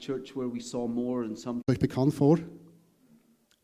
church 0.00 0.34
where 0.34 0.48
we 0.48 0.60
saw 0.60 0.88
more 0.88 1.24
and 1.24 1.38
some. 1.38 1.60
euch 1.70 1.78
bekannt 1.78 2.14
vor? 2.14 2.38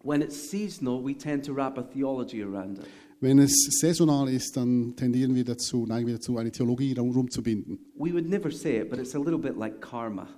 When 0.03 0.23
it's 0.23 0.37
seasonal, 0.37 1.05
we 1.05 1.15
tend 1.15 1.45
to 1.45 1.53
wrap 1.53 1.77
a 1.77 1.83
theology 1.83 2.43
around 2.43 2.79
it. 2.79 2.87
Wenn 3.21 3.39
es 3.39 3.53
saisonal 3.81 4.29
ist, 4.29 4.57
dann 4.57 4.95
tendieren 4.97 5.35
wir 5.35 5.45
dazu, 5.45 5.85
neigen 5.87 6.07
wir 6.07 6.15
dazu, 6.15 6.39
eine 6.39 6.51
Theologie 6.51 6.95
darum 6.95 7.31
zu 7.31 7.43
binden. 7.43 7.79
We 7.97 8.13
would 8.13 8.31
never 8.31 8.51
say 8.51 8.81
it, 8.81 8.89
but 8.89 8.99
it's 8.99 9.15
a 9.15 9.19
little 9.19 9.39
bit 9.39 9.59
like 9.59 9.81
karma. 9.81 10.29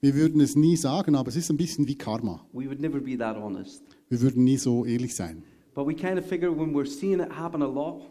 Wir 0.00 0.14
würden 0.14 0.40
es 0.40 0.54
nie 0.56 0.76
sagen, 0.76 1.14
aber 1.16 1.28
es 1.28 1.36
ist 1.36 1.50
ein 1.50 1.58
bisschen 1.58 1.86
wie 1.86 1.96
Karma. 1.96 2.46
We 2.52 2.66
would 2.66 2.80
never 2.80 3.00
be 3.00 3.18
that 3.18 3.36
honest. 3.36 3.82
Wir 4.08 4.22
würden 4.22 4.44
nie 4.44 4.56
so 4.56 4.86
ehrlich 4.86 5.14
sein. 5.14 5.42
But 5.74 5.86
we 5.86 5.94
kind 5.94 6.18
of 6.18 6.24
figure 6.24 6.50
when 6.56 6.72
we're 6.72 6.86
seeing 6.86 7.20
it 7.20 7.28
happen 7.30 7.60
a 7.60 7.66
lot, 7.66 8.08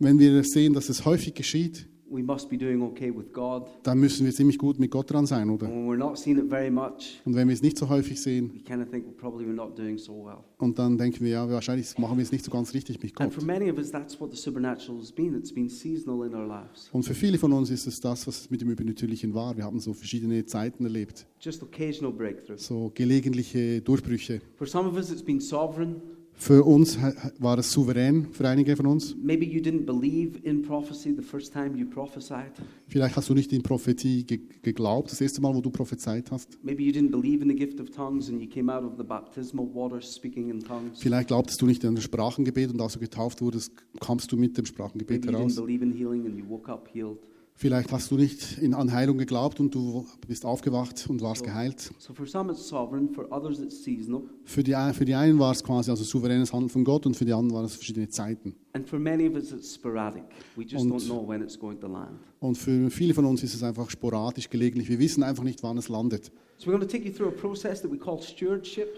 Wenn 0.00 0.18
wir 0.18 0.42
sehen, 0.44 0.74
dass 0.74 0.88
es 0.88 1.04
häufig 1.06 1.34
geschieht, 1.34 1.88
we 2.10 2.22
must 2.22 2.48
be 2.50 2.56
doing 2.58 2.82
okay 2.82 3.10
with 3.14 3.32
God. 3.32 3.64
dann 3.82 3.98
müssen 4.00 4.26
wir 4.26 4.32
ziemlich 4.32 4.58
gut 4.58 4.78
mit 4.78 4.90
Gott 4.90 5.10
dran 5.10 5.26
sein, 5.26 5.48
oder? 5.50 5.66
And 5.66 5.74
when 5.76 5.86
we're 5.88 5.96
not 5.98 6.18
seeing 6.18 6.38
it 6.38 6.48
very 6.48 6.70
much, 6.70 7.20
Und 7.24 7.34
wenn 7.36 7.48
wir 7.48 7.54
es 7.54 7.62
nicht 7.62 7.78
so 7.78 7.88
häufig 7.88 8.20
sehen, 8.20 8.50
we 8.54 8.60
kind 8.60 8.82
of 8.82 8.90
think 8.90 9.04
well, 9.06 9.14
probably 9.16 9.46
we're 9.46 9.54
not 9.54 9.78
doing 9.78 9.96
so 9.98 10.12
well. 10.26 10.38
und 10.58 10.78
dann 10.78 10.98
denken 10.98 11.20
wir, 11.24 11.30
ja, 11.30 11.48
wahrscheinlich 11.50 11.96
machen 11.98 12.16
wir 12.18 12.22
es 12.22 12.32
nicht 12.32 12.44
so 12.44 12.50
ganz 12.50 12.74
richtig 12.74 13.02
mit 13.02 13.14
Gott. 13.14 13.32
for 13.32 13.44
many 13.44 13.70
of 13.70 13.78
us, 13.78 13.90
that's 13.90 14.20
what 14.20 14.30
the 14.32 14.36
supernatural 14.36 14.98
has 14.98 15.12
been. 15.12 15.34
It's 15.36 15.52
been 15.52 15.68
seasonal 15.68 16.26
in 16.26 16.34
our 16.34 16.46
lives. 16.46 16.88
Und 16.92 17.04
für 17.04 17.14
viele 17.14 17.38
von 17.38 17.52
uns 17.52 17.70
ist 17.70 17.86
es 17.86 18.00
das, 18.00 18.26
was 18.26 18.50
mit 18.50 18.60
dem 18.60 18.70
Übernatürlichen 18.70 19.32
war. 19.34 19.56
Wir 19.56 19.64
haben 19.64 19.78
so 19.80 19.92
verschiedene 19.92 20.44
Zeiten 20.46 20.84
erlebt, 20.84 21.26
Just 21.40 21.62
occasional 21.62 22.12
breakthroughs. 22.12 22.66
so 22.66 22.90
gelegentliche 22.94 23.80
Durchbrüche. 23.80 24.40
For 24.56 24.66
some 24.66 24.88
of 24.88 24.96
us, 24.96 25.10
it's 25.10 25.22
been 25.22 25.40
sovereign. 25.40 25.96
Für 26.40 26.64
uns 26.64 26.96
war 27.38 27.58
es 27.58 27.70
souverän, 27.70 28.28
für 28.32 28.48
einige 28.48 28.74
von 28.74 28.86
uns. 28.86 29.14
Maybe 29.22 29.44
you 29.44 29.60
didn't 29.60 29.84
believe 29.84 30.38
in 30.42 30.62
prophecy 30.62 31.14
the 31.14 31.20
first 31.22 31.52
time 31.52 31.76
you 31.76 31.86
prophesied. 31.86 32.52
Vielleicht 32.88 33.14
hast 33.14 33.28
du 33.28 33.34
nicht 33.34 33.52
in 33.52 33.62
Prophetie 33.62 34.24
ge 34.24 34.40
geglaubt, 34.62 35.12
das 35.12 35.20
erste 35.20 35.42
Mal, 35.42 35.54
wo 35.54 35.60
du 35.60 35.68
prophezeit 35.68 36.30
hast. 36.30 36.58
Maybe 36.64 36.82
you 36.82 36.92
didn't 36.92 37.10
believe 37.10 37.42
in 37.42 37.50
the 37.50 37.54
gift 37.54 37.78
of 37.78 37.90
tongues 37.90 38.30
and 38.30 38.40
you 38.40 38.48
came 38.48 38.72
out 38.72 38.84
of 38.84 38.96
the 38.96 39.04
baptismal 39.04 39.68
waters 39.74 40.14
speaking 40.14 40.48
in 40.48 40.60
tongues. 40.60 40.98
Vielleicht 40.98 41.28
glaubtest 41.28 41.60
du 41.60 41.66
nicht 41.66 41.84
an 41.84 41.94
das 41.94 42.04
Sprachengebet 42.04 42.72
und 42.72 42.80
als 42.80 42.94
du 42.94 43.00
getauft 43.00 43.42
wurdest, 43.42 43.72
kamst 44.00 44.32
du 44.32 44.38
mit 44.38 44.56
dem 44.56 44.64
Sprachengebet 44.64 45.26
Maybe 45.26 45.32
you 45.32 45.32
didn't 45.32 45.40
heraus. 45.40 45.56
believe 45.56 45.84
in 45.84 45.92
healing 45.92 46.24
and 46.24 46.38
you 46.38 46.48
woke 46.48 46.72
up 46.72 46.88
healed. 46.90 47.18
Vielleicht 47.60 47.92
hast 47.92 48.10
du 48.10 48.16
nicht 48.16 48.56
in, 48.56 48.72
an 48.72 48.90
Heilung 48.90 49.18
geglaubt 49.18 49.60
und 49.60 49.74
du 49.74 50.06
bist 50.26 50.46
aufgewacht 50.46 51.04
und 51.10 51.20
warst 51.20 51.44
geheilt. 51.44 51.90
So 51.98 52.14
for 52.14 52.26
some 52.26 52.50
it's 52.52 52.66
sovereign, 52.66 53.10
for 53.12 53.30
others 53.30 53.58
it's 53.60 53.84
seasonal, 53.84 54.22
Für 54.46 54.62
die, 54.62 54.74
für 54.94 55.04
die 55.04 55.14
einen 55.14 55.38
war 55.38 55.52
es 55.52 55.62
quasi 55.62 55.90
also 55.90 56.02
souveränes 56.02 56.54
Handeln 56.54 56.70
von 56.70 56.84
Gott 56.84 57.04
und 57.04 57.18
für 57.18 57.26
die 57.26 57.34
anderen 57.34 57.52
waren 57.58 57.66
es 57.66 57.74
verschiedene 57.74 58.08
Zeiten. 58.08 58.54
and 58.72 58.88
for 58.88 58.98
many 58.98 59.28
of 59.28 59.34
us 59.34 59.52
it's 59.52 59.74
sporadic. 59.74 60.22
We 60.56 60.62
just 60.62 60.82
Und- 60.86 60.90
don't 60.90 61.04
know 61.04 61.28
when 61.28 61.42
it's 61.42 61.58
going 61.58 61.78
to 61.80 61.86
land. 61.86 62.18
Und 62.38 62.56
für 62.56 62.90
viele 62.90 63.12
von 63.12 63.26
uns 63.26 63.42
ist 63.42 63.52
es 63.54 63.62
einfach 63.62 63.90
sporadisch, 63.90 64.48
gelegentlich. 64.48 64.88
Wir 64.88 64.98
wissen 64.98 65.22
einfach 65.22 65.44
nicht, 65.44 65.62
wann 65.62 65.76
es 65.76 65.90
landet. 65.90 66.32
So 66.56 66.68
we're 66.70 66.76
going 66.78 66.80
to 66.80 66.86
take 66.86 67.06
you 67.06 67.12
through 67.12 67.28
a 67.28 67.38
process 67.38 67.82
that 67.82 67.92
we 67.92 67.98
call 67.98 68.22
stewardship. 68.22 68.88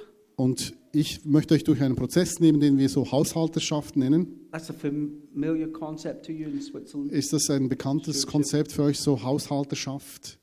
Und 0.42 0.74
ich 0.90 1.24
möchte 1.24 1.54
euch 1.54 1.62
durch 1.62 1.80
einen 1.82 1.94
Prozess 1.94 2.40
nehmen, 2.40 2.58
den 2.58 2.76
wir 2.76 2.88
so 2.88 3.12
Haushalterschaft 3.12 3.96
nennen. 3.96 4.40
That's 4.50 4.70
a 4.70 4.72
familiar 4.72 5.68
concept 5.68 6.26
to 6.26 6.32
you 6.32 6.48
in 6.48 6.60
Switzerland. 6.60 7.12
Ist 7.12 7.32
das 7.32 7.48
ein 7.48 7.68
bekanntes 7.68 8.26
Konzept 8.26 8.72
für 8.72 8.82
euch, 8.82 8.98
so 8.98 9.22
Haushalterschaft? 9.22 10.40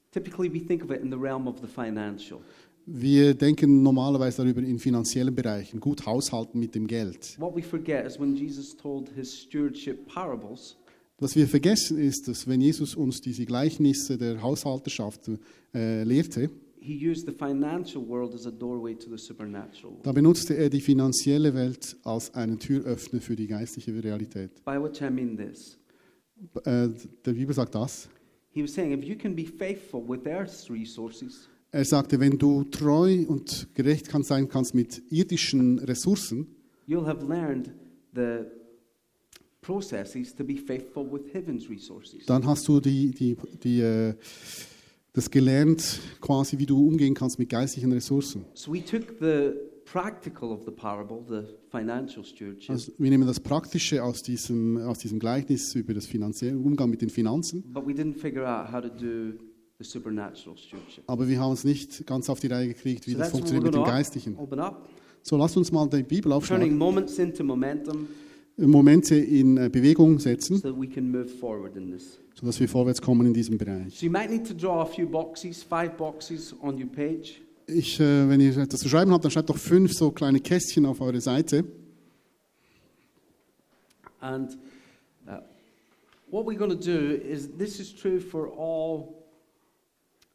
Wir 2.85 3.33
denken 3.33 3.83
normalerweise 3.83 4.37
darüber 4.37 4.61
in 4.61 4.79
finanziellen 4.79 5.35
Bereichen, 5.35 5.81
gut 5.81 6.05
haushalten 6.05 6.61
mit 6.61 6.75
dem 6.75 6.87
Geld. 6.87 7.37
What 7.37 7.53
we 7.53 7.61
forget 7.61 8.07
is 8.07 8.17
when 8.17 8.37
Jesus 8.37 8.77
told 8.77 9.09
his 9.17 9.37
stewardship 9.37 10.07
parables, 10.07 10.77
Was 11.19 11.35
wir 11.35 11.49
vergessen 11.49 11.97
ist, 11.99 12.29
dass 12.29 12.47
wenn 12.47 12.61
Jesus 12.61 12.95
uns 12.95 13.19
diese 13.19 13.45
Gleichnisse 13.45 14.17
der 14.17 14.41
Haushalterschaft 14.41 15.29
äh, 15.73 16.03
lehrte, 16.03 16.49
he 16.81 16.93
used 17.09 17.25
the 17.27 17.33
financial 17.33 18.01
world 18.07 18.33
as 18.33 18.45
a 18.45 18.51
doorway 18.51 18.95
to 18.95 19.09
the 19.09 19.17
supernatural. 19.17 19.97
da 20.03 20.11
benutzte 20.11 20.55
er 20.55 20.69
die 20.69 20.81
finanzielle 20.81 21.53
Welt 21.53 21.97
als 22.03 22.33
einen 22.33 22.57
Türöffner 22.59 23.21
für 23.21 23.35
die 23.35 23.47
geistliche 23.47 23.91
Realität. 24.03 24.63
By 24.65 24.77
which 24.81 25.01
I 25.01 25.09
mean 25.09 25.37
this. 25.37 25.77
Äh, 26.65 26.89
der 27.25 27.33
Bibel 27.33 27.53
sagt 27.53 27.75
das. 27.75 28.09
He 28.51 28.63
was 28.63 28.73
saying, 28.73 28.91
if 28.97 29.03
you 29.03 29.15
can 29.15 29.35
be 29.35 29.45
faithful 29.45 30.01
with 30.07 30.25
earth's 30.25 30.69
resources, 30.69 31.47
Er 31.71 31.85
sagte, 31.85 32.19
wenn 32.19 32.39
du 32.39 32.63
treu 32.63 33.25
und 33.27 33.67
gerecht 33.75 34.09
kann 34.09 34.23
sein 34.23 34.49
kannst 34.49 34.73
mit 34.73 35.03
irdischen 35.11 35.77
Ressourcen, 35.77 36.47
you'll 36.87 37.05
have 37.05 37.23
learned 37.27 37.71
the 38.15 38.45
processes 39.61 40.33
to 40.33 40.43
be 40.43 40.55
faithful 40.57 41.05
with 41.11 41.31
heaven's 41.31 41.69
resources. 41.69 42.25
dann 42.25 42.43
hast 42.45 42.67
du 42.67 42.79
die, 42.79 43.11
die, 43.11 43.37
die, 43.63 43.81
äh, 43.81 44.15
das 45.19 45.29
gelernt, 45.29 45.99
quasi 46.21 46.57
wie 46.57 46.65
du 46.65 46.87
umgehen 46.87 47.13
kannst 47.13 47.39
mit 47.39 47.49
geistlichen 47.49 47.91
Ressourcen. 47.91 48.45
So 48.53 48.71
we 48.73 48.83
took 48.83 49.03
the 49.19 49.51
practical 49.85 50.51
of 50.51 50.61
the 50.65 50.71
parable, 50.71 51.23
the 51.27 51.43
financial 51.69 52.23
stewardship, 52.23 52.69
Also 52.69 52.91
wir 52.97 53.09
nehmen 53.09 53.27
das 53.27 53.39
Praktische 53.39 54.01
aus 54.03 54.23
diesem, 54.23 54.77
aus 54.77 54.99
diesem 54.99 55.19
Gleichnis 55.19 55.75
über 55.75 55.93
das 55.93 56.05
finanzielle 56.05 56.57
Umgang 56.57 56.89
mit 56.89 57.01
den 57.01 57.09
Finanzen, 57.09 57.63
but 57.73 57.85
we 57.85 57.91
didn't 57.91 58.15
figure 58.15 58.45
out 58.47 58.71
how 58.71 58.81
to 58.81 58.87
do 58.89 59.33
the 59.77 59.83
supernatural 59.83 60.57
stewardship. 60.57 61.03
aber 61.07 61.27
wir 61.27 61.39
haben 61.39 61.53
es 61.53 61.63
nicht 61.63 62.05
ganz 62.05 62.29
auf 62.29 62.39
die 62.39 62.47
Reihe 62.47 62.67
gekriegt, 62.69 63.05
wie 63.07 63.13
So 63.13 63.17
das 63.19 63.31
funktioniert 63.31 63.65
mit 63.65 63.73
dem 63.73 63.83
Geistlichen. 63.83 64.37
open 64.37 64.59
up, 64.59 64.87
So, 65.21 65.35
lasst 65.37 65.57
uns 65.57 65.71
mal 65.71 65.87
die 65.89 65.97
Bibel 66.03 66.21
turning 66.31 66.37
aufschlagen, 66.37 66.77
moments 66.77 67.17
into 67.19 67.43
momentum 67.43 68.07
Momente 68.67 69.15
in 69.15 69.57
äh, 69.57 69.69
Bewegung 69.69 70.19
setzen, 70.19 70.57
so 70.57 70.69
that 70.69 70.79
we 70.79 70.87
can 70.87 71.09
move 71.09 71.27
forward 71.27 71.75
in 71.75 71.91
this. 71.91 72.19
sodass 72.39 72.59
wir 72.59 72.67
vorwärts 72.67 73.01
kommen 73.01 73.27
in 73.27 73.33
diesem 73.33 73.57
Bereich. 73.57 73.99
So 73.99 74.05
you 74.05 74.11
might 74.11 74.29
need 74.29 74.47
to 74.47 74.53
draw 74.53 74.81
a 74.81 74.85
few 74.85 75.07
boxes, 75.07 75.63
five 75.63 75.97
boxes 75.97 76.55
on 76.61 76.75
your 76.81 76.89
page. 76.89 77.41
Ich, 77.67 77.99
äh, 77.99 78.27
wenn 78.27 78.39
ihr 78.39 78.57
etwas 78.57 78.79
zu 78.79 78.89
schreiben 78.89 79.11
habt, 79.11 79.23
dann 79.23 79.31
schreibt 79.31 79.49
doch 79.49 79.57
fünf 79.57 79.93
so 79.93 80.11
kleine 80.11 80.39
Kästchen 80.39 80.85
auf 80.85 81.01
eure 81.01 81.21
Seite. 81.21 81.63
And 84.21 84.57
uh, 85.27 85.39
what 86.29 86.45
we're 86.45 86.57
going 86.57 86.71
to 86.71 86.75
do 86.75 87.15
is 87.15 87.49
this 87.57 87.79
is 87.79 87.93
true 87.93 88.19
for 88.19 88.47
all, 88.47 89.23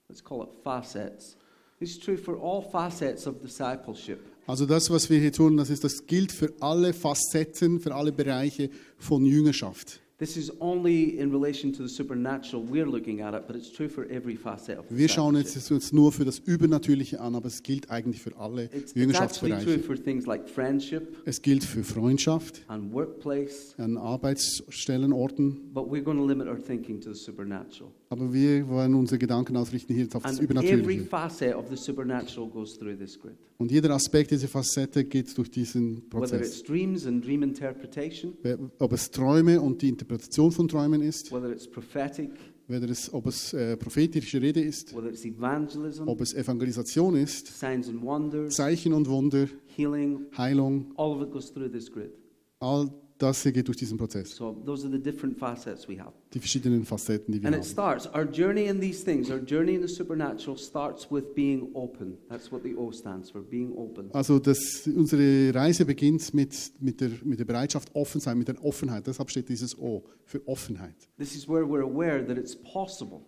let's 0.09 0.23
call 0.23 0.43
it 0.43 0.49
facets. 0.63 1.37
This 1.81 1.91
is 1.91 1.99
true 1.99 2.17
for 2.17 2.37
all 2.37 2.63
facets 2.63 3.27
of 3.27 3.43
discipleship. 3.43 4.34
Also 4.47 4.67
das, 4.67 4.91
was 4.91 5.09
wir 5.09 5.19
hier 5.19 5.33
tun, 5.33 5.57
das, 5.57 5.71
ist, 5.71 5.85
das 5.85 6.07
gilt 6.07 6.31
für 6.33 6.53
alle 6.61 6.93
Facetten, 6.93 7.81
für 7.81 7.95
alle 7.95 8.13
Bereiche 8.13 8.71
von 8.99 9.25
Jüngerschaft. 9.25 10.01
This 10.17 10.37
is 10.37 10.53
only 10.61 11.19
in 11.19 11.33
relation 11.33 11.73
to 11.73 11.83
the 11.83 11.93
supernatural 11.93 12.63
we're 12.63 12.87
looking 12.87 13.21
at 13.21 13.35
it, 13.35 13.49
but 13.49 13.57
it's 13.57 13.69
true 13.69 13.89
for 13.89 14.05
every 14.09 14.37
facet 14.37 14.79
of 14.79 14.85
Wir 14.89 15.09
schauen 15.09 15.35
jetzt 15.35 15.71
uns 15.73 15.93
nur 15.93 16.13
für 16.13 16.25
das 16.25 16.39
Übernatürliche 16.39 17.21
an, 17.21 17.35
aber 17.35 17.49
es 17.49 17.65
gilt 17.65 17.91
eigentlich 17.91 18.23
für 18.23 18.37
alle 18.37 18.67
It's, 18.67 18.75
it's 18.75 18.93
actually 18.93 18.93
true 18.93 19.01
Jüngerschaftsbereiche. 19.03 19.79
for 19.81 19.97
things 19.97 20.25
like 20.27 20.49
friendship 20.49 21.17
Es 21.25 21.43
gilt 21.43 21.65
für 21.65 21.83
Freundschaft, 21.83 22.63
and 22.69 22.93
workplace, 22.95 23.75
an 23.79 23.97
Arbeitsstellen, 23.99 25.13
Orten, 25.13 25.73
but 25.75 25.91
we're 25.91 26.05
going 26.05 26.19
to 26.19 26.25
limit 26.25 26.47
our 26.47 26.59
thinking 26.59 27.01
to 27.01 27.13
the 27.13 27.19
supernatural. 27.19 27.91
Aber 28.15 28.33
wir 28.33 28.69
wollen 28.69 28.95
unsere 28.95 29.19
Gedanken 29.19 29.57
ausrichten 29.57 29.93
hier 29.93 30.05
jetzt 30.05 30.15
auf 30.15 30.23
das 30.23 30.39
And 30.39 30.51
every 30.51 30.61
Übernatürliche. 30.63 31.05
facet 31.07 31.55
of 31.57 31.65
the 31.69 31.77
supernatural 31.77 32.49
goes 32.49 32.79
through 32.79 32.97
this 32.97 33.19
grid. 33.19 33.35
Und 33.59 33.73
jeder 33.73 33.91
Aspekt 33.91 34.31
dieser 34.31 34.47
Facette 34.47 35.05
geht 35.05 35.37
durch 35.37 35.51
diesen 35.51 35.97
Whether 35.97 36.09
Prozess. 36.11 36.47
it's 36.49 36.63
dreams 36.63 37.07
and 37.07 37.25
dream 37.25 37.43
interpretation, 37.43 38.35
Ob 38.79 38.93
es 38.93 39.11
Träume 39.11 39.61
und 39.61 39.83
die 39.83 39.89
Interpretation 39.89 40.53
von 40.53 40.69
Träumen 40.69 41.03
ist, 41.03 41.33
whether 41.33 41.51
it's 41.51 41.67
prophetic, 41.69 42.31
whether 42.69 42.89
es, 42.89 43.13
ob 43.13 43.27
es 43.27 43.53
äh, 43.53 43.77
prophetische 43.77 44.41
Rede 44.41 44.61
ist, 44.61 44.95
whether 44.97 45.09
it's 45.11 45.25
evangelism, 45.25 46.07
ob 46.07 46.21
es 46.21 46.35
Evangelisation 46.35 47.17
ist, 47.17 47.59
signs 47.59 47.89
and 47.89 48.01
wonders, 48.03 48.55
Zeichen 48.55 48.93
und 48.93 49.09
Wunder, 49.09 49.49
healing, 49.77 50.27
Heilung, 50.39 50.93
all 50.97 51.11
of 51.17 51.23
it 51.23 51.33
goes 51.33 51.53
through 51.53 51.69
this 51.71 51.91
grid. 51.91 52.13
all 52.61 52.89
das 53.25 53.43
hier 53.43 53.53
geht 53.53 53.67
durch 53.67 53.77
diesen 53.79 53.97
Prozess. 53.99 54.37
So 54.37 54.53
those 54.65 54.87
are 54.87 54.93
the 54.95 55.03
different 55.03 55.39
facets 55.39 55.89
we 55.89 55.99
have. 55.99 56.13
Die 56.33 56.39
verschiedenen 56.39 56.85
Facetten, 56.85 57.33
die 57.33 57.43
wir 57.43 57.49
And 57.49 57.57
it 57.57 57.63
haben. 57.63 57.71
starts, 57.71 58.07
our 58.15 58.25
journey 58.25 58.67
in 58.67 58.81
these 58.81 59.05
things, 59.05 59.31
our 59.31 59.39
journey 59.39 59.75
in 59.75 59.83
the 59.83 59.89
supernatural 59.89 60.57
starts 60.57 61.11
with 61.11 61.35
being 61.35 61.71
open. 61.75 62.19
That's 62.29 62.53
what 62.53 62.63
the 62.63 62.75
O 62.77 62.91
stands 62.93 63.31
for, 63.31 63.41
being 63.43 63.73
open. 63.77 64.11
Also 64.13 64.39
das, 64.39 64.87
unsere 64.87 65.55
Reise 65.55 65.85
beginnt 65.85 66.33
mit, 66.35 66.73
mit, 66.81 67.01
der, 67.01 67.11
mit 67.25 67.39
der 67.41 67.45
Bereitschaft, 67.45 67.95
offen 67.95 68.21
sein, 68.21 68.39
mit 68.39 68.49
der 68.49 68.63
Offenheit. 68.65 69.07
Deshalb 69.07 69.31
steht 69.31 69.49
dieses 69.49 69.77
O 69.79 70.05
für 70.25 70.47
Offenheit. 70.47 70.97
This 71.19 71.35
is 71.35 71.49
where 71.49 71.65
we're 71.65 71.83
aware 71.85 72.25
that 72.27 72.37
it's 72.39 72.55
possible. 72.57 73.21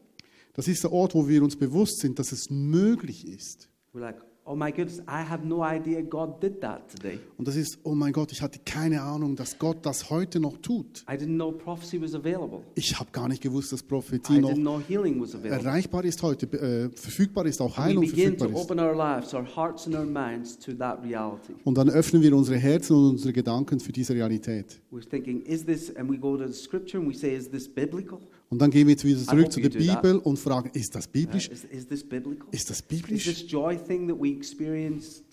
Das 0.55 0.69
ist 0.69 0.82
der 0.85 0.93
Ort, 0.93 1.15
wo 1.15 1.29
wir 1.29 1.43
uns 1.43 1.56
bewusst 1.56 2.00
sind, 2.00 2.19
dass 2.19 2.32
es 2.32 2.49
möglich 2.50 3.26
ist. 3.26 3.69
We're 3.93 4.00
like, 4.00 4.17
oh 4.47 4.55
my 4.55 4.71
goodness, 4.71 5.01
I 5.01 5.23
have 5.29 5.45
no 5.45 5.63
idea 5.65 6.01
God 6.03 6.41
did 6.43 6.61
that 6.61 6.89
today. 6.89 7.19
Und 7.37 7.47
das 7.49 7.57
ist, 7.57 7.79
oh 7.83 7.95
mein 7.95 8.13
Gott, 8.13 8.33
ich 8.33 8.41
hatte 8.41 8.59
keine 8.65 9.03
Ahnung, 9.03 9.37
dass 9.37 9.59
Gott 9.59 9.79
das 9.85 10.09
heute 10.09 10.41
noch 10.41 10.57
tut. 10.59 11.05
I 11.11 11.15
didn't 11.15 11.35
know 11.35 11.53
prophecy 11.53 12.01
was 12.01 12.15
available. 12.15 12.61
Ich 12.77 12.99
habe 12.99 13.11
gar 13.13 13.29
nicht 13.29 13.43
gewusst, 13.43 13.73
dass 13.73 13.81
I 13.83 13.87
Prophetie 13.87 14.35
didn't 14.35 14.41
noch 14.41 14.55
know 14.55 14.81
healing 14.87 15.21
was 15.21 15.35
available. 15.35 15.67
erreichbar 15.69 16.05
ist 16.05 16.23
heute, 16.23 16.47
äh, 16.47 16.89
verfügbar 16.91 17.47
ist, 17.47 17.61
auch 17.61 17.77
And 17.77 17.77
we 17.77 17.83
Heilung 17.91 18.01
begin 18.07 18.39
to 18.39 18.45
verfügbar 18.49 18.61
ist. 18.63 18.71
open 18.71 18.81
our 18.81 18.95
lives, 18.97 19.35
our 19.35 19.45
hearts 19.57 19.87
and 19.87 19.97
our 19.97 20.07
minds 20.07 20.59
to 20.59 20.73
that 20.75 21.03
reality. 21.03 21.53
Und 21.65 21.77
dann 21.77 21.91
öffnen 21.91 22.23
wir 22.23 22.35
unsere 22.37 22.59
Herzen 22.59 22.95
und 22.97 23.11
unsere 23.11 23.33
Gedanken 23.33 23.81
für 23.81 23.93
diese 23.93 24.15
Realität. 24.15 24.81
We're 24.93 25.09
thinking, 25.09 25.43
is 25.43 25.65
this, 25.67 25.95
and 25.97 26.09
we 26.11 26.17
go 26.17 26.37
to 26.37 26.47
the 26.47 26.53
scripture 26.55 26.99
and 27.03 27.09
we 27.13 27.15
say, 27.19 27.35
is 27.35 27.51
this 27.51 27.69
biblical? 27.69 28.21
Und 28.49 28.61
dann 28.61 28.71
gehen 28.71 28.87
wir 28.87 28.93
jetzt 28.93 29.05
wieder 29.05 29.19
zurück 29.19 29.51
zu 29.53 29.61
der. 29.61 29.71
Bibel 29.71 30.19
und 30.19 30.39
fragen, 30.39 30.71
ist 30.75 30.95
das 30.95 31.09
biblisch? 31.09 31.49
Is, 31.49 31.65
is 31.65 31.87
this 31.89 32.05
biblical? 32.05 32.47
Ist 32.53 32.71
das 32.71 32.79
Is 32.81 32.83
biblisch? 32.87 33.25
this 33.25 33.45
joy 33.51 33.77
thing 33.77 34.07
that 34.09 34.17
we 34.21 34.29
experienced 34.31 35.25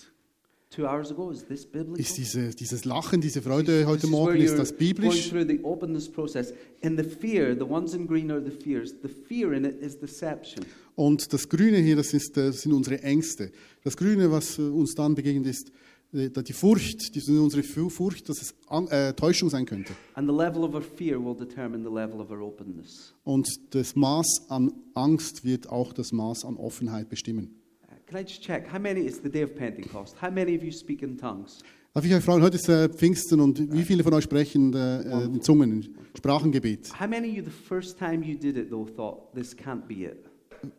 two 0.72 0.84
hours 0.88 1.12
ago, 1.12 1.30
is 1.30 1.46
this 1.46 1.64
biblical? 1.66 2.00
Ist 2.00 2.18
diese, 2.18 2.50
dieses 2.50 2.86
Lachen, 2.86 3.22
diese 3.22 3.40
This 3.42 3.48
Freude 3.48 3.82
is- 3.82 3.86
heute 3.86 4.02
this 4.02 4.04
is 4.06 4.10
Morgen, 4.10 4.38
ist 4.42 4.58
das 4.58 4.70
Going 4.70 4.78
biblisch? 4.80 5.30
through 5.30 5.46
the 5.48 5.60
openness 5.64 6.10
process. 6.10 6.54
And 6.84 6.98
the 7.00 7.08
fear, 7.08 7.54
the 7.56 7.62
ones 7.66 7.94
in 7.94 8.08
green 8.08 8.32
are 8.32 8.44
the 8.44 8.50
fears. 8.50 8.96
The 9.04 9.08
fear 9.10 9.54
in 9.54 9.66
it 9.66 9.80
is 9.80 10.00
deception. 10.00 10.66
Und 10.96 11.32
das 11.34 11.48
Grüne 11.50 11.78
hier, 11.78 11.96
das, 11.96 12.14
ist, 12.16 12.36
das 12.36 12.62
sind 12.62 12.74
unsere 12.74 13.02
Ängste. 13.04 13.52
Das 13.84 13.96
Grüne, 13.96 14.32
was 14.32 14.58
äh, 14.58 14.62
uns 14.64 14.96
dann 14.96 15.14
begegnet, 15.16 15.46
ist 15.48 15.72
die 16.14 16.54
Furcht, 16.54 17.16
die 17.16 17.38
unsere 17.38 17.64
Fu- 17.64 17.90
Furcht, 17.90 18.30
dass 18.30 18.42
es 18.42 18.54
An 18.68 18.88
äh, 18.88 19.14
Täuschung 19.14 19.50
sein 19.50 19.66
könnte. 19.66 19.94
And 20.14 20.30
the 20.30 20.36
level 20.36 20.64
of 20.64 20.74
our 20.76 20.82
fear 20.82 21.20
will 21.24 21.36
determine 21.36 21.84
the 21.84 21.94
level 21.94 22.20
of 22.22 22.30
our 22.30 22.42
openness. 22.42 23.14
Und 23.24 23.48
das 23.72 23.96
Maß 23.96 24.46
an 24.50 24.72
Angst 24.94 25.44
wird 25.44 25.70
auch 25.70 25.92
das 25.94 26.12
Maß 26.12 26.46
an 26.46 26.58
Offenheit 26.58 27.10
bestimmen. 27.10 27.56
Uh, 27.84 27.96
Can 28.06 28.20
I 28.20 28.22
just 28.22 28.42
check? 28.42 28.72
How 28.72 28.80
many, 28.80 29.02
it's 29.02 29.22
the 29.24 29.30
day 29.30 29.44
of 29.44 29.56
Pentecost. 29.56 30.22
How 30.22 30.32
many 30.32 30.56
of 30.56 30.64
you 30.64 30.72
speak 30.72 31.02
in 31.02 31.18
tongues? 31.18 31.60
Darf 31.96 32.06
ich 32.06 32.14
euch 32.14 32.24
fragen, 32.24 32.42
heute 32.42 32.56
ist 32.58 32.68
äh, 32.70 32.90
Pfingsten 32.90 33.40
und 33.40 33.72
wie 33.72 33.84
viele 33.84 34.04
von 34.04 34.14
euch 34.14 34.24
sprechen 34.24 34.74
äh, 34.74 35.02
äh, 35.02 35.26
in 35.26 35.42
Zungen, 35.44 35.72
in 35.84 35.96
Sprachengebet? 36.18 36.92
How 37.00 37.08
many 37.08 37.30
of 37.30 37.36
you, 37.38 37.44
the 37.44 37.52
first 37.52 38.00
time 38.00 38.24
you 38.26 38.36
did 38.36 38.58
it, 38.58 38.70
though, 38.72 38.86
thought, 38.88 39.32
this 39.36 39.56
can't 39.56 39.86
be 39.88 40.06
it? 40.06 40.26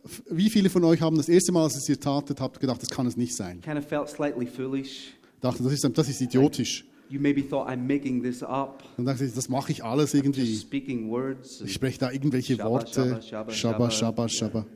F- 0.04 0.22
Wie 0.30 0.50
viele 0.50 0.70
von 0.70 0.82
euch 0.82 1.00
haben 1.00 1.16
das 1.16 1.28
erste 1.28 1.52
Mal, 1.52 1.62
als 1.64 1.88
ihr 1.88 1.92
es 1.94 2.00
tatet, 2.00 2.40
habt 2.40 2.58
gedacht, 2.58 2.82
das 2.82 2.88
kann 2.88 3.06
es 3.06 3.16
nicht 3.16 3.36
sein? 3.36 3.60
Kind 3.60 3.78
of 3.78 3.86
felt 3.86 4.08
slightly 4.08 4.44
foolish. 4.46 5.12
Dachte, 5.40 5.62
das 5.62 5.72
ist, 5.72 5.98
das 5.98 6.08
ist 6.08 6.20
idiotisch. 6.20 6.84
You 7.10 7.20
maybe 7.20 7.46
thought, 7.46 7.68
I'm 7.68 7.86
making 7.86 8.22
this 8.22 8.42
up. 8.42 8.82
Dann 8.96 9.04
dachte 9.06 9.24
ich, 9.26 9.34
das 9.34 9.48
mache 9.48 9.72
ich 9.72 9.84
alles 9.84 10.14
irgendwie. 10.14 10.46
speaking 10.56 11.10
words. 11.10 11.60
Ich 11.60 11.74
spreche 11.74 11.98
da 11.98 12.10
irgendwelche 12.10 12.56
Shabba, 12.56 12.70
Worte. 12.70 13.20
shabba, 13.52 13.90
shabba, 13.90 14.28
Shabba. 14.28 14.66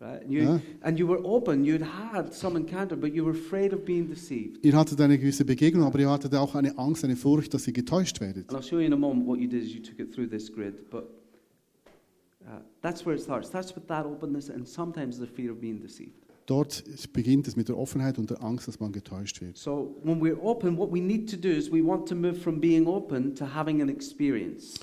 Right? 0.00 0.22
And 0.22 0.30
you, 0.32 0.40
Yeah. 0.42 0.60
and 0.82 0.98
you 0.98 1.08
were 1.08 1.20
open. 1.24 1.64
You'd 1.64 1.82
had 1.82 2.32
some 2.32 2.56
encounter, 2.58 2.96
but 2.96 3.12
you 3.14 3.24
were 3.24 3.32
afraid 3.36 3.72
of 3.72 3.84
being 3.84 4.08
deceived. 4.08 4.64
Ihr 4.64 4.76
hattet 4.76 5.00
eine 5.00 5.18
gewisse 5.18 5.44
Begegnung, 5.44 5.84
aber 5.84 5.98
ihr 6.00 6.10
hattet 6.10 6.34
auch 6.34 6.54
eine 6.54 6.76
Angst, 6.78 7.04
eine 7.04 7.16
Furcht, 7.16 7.52
dass 7.54 7.66
ihr 7.66 7.72
getäuscht 7.72 8.20
werdet. 8.20 8.48
And 8.48 8.58
I'll 8.58 8.62
show 8.68 8.78
you 8.78 8.86
in 8.86 8.92
a 8.92 8.96
moment 8.96 9.26
what 9.26 9.38
you 9.40 9.48
did 9.48 9.62
as 9.64 9.72
you 9.72 9.80
took 9.80 9.98
it 9.98 10.12
through 10.12 10.28
this 10.28 10.52
grid. 10.52 10.88
But 10.90 11.04
uh, 12.46 12.60
that's 12.82 13.04
where 13.04 13.14
it 13.16 13.22
starts. 13.22 13.50
That's 13.50 13.74
with 13.74 13.86
that 13.88 14.06
openness 14.06 14.50
and 14.50 14.66
sometimes 14.68 15.18
the 15.18 15.26
fear 15.26 15.50
of 15.52 15.60
being 15.60 15.80
deceived. 15.80 16.12
Dort 16.48 16.82
beginnt 17.12 17.46
es 17.46 17.56
mit 17.56 17.68
der 17.68 17.76
Offenheit 17.76 18.18
und 18.18 18.30
der 18.30 18.42
Angst, 18.42 18.68
dass 18.68 18.80
man 18.80 18.90
getäuscht 18.90 19.42
wird. 19.42 19.58
So 19.58 20.00
when 20.02 20.18
we're 20.18 20.40
open, 20.40 20.78
what 20.78 20.90
we 20.90 20.98
need 20.98 21.30
to 21.30 21.36
do 21.36 21.48
is 21.48 21.70
we 21.70 21.84
want 21.84 22.08
to 22.08 22.14
move 22.14 22.36
from 22.36 22.58
being 22.58 22.86
open 22.86 23.34
to 23.34 23.44
having 23.44 23.82
an 23.82 23.90
experience. 23.90 24.80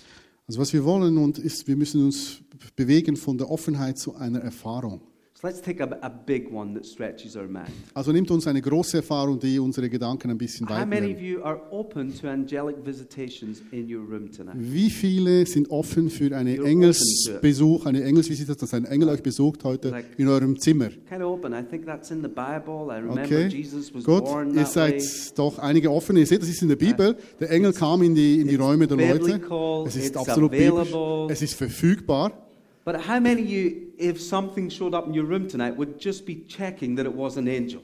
Also 0.48 0.62
was 0.62 0.74
wir 0.74 0.86
wollen 0.86 1.18
und 1.18 1.40
ist, 1.40 1.68
wir 1.68 1.76
müssen 1.76 2.06
uns 2.06 2.40
bewegen 2.76 3.16
von 3.16 3.40
der 3.40 3.50
Offenheit 3.50 3.98
zu 3.98 4.14
einer 4.14 4.42
Erfahrung. 4.42 5.02
So 5.38 5.48
let's 5.48 5.60
take 5.62 5.82
a, 5.84 5.98
a 6.02 6.10
big 6.10 6.50
one 6.50 6.74
that 6.76 6.86
stretches 6.86 7.36
our 7.36 7.46
mind. 7.46 7.68
Also 7.94 8.14
nimmt 8.14 8.32
uns 8.32 8.48
eine 8.48 8.62
große 8.62 8.98
Erfahrung, 8.98 9.38
die 9.38 9.60
unsere 9.60 9.90
Gedanken 9.90 10.32
ein 10.32 10.38
bisschen 10.38 10.66
How 10.70 10.86
many 10.86 11.08
of 11.12 11.18
weiter. 11.18 11.22
you 11.22 11.44
are 11.44 11.60
open 11.72 12.14
to 12.22 12.30
angelic 12.30 12.78
visitations 12.86 13.62
in 13.72 13.94
your 13.94 14.02
room 14.10 14.32
tonight? 14.32 14.56
Wie 14.58 14.90
viele 14.90 15.46
sind 15.46 15.70
offen 15.70 16.10
für 16.10 16.34
einen 16.38 16.64
Engelsbesuch, 16.64 17.86
eine 17.86 18.04
Engelsvisite, 18.04 18.56
dass 18.56 18.74
ein 18.74 18.86
Engel 18.86 19.10
euch 19.10 19.22
besucht 19.22 19.66
heute 19.66 19.90
Like- 19.90 20.06
in 20.18 20.30
eurem 20.30 20.58
Zimmer? 20.58 20.88
Kind 20.88 21.22
of 21.22 21.34
open. 21.34 21.52
I 21.52 21.64
think 21.70 21.86
that's 21.86 22.12
in 22.12 22.22
the 22.22 22.30
Bible. 22.30 22.88
I 22.90 23.00
remember 23.02 23.24
Okay, 23.24 23.48
Jesus 23.48 23.94
was 23.94 24.06
gut. 24.06 24.24
born 24.24 24.56
Ihr 24.56 24.66
seid 24.66 25.04
doch 25.38 25.60
einige 25.60 25.92
offen. 25.92 26.16
Ihr 26.16 26.26
seht, 26.28 26.44
das 26.44 26.48
ist 26.50 26.62
in 26.62 26.70
der 26.70 26.78
Bibel. 26.78 27.18
Der 27.42 27.52
Engel 27.52 27.74
kam 27.74 28.02
in 28.04 28.16
die, 28.16 28.40
in 28.40 28.48
die 28.48 28.56
Räume 28.56 28.88
der 28.88 28.96
Leute. 28.96 29.42
Es 29.86 29.98
ist 29.98 30.16
absolut 30.16 30.52
biblisch. 30.52 30.94
Es 31.30 31.42
ist 31.42 31.56
verfügbar. 31.56 32.45
But 32.86 33.08
how 33.08 33.20
many 33.20 33.42
of 33.42 33.50
you, 33.50 33.92
if 33.98 34.22
something 34.22 34.70
showed 34.70 34.94
up 34.94 35.08
in 35.08 35.14
your 35.14 35.26
room 35.28 35.48
tonight, 35.48 35.76
would 35.76 36.00
just 36.00 36.26
be 36.26 36.46
checking 36.48 36.96
that 36.98 37.08
it 37.08 37.14
was 37.14 37.36
an 37.38 37.48
angel? 37.48 37.82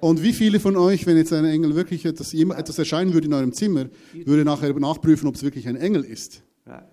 Und 0.00 0.22
wie 0.22 0.32
viele 0.32 0.60
von 0.60 0.76
euch, 0.76 1.06
wenn 1.06 1.16
jetzt 1.16 1.32
ein 1.32 1.44
Engel 1.44 1.74
wirklich 1.76 2.04
etwas, 2.04 2.34
etwas 2.34 2.78
erscheinen 2.78 3.14
würde 3.14 3.26
in 3.26 3.32
eurem 3.32 3.52
Zimmer, 3.52 3.86
würde 4.12 4.44
nachher 4.44 4.72
nachprüfen, 4.74 5.28
ob 5.28 5.34
es 5.34 5.42
wirklich 5.42 5.68
ein 5.68 5.76
Engel 5.76 6.04
ist? 6.04 6.42
Right. 6.66 6.84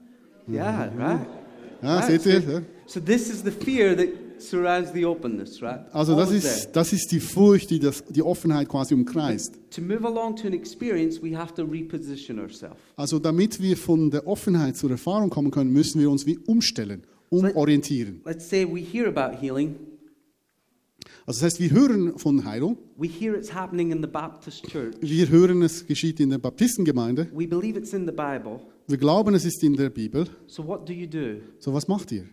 Yeah, 0.50 0.86
right. 0.98 1.28
Ja, 1.82 1.98
Right, 2.00 2.06
seht 2.06 2.22
so, 2.22 2.30
ihr? 2.30 2.40
Ja. 2.40 2.62
so 2.86 3.00
this 3.00 3.30
is 3.30 3.44
the 3.44 3.52
fear 3.52 3.96
that 3.96 4.08
surrounds 4.38 4.92
the 4.94 5.06
openness, 5.06 5.62
right? 5.62 5.82
Also 5.94 6.16
das 6.16 6.32
ist, 6.32 6.70
das 6.74 6.94
ist 6.94 7.12
die 7.12 7.20
Furcht, 7.20 7.70
die 7.70 7.80
das, 7.80 8.04
die 8.06 8.22
Offenheit 8.22 8.68
quasi 8.68 8.94
umkreist. 8.94 9.60
To 9.72 9.82
move 9.82 10.06
along 10.06 10.36
to 10.36 10.48
an 10.48 10.54
experience, 10.54 11.22
we 11.22 11.36
have 11.36 11.54
to 11.56 11.64
reposition 11.64 12.40
ourselves. 12.40 12.78
Also 12.96 13.20
damit 13.20 13.62
wir 13.62 13.78
von 13.78 14.12
der 14.12 14.28
Offenheit 14.28 14.78
zur 14.78 14.92
Erfahrung 14.92 15.30
kommen 15.30 15.52
können, 15.52 15.72
müssen 15.72 16.00
wir 16.00 16.10
uns 16.10 16.26
wie 16.26 16.38
umstellen, 16.38 17.04
umorientieren. 17.32 18.22
Let's 18.26 18.48
say 18.50 18.66
we 18.66 18.82
hear 18.82 19.08
about 19.08 19.38
healing. 19.42 19.76
Also 21.26 21.40
das 21.42 21.54
heißt, 21.54 21.60
wir 21.62 21.72
hören 21.72 22.18
von 22.18 22.44
Heilung, 22.46 22.78
We 22.98 23.08
hear 23.08 23.36
it's 23.36 23.54
happening 23.54 23.92
in 23.92 24.02
the 24.02 24.08
Baptist 24.08 24.64
church. 24.68 24.96
wir 25.02 25.30
hören, 25.30 25.62
es 25.62 25.86
geschieht 25.88 26.20
in 26.20 26.30
der 26.30 26.38
Baptistengemeinde, 26.38 27.28
We 27.34 27.48
believe 27.48 27.78
it's 27.78 27.94
in 27.94 28.06
the 28.06 28.12
Bible. 28.12 28.60
wir 28.88 28.98
glauben, 28.98 29.34
es 29.34 29.46
ist 29.46 29.64
in 29.64 29.76
der 29.76 29.90
Bibel. 29.90 30.28
So 30.48 30.66
what 30.68 30.88
do 30.88 30.94
you 30.94 31.08
do? 31.08 31.42
So 31.60 31.74
was 31.74 31.88
macht 31.88 32.12
ihr? 32.12 32.26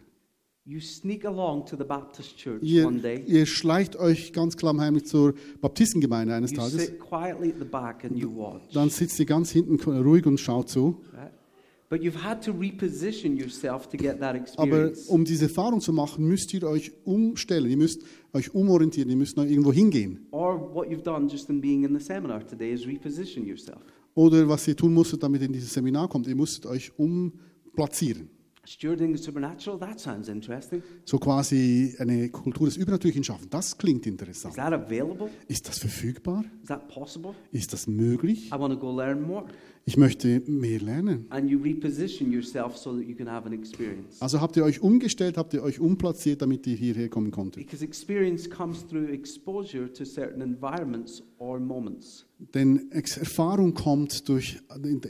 You 0.65 0.81
sneak 0.81 1.25
along 1.25 1.65
to 1.67 1.77
the 1.79 1.85
Baptist 1.85 2.37
church 2.37 2.63
Ihr, 2.63 2.87
one 2.87 3.01
day. 3.01 3.23
ihr 3.27 3.47
schleicht 3.47 3.97
euch 3.97 4.35
ganz 4.35 4.55
klammheimlich 4.57 5.07
zur 5.07 5.33
Baptistengemeinde 5.63 6.35
eines 6.35 6.51
You 6.51 6.59
Tages. 6.59 6.73
sit 6.87 7.01
quietly 7.01 7.51
at 7.51 7.59
the 7.59 7.65
back 7.65 8.05
and 8.05 8.19
you 8.19 8.35
watch. 8.37 8.65
Dann 8.75 8.91
sitzt 8.91 9.19
ihr 9.19 9.25
ganz 9.27 9.51
hinten 9.51 9.77
ruhig 9.81 10.27
und 10.27 10.39
schaut 10.39 10.69
zu. 10.69 11.01
Right? 11.15 11.33
Aber 14.57 14.93
um 15.07 15.25
diese 15.25 15.45
Erfahrung 15.45 15.81
zu 15.81 15.93
machen, 15.93 16.29
müsst 16.29 16.53
ihr 16.53 16.65
euch 16.65 16.93
umstellen. 17.05 17.71
Ihr 17.71 17.77
müsst 17.79 18.03
euch 18.35 18.55
umorientieren. 18.55 19.09
Ihr 19.09 19.17
müsst 19.17 19.37
noch 19.39 19.45
irgendwo 19.45 19.73
hingehen. 19.73 20.27
Or 20.31 20.75
what 20.75 20.89
you've 20.89 21.03
done 21.03 21.29
just 21.29 21.49
in 21.49 21.61
being 21.61 21.85
in 21.85 21.99
the 21.99 22.05
seminar 22.05 22.47
today 22.47 22.73
is 22.73 22.87
reposition 22.87 23.47
yourself. 23.47 23.81
Oder 24.15 24.49
was 24.49 24.69
ihr 24.69 24.77
tun 24.77 24.93
musstet, 24.93 25.23
damit 25.23 25.41
ihr 25.41 25.47
in 25.47 25.53
dieses 25.53 25.73
Seminar 25.73 26.09
kommt. 26.09 26.27
Ihr 26.27 26.37
musstet 26.37 26.67
euch 26.67 26.93
umplatzieren. 26.99 28.29
Stewarding 28.69 29.17
the 29.17 29.23
supernatural, 29.23 29.79
that 29.79 29.99
sounds 29.99 30.29
interesting. 30.29 30.83
So 31.07 31.19
quasi 31.19 31.95
eine 31.99 32.29
Kultur 32.29 32.67
des 32.67 32.77
Übernatürlichen 32.77 33.25
schaffen. 33.25 33.49
Das 33.49 33.79
klingt 33.79 34.05
Is 34.05 34.13
interessant. 34.13 34.57
that 34.57 34.75
available? 34.75 35.31
Ist 35.47 35.67
das 35.69 35.79
verfügbar? 35.79 36.45
Is 36.63 36.69
that 36.69 36.87
possible? 36.89 37.33
Ist 37.51 37.73
das 37.73 37.87
möglich? 37.87 38.49
I 38.49 38.59
want 38.59 38.75
to 38.75 38.79
go 38.79 38.95
learn 38.95 39.23
more. 39.23 39.47
Ich 39.89 39.97
möchte 39.97 40.43
mehr 40.47 40.81
lernen. 40.81 41.25
And 41.31 41.49
you 41.49 41.59
reposition 41.59 42.31
yourself 42.31 42.77
so 42.77 42.95
that 42.95 43.09
you 43.09 43.15
can 43.15 43.27
have 43.27 43.47
an 43.47 43.55
experience. 43.55 44.21
Also 44.21 44.39
habt 44.39 44.55
ihr 44.59 44.65
euch 44.65 44.83
umgestellt, 44.83 45.39
habt 45.39 45.55
ihr 45.55 45.63
euch 45.63 45.81
umplatziert, 45.81 46.43
damit 46.43 46.67
ihr 46.67 46.77
hierher 46.77 47.09
kommen 47.09 47.31
konntet. 47.31 47.65
Because 47.65 47.83
experience 47.83 48.51
comes 48.51 48.87
through 48.87 49.09
exposure 49.09 49.91
to 49.91 50.05
certain 50.05 50.43
environments 50.43 51.23
or 51.39 51.59
moments. 51.59 52.27
Denn 52.53 52.91
Erfahrung 52.91 53.73
kommt 53.73 54.29
durch, 54.29 54.59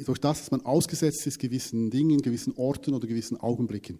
durch 0.07 0.21
das, 0.21 0.39
dass 0.39 0.51
man 0.53 0.61
ausgesetzt 0.61 1.27
ist 1.27 1.41
gewissen 1.41 1.91
Dingen, 1.91 2.23
gewissen 2.23 2.53
Orten 2.55 2.95
oder 2.95 3.09
gewissen 3.09 3.37
Augenblicken. 3.37 3.99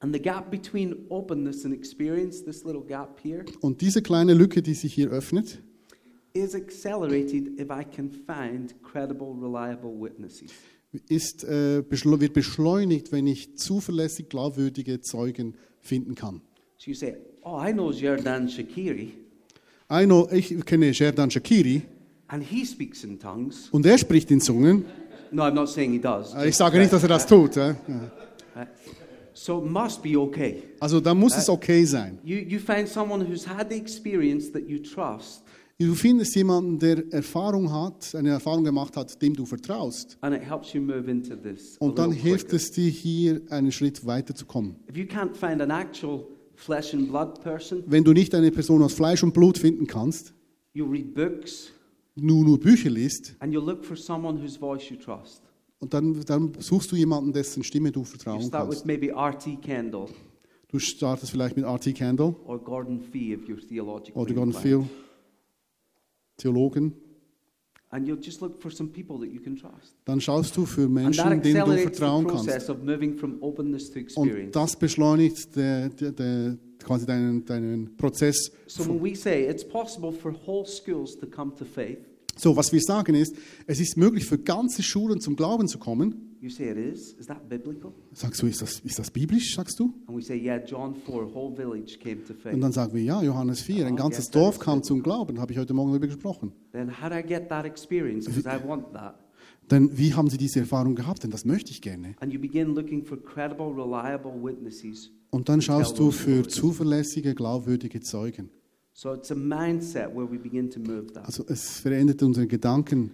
And 0.00 0.14
the 0.14 0.22
gap 0.22 0.50
between 0.50 0.94
openness 1.10 1.66
and 1.66 1.74
experience, 1.74 2.42
this 2.42 2.64
little 2.64 2.84
gap 2.86 3.20
here, 3.22 3.44
Und 3.60 3.82
diese 3.82 4.00
kleine 4.00 4.32
Lücke, 4.32 4.62
die 4.62 4.72
sich 4.72 4.94
hier 4.94 5.10
öffnet, 5.10 5.60
is 6.38 6.54
accelerated 6.54 7.58
if 7.60 7.70
I 7.70 7.84
can 7.84 8.10
find 8.10 8.74
credible, 8.82 9.34
reliable 9.40 9.90
witnesses. 10.00 10.50
ist, 11.08 11.44
äh, 11.44 11.82
wird 11.90 12.32
beschleunigt, 12.32 13.12
wenn 13.12 13.26
ich 13.26 13.56
zuverlässig 13.56 14.28
glaubwürdige 14.28 15.00
Zeugen 15.00 15.54
finden 15.80 16.14
kann. 16.14 16.40
So 16.78 16.90
you 16.90 16.94
say, 16.96 17.16
Oh, 17.42 17.60
I 17.62 17.72
know 17.72 17.90
Jordan 17.92 18.48
Shakiri, 18.48 19.12
I 19.90 20.04
know, 20.04 20.28
ich 20.30 20.54
kenne 20.66 20.92
Sherdan 20.92 21.30
Shakiri 21.30 21.82
and 22.28 22.42
he 22.42 22.64
speaks 22.64 23.04
in 23.04 23.18
tongues. 23.18 23.68
und 23.70 23.86
er 23.86 23.98
spricht 23.98 24.30
in 24.30 24.40
Zungen. 24.40 24.84
No, 25.30 25.42
I'm 25.42 25.52
not 25.54 25.68
saying 25.68 25.92
he 25.92 25.98
does. 25.98 26.34
Äh, 26.34 26.48
Ich 26.48 26.56
sage 26.56 26.78
nicht, 26.78 26.92
dass 26.92 27.02
er 27.02 27.08
das 27.08 27.26
tut. 27.26 27.56
äh. 27.56 27.74
Ja. 27.86 28.66
So 29.34 29.62
it 29.64 29.70
must 29.70 30.02
be 30.02 30.18
okay. 30.18 30.62
Also 30.80 31.00
da 31.00 31.14
muss 31.14 31.36
es 31.36 31.48
okay 31.48 31.84
sein. 31.84 32.18
You, 32.24 32.38
you 32.38 32.58
find 32.58 32.88
someone 32.88 33.24
who's 33.24 33.46
had 33.46 33.68
the 33.70 33.76
experience 33.76 34.50
that 34.52 34.66
you 34.68 34.78
trust, 34.78 35.42
Du 35.80 35.94
findest 35.94 36.34
jemanden, 36.34 36.80
der 36.80 37.04
Erfahrung 37.12 37.72
hat, 37.72 38.12
eine 38.16 38.30
Erfahrung 38.30 38.64
gemacht 38.64 38.96
hat, 38.96 39.22
dem 39.22 39.34
du 39.34 39.46
vertraust. 39.46 40.18
and 40.22 40.34
it 40.34 40.42
helps 40.42 40.72
you 40.72 40.80
move 40.82 41.08
into 41.08 41.36
this. 41.36 41.76
Und 41.78 41.98
dann 42.00 42.10
hilft 42.10 42.52
es 42.52 42.72
dir, 42.72 42.90
hier 42.90 43.42
einen 43.50 43.70
Schritt 43.70 44.04
weiterzukommen. 44.04 44.74
If 44.90 44.96
you 44.96 45.04
can't 45.04 45.36
find 45.36 45.62
an 45.62 45.70
actual 45.70 46.24
flesh 46.56 46.94
and 46.94 47.08
blood 47.08 47.40
person, 47.44 47.84
Wenn 47.86 48.02
du 48.02 48.12
nicht 48.12 48.34
eine 48.34 48.50
Person 48.50 48.82
aus 48.82 48.92
Fleisch 48.94 49.22
und 49.22 49.32
Blut 49.32 49.56
finden 49.56 49.86
kannst, 49.86 50.34
you 50.72 50.84
read 50.84 51.14
books 51.14 51.70
nur 52.16 52.44
nur 52.44 52.58
Bücher 52.58 52.90
liest, 52.90 53.36
and 53.38 53.54
you 53.54 53.60
look 53.60 53.84
for 53.84 53.96
someone 53.96 54.42
whose 54.42 54.58
voice 54.58 54.90
you 54.90 54.96
trust. 54.96 55.42
und 55.78 55.94
dann, 55.94 56.20
dann 56.24 56.50
suchst 56.58 56.90
du 56.90 56.96
jemanden, 56.96 57.32
dessen 57.32 57.62
Stimme 57.62 57.92
du 57.92 58.00
You 58.00 58.04
vertrauen 58.04 58.42
start 58.42 58.68
with 58.68 58.78
kannst. 58.78 58.86
maybe 58.86 59.10
R.T. 59.12 59.58
Kendall 59.62 60.06
Du 60.70 60.80
startest 60.80 61.30
vielleicht 61.30 61.54
mit 61.56 61.64
R.T. 61.64 61.92
Kendall 61.92 62.34
or 62.46 62.58
Gordon 62.58 63.00
Fee 63.00 63.32
if 63.34 63.48
you're 63.48 63.64
theologically 63.64 64.20
oder 64.20 64.34
Gordon 64.34 64.52
inclined. 64.52 64.90
Theologen. 66.38 66.94
And 67.90 68.06
you'll 68.06 68.22
just 68.22 68.42
look 68.42 68.60
for 68.60 68.70
some 68.70 68.90
people 68.90 69.18
that 69.18 69.32
you 69.32 69.40
can 69.40 69.56
trust. 69.56 69.94
dann 70.04 70.20
schaust 70.20 70.54
du 70.56 70.66
für 70.66 70.88
Menschen, 70.88 71.42
denen 71.42 71.64
du 71.64 71.76
vertrauen 71.78 72.26
kannst. 72.26 72.68
Und 74.16 74.54
das 74.54 74.76
beschleunigt 74.76 75.56
der, 75.56 75.88
der, 75.88 76.12
der, 76.12 76.58
quasi 76.82 77.06
deinen, 77.06 77.44
deinen 77.46 77.96
Prozess. 77.96 78.52
So 78.66 78.86
when 78.86 79.02
we 79.02 79.16
say 79.16 79.48
it's 79.48 79.66
possible 79.66 80.12
for 80.12 80.34
whole 80.46 80.66
schools 80.66 81.18
to 81.18 81.26
come 81.26 81.54
to 81.56 81.64
faith, 81.64 81.98
So, 82.38 82.56
was 82.56 82.72
wir 82.72 82.80
sagen 82.80 83.16
ist, 83.16 83.34
es 83.66 83.80
ist 83.80 83.96
möglich 83.96 84.24
für 84.24 84.38
ganze 84.38 84.84
Schulen 84.84 85.20
zum 85.20 85.34
Glauben 85.34 85.66
zu 85.66 85.78
kommen. 85.78 86.27
You 86.40 86.50
say 86.50 86.70
it 86.70 86.76
is. 86.76 87.14
Is 87.14 87.26
that 87.26 87.48
biblical? 87.48 87.92
Sagst 88.12 88.42
du, 88.42 88.46
ist 88.46 88.62
das, 88.62 88.80
ist 88.80 88.98
das 88.98 89.10
biblisch, 89.10 89.54
sagst 89.54 89.78
du? 89.78 89.94
And 90.06 90.16
we 90.16 90.22
say, 90.22 90.36
yeah, 90.36 90.58
John 90.64 90.94
4, 90.94 91.34
whole 91.34 91.54
village 91.54 91.98
came 91.98 92.24
to 92.24 92.34
faith. 92.34 92.54
Und 92.54 92.60
dann 92.60 92.72
sagen 92.72 92.94
wir, 92.94 93.02
ja, 93.02 93.22
Johannes 93.22 93.60
4, 93.62 93.86
ein 93.86 93.96
ganzes 93.96 94.30
Dorf 94.30 94.58
kam 94.58 94.82
zum 94.82 95.02
Glauben, 95.02 95.40
habe 95.40 95.52
ich 95.52 95.58
heute 95.58 95.74
Morgen 95.74 95.90
darüber 95.90 96.06
gesprochen. 96.06 96.52
Then 96.72 96.90
how 96.90 97.08
do 97.08 97.16
I 97.16 97.22
get 97.22 97.48
that 97.48 97.64
experience? 97.64 98.26
Because 98.26 98.48
I 98.48 98.66
want 98.66 98.92
that. 98.92 99.18
Denn 99.70 99.96
wie 99.98 100.14
haben 100.14 100.30
sie 100.30 100.38
diese 100.38 100.60
Erfahrung 100.60 100.94
gehabt? 100.94 101.24
Denn 101.24 101.30
das 101.30 101.44
möchte 101.44 101.70
ich 101.70 101.82
gerne. 101.82 102.14
And 102.20 102.32
you 102.32 102.40
begin 102.40 102.74
looking 102.74 103.04
for 103.04 103.22
credible, 103.22 103.66
reliable 103.66 104.32
witnesses. 104.42 105.10
Und 105.30 105.48
dann 105.48 105.60
schaust 105.60 105.98
du 105.98 106.10
für 106.10 106.46
zuverlässige, 106.48 107.34
glaubwürdige 107.34 108.00
Zeugen. 108.00 108.50
So 108.94 109.14
it's 109.14 109.30
a 109.30 109.34
mindset 109.34 110.14
where 110.14 110.28
we 110.28 110.38
begin 110.38 110.70
to 110.70 110.80
move 110.80 111.12
that. 111.12 111.26
Also 111.26 111.44
es 111.46 111.80
verändert 111.80 112.22
unsere 112.22 112.46
Gedanken. 112.46 113.12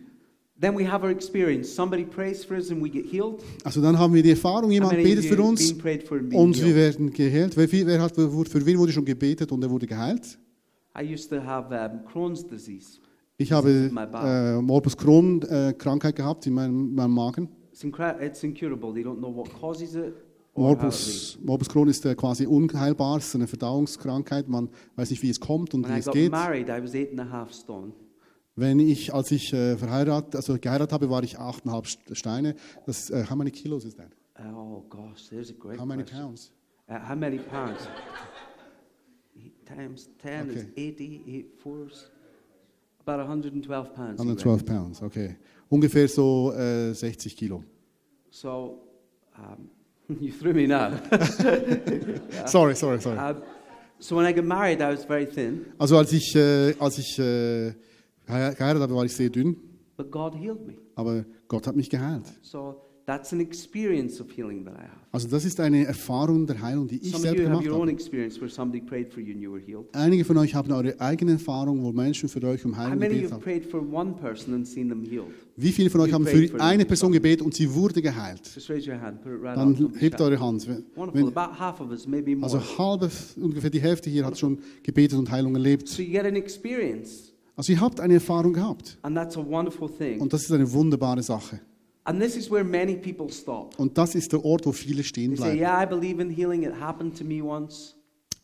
Then 0.60 0.78
we 0.78 0.88
have 0.88 1.04
our 1.04 1.10
experience. 1.10 1.74
Somebody 1.74 2.04
prays 2.04 2.44
for 2.44 2.56
us 2.56 2.70
and 2.70 2.80
we 2.80 2.88
get 2.88 3.06
healed. 3.06 3.42
Also 3.64 3.80
dann 3.82 3.98
haben 3.98 4.14
wir 4.14 4.22
die 4.22 4.30
Erfahrung, 4.30 4.70
jemand 4.70 4.92
betet 4.92 5.24
für 5.24 5.42
uns 5.42 5.72
und 5.72 6.62
wir 6.62 6.74
werden 6.76 7.12
geheilt. 7.12 7.56
Wer, 7.56 7.70
wer 7.72 8.00
hat, 8.00 8.14
für 8.14 8.66
wen 8.66 8.78
wurde 8.78 8.92
schon 8.92 9.04
gebetet 9.04 9.50
und 9.50 9.62
er 9.62 9.70
wurde 9.70 9.86
geheilt? 9.86 10.38
I 10.96 11.02
used 11.02 11.28
to 11.30 11.42
have 11.42 11.74
um, 11.74 12.04
Crohn's 12.04 12.46
disease. 12.46 13.00
Ich 13.36 13.50
habe 13.50 13.90
äh, 13.90 14.62
Morbus 14.62 14.96
Crohn 14.96 15.42
äh, 15.42 15.74
Krankheit 15.76 16.14
gehabt 16.14 16.46
in 16.46 16.54
meinem, 16.54 16.94
meinem 16.94 17.14
Magen. 17.14 17.48
It's, 17.72 18.44
incurable. 18.44 18.94
They 18.94 19.02
don't 19.02 19.18
know 19.18 19.34
what 19.34 19.52
causes 19.60 19.96
it. 19.96 20.14
Morbus, 20.54 21.36
Morbus 21.42 21.68
Crohn 21.68 21.88
ist 21.88 22.06
äh, 22.06 22.14
quasi 22.14 22.46
unheilbar, 22.46 23.16
es 23.16 23.26
ist 23.26 23.34
eine 23.34 23.48
Verdauungskrankheit. 23.48 24.48
Man 24.48 24.68
weiß 24.94 25.10
nicht, 25.10 25.20
wie 25.24 25.30
es 25.30 25.40
kommt 25.40 25.74
und 25.74 25.82
When 25.82 25.90
wie 25.90 25.96
I 25.96 25.98
es 25.98 26.04
got 26.04 26.14
geht. 26.14 26.30
married, 26.30 26.68
I 26.68 26.80
was 26.80 26.94
eight 26.94 27.10
and 27.10 27.20
a 27.20 27.28
half 27.28 27.52
stone. 27.52 27.92
Wenn 28.56 28.78
ich, 28.78 29.12
als 29.12 29.32
ich 29.32 29.52
äh, 29.52 29.76
verheiratet, 29.76 30.36
also 30.36 30.56
geheiratet 30.60 30.92
habe, 30.92 31.10
war 31.10 31.22
ich 31.24 31.38
8,5 31.38 32.14
Steine. 32.14 32.54
Das, 32.86 33.10
äh, 33.10 33.24
how 33.28 33.34
many 33.36 33.50
kilos 33.50 33.84
is 33.84 33.96
that? 33.96 34.10
Oh 34.54 34.82
gosh, 34.88 35.28
there's 35.28 35.50
a 35.50 35.54
great 35.58 35.78
How 35.78 35.84
many 35.86 36.02
question. 36.02 36.20
pounds? 36.26 36.52
Uh, 36.88 36.98
how 37.08 37.16
many 37.16 37.38
pounds? 37.38 37.88
Times 39.66 40.08
10 40.22 40.50
is 40.50 40.64
Okay. 40.64 40.72
80, 40.76 41.24
eight 41.28 41.46
fours. 41.62 42.10
About 43.06 43.18
112 43.18 43.94
pounds. 43.94 44.20
he 44.20 44.26
112 44.26 44.60
reckons. 44.62 44.62
pounds, 44.70 45.02
okay. 45.02 45.36
Ungefähr 45.68 46.08
so 46.08 46.52
äh, 46.52 46.92
60 46.94 47.36
Kilo. 47.36 47.62
So, 48.30 48.80
um, 49.36 49.68
you 50.20 50.32
threw 50.32 50.52
me 50.54 50.66
now. 50.66 50.92
Sorry, 52.46 52.74
sorry, 52.76 53.00
sorry. 53.00 53.18
Uh, 53.18 53.34
so 53.98 54.16
when 54.16 54.26
I 54.26 54.32
got 54.32 54.44
married, 54.44 54.80
I 54.80 54.90
was 54.90 55.04
very 55.04 55.26
thin, 55.26 55.66
Also 55.78 55.96
als 55.98 56.12
ich, 56.12 56.34
äh, 56.36 56.74
als 56.78 56.98
ich 56.98 57.18
äh, 57.18 57.72
geheiratet 58.26 58.82
habe, 58.82 58.94
war 58.94 59.04
ich 59.04 59.12
sehr 59.12 59.30
dünn, 59.30 59.56
but 59.96 60.10
God 60.10 60.34
healed 60.34 60.66
me. 60.66 60.74
aber 60.94 61.24
Gott 61.48 61.66
hat 61.66 61.76
mich 61.76 61.88
geheilt. 61.90 62.24
So 62.42 62.76
that's 63.06 63.32
an 63.32 63.40
experience 63.40 64.20
of 64.20 64.28
healing 64.34 64.64
that 64.64 64.74
I 64.74 64.82
have. 64.82 65.00
Also 65.12 65.28
das 65.28 65.44
ist 65.44 65.60
eine 65.60 65.86
Erfahrung 65.86 66.44
der 66.46 66.60
Heilung, 66.60 66.88
die 66.88 66.96
ich 66.96 67.16
selbst 67.16 67.40
gemacht 67.44 67.64
habe. 67.68 67.96
Einige 69.92 70.24
von 70.24 70.36
euch 70.38 70.54
haben 70.54 70.72
eure 70.72 71.00
eigene 71.00 71.32
Erfahrung, 71.32 71.84
wo 71.84 71.92
Menschen 71.92 72.28
für 72.28 72.42
euch 72.42 72.64
um 72.64 72.76
Heilung 72.76 72.98
gebetet 72.98 73.30
haben. 73.30 73.42
Wie 75.56 75.70
viele 75.70 75.90
von 75.90 76.00
euch 76.00 76.12
haben 76.12 76.26
für 76.26 76.60
eine. 76.60 76.84
Person 76.84 77.12
gebetet 77.12 77.42
und 77.42 77.54
sie 77.54 77.72
wurde 77.72 78.02
geheilt? 78.02 78.40
Dann 79.54 79.92
hebt 79.98 80.20
eure 80.20 80.40
Hand. 80.40 80.66
Wenn- 80.68 80.84
Wonderful. 80.96 81.26
Wenn, 81.26 81.36
About 81.36 81.58
half 81.58 81.80
of 81.80 81.90
us, 81.90 82.06
maybe 82.08 82.34
more. 82.34 82.52
also 82.52 82.78
halbe, 82.78 83.10
ungefähr 83.40 83.70
die 83.70 83.80
Hälfte 83.80 84.10
hier 84.10 84.24
hat 84.26 84.36
schon 84.38 84.58
gebetet 84.82 85.18
und 85.18 85.30
Heilung 85.30 85.54
erlebt. 85.54 85.88
So 85.88 86.02
you 86.02 86.10
get 86.10 86.24
an 86.24 86.36
experience, 86.36 87.32
Also 87.56 87.72
ihr 87.72 87.80
habt 87.80 88.00
eine 88.00 88.14
Erfahrung 88.14 88.52
gehabt. 88.52 88.98
and 89.02 89.16
that's 89.16 89.36
a 89.36 89.44
wonderful 89.44 89.88
thing. 89.88 90.20
Und 90.20 90.32
das 90.32 90.42
ist 90.42 90.52
eine 90.52 90.70
wunderbare 90.72 91.22
Sache. 91.22 91.60
And 92.04 92.20
this 92.20 92.36
is 92.36 92.50
where 92.50 92.64
many 92.64 92.96
people 92.96 93.30
stop. 93.32 93.78
Und 93.78 93.96
das 93.96 94.14
ist 94.14 94.30
der 94.32 94.44
Ort, 94.44 94.66
wo 94.66 94.72
viele 94.72 95.02
stehen 95.02 95.30
They 95.30 95.36
say, 95.38 95.44
bleiben. 95.56 95.60
Yeah, 95.60 95.82
I 95.82 95.86
believe 95.86 96.20
in 96.20 96.28
healing. 96.30 96.62
It 96.64 96.78
happened 96.78 97.16
to 97.18 97.24
me 97.24 97.42
once. 97.42 97.96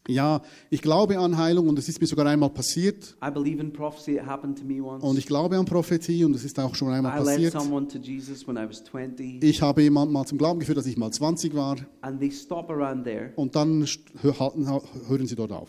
Ja, 0.09 0.41
ich 0.71 0.81
glaube 0.81 1.19
an 1.19 1.37
Heilung 1.37 1.69
und 1.69 1.79
es 1.79 1.87
ist 1.89 2.01
mir 2.01 2.07
sogar 2.07 2.25
einmal 2.27 2.49
passiert. 2.49 3.17
I 3.23 3.31
believe 3.31 3.61
in 3.61 3.71
prophecy. 3.71 4.13
It 4.17 4.25
happened 4.25 4.59
to 4.59 4.65
me 4.65 4.81
once. 4.83 5.05
Und 5.05 5.19
ich 5.19 5.27
glaube 5.27 5.59
an 5.59 5.67
Prophetie 5.67 6.25
und 6.25 6.35
es 6.35 6.43
ist 6.43 6.59
auch 6.59 6.75
schon 6.75 6.89
einmal 6.91 7.13
I 7.21 7.23
led 7.23 7.27
passiert. 7.35 7.53
someone 7.53 7.87
to 7.87 7.99
Jesus 7.99 8.49
when 8.49 8.57
I 8.57 8.67
was 8.67 8.83
20. 8.85 9.45
Ich 9.45 9.61
habe 9.61 9.83
jemanden 9.83 10.15
mal 10.15 10.25
zum 10.25 10.39
Glauben 10.39 10.59
geführt, 10.61 10.79
als 10.79 10.87
ich 10.87 10.97
mal 10.97 11.11
20 11.11 11.55
war. 11.55 11.77
And 12.01 12.19
they 12.19 12.31
stop 12.31 12.71
around 12.71 13.05
there. 13.05 13.33
Und 13.37 13.55
dann 13.55 13.83
st- 13.85 14.01
hö- 14.23 14.39
halten- 14.39 14.67
hören 15.07 15.27
sie 15.27 15.37
dort 15.37 15.53
auf. 15.53 15.69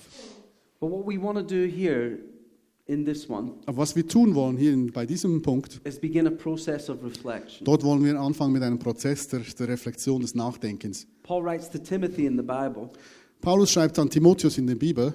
But 0.80 0.90
what 0.92 1.06
we 1.06 1.22
want 1.22 1.38
to 1.38 1.44
do 1.44 1.66
here 1.70 2.18
in 2.92 3.06
this 3.06 3.30
one 3.30 3.54
Aber 3.66 3.78
was 3.78 3.96
wir 3.96 4.08
tun 4.08 4.36
wollen 4.36 4.58
hier 4.58 4.74
in, 4.74 4.92
bei 4.92 5.06
diesem 5.06 5.42
Punkt, 5.42 5.80
is 5.86 6.00
begin 6.00 6.28
a 6.28 6.32
process 6.32 6.90
of 6.90 7.04
reflection. 7.04 7.64
dort 7.66 7.84
wollen 7.84 8.04
wir 8.04 8.20
anfangen 8.20 8.54
mit 8.54 8.64
einem 8.64 8.80
Prozess 8.80 9.28
der, 9.28 9.42
der 9.58 9.68
Reflexion, 9.70 10.22
des 10.22 10.36
Nachdenkens. 10.36 11.08
Paul 11.24 11.44
writes 11.44 11.70
to 11.70 11.78
Timothy 11.78 12.26
in 12.26 12.36
the 12.38 12.44
Bible, 12.44 12.90
Paulus 13.42 13.72
schreibt 13.72 13.98
an 13.98 14.10
Timotheus 14.10 14.58
in 14.58 14.68
der 14.68 14.76
Bibel 14.76 15.14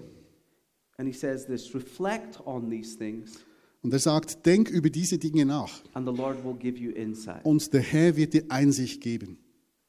and 0.99 1.07
he 1.07 1.13
says 1.13 1.47
this 1.47 1.75
Reflect 1.75 2.41
on 2.47 2.71
these 2.71 2.97
things, 2.97 3.33
und 3.83 3.93
er 3.93 3.99
sagt, 4.01 4.45
denk 4.47 4.71
über 4.71 4.91
diese 4.91 5.19
Dinge 5.19 5.45
nach 5.47 5.83
and 5.95 6.09
the 6.09 6.15
Lord 6.17 6.43
will 6.45 6.55
give 6.59 6.79
you 6.79 6.91
insight. 6.93 7.45
und 7.45 7.73
der 7.73 7.83
Herr 7.83 8.17
wird 8.17 8.33
dir 8.35 8.45
Einsicht 8.49 9.01
geben. 9.03 9.39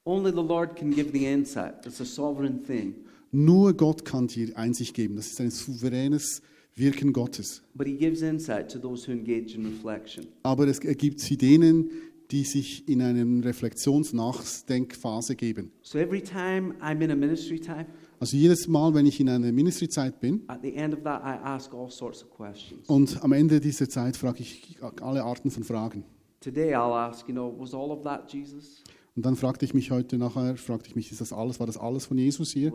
Only 0.04 0.32
the 0.32 0.38
Lord 0.38 0.76
can 0.76 0.92
give 0.92 1.12
the 1.12 1.26
insight. 1.26 1.86
It's 1.86 2.00
a 2.00 2.06
sovereign 2.06 2.64
thing. 2.64 2.96
Nur 3.32 3.74
Gott 3.74 4.06
kann 4.06 4.28
dir 4.28 4.58
Einsicht 4.58 4.94
geben. 4.94 5.18
Das 5.18 5.28
ist 5.28 5.42
ein 5.42 5.52
souveränes 5.52 6.42
Wirken 6.78 7.12
Gottes. 7.12 7.64
But 7.74 7.88
he 7.88 7.98
gives 7.98 8.22
insight 8.22 8.70
to 8.72 8.80
those 8.80 9.08
who 9.08 9.12
engage 9.14 9.56
in 9.56 9.66
reflection. 9.66 10.28
Aber 10.44 10.68
es 10.68 10.80
ergibt 10.80 11.20
sie 11.20 11.36
denen, 11.38 11.90
die 12.32 12.44
sich 12.44 12.88
in 12.88 13.02
eine 13.02 13.44
Reflexions-Nachdenkphase 13.46 15.36
geben. 15.36 15.72
So 15.82 15.98
every 15.98 16.22
time 16.22 16.76
I'm 16.82 17.02
in 17.02 17.12
a 17.12 17.16
ministry 17.16 17.60
time, 17.60 17.88
Also 18.20 18.36
jedes 18.36 18.68
Mal, 18.68 18.94
wenn 18.96 19.06
ich 19.06 19.20
in 19.20 19.30
einer 19.30 19.52
Ministryzeit 19.52 20.20
bin 20.20 20.42
at 20.48 20.62
the 20.64 20.74
end 20.74 20.94
of 20.94 21.04
that, 21.04 21.22
I 21.24 21.38
ask 21.44 21.74
all 21.74 21.90
sorts 21.92 22.24
of 22.24 22.30
questions. 22.32 22.88
und 22.90 23.24
am 23.24 23.32
Ende 23.32 23.60
dieser 23.60 23.88
Zeit 23.88 24.18
frage 24.18 24.42
ich 24.42 24.78
alle 25.02 25.24
Arten 25.24 25.52
von 25.52 25.64
Fragen. 25.64 26.04
Today 26.42 26.74
I'll 26.76 26.94
ask, 26.94 27.28
you 27.28 27.34
know, 27.34 27.54
was 27.58 27.74
all 27.74 27.92
of 27.92 28.04
that 28.04 28.32
Jesus? 28.32 28.84
Und 29.18 29.26
dann 29.26 29.36
fragte 29.36 29.66
ich 29.66 29.74
mich 29.74 29.90
heute 29.90 30.20
nachher, 30.20 30.58
fragte 30.58 30.90
ich 30.90 30.96
mich, 30.96 31.12
ist 31.12 31.22
das 31.22 31.34
alles, 31.34 31.60
war 31.60 31.66
das 31.66 31.76
alles 31.76 32.06
von 32.06 32.20
Jesus 32.20 32.52
hier? 32.52 32.72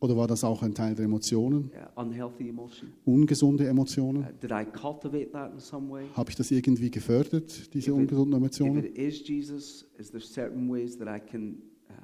Oder 0.00 0.16
war 0.16 0.26
das 0.26 0.44
auch 0.44 0.62
ein 0.62 0.74
Teil 0.74 0.94
der 0.94 1.04
Emotionen, 1.04 1.70
uh, 1.94 2.00
ungesunde 3.04 3.64
Uh, 3.64 3.66
Emotionen? 3.66 4.26
did 4.40 4.50
I 4.50 4.64
cultivate 4.64 5.30
that 5.32 5.52
in 5.52 5.58
some 5.58 5.90
way? 5.90 6.06
Habe 6.14 6.30
ich 6.30 6.36
das 6.36 6.50
irgendwie 6.50 6.90
gefördert, 6.90 7.74
diese 7.74 7.92
ungesunden 7.92 8.32
If 8.32 8.38
Emotionen? 8.38 8.82
it 8.82 8.96
is 8.96 9.28
Jesus, 9.28 9.84
is 9.98 10.10
there 10.10 10.24
certain 10.24 10.70
ways 10.70 10.96
that 10.96 11.06
I 11.06 11.20
can 11.20 11.58
uh? 11.90 11.94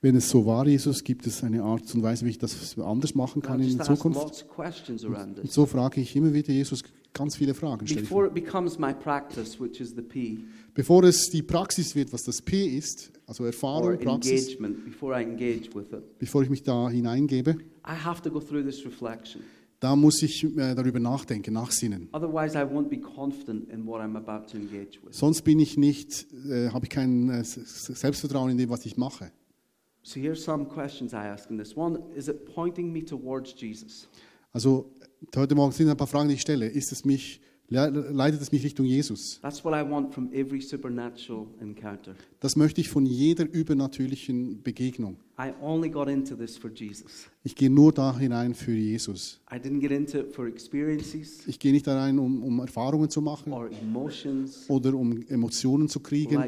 Wenn 0.00 0.16
es 0.16 0.28
so 0.28 0.46
war, 0.46 0.66
Jesus, 0.66 1.04
gibt 1.04 1.26
es 1.28 1.44
eine 1.44 1.62
Art 1.62 1.94
und 1.94 2.02
Weise, 2.02 2.24
wie 2.24 2.30
ich 2.30 2.38
das 2.38 2.76
anders 2.76 3.14
machen 3.14 3.40
kann 3.40 3.60
in 3.60 3.80
ask 3.80 3.94
Zukunft? 3.94 4.46
Und 4.58 5.52
so 5.52 5.66
frage 5.66 6.00
ich 6.00 6.16
immer 6.16 6.32
wieder 6.32 6.52
Jesus 6.52 6.82
ganz 7.16 7.36
viele 7.36 7.54
Fragen. 7.54 7.86
stelle 7.86 8.02
Before 8.02 8.26
it 8.26 8.34
becomes 8.34 8.78
my 8.78 8.92
practice, 8.92 9.58
which 9.60 9.80
is 9.80 9.94
the 9.94 10.02
P, 10.02 10.38
Bevor 10.74 11.04
es 11.04 11.30
die 11.30 11.42
Praxis 11.42 11.94
wird, 11.94 12.12
was 12.12 12.22
das 12.24 12.42
P 12.42 12.66
ist, 12.66 13.10
also 13.26 13.44
or 13.44 13.48
Erfahrung, 13.48 13.98
Praxis, 13.98 14.42
engagement, 14.42 14.84
before 14.84 15.18
I 15.18 15.22
engage 15.22 15.74
with 15.74 15.92
it, 15.92 16.18
bevor 16.18 16.42
ich 16.42 16.50
mich 16.50 16.62
da 16.62 16.90
hineingebe, 16.90 17.56
I 17.86 18.04
have 18.04 18.20
to 18.22 18.30
go 18.30 18.40
through 18.40 18.64
this 18.64 18.84
reflection. 18.84 19.42
da 19.80 19.96
muss 19.96 20.22
ich 20.22 20.44
äh, 20.44 20.74
darüber 20.74 21.00
nachdenken, 21.00 21.54
nachsinnen. 21.54 22.08
Otherwise, 22.12 22.56
I 22.56 22.62
won't 22.62 22.88
be 22.88 22.98
confident 22.98 23.70
in 23.70 23.86
what 23.86 24.00
I'm 24.00 24.16
about 24.16 24.50
to 24.50 24.58
engage 24.58 25.00
with. 25.02 25.14
Sonst 25.14 25.42
bin 25.42 25.58
ich 25.58 25.76
nicht, 25.76 26.26
äh, 26.48 26.68
habe 26.70 26.86
ich 26.86 26.90
kein 26.90 27.30
äh, 27.30 27.44
Selbstvertrauen 27.44 28.50
in 28.50 28.58
dem, 28.58 28.70
was 28.70 28.84
ich 28.86 28.96
mache. 28.96 29.32
So 30.02 30.20
here's 30.20 30.44
some 30.44 30.66
questions 30.66 31.12
I 31.12 31.26
ask 31.26 31.50
in 31.50 31.58
this. 31.58 31.76
One, 31.76 31.98
is 32.14 32.28
it 32.28 32.46
pointing 32.54 32.92
me 32.92 33.04
towards 33.04 33.54
Jesus? 33.60 34.08
Also 34.52 34.90
heute 35.34 35.54
Morgen 35.54 35.72
sind 35.72 35.88
ein 35.88 35.96
paar 35.96 36.06
Fragen, 36.06 36.28
die 36.28 36.34
ich 36.34 36.40
stelle. 36.42 36.66
Ist 36.66 36.92
es 36.92 37.04
mich, 37.04 37.40
le- 37.68 37.88
leitet 38.12 38.40
es 38.40 38.52
mich 38.52 38.62
Richtung 38.64 38.86
Jesus? 38.86 39.38
That's 39.42 39.64
what 39.64 39.74
I 39.74 39.88
want 39.88 40.12
from 40.14 40.32
every 40.32 40.60
supernatural 40.60 41.46
encounter. 41.60 42.14
Das 42.40 42.56
möchte 42.56 42.80
ich 42.80 42.88
von 42.88 43.06
jeder 43.06 43.44
übernatürlichen 43.50 44.62
Begegnung. 44.62 45.16
I 45.38 45.52
only 45.62 45.90
got 45.90 46.08
into 46.08 46.34
this 46.34 46.56
for 46.56 46.70
Jesus. 46.70 47.26
Ich 47.44 47.54
gehe 47.54 47.68
nur 47.70 47.92
da 47.92 48.16
hinein 48.18 48.54
für 48.54 48.72
Jesus. 48.72 49.40
I 49.52 49.56
didn't 49.56 49.80
get 49.80 49.90
into 49.90 50.18
it 50.20 50.32
for 50.34 50.46
experiences 50.46 51.46
Ich 51.46 51.58
gehe 51.58 51.72
nicht 51.72 51.86
da 51.86 51.98
rein, 52.00 52.18
um, 52.18 52.42
um 52.42 52.60
Erfahrungen 52.60 53.10
zu 53.10 53.20
machen 53.20 53.52
or 53.52 53.70
emotions. 53.82 54.64
oder 54.68 54.94
um 54.94 55.22
Emotionen 55.28 55.88
zu 55.88 56.00
kriegen. 56.00 56.38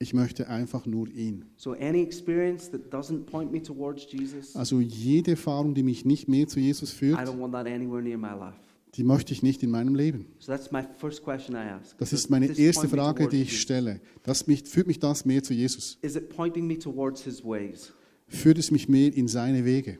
Ich 0.00 0.14
möchte 0.14 0.48
einfach 0.48 0.86
nur 0.86 1.08
ihn. 1.08 1.44
So 1.56 1.72
any 1.72 2.00
experience 2.02 2.70
that 2.70 2.92
doesn't 2.92 3.24
point 3.24 3.50
me 3.50 3.60
towards 3.60 4.06
Jesus, 4.10 4.54
Also 4.54 4.80
jede 4.80 5.32
Erfahrung, 5.32 5.74
die 5.74 5.82
mich 5.82 6.04
nicht 6.04 6.28
mehr 6.28 6.46
zu 6.46 6.60
Jesus 6.60 6.92
I 6.92 6.96
führt, 6.96 7.18
don't 7.18 7.38
want 7.40 7.52
that 7.52 7.66
anywhere 7.66 8.00
near 8.00 8.16
my 8.16 8.28
life. 8.28 8.56
die 8.94 9.02
möchte 9.02 9.32
ich 9.32 9.42
nicht 9.42 9.62
in 9.64 9.70
meinem 9.70 9.96
Leben. 9.96 10.26
So 10.38 10.52
that's 10.52 10.70
my 10.70 10.82
first 10.98 11.22
question 11.24 11.56
I 11.56 11.68
ask. 11.70 11.98
Das 11.98 12.10
Does 12.10 12.20
ist 12.20 12.30
meine 12.30 12.46
this 12.46 12.58
erste 12.58 12.82
point 12.82 12.92
me 12.92 12.98
Frage, 12.98 13.18
towards 13.18 13.30
die 13.32 13.42
ich 13.42 13.48
Jesus? 13.48 13.60
stelle. 13.62 14.00
Das 14.22 14.46
mich, 14.46 14.64
führt 14.64 14.86
mich 14.86 15.00
das 15.00 15.24
mehr 15.24 15.42
zu 15.42 15.52
Jesus? 15.52 15.98
Is 16.02 16.14
it 16.14 16.28
pointing 16.28 16.66
me 16.68 16.78
towards 16.78 17.22
his 17.24 17.42
ways? 17.44 17.92
Führt 18.28 18.58
es 18.58 18.70
mich 18.70 18.88
mehr 18.88 19.12
in 19.12 19.26
seine 19.26 19.64
Wege? 19.64 19.98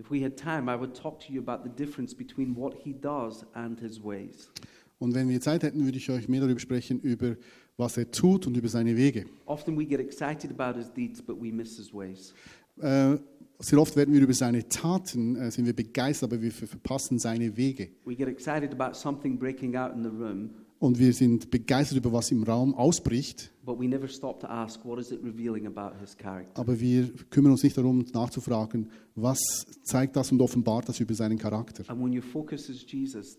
If 0.00 0.10
we 0.10 0.22
had 0.24 0.36
time, 0.36 0.70
I 0.70 0.78
would 0.78 0.94
talk 0.94 1.20
to 1.26 1.32
you 1.32 1.42
about 1.42 1.62
the 1.68 1.74
difference 1.74 2.14
between 2.14 2.54
what 2.56 2.74
he 2.82 2.94
does 2.94 3.44
and 3.54 3.78
his 3.80 4.02
ways. 4.02 4.50
Und 4.98 5.14
wenn 5.14 5.28
wir 5.28 5.40
Zeit 5.42 5.62
hätten, 5.62 5.84
würde 5.84 5.98
ich 5.98 6.08
euch 6.10 6.26
mehr 6.28 6.40
darüber 6.40 6.58
sprechen, 6.60 7.00
über 7.00 7.36
was 7.76 7.96
er 7.96 8.10
tut 8.10 8.46
und 8.46 8.56
über 8.56 8.68
seine 8.68 8.96
Wege. 8.96 9.26
Often 9.46 9.76
we 9.78 9.84
get 9.84 10.00
excited 10.00 10.50
about 10.50 10.78
his 10.78 10.90
deeds, 10.92 11.20
but 11.22 11.36
we 11.40 11.52
miss 11.52 11.76
his 11.76 11.92
ways. 11.92 12.32
Äh, 12.80 13.16
sehr 13.58 13.78
oft 13.78 13.96
werden 13.96 14.12
wir 14.14 14.20
über 14.22 14.34
seine 14.34 14.66
Taten, 14.68 15.36
äh, 15.36 15.50
sind 15.50 15.66
wir 15.66 15.74
begeistert, 15.74 16.32
aber 16.32 16.42
wir 16.42 16.50
ver- 16.52 16.66
verpassen 16.66 17.18
seine 17.18 17.56
Wege. 17.56 17.88
We 18.04 18.14
get 18.14 18.28
excited 18.28 18.72
about 18.78 18.94
something 18.94 19.38
breaking 19.38 19.76
out 19.76 19.92
in 19.94 20.02
the 20.02 20.08
room, 20.10 20.50
Und 20.78 20.98
wir 20.98 21.12
sind 21.14 21.50
begeistert 21.50 21.96
über 21.96 22.12
was 22.12 22.30
im 22.30 22.42
Raum 22.42 22.74
ausbricht, 22.74 23.50
but 23.64 23.80
we 23.80 23.88
never 23.88 24.06
stop 24.06 24.40
to 24.40 24.46
ask, 24.46 24.84
what 24.84 24.98
is 25.00 25.10
it 25.10 25.20
revealing 25.24 25.66
about 25.66 25.98
his 25.98 26.14
character? 26.16 26.60
aber 26.60 26.78
wir 26.78 27.08
kümmern 27.30 27.52
uns 27.52 27.62
nicht 27.62 27.76
darum, 27.78 28.04
nachzufragen, 28.12 28.90
was 29.14 29.38
zeigt 29.84 30.16
das 30.16 30.30
und 30.32 30.40
offenbart 30.42 30.88
das 30.88 31.00
über 31.00 31.14
seinen 31.14 31.38
Charakter. 31.38 31.82
And 31.88 32.02
when 32.04 32.14
your 32.14 32.22
focus 32.22 32.68
is 32.68 32.84
Jesus. 32.86 33.38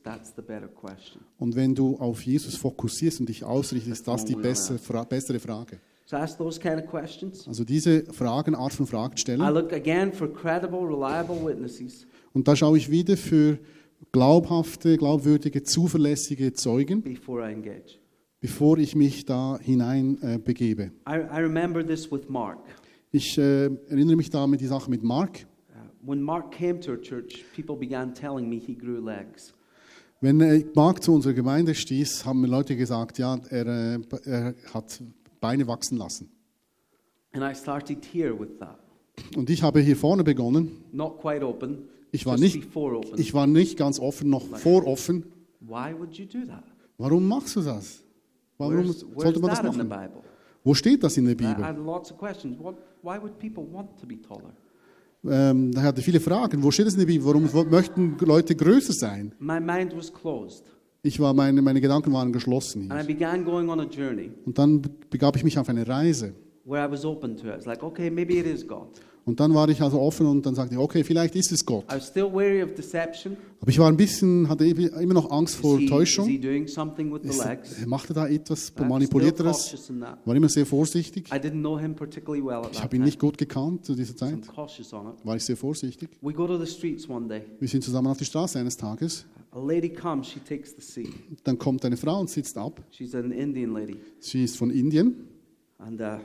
Und 1.38 1.56
wenn 1.56 1.76
du 1.76 1.96
auf 1.98 2.22
Jesus 2.24 2.56
fokussierst 2.56 3.20
und 3.20 3.30
dich 3.30 3.44
ausrichtest, 3.44 4.00
ist 4.00 4.08
das 4.08 4.26
die 4.26 4.36
bessere, 4.36 4.80
Fra 4.80 5.04
bessere 5.04 5.40
Frage. 5.40 5.80
So 6.10 6.16
ask 6.16 6.38
those 6.38 6.58
kind 6.58 6.82
of 6.82 6.90
questions. 6.90 7.46
Also 7.48 7.66
diese 7.66 8.06
Fragen, 8.14 8.56
Art 8.56 8.72
von 8.72 8.88
Fragen 8.88 9.16
I 9.16 9.20
stellen. 9.20 9.54
look 9.54 9.74
again 9.74 10.14
for 10.14 10.32
credible, 10.32 10.80
reliable 10.80 11.46
witnesses 11.46 12.08
Und 12.34 12.48
da 12.48 12.56
schaue 12.56 12.78
ich 12.78 12.90
wieder 12.90 13.18
für 13.18 13.60
glaubhafte, 14.12 14.98
glaubwürdige, 14.98 15.64
zuverlässige 15.64 16.54
Zeugen, 16.54 17.02
before 17.02 17.48
I 17.48 17.54
engage. 17.54 18.00
bevor 18.40 18.78
ich 18.78 18.96
mich 18.96 19.26
da 19.26 19.58
hinein 19.62 20.18
äh, 20.22 20.38
begebe. 20.38 20.92
I, 21.08 21.16
I 21.16 21.40
remember 21.40 21.86
this 21.86 22.12
with 22.12 22.30
Mark. 22.30 22.60
Ich 23.12 23.38
äh, 23.38 23.66
erinnere 23.66 24.16
mich 24.16 24.30
da 24.30 24.46
mit 24.48 24.62
die 24.62 24.68
Sache 24.68 24.90
mit 24.90 25.04
Mark. 25.04 25.46
Uh, 25.70 26.10
when 26.10 26.22
Mark 26.22 26.52
came 26.52 26.80
to 26.80 26.92
our 26.92 27.02
church, 27.02 27.44
people 27.56 27.76
began 27.76 28.14
telling 28.14 28.50
me 28.50 28.58
he 28.58 28.76
grew 28.76 29.00
legs. 29.04 29.54
Wenn 30.20 30.42
äh, 30.42 30.66
Mark 30.74 31.04
zu 31.04 31.14
unserer 31.14 31.34
Gemeinde 31.34 31.76
stieß, 31.76 32.26
haben 32.26 32.42
mir 32.42 32.48
Leute 32.48 32.76
gesagt, 32.76 33.20
ja, 33.20 33.38
er, 33.50 33.68
äh, 33.68 34.00
er 34.26 34.56
hat 34.74 35.04
Beine 35.40 35.68
wachsen 35.68 35.98
lassen. 35.98 36.30
And 37.34 37.44
I 37.44 37.54
started 37.56 38.04
here 38.04 38.38
with 38.38 38.58
that. 38.60 38.80
Und 39.36 39.50
ich 39.50 39.62
habe 39.64 39.80
hier 39.80 39.96
vorne 39.96 40.24
begonnen. 40.24 40.72
Not 40.92 41.20
quite 41.20 41.46
open, 41.46 41.90
Ich 42.18 42.26
war 42.26 42.38
nicht, 42.38 42.68
ich 43.18 43.34
war 43.36 43.46
nicht 43.46 43.78
ganz 43.78 44.00
offen, 44.00 44.30
noch 44.30 44.46
voroffen. 44.58 45.24
Warum 46.98 47.28
machst 47.28 47.56
du 47.56 47.62
das? 47.62 48.04
Warum 48.58 48.92
sollte 49.16 49.40
man 49.40 49.52
das 49.52 49.62
machen? 49.62 50.10
Wo 50.64 50.74
steht 50.74 51.04
das 51.04 51.16
in 51.18 51.26
der 51.26 51.36
Bibel? 51.36 51.64
Ähm, 55.30 55.72
da 55.72 55.82
hatte 55.82 56.02
viele 56.02 56.20
Fragen. 56.20 56.64
Wo 56.64 56.72
steht 56.72 56.88
das 56.88 56.94
in 56.96 57.00
der 57.02 57.06
Bibel? 57.06 57.28
Warum 57.28 57.70
möchten 57.70 58.18
Leute 58.20 58.56
größer 58.56 58.94
sein? 58.94 59.32
Ich 61.04 61.20
war, 61.20 61.34
meine, 61.36 61.62
meine 61.62 61.80
Gedanken 61.80 62.12
waren 62.14 62.34
geschlossen. 62.34 62.92
Und 62.92 64.58
dann 64.58 64.82
begab 65.12 65.36
ich 65.36 65.44
mich 65.44 65.60
auf 65.60 65.70
eine 65.70 65.88
Reise. 65.88 66.34
where 66.68 66.84
I 66.84 66.88
was 66.88 67.06
open 67.06 67.38
to 67.38 67.48
it. 67.48 67.56
It's 67.56 67.66
like, 67.66 67.82
okay, 67.82 68.10
maybe 68.10 68.38
it 68.38 68.46
is 68.46 68.68
God. 68.68 69.00
Und 69.28 69.42
dann 69.42 69.54
war 69.54 69.68
ich 69.68 69.82
also 69.82 70.00
offen 70.00 70.26
und 70.26 70.46
dann 70.46 70.56
sagte 70.56 70.76
ich, 70.76 70.80
okay, 70.80 71.04
vielleicht 71.04 71.36
ist 71.36 71.52
es 71.52 71.66
Gott. 71.66 71.84
I 71.92 71.96
was 71.96 72.08
still 72.08 72.32
wary 72.32 72.64
of 72.64 72.74
deception. 72.76 73.36
Aber 73.60 73.70
ich 73.70 73.78
war 73.78 73.90
ein 73.90 73.98
bisschen, 73.98 74.48
hatte 74.48 74.66
immer 74.66 75.16
noch 75.16 75.30
Angst 75.30 75.56
vor 75.56 75.86
Täuschung. 75.86 76.30
Ist, 76.30 76.78
er 76.78 77.88
machte 77.88 78.14
da 78.14 78.26
etwas, 78.26 78.74
I'm 78.78 78.86
manipuliert 78.88 79.34
still 79.34 79.48
er 79.48 79.52
es. 79.52 79.66
cautious 79.66 79.90
in 79.90 80.00
that. 80.00 80.26
War 80.26 80.34
immer 80.34 80.48
sehr 80.48 80.66
vorsichtig. 80.66 81.28
I 81.28 81.36
didn't 81.36 81.60
know 81.60 81.78
him 81.78 81.94
particularly 81.94 82.42
well 82.42 82.66
at 82.66 82.72
Ich 82.72 82.82
habe 82.82 82.96
ihn 82.96 83.04
nicht 83.04 83.20
gut 83.20 83.38
gekannt 83.38 83.84
zu 83.84 83.96
dieser 83.96 84.16
Zeit. 84.16 84.48
War 84.56 85.36
ich 85.36 85.44
sehr 85.44 85.58
vorsichtig. 85.58 86.10
We 86.22 86.32
go 86.32 86.48
to 86.48 86.58
the 86.58 86.72
streets 86.72 87.10
one 87.10 87.28
day. 87.28 87.42
Wir 87.60 87.68
sind 87.68 87.84
zusammen 87.84 88.08
auf 88.08 88.18
die 88.18 88.26
Straße 88.26 88.58
eines 88.58 88.78
Tages. 88.78 89.26
A 89.52 89.60
lady 89.60 89.90
comes, 89.90 90.28
she 90.28 90.40
takes 90.40 90.74
the 90.74 90.82
seat. 90.82 91.14
Dann 91.44 91.58
kommt 91.58 91.84
eine 91.84 91.98
Frau 91.98 92.22
und 92.22 92.30
sitzt 92.30 92.58
ab. 92.58 92.82
She's 92.92 93.14
an 93.14 93.34
Indian 93.34 93.74
lady. 93.74 93.98
Sie 94.20 94.46
ist 94.46 94.56
von 94.56 94.70
Indien. 94.70 95.28
And 95.80 96.00
uh, 96.00 96.18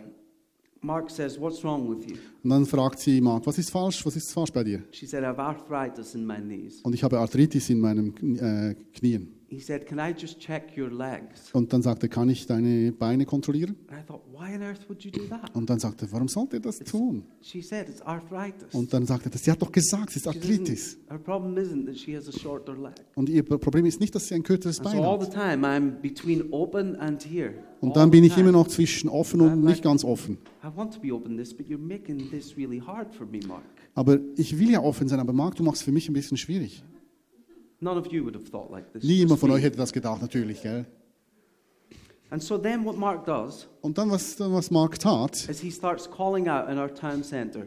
Mark 0.85 1.11
says, 1.11 1.38
What's 1.38 1.62
wrong 1.62 1.88
with 1.88 2.11
you? 2.11 2.16
Und 2.42 2.51
dann 2.51 2.66
fragt 2.66 2.99
sie 2.99 3.21
Mark, 3.21 3.47
was 3.47 3.57
ist 3.57 3.71
falsch? 3.71 4.05
Was 4.05 4.16
ist 4.16 4.33
falsch 4.33 4.53
bei 4.53 4.64
dir? 4.64 4.83
She 4.90 5.07
said, 5.07 5.23
I 5.23 5.27
have 5.27 5.40
arthritis 5.40 6.14
in 6.16 6.27
my 6.27 6.40
knees. 6.40 6.81
Und 6.83 6.92
ich 6.92 7.05
habe 7.05 7.18
Arthritis 7.18 7.71
in 7.71 7.79
meinen 7.79 8.37
äh, 8.38 8.75
Knien. 8.92 9.29
He 9.52 9.60
said, 9.60 9.86
Can 9.86 9.98
I 9.98 10.14
just 10.18 10.38
check 10.38 10.72
your 10.78 10.90
legs? 10.90 11.52
Und 11.52 11.74
dann 11.74 11.82
sagte 11.82 12.08
kann 12.08 12.30
ich 12.30 12.46
deine 12.46 12.90
Beine 12.90 13.26
kontrollieren? 13.26 13.76
Thought? 14.06 15.54
Und 15.54 15.68
dann 15.68 15.78
sagte 15.78 16.10
warum 16.10 16.26
sollte 16.26 16.56
er 16.56 16.60
das 16.60 16.78
tun? 16.78 17.24
She 17.42 17.60
said, 17.60 17.86
It's 17.86 18.00
arthritis. 18.00 18.72
Und 18.72 18.94
dann 18.94 19.04
sagte 19.04 19.28
er, 19.30 19.36
sie 19.36 19.50
hat 19.50 19.60
doch 19.60 19.70
gesagt, 19.70 20.08
es 20.08 20.16
ist 20.16 20.26
Arthritis. 20.26 20.96
Und 23.14 23.28
ihr 23.28 23.42
Problem 23.42 23.84
ist 23.84 24.00
nicht, 24.00 24.14
dass 24.14 24.28
sie 24.28 24.36
ein 24.36 24.42
kürzeres 24.42 24.76
so 24.76 24.84
Bein 24.84 25.00
all 25.00 25.20
the 25.20 25.26
hat. 25.26 25.34
time, 25.34 25.66
I'm 25.66 26.00
between 26.00 26.50
open 26.50 26.96
and 26.96 27.22
here. 27.22 27.52
Und 27.82 27.90
All 27.90 27.94
dann 27.94 28.10
bin 28.10 28.24
ich 28.24 28.38
immer 28.38 28.52
noch 28.52 28.68
zwischen 28.68 29.10
offen 29.10 29.42
und 29.42 29.64
nicht 29.64 29.82
ganz 29.82 30.02
offen. 30.02 30.38
I 30.64 30.74
want 30.74 30.94
to 30.94 31.00
be 31.00 31.12
open 31.12 31.36
this, 31.36 31.52
but 31.52 31.66
you're 31.66 31.76
making 31.76 32.30
this 32.30 32.56
really 32.56 32.80
hard 32.80 33.14
for 33.14 33.26
me, 33.26 33.40
Mark. 33.46 33.64
Aber 33.94 34.18
ich 34.34 34.58
will 34.58 34.70
ja 34.70 34.80
offen 34.80 35.08
sein, 35.08 35.20
aber 35.20 35.34
Marc, 35.34 35.56
du 35.56 35.62
machst 35.62 35.82
es 35.82 35.84
für 35.84 35.92
mich 35.92 36.08
ein 36.08 36.14
bisschen 36.14 36.38
schwierig. 36.38 36.82
Niemand 37.83 39.40
von 39.40 39.51
euch 39.51 39.62
hätte 39.62 39.77
das 39.77 39.92
gedacht, 39.92 40.23
natürlich. 40.23 40.62
Gell? 40.62 40.87
And 42.31 42.42
so 42.42 42.57
then 42.57 42.83
what 42.85 42.97
Mark 42.97 43.27
does 43.27 43.68
Und 43.83 43.99
dann, 43.99 44.11
was, 44.11 44.40
was 44.40 44.71
Marc 44.71 44.99
tat, 44.99 45.49
is 45.51 45.61
he 45.61 45.71
starts 45.71 46.09
calling 46.11 46.49
out 46.49 46.68
in 46.71 46.79
our 46.79 46.88
town 46.92 47.23
center. 47.23 47.66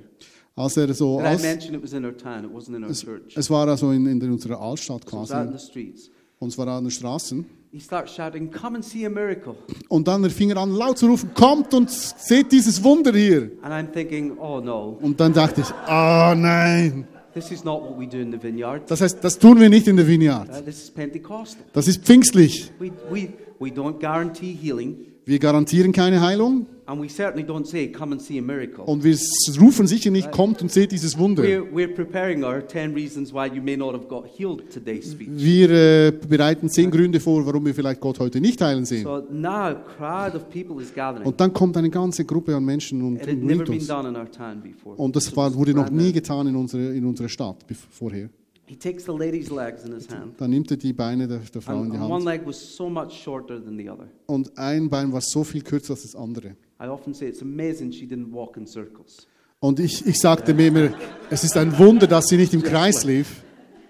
als 0.55 0.75
er 0.77 0.91
so 0.93 1.19
And 1.19 1.27
I 1.27 1.35
aus, 1.35 1.41
mentioned 1.43 1.75
it 1.75 1.83
was 1.83 1.93
in 1.93 2.03
our 2.03 2.15
town, 2.17 2.45
it 2.45 2.51
wasn't 2.51 2.75
in 2.77 2.83
our 2.83 2.89
es, 2.89 3.01
church. 3.03 3.37
es 3.37 3.49
war 3.51 3.67
also 3.67 3.91
in, 3.91 4.07
in 4.07 4.31
unserer 4.31 4.59
Altstadt 4.59 5.07
So 5.07 5.17
it 5.17 5.21
was 5.21 5.31
out 5.31 5.45
in 5.45 5.51
quasi, 5.51 5.57
the 5.59 5.69
streets. 5.71 6.09
und 6.39 6.47
es 6.47 6.57
war 6.57 6.67
an 6.67 6.83
den 6.85 6.89
Straßen. 6.91 7.45
He 7.71 7.79
starts 7.79 8.15
shouting, 8.15 8.49
Come 8.49 8.77
and 8.77 8.83
see 8.85 9.05
a 9.05 9.09
miracle. 9.09 9.55
Und 9.89 10.07
dann 10.07 10.27
fing 10.31 10.49
er 10.49 10.57
an 10.57 10.71
laut 10.71 10.97
zu 10.97 11.07
rufen, 11.07 11.31
kommt 11.35 11.73
und 11.73 11.91
seht 11.91 12.51
dieses 12.51 12.81
Wunder 12.83 13.11
hier. 13.11 13.51
And 13.61 13.71
I'm 13.73 13.91
thinking, 13.91 14.35
Oh 14.39 14.61
no, 14.61 14.97
Und 15.01 15.19
dann 15.19 15.31
dachte 15.33 15.61
ich, 15.61 15.67
ah 15.85 16.33
nein, 16.35 17.05
this 17.35 17.51
is 17.51 17.63
not 17.63 17.83
what 17.83 17.95
we 17.95 18.07
do 18.07 18.19
in 18.19 18.31
the 18.31 18.41
vineyard. 18.41 18.83
das 18.87 19.01
heißt, 19.01 19.23
das 19.23 19.37
tun 19.37 19.59
wir 19.59 19.69
nicht 19.69 19.87
in 19.87 19.97
der 19.97 20.07
Vineyard. 20.07 20.49
Uh, 20.49 20.61
this 20.61 20.83
is 20.83 20.89
Pentecostal. 20.89 21.63
Das 21.73 21.87
ist 21.87 22.03
pfingstlich. 22.03 22.71
We, 22.79 22.91
we, 23.11 23.33
we 23.59 23.69
don't 23.69 23.99
guarantee 23.99 24.53
healing, 24.53 24.95
Wir 25.25 25.39
garantieren 25.39 25.91
keine 25.91 26.21
Heilung 26.21 26.67
and 26.85 27.01
we 27.01 27.09
certainly 27.09 27.43
don't 27.43 27.65
say, 27.65 27.87
Come 27.91 28.13
and 28.13 28.21
see 28.21 28.37
a 28.37 28.41
miracle. 28.41 28.83
und 28.85 29.03
wir 29.03 29.17
rufen 29.59 29.87
sicher 29.87 30.11
nicht, 30.11 30.31
kommt 30.31 30.61
und 30.61 30.71
seht 30.71 30.91
dieses 30.91 31.17
Wunder. 31.17 31.43
We're, 31.43 31.63
we're 31.73 31.93
preparing 31.93 32.43
our 32.43 32.65
10 32.65 32.93
reasons 32.93 33.33
why 33.33 33.47
you 33.47 33.61
may 33.61 33.75
not 33.75 33.93
have 33.95 34.05
got 34.07 34.27
healed 34.27 34.69
today 34.71 35.01
speech. 35.01 35.29
Wir 35.31 35.69
äh, 35.69 36.11
bereiten 36.11 36.69
zehn 36.69 36.91
Gründe 36.91 37.19
vor, 37.19 37.45
warum 37.45 37.65
wir 37.65 37.73
vielleicht 37.73 38.01
Gott 38.01 38.19
heute 38.19 38.39
nicht 38.39 38.61
heilen 38.61 38.85
sehen. 38.85 39.03
So 39.03 39.23
now 39.31 39.49
a 39.49 39.73
crowd 39.97 40.35
of 40.35 40.47
people 40.49 40.81
is 40.81 40.93
gathering. 40.93 41.25
Und 41.25 41.39
dann 41.39 41.51
kommt 41.53 41.75
eine 41.77 41.89
ganze 41.89 42.23
Gruppe 42.23 42.55
an 42.55 42.63
Menschen 42.63 43.01
und 43.01 43.15
It 43.15 43.21
had 43.21 43.29
never 43.29 43.41
umringt 43.41 43.65
been 43.65 43.73
uns. 43.75 43.87
done 43.87 44.09
in 44.09 44.15
our 44.15 44.29
town 44.29 44.61
before. 44.61 44.95
Und 44.95 45.15
das 45.15 45.35
war, 45.35 45.53
wurde 45.55 45.73
noch 45.73 45.89
nie 45.89 46.11
getan 46.11 46.47
in 46.47 46.55
unserer, 46.55 46.91
in 46.91 47.03
unserer 47.03 47.29
Stadt 47.29 47.65
vorher. 47.89 48.29
He 48.67 48.75
takes 48.75 49.05
the 49.05 49.11
lady's 49.11 49.51
legs 49.51 49.83
in 49.85 49.93
his 49.93 50.09
hand. 50.09 50.33
Dann 50.39 50.49
nimmt 50.49 50.71
er 50.71 50.77
die 50.77 50.91
Beine 50.93 51.27
der, 51.27 51.37
der 51.39 51.61
Frau 51.61 51.83
in 51.83 51.91
die 51.91 51.97
and 51.97 52.05
one 52.05 52.13
Hand. 52.15 52.25
leg 52.25 52.41
was 52.47 52.75
so 52.75 52.89
much 52.89 53.11
shorter 53.13 53.63
than 53.63 53.77
the 53.77 53.89
other. 53.89 54.07
Und 54.25 54.57
ein 54.57 54.89
Bein 54.89 55.11
war 55.13 55.21
so 55.21 55.43
viel 55.43 55.61
kürzer 55.61 55.93
als 55.93 56.01
das 56.01 56.15
andere. 56.15 56.55
I 56.81 56.87
often 56.87 57.13
say 57.13 57.27
it's 57.29 57.41
amazing 57.41 57.91
she 57.91 58.05
didn't 58.05 58.31
walk 58.33 58.57
in 58.57 58.65
circles. 58.65 59.27
Und 59.59 59.79
ich, 59.79 60.05
ich 60.05 60.19
sagte 60.19 60.53
mir 60.53 60.67
immer, 60.67 60.89
es 61.29 61.43
ist 61.43 61.55
ein 61.57 61.77
Wunder, 61.77 62.07
dass 62.07 62.27
sie 62.27 62.37
nicht 62.37 62.53
im 62.53 62.61
Kreis 62.63 63.03
lief. 63.05 63.43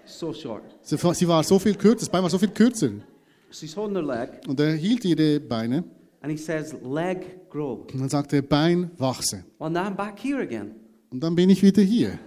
So 0.04 0.32
short. 0.32 0.62
Sie, 0.82 1.02
war- 1.02 1.14
sie 1.14 1.26
war 1.26 1.42
so 1.42 1.58
viel 1.58 1.74
kürzer, 1.74 2.00
das 2.00 2.08
Bein 2.10 2.22
war 2.22 2.30
so 2.30 2.38
viel 2.38 2.50
kürzer. 2.50 2.90
She's 3.50 3.74
holding 3.76 3.96
her 3.96 4.02
leg, 4.26 4.46
Und 4.46 4.60
er 4.60 4.74
hielt 4.74 5.04
ihre 5.04 5.40
Beine 5.40 5.84
and 6.20 6.30
he 6.32 6.36
says, 6.36 6.74
Leg 6.84 7.48
grow. 7.50 7.80
und 7.92 7.98
dann 8.00 8.08
sagte 8.08 8.36
er, 8.36 8.42
Bein 8.42 8.90
wachse. 8.98 9.44
Well, 9.58 9.70
now 9.70 9.80
I'm 9.86 9.94
back 9.96 10.18
here 10.22 10.40
again. 10.42 10.72
Und 11.10 11.22
dann 11.22 11.34
bin 11.34 11.48
ich 11.50 11.62
wieder 11.62 11.82
hier. 11.82 12.18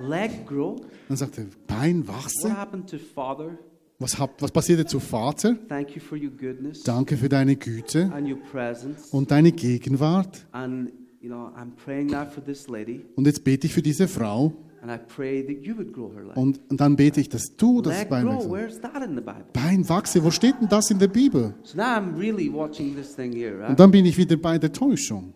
Leg 0.00 0.46
grow? 0.46 0.76
Dann 1.08 1.16
sagte 1.16 1.42
er, 1.42 1.46
Bein 1.66 2.06
What 2.06 2.16
wachse? 2.24 2.56
happened 2.56 2.88
to 2.90 2.98
Father? 2.98 3.58
Was, 4.00 4.18
hab, 4.18 4.40
was 4.40 4.52
passierte 4.52 4.86
zu 4.86 5.00
Vater? 5.00 5.56
Thank 5.68 5.96
you 5.96 6.00
for 6.00 6.16
your 6.16 6.30
goodness 6.30 6.84
Danke 6.84 7.16
für 7.16 7.28
deine 7.28 7.56
Güte 7.56 8.10
and 8.14 8.28
your 8.30 8.38
presence. 8.52 9.08
und 9.10 9.30
deine 9.32 9.50
Gegenwart. 9.50 10.46
And, 10.52 10.92
you 11.20 11.28
know, 11.28 11.50
I'm 11.56 11.72
praying 11.84 12.06
now 12.06 12.24
for 12.24 12.44
this 12.44 12.68
lady. 12.68 13.04
Und 13.16 13.26
jetzt 13.26 13.42
bete 13.42 13.66
ich 13.66 13.74
für 13.74 13.82
diese 13.82 14.06
Frau. 14.06 14.52
And 14.80 14.92
I 14.92 14.98
pray 15.12 15.42
that 15.44 15.66
you 15.66 15.76
would 15.76 15.92
grow 15.92 16.14
her 16.14 16.22
leg. 16.22 16.36
Und, 16.36 16.60
und 16.70 16.80
dann 16.80 16.94
bete 16.94 17.20
ich, 17.20 17.28
dass 17.28 17.56
du 17.56 17.82
das 17.82 17.98
leg 17.98 18.08
Bein 18.08 18.26
grow, 18.26 18.34
wächst. 18.36 18.50
where's 18.50 18.80
that 18.80 19.02
in 19.04 19.16
the 19.16 19.20
Bible? 19.20 19.46
Bein 19.52 19.88
wachse, 19.88 20.22
wo 20.22 20.30
steht 20.30 20.54
denn 20.60 20.68
das 20.68 20.92
in 20.92 21.00
der 21.00 21.08
Bibel? 21.08 21.54
So 21.64 21.76
now 21.76 21.82
I'm 21.96 22.16
really 22.16 22.48
watching 22.52 22.94
this 22.94 23.16
thing 23.16 23.32
here, 23.32 23.58
right? 23.58 23.70
Und 23.70 23.80
dann 23.80 23.90
bin 23.90 24.06
ich 24.06 24.16
wieder 24.16 24.36
bei 24.36 24.58
der 24.58 24.70
Täuschung. 24.72 25.34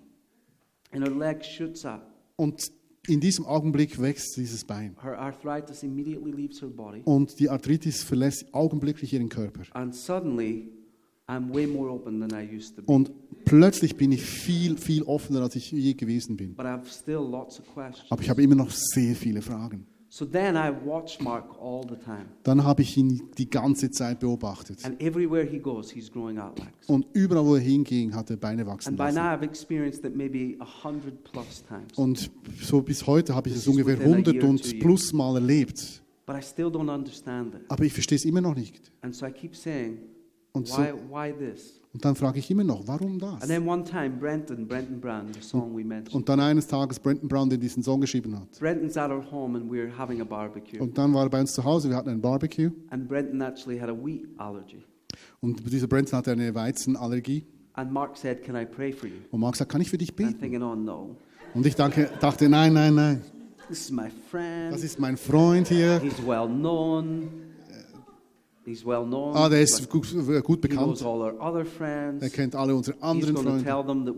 And 0.93 1.05
her 1.05 1.13
leg 1.13 1.45
shoots 1.45 1.85
up. 1.85 2.07
Und 2.37 2.63
in 3.07 3.21
diesem 3.21 3.45
Augenblick 3.47 4.01
wächst 4.01 4.37
dieses 4.37 4.65
Bein. 4.65 4.97
Her 5.03 5.19
arthritis 5.19 5.83
immediately 5.83 6.31
leaves 6.31 6.61
her 6.61 6.69
body. 6.69 7.03
Und 7.05 7.39
die 7.39 7.49
Arthritis 7.49 8.03
verlässt 8.03 8.53
augenblicklich 8.53 9.13
ihren 9.13 9.29
Körper. 9.29 9.63
And 9.73 9.95
suddenly, 9.95 10.69
I'm 11.29 11.53
way 11.53 11.67
more 11.67 11.91
open 11.91 12.21
than 12.21 12.31
I 12.31 12.57
used 12.57 12.77
to 12.77 12.83
be. 12.83 12.93
Und 12.93 13.11
plötzlich 13.45 13.97
bin 13.97 14.13
ich 14.13 14.23
viel, 14.23 14.77
viel 14.77 15.03
offener, 15.03 15.43
als 15.43 15.57
ich 15.57 15.71
je 15.73 15.95
gewesen 15.95 16.37
bin. 16.37 16.55
But 16.55 16.67
I 16.67 16.69
have 16.69 16.89
still 16.89 17.27
lots 17.29 17.59
of 17.59 17.67
questions. 17.73 18.11
Aber 18.11 18.23
ich 18.23 18.31
habe 18.31 18.43
immer 18.43 18.55
noch 18.55 18.71
sehr 18.71 19.17
viele 19.17 19.43
Fragen. 19.43 19.87
So 20.15 20.27
then 20.27 20.57
I 20.57 20.71
watch 20.71 21.21
Mark 21.21 21.59
all 21.59 21.87
the 21.89 21.97
time. 21.97 22.27
Dann 22.43 22.65
habe 22.65 22.83
ich 22.83 22.99
ihn 22.99 23.31
die 23.39 23.49
ganze 23.49 23.91
Zeit 23.91 24.21
beobachtet. 24.21 24.85
And 24.85 25.01
everywhere 25.01 25.43
he 25.43 25.59
goes, 25.59 25.91
he's 25.91 26.13
growing 26.13 26.37
out 26.37 26.59
legs. 26.59 26.87
Und 26.87 27.07
überall, 27.15 27.47
wo 27.47 27.55
er 27.55 27.63
hinging, 27.63 28.15
hat 28.15 28.29
er 28.29 28.37
Beine 28.37 28.67
wachsen 28.67 28.91
And 28.91 28.99
by 28.99 29.05
lassen. 29.05 29.15
now, 29.15 29.33
I've 29.33 29.43
experienced 29.43 30.05
it 30.05 30.15
maybe 30.15 30.59
a 30.61 30.85
hundred 30.85 31.25
plus 31.25 31.65
times. 31.67 31.97
Und 31.97 32.31
so 32.61 32.83
bis 32.83 33.07
heute 33.07 33.35
habe 33.35 33.49
ich 33.49 33.57
es 33.57 33.67
ungefähr 33.67 33.97
within 33.99 34.13
a 34.13 34.17
100 34.17 34.35
year, 34.35 34.43
two 34.43 34.51
und 34.51 34.81
plus 34.81 35.15
Mal 35.15 35.37
erlebt. 35.37 36.03
But 36.27 36.37
I 36.37 36.43
still 36.43 36.67
don't 36.67 36.95
understand 36.95 37.55
it. 37.55 37.63
Aber 37.71 37.83
ich 37.83 37.95
verstehe 37.95 38.17
es 38.17 38.27
immer 38.27 38.43
noch 38.43 38.55
nicht. 38.55 38.93
And 39.01 39.15
so 39.15 39.25
I 39.25 39.33
keep 39.33 39.57
saying, 39.57 39.97
Und, 40.53 40.69
so, 40.69 40.77
why, 40.77 40.93
why 41.11 41.33
this? 41.33 41.81
Und 41.95 42.05
dann 42.05 42.15
frage 42.15 42.39
ich 42.39 42.51
immer 42.51 42.65
noch, 42.65 42.87
warum 42.87 43.19
das? 43.19 43.43
And 43.43 43.49
then 43.49 43.69
one 43.69 43.85
time, 43.85 44.11
Brenton, 44.11 44.67
Brenton 44.67 45.01
Brown, 45.01 45.27
the 45.35 45.41
song 45.43 45.77
we 45.77 45.85
mentioned, 45.85 46.15
Und 46.15 46.29
dann 46.29 46.41
eines 46.41 46.67
Tages 46.67 46.99
Brenton 46.99 47.29
Brown, 47.29 47.49
der 47.51 47.59
diesen 47.59 47.83
Song 47.83 48.01
geschrieben 48.01 48.35
hat. 48.39 48.59
Brenton's 48.59 48.97
at 48.97 49.11
our 49.11 49.23
home 49.31 49.59
and 49.59 49.71
we're 49.71 49.91
having 49.97 50.21
a 50.21 50.25
barbecue. 50.25 50.81
Und 50.81 50.97
dann 50.97 51.13
war 51.13 51.25
er 51.25 51.31
bei 51.31 51.41
uns 51.41 51.53
zu 51.53 51.63
Hause, 51.65 51.89
wir 51.91 51.97
hatten 51.97 52.09
ein 52.09 52.21
Barbecue. 52.21 52.71
And 52.91 53.07
Brenton 53.09 53.41
actually 53.43 53.79
had 53.79 53.89
a 53.91 53.95
wheat 53.95 54.27
allergy. 54.39 54.83
Und 55.41 55.71
dieser 55.71 55.87
Brenton 55.87 56.17
hatte 56.17 56.33
eine 56.33 56.55
Weizenallergie. 56.55 57.45
And 57.75 57.91
Mark 57.93 58.17
said, 58.17 58.43
Can 58.43 58.55
I 58.57 58.65
pray 58.65 58.93
for 58.93 59.09
you? 59.09 59.17
Und 59.31 59.41
Mark 59.41 59.57
sagt, 59.57 59.71
kann 59.71 59.81
ich 59.81 59.91
für 59.91 59.99
dich 59.99 60.11
And 60.11 60.21
I'm 60.21 60.27
beten? 60.27 60.41
thinking, 60.41 60.63
Oh 60.63 60.75
no, 60.75 61.17
Und 61.55 61.67
ich 61.67 61.75
dachte, 61.75 62.11
dachte 62.21 62.49
nein, 62.49 62.73
nein, 62.73 62.95
nein. 62.95 63.23
this 63.69 63.81
is 63.87 63.91
my 63.91 64.09
friend. 64.31 64.73
Das 64.73 64.83
ist 64.83 64.99
mein 64.99 65.17
Freund 65.17 65.69
hier. 65.69 66.01
He's 66.01 66.19
well 66.27 66.47
known. 66.49 67.29
He's 68.65 68.87
well 68.87 69.05
known. 69.05 69.35
Ah, 69.37 69.49
der 69.49 69.61
ist 69.63 69.91
gut, 69.91 70.07
gut 70.45 70.61
he 70.63 70.69
knows 70.69 71.01
bekannt. 71.01 72.23
Er 72.23 72.31
kennt 72.31 72.55
alle 72.55 72.77
unsere 72.77 73.03
anderen 73.03 73.37
Freunde. 73.37 74.13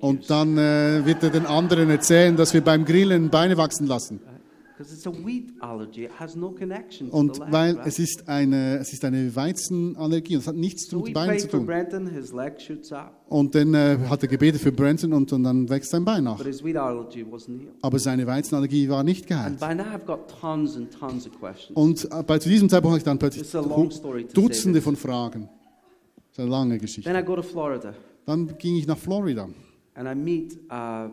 Und 0.00 0.30
dann 0.30 0.56
äh, 0.56 1.04
wird 1.04 1.22
er 1.22 1.30
den 1.30 1.44
anderen 1.44 1.90
erzählen, 1.90 2.34
dass 2.34 2.54
wir 2.54 2.62
beim 2.62 2.86
Grillen 2.86 3.28
Beine 3.28 3.58
wachsen 3.58 3.86
lassen. 3.86 4.20
Because 4.80 4.94
it's 4.94 5.06
a 5.06 5.12
wheat 5.12 5.52
allergy. 5.60 6.04
It 6.04 6.12
has 6.18 6.34
no 6.34 6.52
connection 6.52 7.10
to 7.10 7.16
Und 7.16 7.38
weil 7.52 7.78
es 7.84 7.98
ist 7.98 8.26
eine, 8.26 8.78
es 8.78 8.94
ist 8.94 9.04
eine 9.04 9.36
Weizenallergie 9.36 10.36
und 10.36 10.40
es 10.40 10.46
hat 10.46 10.56
nichts 10.56 10.90
mit 10.90 11.12
Beinen 11.12 11.38
zu 11.38 11.48
tun. 11.48 11.68
Und 13.28 13.54
dann 13.54 13.74
äh, 13.74 13.98
hat 14.08 14.22
er 14.22 14.28
gebetet 14.28 14.62
für 14.62 14.72
Brenton 14.72 15.12
und, 15.12 15.30
und 15.34 15.42
dann 15.42 15.68
wächst 15.68 15.90
sein 15.90 16.02
Bein 16.02 16.24
nach. 16.24 16.38
But 16.38 16.46
his 16.46 16.64
wheat 16.64 16.76
allergy 16.76 17.22
wasn't 17.22 17.60
healed. 17.60 17.74
Aber 17.82 17.98
seine 17.98 18.26
Weizenallergie 18.26 18.88
war 18.88 19.04
nicht 19.04 19.26
geheilt. 19.26 19.58
Und 21.74 22.04
äh, 22.10 22.22
bei 22.22 22.38
zu 22.38 22.48
diesem 22.48 22.68
Zeitpunkt 22.70 22.92
habe 22.92 22.98
ich 22.98 23.04
dann 23.04 23.18
plötzlich 23.18 24.32
Dutzende 24.32 24.80
von 24.80 24.96
Fragen. 24.96 25.50
Das 26.16 26.32
ist 26.32 26.40
eine 26.40 26.48
lange 26.48 26.78
Geschichte. 26.78 27.12
Dann 28.24 28.58
ging 28.58 28.76
ich 28.76 28.86
nach 28.86 28.98
Florida 28.98 29.46
and 29.94 30.08
I 30.08 30.14
meet 30.14 30.58
uh, 30.70 31.08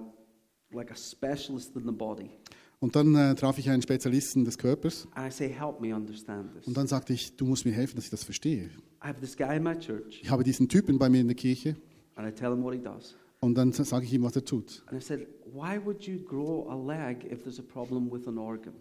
like 0.72 0.92
a 0.92 0.96
specialist 0.96 1.76
in 1.76 1.86
the 1.86 1.92
body. 1.92 2.32
Und 2.80 2.96
dann 2.96 3.16
äh, 3.16 3.34
traf 3.36 3.58
ich 3.58 3.70
einen 3.70 3.82
Spezialisten 3.82 4.46
des 4.46 4.58
Körpers 4.58 5.08
And 5.16 5.28
I 5.28 5.32
say, 5.36 5.50
help 5.50 5.82
me 5.82 5.96
understand 5.96 6.54
this. 6.56 6.68
und 6.68 6.78
dann 6.78 6.88
sagte 6.88 7.14
ich, 7.14 7.36
du 7.36 7.46
musst 7.46 7.66
mir 7.66 7.72
helfen, 7.72 7.96
dass 7.96 8.06
ich 8.06 8.12
das 8.12 8.24
verstehe. 8.24 8.66
I 9.04 9.08
have 9.08 9.20
this 9.20 9.36
guy 9.36 9.58
in 9.58 9.64
my 9.64 9.78
church 9.78 10.20
Ich 10.22 10.30
habe 10.30 10.44
diesen 10.44 10.68
Typen 10.70 10.98
bei 10.98 11.10
mir 11.10 11.22
in 11.22 11.28
der 11.28 11.36
Kirche 11.36 11.76
and 12.16 12.28
I 12.28 12.32
tell 12.32 12.52
him 12.52 12.64
what 12.64 12.74
he 12.74 12.80
does. 12.80 13.16
und 13.40 13.56
dann 13.56 13.72
sage 13.72 14.06
ich 14.06 14.14
ihm, 14.14 14.24
was 14.24 14.36
er 14.36 14.44
tut. 14.46 14.84
And 14.88 15.00
I 15.00 15.04
said, 15.04 15.28
why 15.54 15.80
would 15.84 16.04
you 16.04 16.20
grow 16.24 16.68
a 16.70 16.76
leg 16.76 17.24
if 17.32 17.44
there's 17.44 17.60
a 17.60 17.64
problem 17.64 18.12
with 18.12 18.28
an 18.28 18.38
organ? 18.38 18.74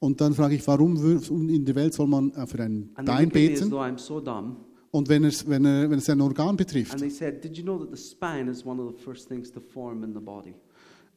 Und 0.00 0.20
dann 0.20 0.34
frage 0.34 0.54
ich, 0.56 0.66
warum 0.66 0.96
in 1.48 1.64
der 1.64 1.74
Welt 1.76 1.94
soll 1.94 2.06
man 2.06 2.30
äh, 2.32 2.46
für 2.46 2.62
ein 2.62 2.90
And 2.94 3.06
Bein 3.06 3.28
beten? 3.30 3.72
I'm 3.72 3.98
so 3.98 4.20
dumb. 4.20 4.56
Und 4.90 5.08
wenn 5.08 5.24
es, 5.24 5.48
wenn, 5.48 5.64
er, 5.64 5.90
wenn 5.90 5.98
es 5.98 6.08
ein 6.08 6.20
Organ 6.20 6.56
betrifft, 6.56 6.92
And 6.92 7.00
they 7.00 7.10
said, 7.10 7.42
did 7.42 7.56
you 7.56 7.64
know 7.64 7.78
that 7.78 7.90
the 7.90 8.00
spine 8.00 8.48
is 8.48 8.64
one 8.64 8.80
of 8.80 8.94
the 8.96 9.02
first 9.02 9.28
things 9.28 9.50
to 9.50 9.60
form 9.60 10.04
in 10.04 10.12
the 10.12 10.20
body? 10.20 10.54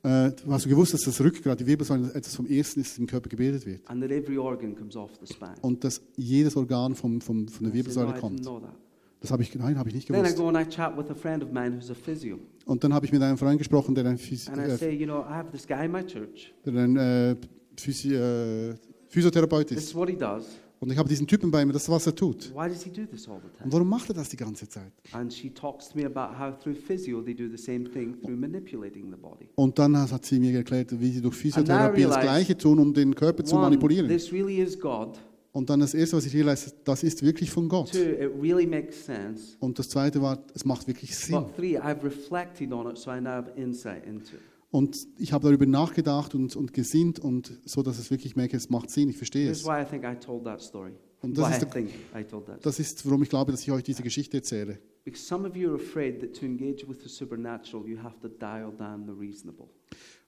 Äh, 0.04 0.32
hast 0.48 0.66
du 0.66 0.70
gewusst, 0.70 0.94
dass 0.94 1.02
das 1.02 1.20
Rückgrat, 1.22 1.60
die 1.60 1.66
Wirbelsäule 1.66 2.14
etwas 2.14 2.36
vom 2.36 2.46
Ersten 2.48 2.80
ist, 2.82 2.92
das 2.92 2.98
im 3.00 3.08
Körper 3.08 3.30
gebildet 3.30 3.66
wird? 3.66 3.82
And 3.90 4.02
that 4.02 4.12
every 4.12 4.38
organ 4.38 4.76
comes 4.76 4.96
off 4.96 5.12
the 5.26 5.32
spine. 5.34 5.56
Und 5.62 5.84
dass 5.84 6.02
jedes 6.16 6.56
Organ 6.56 6.96
vom, 6.96 7.20
vom, 7.22 7.48
von 7.48 7.66
der 7.66 7.74
I 7.74 7.82
said, 7.82 7.96
no, 7.96 8.04
Wirbelsäule 8.04 8.10
I 8.10 8.12
didn't 8.14 8.20
kommt. 8.20 8.42
know 8.42 8.60
that. 8.60 8.74
Das 9.20 9.32
habe 9.32 9.42
ich, 9.42 9.56
nein, 9.56 9.78
habe 9.80 9.90
ich 9.90 9.96
nicht 9.96 10.08
Then 10.08 10.18
I 10.18 10.20
gewusst. 10.20 10.38
go 10.38 10.48
and 10.48 10.58
I 10.58 10.70
chat 10.70 10.96
with 10.96 11.10
a 11.10 11.16
friend 11.16 11.44
of 11.44 11.52
mine 11.52 11.76
who's 11.76 11.90
a 11.90 11.96
physio. 11.96 12.38
Und 12.66 12.84
dann 12.84 12.94
habe 12.94 13.06
ich 13.06 13.12
mit 13.12 13.22
einem 13.22 13.38
Freund 13.38 13.58
gesprochen, 13.58 13.96
der 13.96 14.06
ein, 14.06 14.18
Phys 14.20 14.48
And 14.48 14.58
I 14.60 14.62
äh, 14.72 14.78
say, 14.78 14.92
you 14.94 15.06
know, 15.06 15.22
I 15.22 15.34
have 15.34 15.50
this 15.52 15.66
guy 15.68 15.86
in 15.86 15.92
my 15.92 16.04
church. 16.06 16.54
der 16.66 16.74
ein 16.74 16.96
äh, 16.98 17.36
Physi 17.76 18.14
äh, 18.14 18.76
Physiotherapeut 19.08 19.68
This 19.70 19.78
ist. 19.80 19.84
is 19.90 19.96
what 19.96 20.10
he 20.10 20.16
does. 20.16 20.46
Und 20.80 20.92
ich 20.92 20.98
habe 20.98 21.10
diesen 21.10 21.26
Typen 21.26 21.50
bei 21.50 21.66
mir, 21.66 21.74
das 21.74 21.84
ist, 21.84 21.90
was 21.90 22.06
er 22.06 22.16
tut. 22.16 22.54
Why 22.54 22.70
does 22.70 22.84
he 22.84 22.92
do 22.92 23.06
this 23.06 23.28
all 23.28 23.40
the 23.40 23.48
Und 23.48 23.58
time? 23.58 23.74
warum 23.74 23.90
macht 23.90 24.10
er 24.10 24.14
das 24.16 24.30
die 24.30 24.38
ganze 24.38 24.70
Zeit? 24.70 24.92
And 25.12 25.34
she 25.34 25.50
talks 25.50 25.90
to 25.90 25.98
me 25.98 26.06
about 26.06 26.38
how 26.38 26.58
through 26.58 26.76
physio 26.76 27.22
they 27.22 27.34
do 27.34 27.50
the 27.50 27.58
same 27.58 27.90
thing 27.90 28.20
through 28.22 28.38
manipulating 28.38 29.10
the 29.10 29.18
body. 29.18 29.50
Und 29.56 29.80
dann 29.80 29.98
hat 29.98 30.26
sie 30.26 30.40
mir 30.40 30.56
erklärt, 30.56 31.00
wie 31.00 31.12
sie 31.12 31.22
durch 31.22 31.36
Physiotherapie 31.36 32.04
das 32.04 32.20
Gleiche 32.20 32.58
tun, 32.58 32.80
um 32.80 32.94
den 32.94 33.16
Körper 33.16 33.44
zu 33.44 33.56
manipulieren. 33.56 34.08
this 34.08 34.32
really 34.32 34.62
is 34.62 34.80
God. 34.80 35.18
Und 35.52 35.72
dann 35.72 35.80
das 35.80 35.96
Erste, 35.96 36.18
was 36.18 36.26
ich 36.28 36.36
realisiert 36.36 36.76
das 36.84 37.02
ist 37.02 37.24
wirklich 37.24 37.50
von 37.50 37.68
Gott. 37.68 37.92
Two, 37.92 37.98
really. 38.40 38.70
Und 39.60 39.80
das 39.80 39.90
Zweite 39.90 40.22
war, 40.22 40.38
es 40.54 40.64
macht 40.66 40.88
wirklich 40.88 41.16
Sinn. 41.16 41.36
But 41.36 41.56
three, 41.56 41.80
I've 41.80 42.04
reflected 42.04 42.72
on 42.72 42.92
it, 42.92 42.98
so 43.00 43.10
I 43.10 43.20
now 43.20 43.30
have 43.32 43.52
insight 43.56 44.06
into 44.06 44.36
it. 44.36 44.57
Und 44.70 45.08
ich 45.18 45.32
habe 45.32 45.46
darüber 45.48 45.66
nachgedacht 45.66 46.36
und, 46.36 46.56
und 46.56 46.74
gesinnt 46.74 47.20
und 47.20 47.58
so, 47.66 47.84
dass 47.84 48.00
ich 48.00 48.12
wirklich 48.12 48.36
merke, 48.36 48.58
es 48.58 48.70
macht 48.70 48.90
Sinn, 48.90 49.10
ich 49.10 49.18
verstehe 49.18 49.50
es. 49.50 49.66
why 49.66 49.82
I 49.82 49.86
think 49.86 50.04
I 50.04 50.16
told 50.16 50.44
that 50.44 50.62
story. 50.62 50.92
Und 51.22 51.38
das 51.38 51.48
why 51.48 51.54
ist 51.54 51.62
der- 51.62 51.70
think 51.72 51.90
I 52.16 52.24
told 52.24 52.46
that. 52.48 52.66
Das 52.66 52.80
ist, 52.80 53.06
warum 53.06 53.24
ich 53.24 53.30
glaube, 53.30 53.52
dass 53.52 53.62
ich 53.62 53.72
euch 53.72 53.84
diese 53.84 54.04
Geschichte 54.04 54.38
erzähle. 54.38 54.80
Because 55.06 55.24
some 55.24 55.48
of 55.48 55.56
you 55.56 55.70
are 55.70 55.76
afraid 55.82 56.20
that 56.20 56.34
to 56.38 56.46
engage 56.46 56.86
with 56.88 56.98
the 57.02 57.08
supernatural, 57.10 57.88
you 57.88 57.98
have 57.98 58.20
to 58.20 58.28
dial 58.28 58.74
down 58.78 59.06
the 59.06 59.14
reasonable. 59.14 59.70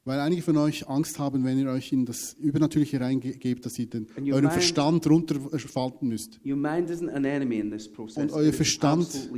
Weil 0.09 0.21
einige 0.21 0.41
von 0.41 0.57
euch 0.57 0.89
Angst 0.89 1.19
haben, 1.19 1.43
wenn 1.45 1.59
ihr 1.59 1.69
euch 1.69 1.93
in 1.93 2.03
das 2.03 2.35
Übernatürliche 2.39 2.99
reingebt, 2.99 3.63
dass 3.63 3.77
ihr 3.77 3.85
den, 3.85 4.07
euren 4.17 4.45
mind- 4.45 4.53
Verstand 4.53 5.07
runterfalten 5.07 6.07
müsst. 6.07 6.39
Your 6.43 6.55
mind 6.55 6.89
isn't 6.89 7.11
an 7.11 7.25
enemy 7.25 7.59
in 7.59 7.69
this 7.69 7.87
process. 7.87 8.23
Und 8.23 8.31
euer 8.31 8.51
Verstand-. 8.51 9.29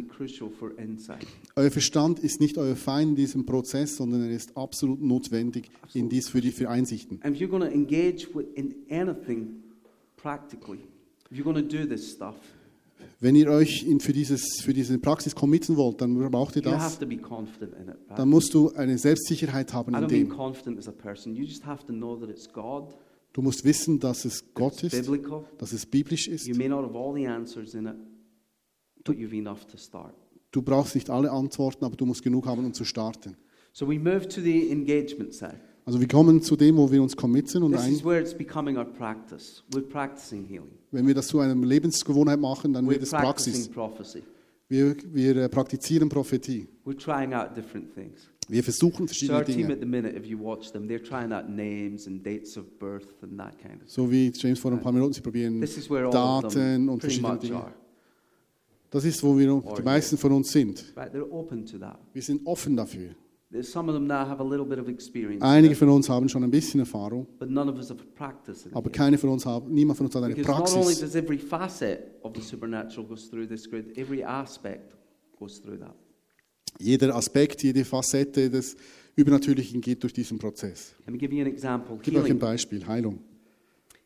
Euer 1.58 1.72
Verstand 1.72 2.20
ist 2.20 2.40
nicht 2.40 2.58
euer 2.58 2.78
Feind 2.78 3.10
in 3.10 3.16
diesem 3.18 3.46
Prozess, 3.46 3.98
sondern 3.98 4.24
er 4.24 4.30
ist 4.32 4.56
absolut 4.56 5.02
notwendig 5.02 5.70
in 5.94 6.08
dies 6.08 6.30
für 6.30 6.40
die 6.40 6.52
für 6.52 6.70
Einsichten. 6.70 7.20
And 7.22 7.36
if 7.36 7.42
you're 7.42 7.50
going 7.50 7.70
to 7.70 7.76
engage 7.76 8.30
with, 8.34 8.46
in 8.56 8.74
anything 8.90 9.62
practically, 10.16 10.80
if 11.30 11.38
you're 11.38 11.44
going 11.44 11.68
to 11.68 11.78
do 11.78 11.86
this 11.86 12.14
stuff, 12.14 12.36
Wenn 13.22 13.36
ihr 13.36 13.52
euch 13.52 13.84
in, 13.84 14.00
für, 14.00 14.14
dieses, 14.14 14.62
für 14.64 14.74
diese 14.74 14.98
Praxis 14.98 15.36
committen 15.36 15.78
wollt, 15.78 16.02
dann 16.02 16.16
braucht 16.32 16.56
ihr 16.56 16.64
das. 16.64 16.74
it. 17.88 17.96
Right? 18.10 18.18
Dann 18.18 18.28
musst 18.28 18.52
du 18.52 18.72
eine 18.72 18.98
Selbstsicherheit 18.98 19.72
haben 19.74 19.94
in 19.94 20.08
dem. 20.08 20.28
Du 23.34 23.42
musst 23.44 23.64
wissen, 23.64 24.00
dass 24.00 24.26
es 24.26 24.54
Gott 24.56 24.84
ist, 24.84 25.06
biblical. 25.06 25.46
dass 25.60 25.72
es 25.72 25.86
biblisch 25.86 26.28
ist. 26.28 26.48
It. 30.10 30.16
Du 30.52 30.62
brauchst 30.64 30.96
nicht 30.96 31.10
alle 31.12 31.32
Antworten, 31.32 31.86
aber 31.86 31.96
du 31.96 32.08
musst 32.08 32.24
genug 32.24 32.48
haben, 32.48 32.66
um 32.66 32.74
zu 32.74 32.86
starten. 32.86 33.38
So 33.72 33.88
we 33.88 34.00
move 34.00 34.28
to 34.28 34.42
the 34.42 34.72
engagement 34.72 35.34
side. 35.34 35.62
Also 35.86 36.00
wir 36.00 36.08
kommen 36.08 36.42
zu 36.42 36.56
dem, 36.56 36.78
wo 36.78 36.92
wir 36.92 37.02
uns 37.02 37.16
committen 37.16 37.64
und 37.64 37.72
This 37.72 37.82
ein, 37.82 37.94
is 37.94 38.06
where 38.06 38.22
it's 38.22 38.34
becoming 38.36 38.78
our 38.78 38.86
practice. 38.86 39.64
We're 39.74 39.82
practicing 39.82 40.46
healing. 40.46 40.70
wenn 40.92 41.08
wir 41.08 41.16
das 41.16 41.28
zu 41.28 41.40
einer 41.40 41.56
Lebensgewohnheit 41.56 42.40
machen, 42.40 42.74
dann 42.74 42.86
We're 42.86 42.92
wird 42.92 43.04
es 43.04 43.10
practicing 43.10 43.54
Praxis. 43.54 43.70
prophecy. 43.70 44.24
Wir, 44.70 44.96
wir 45.12 45.36
äh, 45.38 45.50
praktizieren 45.50 46.08
Prophetie. 46.08 46.68
We're 46.86 46.96
trying 46.98 47.34
out 47.34 47.56
different 47.58 47.94
things. 47.94 48.30
Wir 48.48 48.64
versuchen 48.64 49.08
So 49.08 49.08
verschiedene 49.08 49.38
our 49.40 49.46
team 49.46 49.56
Dinge. 49.68 49.74
at 49.74 49.80
the 49.80 49.86
minute, 49.86 50.16
if 50.18 50.26
you 50.26 50.38
watch 50.40 50.72
them, 50.72 50.88
they're 50.88 51.02
trying 51.04 51.32
out 51.34 51.50
names 51.50 52.06
and 52.08 52.24
dates 52.26 52.58
of 52.58 52.66
birth 52.80 53.22
and 53.24 53.38
that 53.40 53.58
kind 53.60 53.82
of 53.82 53.90
stuff. 53.90 54.06
So 54.06 54.12
wie 54.12 54.32
James 54.34 54.60
vor 54.60 54.72
ein 54.72 54.82
paar 54.82 54.92
Minuten, 54.92 55.14
sie 55.14 55.22
probieren 55.22 55.60
This 55.62 55.78
is 55.78 55.90
where 55.90 56.06
all 56.08 56.14
of 56.16 56.44
Daten 56.44 56.50
them 56.52 56.90
und 56.90 57.00
pretty 57.00 57.16
verschiedene 57.22 57.34
much 57.34 57.42
Dinge. 57.42 57.56
are. 57.56 57.74
Das 58.92 59.06
ist, 59.06 59.24
wo 59.24 59.38
wir, 59.38 59.64
die 59.78 59.84
meisten 59.84 60.18
von 60.18 60.32
uns 60.34 60.52
sind. 60.52 60.94
Right? 60.96 61.14
They're 61.14 61.30
open 61.32 61.66
to 61.66 61.78
that. 61.80 61.98
Wir 62.14 62.22
sind 62.22 62.46
offen 62.46 62.76
dafür. 62.76 63.10
There's- 63.52 63.70
Some 63.72 63.90
of 63.90 63.96
them 63.96 64.08
now 64.08 64.26
have 64.28 64.40
a 64.40 64.48
little 64.48 64.66
bit 64.66 64.80
of 64.80 64.88
experience, 64.88 65.44
Einige 65.44 65.76
von 65.76 65.90
uns 65.90 66.08
haben 66.10 66.30
schon 66.30 66.44
ein 66.44 66.52
bisschen 66.52 66.80
Erfahrung, 66.80 67.28
but 67.38 67.50
none 67.50 67.70
of 67.70 67.78
us 67.78 67.90
have 67.90 68.02
practiced 68.16 68.66
it. 68.68 68.74
aber 68.74 68.90
keine 68.90 69.18
von 69.18 69.30
uns 69.30 69.46
haben, 69.46 69.74
niemand 69.74 69.98
von 69.98 70.06
uns 70.06 70.16
hat 70.16 70.24
eine 70.24 70.36
Praxis. 70.36 71.00
does 71.00 71.16
every 71.16 71.38
facet 71.38 72.00
of 72.24 72.34
the 72.36 72.42
supernatural 72.42 73.06
goes 73.06 73.30
through 73.30 73.48
this 73.48 73.70
grid, 73.70 73.98
every 73.98 74.24
aspect 74.24 74.96
goes 75.38 75.62
through 75.62 75.80
that. 75.80 75.96
Jeder 76.80 77.14
Aspekt, 77.16 77.62
jede 77.64 77.84
Facette 77.84 78.50
des 78.50 78.78
Übernatürlichen 79.18 79.82
geht 79.82 80.02
durch 80.04 80.14
diesen 80.14 80.40
Prozess. 80.40 80.96
Let 81.06 81.12
me 81.12 81.18
give 81.18 81.34
you 81.36 81.42
an 81.42 81.48
example. 81.48 81.98
Ich 81.98 82.04
gebe 82.04 82.22
euch 82.22 82.32
ein. 82.32 82.40
Beispiel, 82.40 82.88
Heilung. 82.88 83.20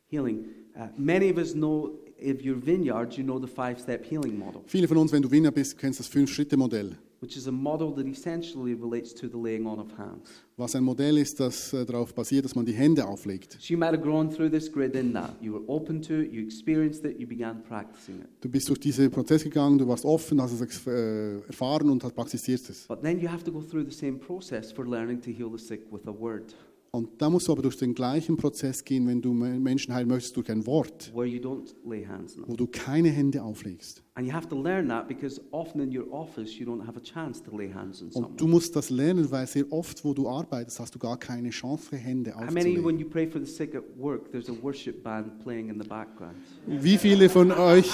Healing. 0.08 0.46
Uh, 0.76 0.88
many 0.98 1.30
of 1.32 1.38
us 1.38 1.54
know, 1.54 2.00
if 2.20 2.42
you're 2.42 2.60
vineyards, 2.60 3.16
you 3.18 3.24
know 3.24 3.40
the 3.40 3.48
five-step 3.48 4.04
healing 4.10 4.38
model, 4.38 4.62
Viele 4.66 4.88
von 4.88 4.98
uns, 4.98 5.12
wenn 5.12 5.22
du 5.22 5.30
Wiener 5.32 5.52
bist, 5.52 5.78
kennst 5.78 6.00
das 6.00 6.08
Fünf-Schritte-Modell, 6.08 6.98
which 7.26 7.36
is 7.36 7.48
a 7.48 7.52
model 7.52 7.92
that 7.92 8.06
essentially 8.06 8.76
relates 8.76 9.12
to 9.12 9.28
the 9.28 9.36
laying 9.36 9.66
on 9.66 9.80
of 9.80 9.92
hands. 9.98 10.30
was 10.58 10.76
ein 10.76 10.84
Modell 10.84 11.18
ist, 11.18 11.40
das 11.40 11.74
äh, 11.74 11.84
darauf 11.84 12.14
basiert, 12.14 12.46
dass 12.46 12.54
man 12.54 12.66
die 12.66 12.74
Hände 12.74 13.06
auflegt. 13.06 13.58
So 13.60 13.74
you 13.74 13.80
might 13.80 13.92
have 13.94 14.02
grown 14.02 14.30
through 14.30 14.52
this 14.52 14.72
grid 14.72 14.96
in 14.96 15.12
that. 15.14 15.36
You 15.42 15.54
were 15.54 15.64
open 15.68 16.04
to 16.04 16.22
it, 16.22 16.32
you 16.32 16.44
experienced 16.44 17.04
it, 17.04 17.20
you 17.20 17.28
began 17.28 17.64
practicing 17.64 18.22
it. 18.22 18.28
Du 18.42 18.48
bist 18.48 18.70
durch 18.70 18.80
diesen 18.80 19.10
Prozess 19.10 19.44
gegangen, 19.44 19.80
du 19.80 19.88
warst 19.88 20.06
offen, 20.06 20.40
hast 20.40 20.54
es 20.54 20.88
äh, 20.88 21.40
erfahren 21.48 21.90
und 21.90 22.04
hast 22.04 22.14
praktizierst 22.14 22.70
es. 22.70 22.88
But 22.88 23.02
then 23.02 23.20
you 23.20 23.28
have 23.28 23.44
to 23.44 23.52
go 23.52 23.60
through 23.60 23.86
the 23.90 23.96
same 23.96 24.20
process 24.20 24.72
for 24.72 24.86
learning 24.86 25.20
to 25.22 25.32
heal 25.32 25.50
the 25.52 25.58
sick 25.58 25.92
with 25.92 26.08
a 26.08 26.14
word, 26.14 26.54
Und 26.96 27.22
da 27.22 27.30
musst 27.30 27.48
du 27.48 27.52
aber 27.52 27.62
durch 27.62 27.78
den 27.78 27.94
gleichen 27.94 28.38
Prozess 28.38 28.84
gehen, 28.84 29.06
wenn 29.08 29.22
du 29.22 29.34
Me- 29.34 29.60
Menschen 29.60 29.94
heilen 29.94 30.08
möchtest, 30.08 30.36
durch 30.38 30.50
ein 30.50 30.66
Wort, 30.66 31.12
where 31.14 31.26
you 31.28 31.40
don't 31.42 31.74
lay 31.88 32.06
hands 32.06 32.36
on 32.38 32.44
them. 32.44 32.52
wo 32.52 32.56
du 32.56 32.68
keine 32.68 33.10
Hände 33.10 33.44
auflegst. 33.44 34.02
And 34.16 34.26
you 34.28 34.34
have 34.34 34.48
to 34.48 34.56
learn 34.62 34.88
that 34.88 35.08
because 35.10 35.42
often 35.52 35.82
in 35.82 35.96
your 35.98 36.10
office 36.14 36.58
you 36.58 36.66
don't 36.66 36.86
have 36.88 36.98
a 36.98 37.02
chance 37.02 37.44
to 37.44 37.56
lay 37.58 37.70
hands 37.72 38.02
on 38.02 38.12
someone. 38.12 38.32
Und 38.32 38.40
du 38.40 38.48
musst 38.48 38.76
das 38.76 38.90
lernen, 38.90 39.30
weil 39.30 39.46
sehr 39.48 39.70
oft, 39.72 40.06
wo 40.06 40.14
du 40.14 40.30
arbeitest, 40.30 40.80
hast 40.80 40.96
du 40.96 41.00
gar 41.00 41.18
keine 41.18 41.50
Chance, 41.50 41.96
Hände 41.98 42.34
How 42.34 42.42
many, 42.52 42.56
when 42.56 42.76
aufzulegen. 42.76 43.00
you 43.00 43.10
pray 43.10 43.28
for 43.28 43.42
the 43.44 43.52
sick 43.52 43.76
at 43.76 43.84
work, 43.98 44.32
there's 44.32 44.50
a 44.50 44.54
worship 44.62 45.04
band 45.04 45.40
playing 45.44 45.70
in 45.70 45.82
the 45.82 45.88
background? 45.88 46.36
Wie 46.66 46.98
viele 46.98 47.28
von 47.30 47.52
euch, 47.52 47.90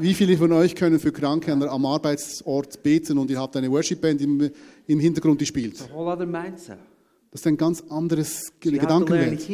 wie 0.00 0.14
viele 0.14 0.38
von 0.38 0.52
euch 0.52 0.74
können 0.74 0.98
für 0.98 1.12
Kranke 1.12 1.52
an- 1.52 1.62
am 1.64 1.84
Arbeitsort 1.84 2.82
beten 2.82 3.18
und 3.18 3.30
ihr 3.30 3.38
habt 3.38 3.54
eine 3.56 3.70
Worship-Band 3.70 4.22
im, 4.22 4.50
im 4.86 5.00
Hintergrund, 5.00 5.40
die 5.40 5.44
It's 5.44 5.48
spielt? 5.48 5.82
a 5.82 5.94
whole 5.94 6.10
other 6.10 6.24
mindset. 6.24 6.78
Das 7.32 7.40
ist 7.40 7.46
ein 7.46 7.56
ganz 7.56 7.80
anderes 7.88 8.52
So 8.62 8.70
Gedankenwelt. 8.70 9.48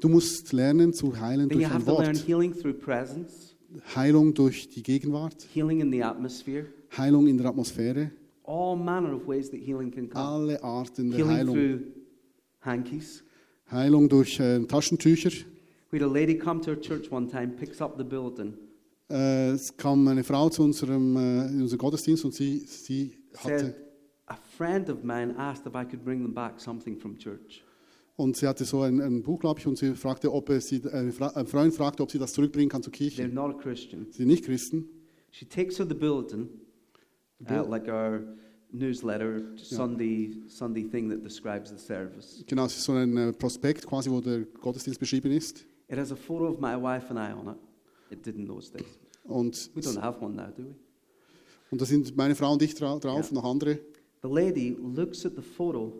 Du 0.00 0.08
musst 0.08 0.52
lernen 0.52 0.92
zu 0.94 1.20
heilen 1.20 1.48
Then 1.50 1.58
durch 1.58 1.70
ein 1.70 1.86
Wort. 1.86 2.80
presence, 2.80 3.54
Heilung 3.94 4.32
durch 4.34 4.68
die 4.70 4.82
Gegenwart, 4.82 5.46
healing 5.54 5.80
in 5.80 5.92
the 5.92 6.02
atmosphere. 6.02 6.64
Heilung 6.96 7.26
in 7.28 7.36
der 7.38 7.46
Atmosphäre, 7.46 8.10
All 8.44 8.76
manner 8.76 9.14
of 9.14 9.28
ways 9.28 9.48
that 9.50 9.60
healing 9.60 9.90
can 9.92 10.08
come. 10.08 10.24
alle 10.24 10.62
Arten 10.64 11.10
der 11.10 11.18
Healing 11.18 11.36
Heilung. 11.36 11.54
through 11.54 11.80
hankies. 12.60 13.22
Heilung 13.70 14.08
durch 14.08 14.40
äh, 14.40 14.58
Taschentücher. 14.66 15.30
We 15.92 16.00
had 16.00 16.08
a 16.08 16.12
lady 16.12 16.36
come 16.36 16.60
to 16.62 16.70
our 16.70 16.80
church 16.80 17.12
one 17.12 17.28
time, 17.28 17.48
picks 17.48 17.80
up 17.80 17.96
the 17.98 18.04
bulletin, 18.04 18.54
Äh, 19.10 19.50
es 19.50 19.76
kam 19.76 20.06
eine 20.08 20.24
Frau 20.24 20.48
zu 20.48 20.62
unserem, 20.62 21.16
äh, 21.16 21.46
in 21.48 21.62
unserem 21.62 21.78
Gottesdienst 21.78 22.24
und 22.24 22.32
sie, 22.32 22.60
sie 22.60 23.12
hatte, 23.36 23.58
said, 23.58 23.74
friend 24.60 24.90
of 24.90 25.02
mine 25.04 25.34
asked 25.38 25.66
if 25.66 25.74
I 25.74 25.84
could 25.88 26.04
bring 26.04 26.20
them 26.22 26.34
back 26.34 26.60
something 26.60 26.98
from 26.98 27.16
church. 27.16 27.64
und 28.16 28.36
sie 28.36 28.46
hatte 28.46 28.66
so 28.66 28.82
ein, 28.82 29.00
ein 29.00 29.22
Buch, 29.22 29.40
glaube 29.40 29.58
ich, 29.60 29.66
und 29.66 29.78
sie 29.78 29.94
fragte, 29.94 30.30
ob 30.30 30.50
er 30.50 30.60
sie, 30.60 30.76
äh, 30.84 31.10
ein 31.34 31.46
Freund 31.46 31.72
fragte, 31.72 32.02
ob 32.02 32.10
sie 32.10 32.18
das 32.18 32.34
zurückbringen 32.34 32.68
kann 32.68 32.82
zur 32.82 32.92
They're 32.92 32.96
Kirche. 33.10 33.28
not 33.28 33.54
a 33.54 33.58
Christian. 33.58 34.06
Sie 34.10 34.18
sind 34.18 34.26
nicht 34.28 34.44
Christen. 34.44 34.84
She 35.30 35.46
takes 35.46 35.78
her 35.78 35.86
the 35.88 35.94
bulletin, 35.94 36.50
uh, 37.48 37.64
like 37.66 37.88
our 37.88 38.20
newsletter, 38.72 39.42
Sunday, 39.56 40.32
Sunday 40.48 40.84
thing 40.84 41.08
that 41.08 41.24
describes 41.24 41.70
the 41.70 41.78
service. 41.78 42.44
Genau, 42.46 42.66
es 42.66 42.76
ist 42.76 42.84
so 42.84 42.92
ein 42.92 43.16
äh, 43.16 43.32
Prospekt 43.32 43.86
quasi, 43.86 44.10
wo 44.10 44.20
der 44.20 44.40
Gottesdienst 44.60 45.00
beschrieben 45.00 45.32
ist. 45.32 45.64
It 45.88 45.96
has 45.96 46.12
a 46.12 46.16
photo 46.16 46.48
of 46.48 46.60
my 46.60 46.74
wife 46.76 47.08
and 47.10 47.18
I 47.18 47.32
on 47.32 47.54
it. 47.54 47.58
It 48.10 48.26
did 48.26 48.36
in 48.36 48.46
those 48.46 48.70
days. 48.70 48.84
Und, 49.24 49.70
We 49.74 49.80
don't 49.80 50.00
have 50.00 50.22
one 50.22 50.34
now, 50.36 50.48
do 50.54 50.64
we? 50.64 50.74
und 51.70 51.80
da 51.80 51.84
sind 51.86 52.14
meine 52.16 52.34
Frau 52.34 52.52
und 52.52 52.60
ich 52.62 52.74
dra 52.74 52.98
drauf, 52.98 53.30
Ja. 53.30 53.34
noch 53.34 53.44
andere. 53.44 53.78
The 54.22 54.28
lady 54.28 54.76
looks 54.78 55.24
at 55.24 55.32
the 55.36 55.42
photo, 55.42 55.92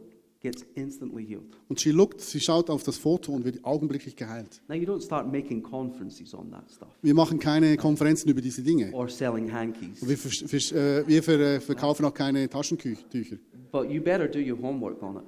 gets 0.43 0.65
instantly 0.75 1.25
healed. 1.27 1.45
Und 1.69 1.79
sie, 1.81 1.91
lookt, 1.91 2.21
sie 2.21 2.41
schaut 2.41 2.69
auf 2.71 2.83
das 2.83 2.97
Foto 2.99 3.33
und 3.33 3.45
wird 3.45 3.65
augenblicklich 3.65 4.15
geheilt. 4.17 4.61
Now, 4.69 4.75
you 4.75 4.87
don't 4.87 5.03
start 5.03 5.31
making 5.31 5.63
conferences 5.63 6.35
on 6.35 6.51
that 6.51 6.71
stuff 6.71 6.89
Wir 7.03 7.15
machen 7.15 7.39
keine 7.39 7.77
Konferenzen 7.77 8.29
über 8.31 8.41
diese 8.41 8.63
Dinge. 8.63 8.91
or 8.93 9.09
selling 9.09 9.51
hankies, 9.53 10.07
Wir, 10.07 10.17
vers- 10.19 10.45
vers- 10.47 10.73
äh, 10.73 11.07
wir 11.07 11.23
ver 11.23 11.39
äh, 11.41 11.61
verkaufen 11.61 12.05
auch 12.05 12.15
keine 12.15 12.49
Taschentücher. 12.49 13.37
but 13.73 13.91
you 13.91 14.03
better 14.03 14.27
do 14.29 14.39
your 14.39 14.61
homework 14.61 15.03
on 15.03 15.17
it. 15.17 15.23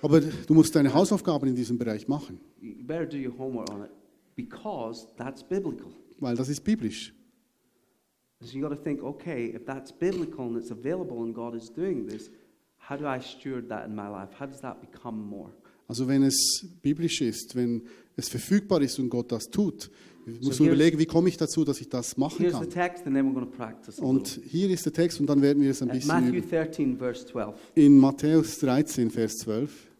Aber 0.00 0.20
du 0.20 0.54
musst 0.54 0.74
deine 0.74 0.92
Hausaufgaben 0.92 1.48
in 1.48 1.54
diesem 1.54 1.78
Bereich 1.78 2.08
machen, 2.08 2.40
You 2.60 2.74
better 2.84 3.06
do 3.06 3.16
your 3.18 3.36
homework 3.38 3.70
on 3.72 3.82
it 3.84 3.90
because 4.36 5.06
that's 5.16 5.42
biblical. 5.44 5.86
weil 6.18 6.36
das 6.36 6.48
ist 6.48 6.62
biblisch. 6.64 7.14
So 8.44 8.56
you 8.58 8.62
got 8.62 8.70
to 8.70 8.82
think, 8.82 9.02
okay, 9.02 9.46
if 9.54 9.64
that's 9.64 9.92
biblical 9.92 10.46
and 10.46 10.56
it's 10.56 10.70
available 10.70 11.22
and 11.22 11.34
God 11.34 11.54
is 11.54 11.68
doing 11.70 12.06
this, 12.06 12.30
how 12.78 12.96
do 12.96 13.06
I 13.06 13.20
steward 13.20 13.68
that 13.68 13.86
in 13.86 13.94
my 13.94 14.08
life? 14.08 14.30
How 14.38 14.46
does 14.46 14.60
that 14.60 14.80
become 14.80 15.16
more? 15.16 15.50
Also 15.88 16.06
wenn 16.08 16.22
es 16.22 16.66
biblisch 16.82 17.20
ist, 17.20 17.54
wenn 17.54 17.82
es 18.16 18.28
verfügbar 18.28 18.80
ist 18.82 18.98
und 18.98 19.10
Gott 19.10 19.30
das 19.30 19.50
tut, 19.50 19.90
muss 20.40 20.58
man 20.58 20.68
überlegen, 20.68 20.98
wie 20.98 21.06
komme 21.06 21.28
ich 21.28 21.36
dazu, 21.36 21.64
dass 21.64 21.80
ich 21.80 21.88
das 21.88 22.16
machen 22.16 22.48
kann. 22.48 22.70
text, 22.70 23.04
Und 23.98 24.40
hier 24.44 24.70
ist 24.70 24.86
der 24.86 24.92
Text 24.92 25.20
und 25.20 25.26
dann 25.26 25.42
werden 25.42 25.62
wir 25.62 25.70
es 25.70 25.82
ein 25.82 25.88
Uh, 25.88 25.92
bisschen 25.92 26.08
Matthew 26.08 26.36
üben. 26.36 26.48
13, 26.48 26.96
verse 26.96 27.26
12. 27.26 27.72
In 27.74 27.98
Matthäus 27.98 28.58
13, 28.60 29.10
Vers 29.10 29.38
12. 29.38 29.90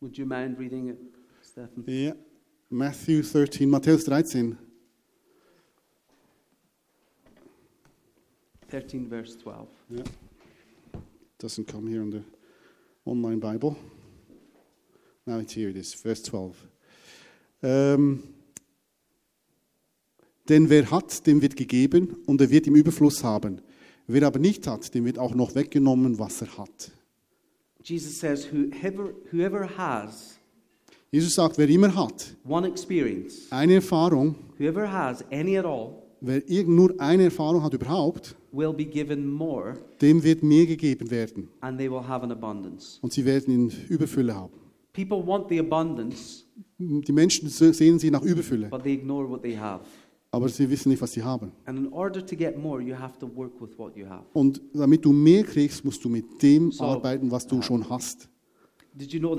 Would 0.00 0.16
you 0.16 0.24
mind 0.24 0.58
reading 0.58 0.88
it, 0.88 0.98
Stephen? 1.42 1.84
Ja. 1.86 2.14
Matthew 2.70 3.22
13, 3.22 3.68
Matthäus 3.68 4.04
13. 4.04 4.56
13, 8.70 9.08
verse 9.08 9.36
12. 9.38 9.68
Yeah. 9.90 10.04
Doesn't 11.38 11.66
come 11.66 11.88
here 11.88 12.02
in 12.02 12.10
the 12.10 12.22
online 13.04 13.40
Bible. 13.40 13.76
Now 15.26 15.38
it's 15.38 15.54
here, 15.54 15.70
it 15.70 15.76
is, 15.76 15.94
verse 15.94 16.22
12. 16.22 16.54
Ähm, 17.62 18.22
denn 20.48 20.68
wer 20.70 20.90
hat, 20.90 21.26
dem 21.26 21.42
wird 21.42 21.56
gegeben 21.56 22.16
und 22.26 22.40
er 22.40 22.50
wird 22.50 22.66
im 22.66 22.74
Überfluss 22.74 23.22
haben. 23.22 23.60
Wer 24.06 24.26
aber 24.26 24.38
nicht 24.38 24.66
hat, 24.66 24.94
dem 24.94 25.04
wird 25.04 25.18
auch 25.18 25.34
noch 25.34 25.54
weggenommen, 25.54 26.18
was 26.18 26.42
er 26.42 26.58
hat. 26.58 26.90
Jesus 27.82 28.18
says, 28.18 28.46
whoever, 28.52 29.14
whoever 29.30 29.66
has 29.78 30.36
Jesus 31.12 31.34
sagt, 31.34 31.58
wer 31.58 31.68
immer 31.68 31.92
hat, 31.94 32.36
one 32.48 32.68
experience, 32.68 33.50
eine 33.50 33.74
Erfahrung, 33.74 34.36
whoever 34.58 34.86
has 34.92 35.24
any 35.32 35.58
at 35.58 35.64
all, 35.64 36.02
wer 36.20 36.48
irgend 36.48 36.76
nur 36.76 36.94
eine 37.00 37.24
Erfahrung 37.24 37.64
hat 37.64 37.74
überhaupt, 37.74 38.36
will 38.52 38.72
be 38.72 38.84
given 38.84 39.26
more 39.28 39.74
dem 40.00 40.22
wird 40.22 40.42
mehr 40.42 40.66
gegeben 40.66 41.10
werden. 41.10 41.48
and 41.60 41.78
they 41.78 41.90
will 41.90 42.06
have 42.06 42.22
an 42.24 42.32
abundance. 42.32 42.98
Und 43.02 43.12
sie 43.12 43.24
werden 43.24 43.52
in 43.54 43.72
Überfülle 43.88 44.34
haben. 44.34 44.52
People 44.92 45.24
want 45.26 45.48
the 45.48 45.58
abundance, 45.60 46.44
Die 46.78 47.12
Menschen 47.12 47.48
sehen 47.48 47.98
sie 47.98 48.10
nach 48.10 48.22
Überfülle, 48.22 48.68
but 48.68 48.82
they 48.82 48.94
ignore 48.94 49.28
what 49.28 49.42
they 49.42 49.56
have. 49.56 49.84
aber 50.32 50.48
sie 50.48 50.68
wissen 50.70 50.88
nicht, 50.90 51.00
was 51.02 51.12
sie 51.12 51.22
haben. 51.22 51.52
More. 52.60 52.80
Und 54.32 54.60
damit 54.72 55.04
du 55.04 55.12
mehr 55.12 55.44
kriegst, 55.44 55.84
musst 55.84 56.04
du 56.04 56.08
mit 56.08 56.42
dem 56.42 56.70
So, 56.72 56.84
arbeiten, 56.84 57.30
was 57.30 57.46
du 57.46 57.60
schon 57.62 57.88
hast. 57.88 58.28
You 58.98 59.20
know? 59.20 59.36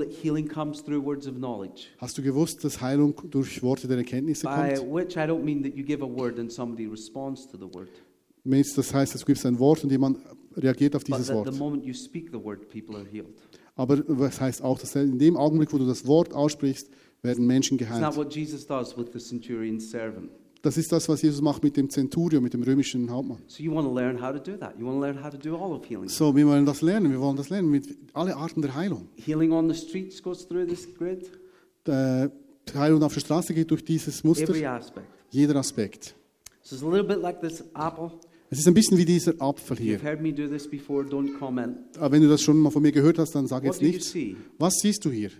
Hast 1.98 2.18
du 2.18 2.22
gewusst, 2.22 2.64
dass 2.64 2.80
Heilung 2.80 3.14
durch 3.30 3.62
Worte 3.62 3.86
der 3.86 3.98
Erkenntnisse 3.98 4.46
By 4.46 4.74
kommt? 4.76 4.94
which 4.94 5.16
I 5.16 5.20
don't 5.20 5.42
mean 5.42 5.62
that 5.62 5.74
you 5.76 5.84
give 5.84 6.02
a 6.02 6.08
word 6.08 6.38
and 6.38 6.50
somebody 6.50 6.86
responds 6.86 7.46
to 7.48 7.58
the 7.58 7.66
word. 7.74 7.90
Das 8.44 8.92
heißt, 8.94 9.14
du 9.20 9.24
gibst 9.24 9.46
ein 9.46 9.58
Wort 9.58 9.84
und 9.84 9.90
jemand 9.90 10.18
reagiert 10.56 10.96
auf 10.96 11.04
dieses 11.04 11.32
Wort. 11.32 11.48
Aber 13.74 13.96
das 13.96 14.40
heißt 14.40 14.62
auch, 14.62 14.78
dass 14.78 14.94
in 14.96 15.18
dem 15.18 15.36
Augenblick, 15.36 15.72
wo 15.72 15.78
du 15.78 15.86
das 15.86 16.06
Wort 16.06 16.32
aussprichst, 16.34 16.90
werden 17.22 17.46
Menschen 17.46 17.78
geheilt. 17.78 18.02
Das 20.62 20.76
ist 20.76 20.92
das, 20.92 21.08
was 21.08 21.22
Jesus 21.22 21.40
macht 21.40 21.62
mit 21.64 21.76
dem 21.76 21.90
Zenturion, 21.90 22.42
mit 22.42 22.54
dem 22.54 22.62
römischen 22.62 23.10
Hauptmann. 23.10 23.38
So 23.48 23.64
wir 26.36 26.46
wollen 26.46 26.66
das 26.66 26.82
lernen. 26.82 27.10
Wir 27.10 27.20
wollen 27.20 27.36
das 27.36 27.48
lernen 27.48 27.70
mit 27.70 27.96
alle 28.12 28.36
Arten 28.36 28.62
der 28.62 28.74
Heilung. 28.74 29.08
Healing 29.16 29.50
on 29.52 29.68
the 29.72 29.74
streets 29.74 30.22
goes 30.22 30.46
through 30.46 30.68
this 30.68 30.86
grid. 30.96 31.30
Äh, 31.88 32.28
Die 32.68 32.78
Heilung 32.78 33.02
auf 33.02 33.12
der 33.14 33.20
Straße 33.20 33.54
geht 33.54 33.70
durch 33.72 33.84
dieses 33.84 34.22
Muster, 34.22 34.54
jeder 35.30 35.56
Aspekt. 35.56 36.14
So 36.62 36.76
it's 36.76 36.84
a 36.84 36.88
little 36.88 37.02
bit 37.02 37.20
like 37.20 37.40
this 37.40 37.60
apple. 37.74 38.12
Es 38.52 38.58
ist 38.58 38.68
ein 38.68 38.74
bisschen 38.74 38.98
wie 38.98 39.06
dieser 39.06 39.32
Apfel 39.40 39.78
hier. 39.78 39.96
You've 39.96 40.02
heard 40.02 40.20
me 40.20 40.30
do 40.30 40.46
this 40.46 40.68
before. 40.68 41.06
Don't 41.06 41.38
comment. 41.38 41.96
Aber 41.96 42.12
wenn 42.12 42.20
du 42.20 42.28
das 42.28 42.42
schon 42.42 42.58
mal 42.58 42.68
von 42.68 42.82
mir 42.82 42.92
gehört 42.92 43.18
hast, 43.18 43.34
dann 43.34 43.46
sag 43.46 43.64
What 43.64 43.80
jetzt 43.80 43.80
nichts. 43.80 44.14
Was 44.58 44.74
siehst 44.74 45.02
du 45.06 45.10
hier? 45.10 45.30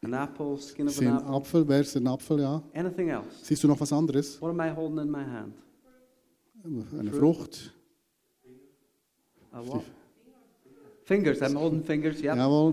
An 0.00 0.14
apple, 0.14 0.56
skin 0.56 0.88
of 0.88 0.98
an 0.98 1.06
ein 1.06 1.16
apple. 1.18 1.34
Apfel, 1.34 1.68
wer 1.68 1.82
ist 1.82 1.94
ein 1.98 2.06
Apfel, 2.06 2.40
ja. 2.40 2.62
Siehst 3.42 3.62
du 3.62 3.68
noch 3.68 3.78
was 3.78 3.92
anderes? 3.92 4.42
Eine 4.42 7.12
Frucht. 7.12 7.74
Fingers. 11.04 11.42
I'm 11.42 11.58
holding 11.58 11.84
fingers. 11.84 12.22
Yep. 12.22 12.36
Jawohl. 12.36 12.72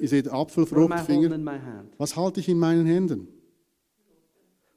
Ihr 0.00 0.08
seht 0.08 0.28
Apfel, 0.28 0.66
Frucht, 0.66 0.98
Finger. 1.06 1.38
Was 1.98 2.16
halte 2.16 2.40
ich 2.40 2.48
in 2.48 2.58
meinen 2.58 2.84
Händen? 2.84 3.28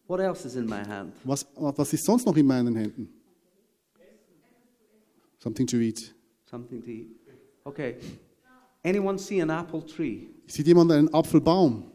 What 0.08 0.20
else 0.20 0.46
is 0.46 0.56
in 0.56 0.66
my 0.68 0.84
hand? 0.84 1.14
Was, 1.24 1.46
was 1.56 1.94
ist 1.94 2.06
sonst 2.06 2.26
noch 2.26 2.38
in 2.38 2.46
meinen 2.46 2.76
Händen? 2.76 3.10
Something 5.40 5.68
to 5.68 5.78
eat. 5.78 6.14
Something 6.50 6.82
to 6.84 6.90
eat. 6.90 7.08
Okay. 7.66 7.96
Anyone 8.84 9.18
see 9.18 9.42
an 9.42 9.50
apple 9.50 9.82
tree? 9.86 10.28
Sieht 10.48 10.68
jemand 10.68 10.92
einen 10.92 11.10
Apfelbaum? 11.14 11.92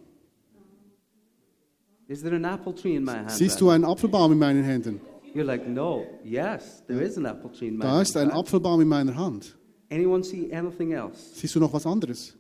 Is 2.09 2.23
there 2.23 2.35
an 2.35 2.45
apple 2.45 2.75
tree 2.75 2.97
in 2.97 3.05
my 3.05 3.13
hand? 3.19 3.31
Siehst 3.31 3.61
du 3.61 3.71
einen 3.71 3.85
Apfelbaum 3.85 4.33
in 4.33 4.39
meinen 4.39 4.65
Händen? 4.65 5.01
You're 5.33 5.45
like, 5.45 5.65
no. 5.69 6.05
Yes, 6.25 6.83
there 6.89 7.01
is 7.01 7.17
an 7.17 7.25
apple 7.27 7.51
tree 7.53 7.69
in 7.69 7.77
my 7.77 7.85
Da 7.85 7.91
hand. 7.93 8.03
ist 8.09 8.17
ein 8.17 8.29
right? 8.29 8.37
Apfelbaum 8.37 8.81
in 8.81 8.89
meiner 8.89 9.15
Hand. 9.15 9.57
Anyone 9.89 10.25
see 10.25 10.53
anything 10.53 10.93
else? 10.93 11.35
Siehst 11.35 11.55
du 11.55 11.61
noch 11.61 11.73
was 11.73 11.87
anderes? 11.87 12.37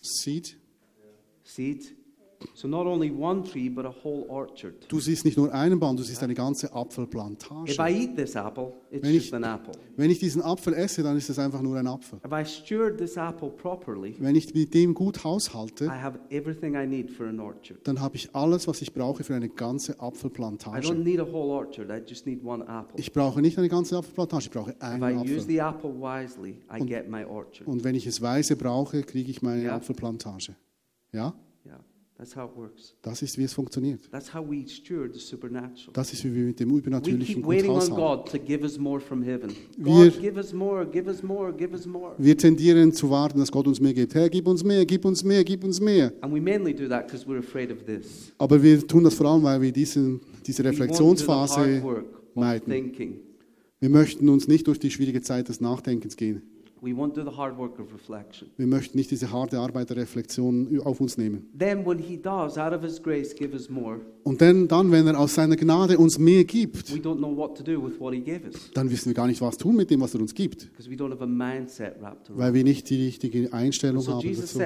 Seed? 0.00 0.56
Seed. 1.44 1.96
So 2.54 2.68
not 2.68 2.86
only 2.86 3.10
one 3.10 3.42
tree, 3.44 3.68
but 3.70 3.84
a 3.86 3.94
whole 4.04 4.26
orchard. 4.28 4.74
Du 4.88 5.00
siehst 5.00 5.24
nicht 5.24 5.36
nur 5.38 5.52
einen 5.54 5.78
Baum, 5.80 5.96
du 5.96 6.02
siehst 6.02 6.22
eine 6.22 6.34
ganze 6.34 6.66
If 6.66 6.74
Apfelplantage. 6.74 7.76
I 7.78 8.02
eat 8.04 8.16
this 8.16 8.34
apple, 8.34 8.72
it's 8.90 9.02
Wenn 9.02 9.14
just 9.14 9.26
ich- 9.28 9.34
an 9.34 9.42
apple. 9.44 9.72
Wenn 9.96 10.10
ich 10.10 10.18
diesen 10.18 10.42
Apfel 10.42 10.74
esse, 10.74 11.02
dann 11.02 11.16
ist 11.16 11.30
es 11.30 11.38
einfach 11.38 11.62
nur 11.62 11.76
ein 11.78 11.86
Apfel. 11.86 12.18
If 12.24 12.32
I 12.32 12.44
steward 12.44 12.98
this 12.98 13.16
apple 13.16 13.48
properly, 13.50 14.14
Wenn 14.18 14.36
ich 14.36 14.52
mit 14.54 14.74
dem 14.74 14.92
gut 14.94 15.18
I 15.18 15.20
haushalte, 15.24 15.88
have 15.90 16.18
everything 16.30 16.74
I 16.74 16.86
need 16.86 17.10
for 17.10 17.26
an 17.26 17.40
orchard. 17.40 17.78
dann 17.84 18.00
habe 18.00 18.16
ich 18.16 18.34
alles, 18.34 18.68
was 18.68 18.82
ich 18.82 18.92
brauche 18.92 19.24
für 19.24 19.34
eine 19.34 19.48
ganze 19.48 19.92
I 19.92 20.00
Apfelplantage. 20.00 20.88
don't 20.88 21.02
need 21.04 21.18
a 21.20 21.24
whole 21.24 21.52
orchard, 21.52 21.90
I 21.90 22.02
just 22.06 22.26
need 22.26 22.44
one 22.44 22.62
apple. 22.64 22.98
Ich 22.98 23.12
brauche 23.12 23.40
nicht 23.40 23.56
eine 23.58 23.68
ganze 23.68 23.96
Apfelplantage, 23.96 24.44
ich 24.46 24.50
brauche 24.50 24.70
If 24.72 24.82
einen 24.82 25.02
I 25.02 25.14
use 25.14 25.20
Apfel. 25.20 25.40
the 25.46 25.58
apple 25.58 25.94
wisely, 26.00 26.60
I 26.70 26.84
get 26.84 27.08
my 27.08 27.24
orchard. 27.24 27.66
Und 27.66 27.82
wenn 27.84 27.94
ich 27.94 28.06
es 28.06 28.20
weise 28.20 28.56
brauche, 28.56 29.02
kriege 29.02 29.30
ich 29.30 29.40
meine 29.42 29.64
Ja. 29.64 29.76
Apfelplantage. 29.76 30.54
Ja, 31.12 31.34
das 33.02 33.22
ist, 33.22 33.36
wie 33.36 33.42
es 33.44 33.52
funktioniert. 33.52 34.00
That's 34.10 34.32
how 34.32 34.42
we 34.48 34.66
steward 34.66 35.12
the 35.14 35.20
supernatural. 35.20 35.92
Das 35.92 36.12
ist, 36.12 36.24
wie 36.24 36.34
wir 36.34 36.44
mit 36.46 36.58
dem 36.60 36.70
We 36.72 36.78
Übernatürlichen 36.78 37.34
keep 37.36 37.44
gut 37.44 37.54
waiting 37.54 37.70
on 37.70 37.76
haushalten. 37.76 37.96
God 37.96 38.28
to 38.30 38.38
give 38.38 38.62
us 38.62 38.78
more 38.78 39.00
from 39.00 39.22
heaven. 39.22 39.50
Wir- 39.76 40.10
God, 40.10 40.20
give 40.20 40.36
us 40.38 40.52
more, 40.52 40.86
give 40.86 41.08
us 41.10 41.22
more, 41.22 41.52
give 41.52 41.72
us 41.74 41.84
more. 41.86 42.14
Wir 42.18 42.36
tendieren 42.36 42.92
zu 42.92 43.10
warten, 43.10 43.38
dass 43.38 43.52
Gott 43.52 43.66
uns 43.66 43.80
mehr 43.80 43.92
gibt. 43.92 44.14
Herr, 44.14 44.30
gib 44.30 44.46
uns 44.48 44.64
mehr, 44.64 44.86
gib 44.86 45.04
uns 45.04 45.22
mehr, 45.24 45.44
gib 45.44 45.62
uns 45.62 45.80
mehr. 45.80 46.12
And 46.22 46.34
we 46.34 46.40
mainly 46.40 46.74
do 46.74 46.88
that 46.88 47.06
because 47.06 47.26
we're 47.26 47.38
afraid 47.40 47.70
of 47.70 47.84
this. 47.84 48.32
Aber 48.38 48.62
wir 48.62 48.86
tun 48.86 49.04
das 49.04 49.14
vor 49.14 49.26
allem, 49.26 49.42
weil 49.42 49.60
wir 49.60 49.72
diese 49.72 50.18
the 50.46 50.62
Reflexionsphase 50.62 51.82
meiden. 52.34 52.72
Wir 53.78 53.90
möchten 53.90 54.28
uns 54.30 54.48
nicht 54.48 54.66
durch 54.66 54.78
die 54.78 54.90
schwierige 54.90 55.20
Zeit 55.20 55.48
des 55.48 55.60
Nachdenkens 55.60 56.16
gehen. 56.16 56.42
We 56.82 56.92
won't 56.92 57.14
do 57.14 57.22
the 57.24 57.34
hard 57.36 57.56
work 57.58 57.78
of 57.80 57.92
reflection. 57.92 58.48
Wir 58.58 58.66
möchten 58.66 58.98
nicht 58.98 59.10
diese 59.10 59.32
harte 59.32 59.58
Arbeit 59.58 59.88
der 59.90 59.96
Reflexion 59.96 60.78
auf 60.84 61.00
uns 61.00 61.16
nehmen. 61.16 61.48
Then, 61.58 61.86
when 61.86 61.98
He 61.98 62.16
does, 62.20 62.58
out 62.58 62.72
of 62.74 62.82
His 62.82 63.02
grace, 63.02 63.34
give 63.34 63.54
us 63.54 63.70
more, 63.70 64.00
Und 64.24 64.40
dann, 64.42 64.68
dann, 64.68 64.90
wenn 64.92 65.06
er 65.06 65.18
aus 65.18 65.34
seiner 65.34 65.56
Gnade 65.56 65.96
uns 65.96 66.18
mehr 66.18 66.44
gibt, 66.44 66.94
we 66.94 66.98
don't 66.98 67.16
know 67.16 67.34
what 67.34 67.56
to 67.56 67.62
do 67.64 67.82
with 67.82 67.98
what 67.98 68.12
He 68.12 68.20
gave 68.20 68.44
us 68.46 68.70
dann 68.74 68.90
wissen 68.90 69.06
wir 69.06 69.14
gar 69.14 69.26
nicht, 69.26 69.40
was 69.40 69.56
tun 69.56 69.74
mit 69.76 69.90
dem, 69.90 70.00
was 70.02 70.14
er 70.14 70.20
uns 70.20 70.34
gibt, 70.34 70.70
because 70.70 70.90
we 70.90 70.94
don't 70.94 71.10
have 71.10 71.22
a 71.22 71.26
mindset 71.26 72.00
wrapped 72.00 72.28
around. 72.28 72.38
weil 72.40 72.54
wir 72.54 72.62
nicht 72.64 72.90
die 72.90 73.06
richtige 73.06 73.52
Einstellung 73.52 74.02
So 74.02 74.12
haben 74.12 74.28
dazu. 74.36 74.58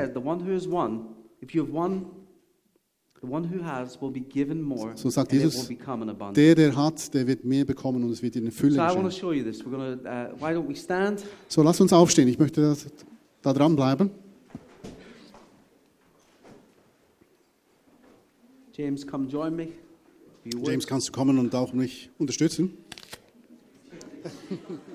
So 3.22 5.10
sagt 5.10 5.32
Jesus, 5.32 5.54
it 5.54 5.68
will 5.68 5.76
become 5.76 6.02
an 6.02 6.08
abundance." 6.10 6.34
Der, 6.40 6.54
der 6.54 6.76
hat, 6.76 7.12
der 7.12 7.26
wird 7.26 7.44
mehr 7.44 7.64
bekommen 7.64 8.02
und 8.02 8.10
es 8.10 8.22
wird 8.22 8.36
in 8.36 8.50
Fülle 8.50 8.74
So 8.74 8.80
I 8.80 8.84
want 8.88 9.02
to 9.02 9.04
geschehen. 9.08 9.46
Uh, 9.46 10.40
why 10.40 10.52
don't 10.52 10.68
we 10.68 10.74
stand? 10.74 11.22
So, 11.48 11.62
lass 11.62 11.80
uns 11.80 11.92
aufstehen. 11.92 12.28
Ich 12.28 12.38
möchte 12.38 12.62
das, 12.62 12.86
da 13.42 13.52
dranbleiben. 13.52 14.10
James, 18.72 19.06
come 19.06 19.28
join 19.28 19.54
me. 19.54 19.68
James, 20.44 20.86
kannst 20.86 21.08
du 21.08 21.12
kommen 21.12 21.38
und 21.38 21.54
auch 21.54 21.74
mich 21.74 22.08
unterstützen? 22.18 22.72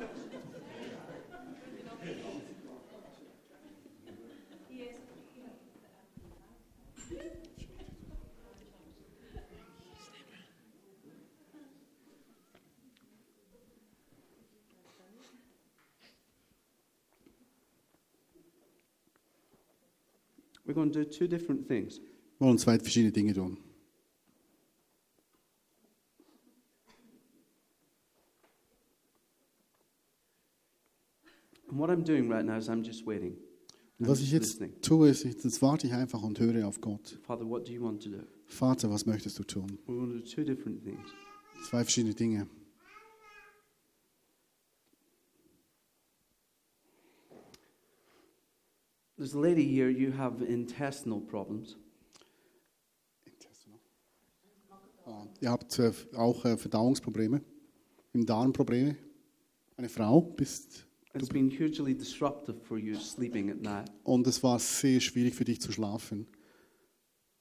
We're 20.75 20.81
going 20.81 20.91
to 20.91 21.05
do 21.05 21.09
two 21.09 21.27
different 21.27 21.69
things. 21.69 22.01
Wir 22.37 22.47
wollen 22.47 22.57
zwei 22.57 22.77
verschiedene 22.77 23.13
Dinge 23.13 23.33
tun. 23.33 23.57
And 31.69 31.79
what 31.79 31.89
I'm 31.89 32.03
doing 32.03 32.29
right 32.29 32.43
now 32.43 32.57
is 32.57 32.67
I'm 32.67 32.83
just 32.83 33.07
waiting. 33.07 33.37
Und 33.99 34.07
I'm 34.07 34.09
was 34.09 34.21
ich 34.21 34.33
jetzt 34.33 34.59
listening. 34.59 34.73
tue, 34.81 35.07
ist, 35.07 35.23
jetzt 35.23 35.61
warte 35.61 35.87
ich 35.87 35.93
einfach 35.93 36.21
und 36.21 36.41
höre 36.41 36.67
auf 36.67 36.81
Gott. 36.81 37.19
Father, 37.23 37.49
what 37.49 37.65
do 37.65 37.71
you 37.71 37.81
want 37.81 38.03
to 38.03 38.09
do? 38.09 38.23
Vater, 38.45 38.91
was 38.91 39.05
möchtest 39.05 39.39
du 39.39 39.43
tun? 39.45 39.79
We're 39.87 39.95
going 39.95 40.11
to 40.11 40.17
do 40.17 40.25
two 40.25 40.43
different 40.43 40.83
things. 40.83 41.09
Zwei 41.69 41.85
verschiedene 41.85 42.13
Dinge. 42.13 42.47
There's 49.17 49.33
a 49.33 49.39
lady 49.39 49.63
here, 49.65 49.89
you 49.89 50.11
have 50.11 50.41
intestinal 50.41 51.21
problems. 51.21 51.77
Ah, 55.07 55.27
Ihr 55.39 55.51
habt 55.51 55.77
äh, 55.79 55.91
auch 56.15 56.43
äh, 56.45 56.57
Verdauungsprobleme, 56.57 57.41
im 58.13 58.25
Darmprobleme. 58.25 58.97
Eine 59.77 59.89
Frau 59.89 60.21
bist 60.21 60.87
It's 61.13 61.29
been 61.29 61.49
hugely 61.49 61.95
disruptive 61.95 62.59
for 62.65 62.77
you 62.77 62.95
sleeping 62.95 63.49
at 63.49 63.61
night. 63.61 63.89
und 64.03 64.27
es 64.27 64.41
war 64.43 64.59
sehr 64.59 64.99
schwierig 64.99 65.33
für 65.35 65.45
dich 65.45 65.61
zu 65.61 65.71
schlafen. 65.71 66.27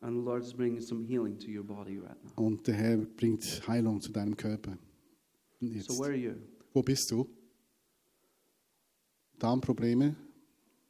And 0.01 0.19
the 0.19 0.23
Lord 0.25 0.45
is 0.45 0.53
bringing 0.53 0.81
some 0.83 1.03
healing 1.05 1.39
to 1.41 1.49
your 1.49 1.65
body 1.65 1.99
right 1.99 2.23
now. 2.23 2.33
Und 2.37 2.67
der 2.67 2.75
Herr 2.75 2.99
bringt 2.99 3.67
Heilung 3.67 4.01
zu 4.01 4.13
deinem 4.13 4.37
Körper. 4.37 4.79
Jetzt, 5.61 5.91
So, 5.91 5.99
where 5.99 6.11
are 6.13 6.17
you? 6.17 6.35
wo 6.73 6.83
bist 6.83 7.11
du? 7.11 7.27
Darmprobleme, 9.39 10.15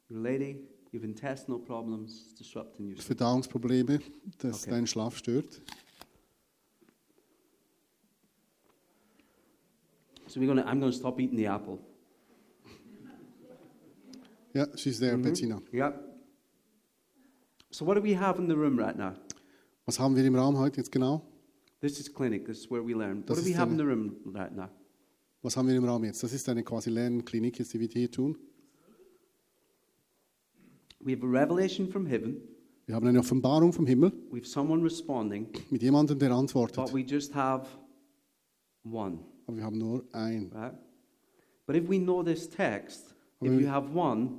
lady, 0.09 0.67
you 0.95 1.01
have 1.01 1.07
intestinal 1.07 1.59
problems, 1.59 2.33
disrupting 2.39 2.87
your. 2.87 2.97
Verdauungsprobleme, 2.97 3.99
das 4.37 4.63
Okay. 4.63 4.71
deinen 4.71 4.87
Schlaf 4.87 5.17
stört. 5.17 5.61
So, 10.27 10.39
we're 10.39 10.47
gonna, 10.47 10.63
I'm 10.65 10.79
going 10.79 10.91
to 10.91 10.97
stop 10.97 11.19
eating 11.19 11.37
the 11.37 11.47
apple. 11.47 11.79
Ja, 14.53 14.65
she's 14.77 14.99
there, 14.99 15.17
Mhm. 15.17 15.21
Bettina. 15.23 15.61
Yeah. 15.73 15.93
So, 17.71 17.85
what 17.85 17.95
do 17.97 18.01
we 18.03 18.15
have 18.17 18.39
in 18.39 18.47
the 18.47 18.55
room 18.55 18.79
right 18.79 18.97
now? 18.97 19.13
Was 19.85 19.99
haben 19.99 20.15
wir 20.15 20.23
im 20.25 20.35
Raum 20.35 20.57
heute 20.57 20.77
jetzt 20.77 20.91
genau? 20.91 21.21
This 21.81 21.99
is 21.99 22.11
clinic, 22.11 22.45
this 22.45 22.59
is 22.59 22.71
where 22.71 22.81
we 22.83 22.93
learn. 22.93 23.23
What 23.27 23.37
do 23.37 23.43
we 23.45 23.53
have 23.55 23.69
in 23.69 23.77
the 23.77 23.83
room 23.83 24.15
right 24.33 24.55
now? 24.55 24.69
Was 25.41 25.57
haben 25.57 25.67
wir 25.67 25.75
im 25.75 25.83
Raum 25.83 26.05
jetzt? 26.05 26.23
Das 26.23 26.31
ist 26.33 26.47
eine 26.49 26.63
quasi 26.63 26.89
Lernklinik, 26.89 27.59
jetzt, 27.59 27.73
die 27.73 27.79
wir 27.81 27.87
hier 27.89 28.09
tun. 28.09 28.37
We 31.05 31.11
have 31.13 31.23
a 31.23 31.27
revelation 31.29 31.87
from 31.87 32.05
heaven, 32.07 32.41
Wir 32.87 32.95
haben 32.95 33.05
eine 33.07 33.19
Offenbarung 33.19 33.71
vom 33.71 33.85
Himmel 33.85 34.11
we 34.31 34.39
have 34.39 34.47
someone 34.47 34.83
responding, 34.83 35.47
mit 35.69 35.81
jemandem, 35.83 36.17
der 36.19 36.31
antwortet. 36.31 36.77
but 36.77 36.93
we 36.93 37.01
just 37.01 37.33
have 37.35 37.67
one, 38.83 39.19
Aber 39.47 39.57
wir 39.57 39.63
haben 39.63 39.77
nur 39.77 40.03
ein. 40.13 40.51
right? 40.53 40.73
But 41.67 41.75
if 41.75 41.87
we 41.89 41.99
know 41.99 42.23
this 42.23 42.49
text, 42.49 43.13
if 43.43 43.51
you 43.59 43.67
have 43.67 43.95
one, 43.95 44.29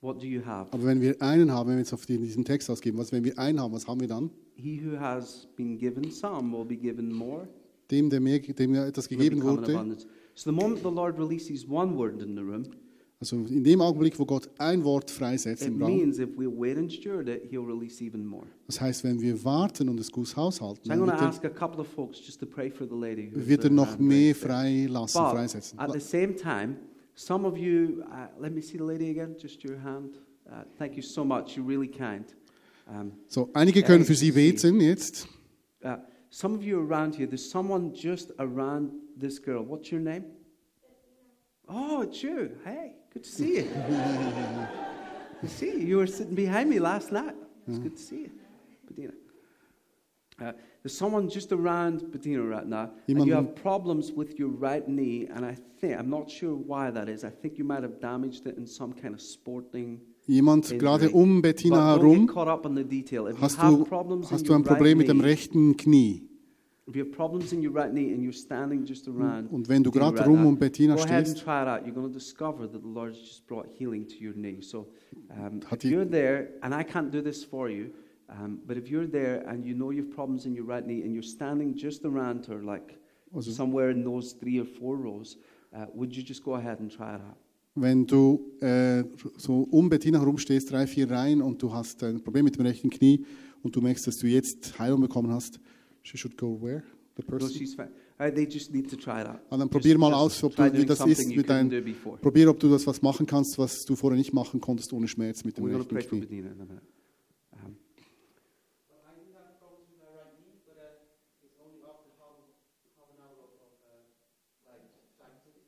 what 0.00 0.20
do 0.20 0.26
you 0.26 0.42
have? 0.44 0.70
Aber 0.72 0.84
wenn 0.84 1.00
wir 1.00 1.20
einen 1.22 1.50
haben, 1.50 1.68
wenn 1.70 1.76
wir 1.76 1.80
jetzt 1.82 1.92
auf 1.94 2.04
die- 2.06 2.18
diesen 2.18 2.44
Text 2.44 2.68
ausgeben, 2.70 2.98
was, 2.98 3.10
wenn 3.12 3.24
wir 3.24 3.38
einen 3.38 3.58
haben, 3.60 3.72
was 3.72 3.86
haben 3.88 4.00
wir 4.00 4.08
dann? 4.08 4.30
He 4.54 4.80
who 4.82 4.98
has 4.98 5.48
been 5.56 5.76
given 5.78 6.10
some 6.10 6.50
will 6.56 6.64
be 6.64 6.76
given 6.76 7.12
more. 7.12 7.48
Dem, 7.90 8.08
der 8.10 8.20
mir, 8.20 8.40
dem 8.40 8.70
mir 8.72 8.86
etwas 8.86 9.10
will 9.10 9.18
gegeben 9.18 9.36
become 9.36 9.58
an 9.58 9.64
wurde. 9.64 9.74
abundance. 9.74 10.06
So 10.34 10.50
the 10.50 10.56
moment 10.56 10.78
the 10.82 10.90
Lord 10.90 11.18
releases 11.18 11.66
one 11.68 11.96
word 11.96 12.20
in 12.22 12.34
the 12.34 12.42
room, 12.42 12.64
Also 13.18 13.36
in 13.36 13.64
dem 13.64 13.80
Augenblick, 13.80 14.18
wo 14.18 14.26
Gott 14.26 14.50
ein 14.58 14.84
Wort 14.84 15.10
freisetzt 15.10 15.62
it 15.62 15.68
im 15.68 15.80
Raum, 15.82 15.90
means 15.96 16.18
if 16.18 16.28
we 16.36 16.46
wait 16.46 16.76
and 16.76 16.92
steward 16.92 17.28
it, 17.28 17.44
He'll 17.50 17.64
release 17.64 18.04
even 18.04 18.26
more. 18.26 18.46
das 18.66 18.78
heißt, 18.80 19.04
wenn 19.04 19.18
wir 19.20 19.42
warten 19.42 19.88
und 19.88 19.98
es 19.98 20.12
gut 20.12 20.36
haushalten, 20.36 20.84
So 20.84 20.92
I'm 20.92 20.98
dann 20.98 20.98
going 21.06 21.10
to 21.16 21.20
wird 21.24 21.30
ask 21.34 21.44
a 21.44 21.48
couple 21.48 21.80
of 21.80 21.86
folks 21.88 22.18
just 22.24 22.38
to 22.40 22.46
pray 22.46 22.70
for 22.70 22.86
the 22.86 22.94
lady. 22.94 23.28
er, 23.32 23.36
who's 23.40 23.46
wird 23.48 23.64
er 23.64 23.70
noch 23.70 23.98
mehr 23.98 24.34
there. 24.34 24.46
freilassen, 24.48 25.22
But 25.22 25.30
freisetzen. 25.32 25.78
at 25.78 25.92
the 25.94 25.98
same 26.00 26.36
time, 26.36 26.76
some 27.14 27.46
of 27.46 27.56
you, 27.56 28.02
uh, 28.02 28.28
let 28.38 28.52
me 28.52 28.60
see 28.60 28.76
the 28.76 28.84
lady 28.84 29.08
again, 29.10 29.34
just 29.40 29.64
your 29.64 29.78
hand. 29.82 30.20
Uh, 30.46 30.64
thank 30.78 30.94
you 30.96 31.02
so 31.02 31.24
much. 31.24 31.56
You're 31.56 31.66
really 31.66 31.88
kind. 31.88 32.26
Um, 32.86 33.12
So, 33.28 33.48
einige 33.54 33.82
können 33.82 34.04
für 34.04 34.14
Sie 34.14 34.30
beten 34.32 34.78
jetzt. 34.82 35.26
uh, 35.82 35.96
some 36.28 36.54
of 36.54 36.62
you 36.62 36.78
around 36.78 37.16
here, 37.16 37.26
there's 37.26 37.48
someone 37.50 37.92
just 37.94 38.30
around 38.38 38.92
this 39.18 39.40
girl. 39.42 39.66
What's 39.66 39.90
your 39.90 40.02
name? 40.02 40.24
Oh, 41.68 42.02
it's 42.02 42.22
you. 42.22 42.56
Hey, 42.64 42.94
good 43.12 43.24
to 43.24 43.30
see 43.30 43.56
you. 43.56 43.62
good 43.62 44.68
to 45.42 45.48
see 45.48 45.72
you. 45.72 45.78
You 45.78 45.96
were 45.98 46.06
sitting 46.06 46.34
behind 46.34 46.70
me 46.70 46.78
last 46.78 47.12
night. 47.12 47.34
It's 47.66 47.78
good 47.78 47.96
to 47.96 48.02
see 48.02 48.20
you. 48.22 48.30
Bettina. 48.86 49.12
Uh, 50.38 50.52
there's 50.82 50.96
someone 50.96 51.28
just 51.30 51.50
around 51.50 52.12
Bettina 52.12 52.42
right 52.42 52.66
now, 52.66 52.90
and 53.08 53.26
you 53.26 53.32
have 53.32 53.56
problems 53.56 54.12
with 54.12 54.38
your 54.38 54.50
right 54.50 54.86
knee, 54.86 55.26
and 55.34 55.44
I 55.46 55.56
think 55.80 55.98
I'm 55.98 56.10
not 56.10 56.30
sure 56.30 56.54
why 56.54 56.90
that 56.90 57.08
is. 57.08 57.24
I 57.24 57.30
think 57.30 57.58
you 57.58 57.64
might 57.64 57.82
have 57.82 58.00
damaged 58.00 58.46
it 58.46 58.56
in 58.58 58.66
some 58.66 58.92
kind 58.92 59.14
of 59.14 59.20
sporting. 59.20 60.00
Jemand 60.28 60.78
gerade 60.78 61.08
um 61.14 61.40
Bettina 61.40 61.94
herum 61.94 62.26
get 62.26 62.34
caught 62.34 62.48
up 62.48 62.66
in 62.66 62.74
the 62.74 62.84
detail. 62.84 63.28
If 63.28 63.40
hast 63.40 63.58
du, 63.62 63.86
hast 64.30 64.46
du 64.48 64.54
ein 64.54 64.62
Problem 64.64 64.98
mit 64.98 65.08
dem 65.08 65.20
rechten 65.20 65.76
Knie. 65.76 66.25
Und 69.50 69.68
wenn 69.68 69.82
du 69.82 69.90
Bettina 69.90 70.10
gerade 70.10 70.18
right 70.18 70.26
rum 70.28 70.42
now, 70.42 70.48
um 70.48 70.56
Bettina 70.58 70.94
go 70.94 71.02
ahead 71.02 71.18
and 71.18 71.26
stehst, 71.26 71.44
try 71.44 71.62
it 71.62 71.68
out. 71.68 71.84
You're 71.84 71.94
going 71.94 72.06
to 72.06 72.12
discover 72.12 72.68
that 72.70 72.80
the 72.82 72.88
Lord's 72.88 73.18
just 73.18 73.46
brought 73.46 73.66
healing 73.76 74.06
to 74.06 74.14
your 74.22 74.34
knee. 74.34 74.60
So, 74.62 74.86
um, 75.30 75.60
Hat 75.66 75.72
if 75.72 75.78
die- 75.82 75.88
you're 75.90 76.08
there, 76.08 76.50
and 76.62 76.72
I 76.72 76.84
can't 76.84 77.10
do 77.10 77.20
this 77.20 77.42
for 77.44 77.68
you, 77.68 77.90
um, 78.28 78.60
but 78.66 78.76
if 78.76 78.88
you're 78.88 79.08
there 79.10 79.42
and 79.48 79.64
you 79.64 79.74
know 79.74 79.90
you 79.90 80.02
have 80.04 80.14
problems 80.14 80.46
in 80.46 80.54
your 80.54 80.64
right 80.66 80.86
knee 80.86 81.02
and 81.02 81.12
you're 81.12 81.26
standing 81.26 81.74
just 81.76 82.04
around 82.04 82.46
her, 82.46 82.62
like 82.62 82.96
Also- 83.32 83.50
somewhere 83.50 83.90
in 83.90 84.04
those 84.04 84.36
three 84.38 84.60
or 84.60 84.66
four 84.66 84.96
rows, 84.96 85.38
uh, 85.74 85.86
would 85.94 86.14
you 86.16 86.22
just 86.22 86.44
go 86.44 86.54
ahead 86.54 86.78
and 86.80 86.90
try 86.90 87.14
it 87.16 87.20
out? 87.20 87.36
wenn 87.78 88.06
du 88.06 88.40
äh, 88.62 89.04
so 89.36 89.66
um 89.70 89.90
Bettina 89.90 90.18
herum 90.18 90.38
stehst, 90.38 90.70
drei, 90.72 90.86
vier 90.86 91.10
Reihen 91.10 91.42
und 91.42 91.60
du 91.60 91.70
hast 91.74 92.02
ein 92.04 92.22
Problem 92.22 92.44
mit 92.46 92.56
dem 92.56 92.64
rechten 92.64 92.88
Knie 92.88 93.26
und 93.62 93.76
du 93.76 93.82
merkst, 93.82 94.06
dass 94.06 94.16
du 94.16 94.26
jetzt 94.28 94.78
Heilung 94.78 95.02
bekommen 95.02 95.30
hast, 95.30 95.60
she 96.06 96.16
should 96.16 96.36
go 96.36 96.48
where? 96.60 96.82
The 97.16 97.22
No, 97.22 97.38
person? 97.38 97.50
she's 97.56 97.74
fine. 97.74 97.88
Uh, 98.18 98.30
they 98.30 98.46
just 98.46 98.72
need 98.72 98.88
to 98.90 98.96
try 98.96 99.20
it 99.22 99.26
out. 99.26 99.40
Ah, 99.50 99.56
dann 99.56 99.68
probier 99.68 99.98
mal 99.98 100.12
aus, 100.14 100.42
ob 100.44 100.54
du, 100.54 100.72
wie 100.72 100.84
das 100.86 101.00
ist 101.00 101.26
mit 101.28 101.48
deinem, 101.48 101.70
probier, 102.20 102.48
ob 102.50 102.58
du 102.60 102.68
das 102.68 102.86
was 102.86 103.02
machen 103.02 103.26
kannst, 103.26 103.58
was 103.58 103.84
du 103.84 103.96
vorher 103.96 104.18
nicht 104.18 104.32
machen 104.32 104.60
konntest 104.60 104.92
ohne 104.92 105.08
Schmerz 105.08 105.44
mit 105.44 105.56
dem 105.56 105.64
rechten 105.64 106.20
Knie. 106.26 106.44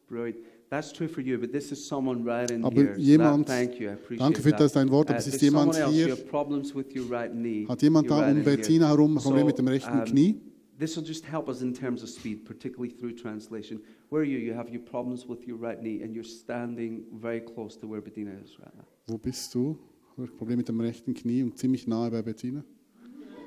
Brilliant. 0.08 0.47
That's 0.70 0.92
true 0.92 1.08
for 1.08 1.22
you, 1.22 1.38
but 1.38 1.50
this 1.50 1.72
is 1.72 1.86
someone 1.86 2.24
right 2.24 2.50
in 2.50 2.62
Aber 2.62 2.74
here. 2.82 2.94
Jemand- 2.98 3.46
that, 3.46 3.56
thank 3.56 3.80
you, 3.80 3.88
I 3.88 3.92
appreciate 3.94 4.20
Danke 4.20 4.42
für 4.42 4.52
das 4.52 4.72
dein 4.72 4.90
Wort, 4.90 5.08
aber 5.08 5.16
Uh, 5.16 5.20
es 5.20 5.26
ist 5.26 5.40
jemand 5.40 5.74
someone 5.74 5.96
else, 5.98 6.14
hier- 6.14 6.16
problems 6.26 6.74
with 6.74 6.94
your 6.94 7.10
right 7.10 7.32
knee. 7.32 7.66
Hat 7.66 7.80
jemand 7.80 8.10
da 8.10 8.18
right 8.18 8.32
um 8.32 8.38
in 8.38 8.44
here. 8.44 8.56
Bettina 8.56 8.88
herum 8.88 9.16
ein 9.16 9.22
Problem 9.22 9.40
So, 9.40 9.46
mit 9.46 9.58
dem 9.58 9.68
rechten 9.68 9.98
um, 9.98 10.04
Knie? 10.04 10.40
This 10.78 10.94
will 10.96 11.04
just 11.04 11.24
help 11.24 11.48
us 11.48 11.62
in 11.62 11.72
terms 11.72 12.02
of 12.02 12.10
speed, 12.10 12.44
particularly 12.44 12.90
through 12.94 13.16
translation. 13.16 13.80
Where 14.10 14.20
are 14.22 14.26
you? 14.28 14.38
You 14.38 14.54
have 14.54 14.70
your 14.70 14.82
problems 14.84 15.26
with 15.26 15.46
your 15.48 15.58
right 15.58 15.80
knee, 15.80 16.02
and 16.04 16.14
you're 16.14 16.22
standing 16.22 17.04
very 17.18 17.40
close 17.40 17.76
to 17.80 17.88
where 17.88 18.00
Bettina 18.02 18.32
is 18.44 18.58
right 18.60 18.72
now. 18.76 18.84
Wo 19.06 19.16
bist 19.18 19.54
du? 19.54 19.78
Habe 20.16 20.26
ich 20.26 20.36
Problem 20.36 20.58
mit 20.58 20.68
dem 20.68 20.80
rechten 20.80 21.14
Knie 21.14 21.42
und 21.42 21.56
ziemlich 21.56 21.86
nahe 21.86 22.10
bei 22.10 22.20
Bettina. 22.22 22.62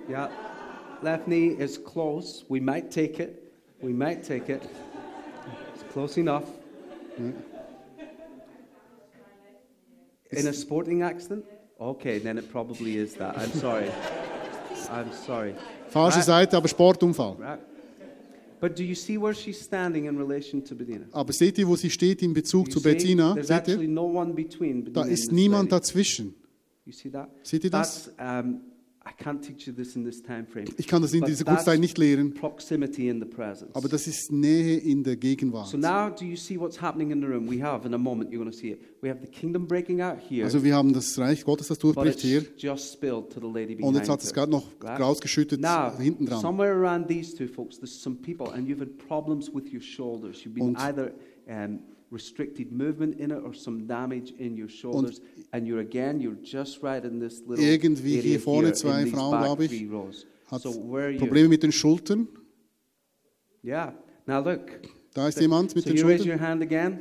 Yeah. 0.10 0.30
Left 1.04 1.26
knee 1.26 1.56
is 1.58 1.82
close. 1.82 2.44
We 2.50 2.60
might 2.60 2.90
take 2.90 3.22
it. 3.22 3.38
We 3.82 3.94
might 3.94 4.24
take 4.24 4.52
it. 4.52 4.62
It's 5.76 5.84
close 5.94 6.20
enough. 6.20 6.46
In 10.32 10.48
a 10.48 10.54
sporting 10.54 11.04
accident? 11.04 11.44
Okay, 11.80 12.20
then 12.20 12.38
it 12.38 12.50
probably 12.52 12.96
is 12.98 13.16
that. 13.16 13.38
I'm 13.38 13.52
sorry. 13.54 13.90
I'm 14.90 15.12
sorry. 15.26 15.56
Falsche 15.90 16.18
Right. 16.18 16.26
Seite, 16.26 16.56
aber 16.58 16.68
Sportunfall. 16.68 17.38
Right. 17.40 17.60
But 18.62 18.76
do 18.78 18.84
you 18.84 18.94
see 18.96 19.18
where 19.18 19.34
she's 19.34 19.60
standing 19.60 20.06
in 20.06 20.18
relation 20.18 20.64
to 20.66 20.76
Bedina? 20.76 21.06
Aber 21.12 21.34
seht 21.34 21.58
ihr, 21.58 21.68
wo 21.68 21.76
sie 21.76 21.90
steht 21.90 22.22
in 22.22 22.32
Bezug 22.34 22.68
You 22.68 22.74
zu 22.74 22.80
see, 22.80 22.90
Bettina? 22.92 23.34
There's 23.34 23.48
Seht 23.48 23.58
actually 23.58 23.86
ihr? 23.88 23.92
no 23.92 24.04
one 24.06 24.34
between 24.34 24.84
Bedina 24.84 25.04
Da 25.04 25.10
ist 25.10 25.32
niemand 25.32 25.72
dazwischen. 25.72 26.36
You 26.86 26.94
see 26.94 27.10
that? 27.12 27.30
Seht 27.44 27.64
ihr 27.64 27.72
das? 27.72 28.12
That's, 28.16 28.46
um, 28.46 28.62
Ich 30.78 30.88
kann 30.88 31.02
das 31.02 31.14
in 31.14 31.24
dieser 31.24 31.44
Kurzzeit 31.44 31.80
nicht 31.80 31.98
lehren, 31.98 32.34
aber 33.74 33.90
das 33.90 34.06
ist 34.08 34.32
Nähe 34.32 34.78
in 34.78 35.04
der 35.04 35.16
Gegenwart. 35.18 35.68
So 35.68 35.78
Also 40.44 40.64
wir 40.64 40.76
haben 40.76 40.94
das 40.94 41.18
Reich 41.18 41.44
Gottes, 41.44 41.68
das 41.68 41.80
durchbricht 41.80 42.20
hier. 42.20 42.46
Und 43.82 43.96
jetzt 43.96 44.10
hat 44.10 44.24
es 44.24 44.34
gerade 44.34 44.52
noch 44.52 44.68
rausgeschüttet 44.84 45.66
hinten 45.98 46.26
dran. 46.28 46.42
somewhere 46.42 46.74
around 46.74 47.08
these 47.08 47.36
two 47.36 47.48
folks, 47.48 47.78
there's 47.80 48.00
some 48.02 48.16
people, 48.18 48.54
and 48.54 48.68
you've 48.68 48.82
had 48.82 48.98
problems 49.08 49.52
with 49.54 49.74
your 49.74 49.82
shoulders. 49.82 50.44
You've 50.46 50.54
been 50.54 50.70
Und- 50.70 50.78
either 50.80 51.12
restricted 52.12 52.72
movement 52.72 53.20
in 53.20 53.32
it 53.32 53.44
or 53.44 53.54
some 53.54 53.88
damage 53.88 54.34
in 54.38 54.58
your 54.58 54.70
shoulders, 54.70 55.22
and 55.52 55.66
you're 55.66 55.80
again, 55.82 56.20
you're 56.20 56.38
just 56.44 56.84
right 56.84 57.04
in 57.04 57.20
this 57.20 57.42
little 57.48 57.64
Irgendwie 57.64 58.18
area 58.18 58.22
hier 58.22 58.40
vorne 58.40 58.68
here, 58.68 58.74
zwei 58.74 59.06
Frauen, 59.06 59.42
glaube 59.42 59.66
ich. 59.66 59.86
Hat 60.48 60.62
So 60.62 60.72
where 60.72 61.06
are 61.06 61.12
you? 61.12 61.20
Probleme 61.20 61.48
mit 61.50 61.64
den 61.64 61.72
Schultern. 61.72 62.28
Yeah. 63.64 63.94
Now 64.28 64.44
look. 64.44 64.80
Da 65.14 65.28
ist 65.28 65.40
jemand 65.40 65.74
mit 65.76 65.84
so 65.86 65.90
den 65.90 65.98
you 65.98 66.06
raise 66.08 66.24
Schultern. 66.24 66.40
your 66.40 66.48
hand 66.48 66.62
again. 66.62 67.00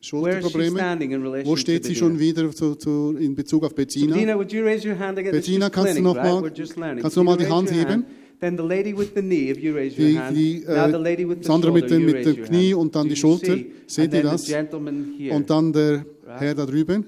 Schulterprobleme. 0.00 1.44
Wo 1.44 1.56
steht 1.56 1.84
sie 1.84 1.94
schon 1.94 2.18
wieder 2.18 2.50
zu, 2.52 2.74
zu, 2.76 3.16
in 3.18 3.34
Bezug 3.34 3.64
auf 3.64 3.70
So 3.70 3.76
Bettina? 3.76 4.14
Bettina, 4.14 4.36
would 4.36 4.52
you 4.52 4.62
raise 4.62 4.86
your 4.86 4.98
hand 4.98 5.18
again? 5.18 5.34
It's 5.34 5.46
Bettina, 5.46 5.66
just 5.66 5.74
kannst 5.74 5.90
du 5.90 6.02
clinic, 6.02 6.16
noch 6.16 6.16
right? 6.16 7.00
kannst 7.00 7.16
du 7.16 7.20
noch 7.20 7.24
mal 7.24 7.36
Bettina, 7.36 7.62
die 7.62 7.70
Hand 7.70 7.72
heben? 7.72 8.04
Then 8.40 8.56
the 8.56 8.62
lady 8.62 8.92
with 8.96 9.14
the 9.14 9.22
knee, 9.22 9.50
if 9.50 9.58
you 9.62 9.74
raise 9.74 9.96
your 9.98 10.12
Die, 10.12 10.18
hand. 10.20 10.36
die, 10.36 10.62
now 10.66 10.86
äh, 10.86 10.90
the 10.92 10.98
lady 10.98 11.26
with 11.26 11.38
the 11.38 11.44
shoulder, 11.46 11.72
mit 11.72 11.88
dem, 11.90 12.00
you 12.02 12.06
mit 12.06 12.14
raise 12.16 12.32
dem 12.34 12.40
your 12.42 12.46
Knie 12.48 12.74
und 12.74 12.94
dann 12.94 13.04
Do 13.04 13.10
die 13.14 13.16
Schulter. 13.16 13.56
Seht 13.86 14.12
ihr 14.12 14.22
das? 14.22 14.50
Und 14.50 15.50
dann 15.50 15.72
der 15.72 16.04
Right. 16.26 16.40
Herr 16.40 16.54
da 16.54 16.66
drüben. 16.66 17.04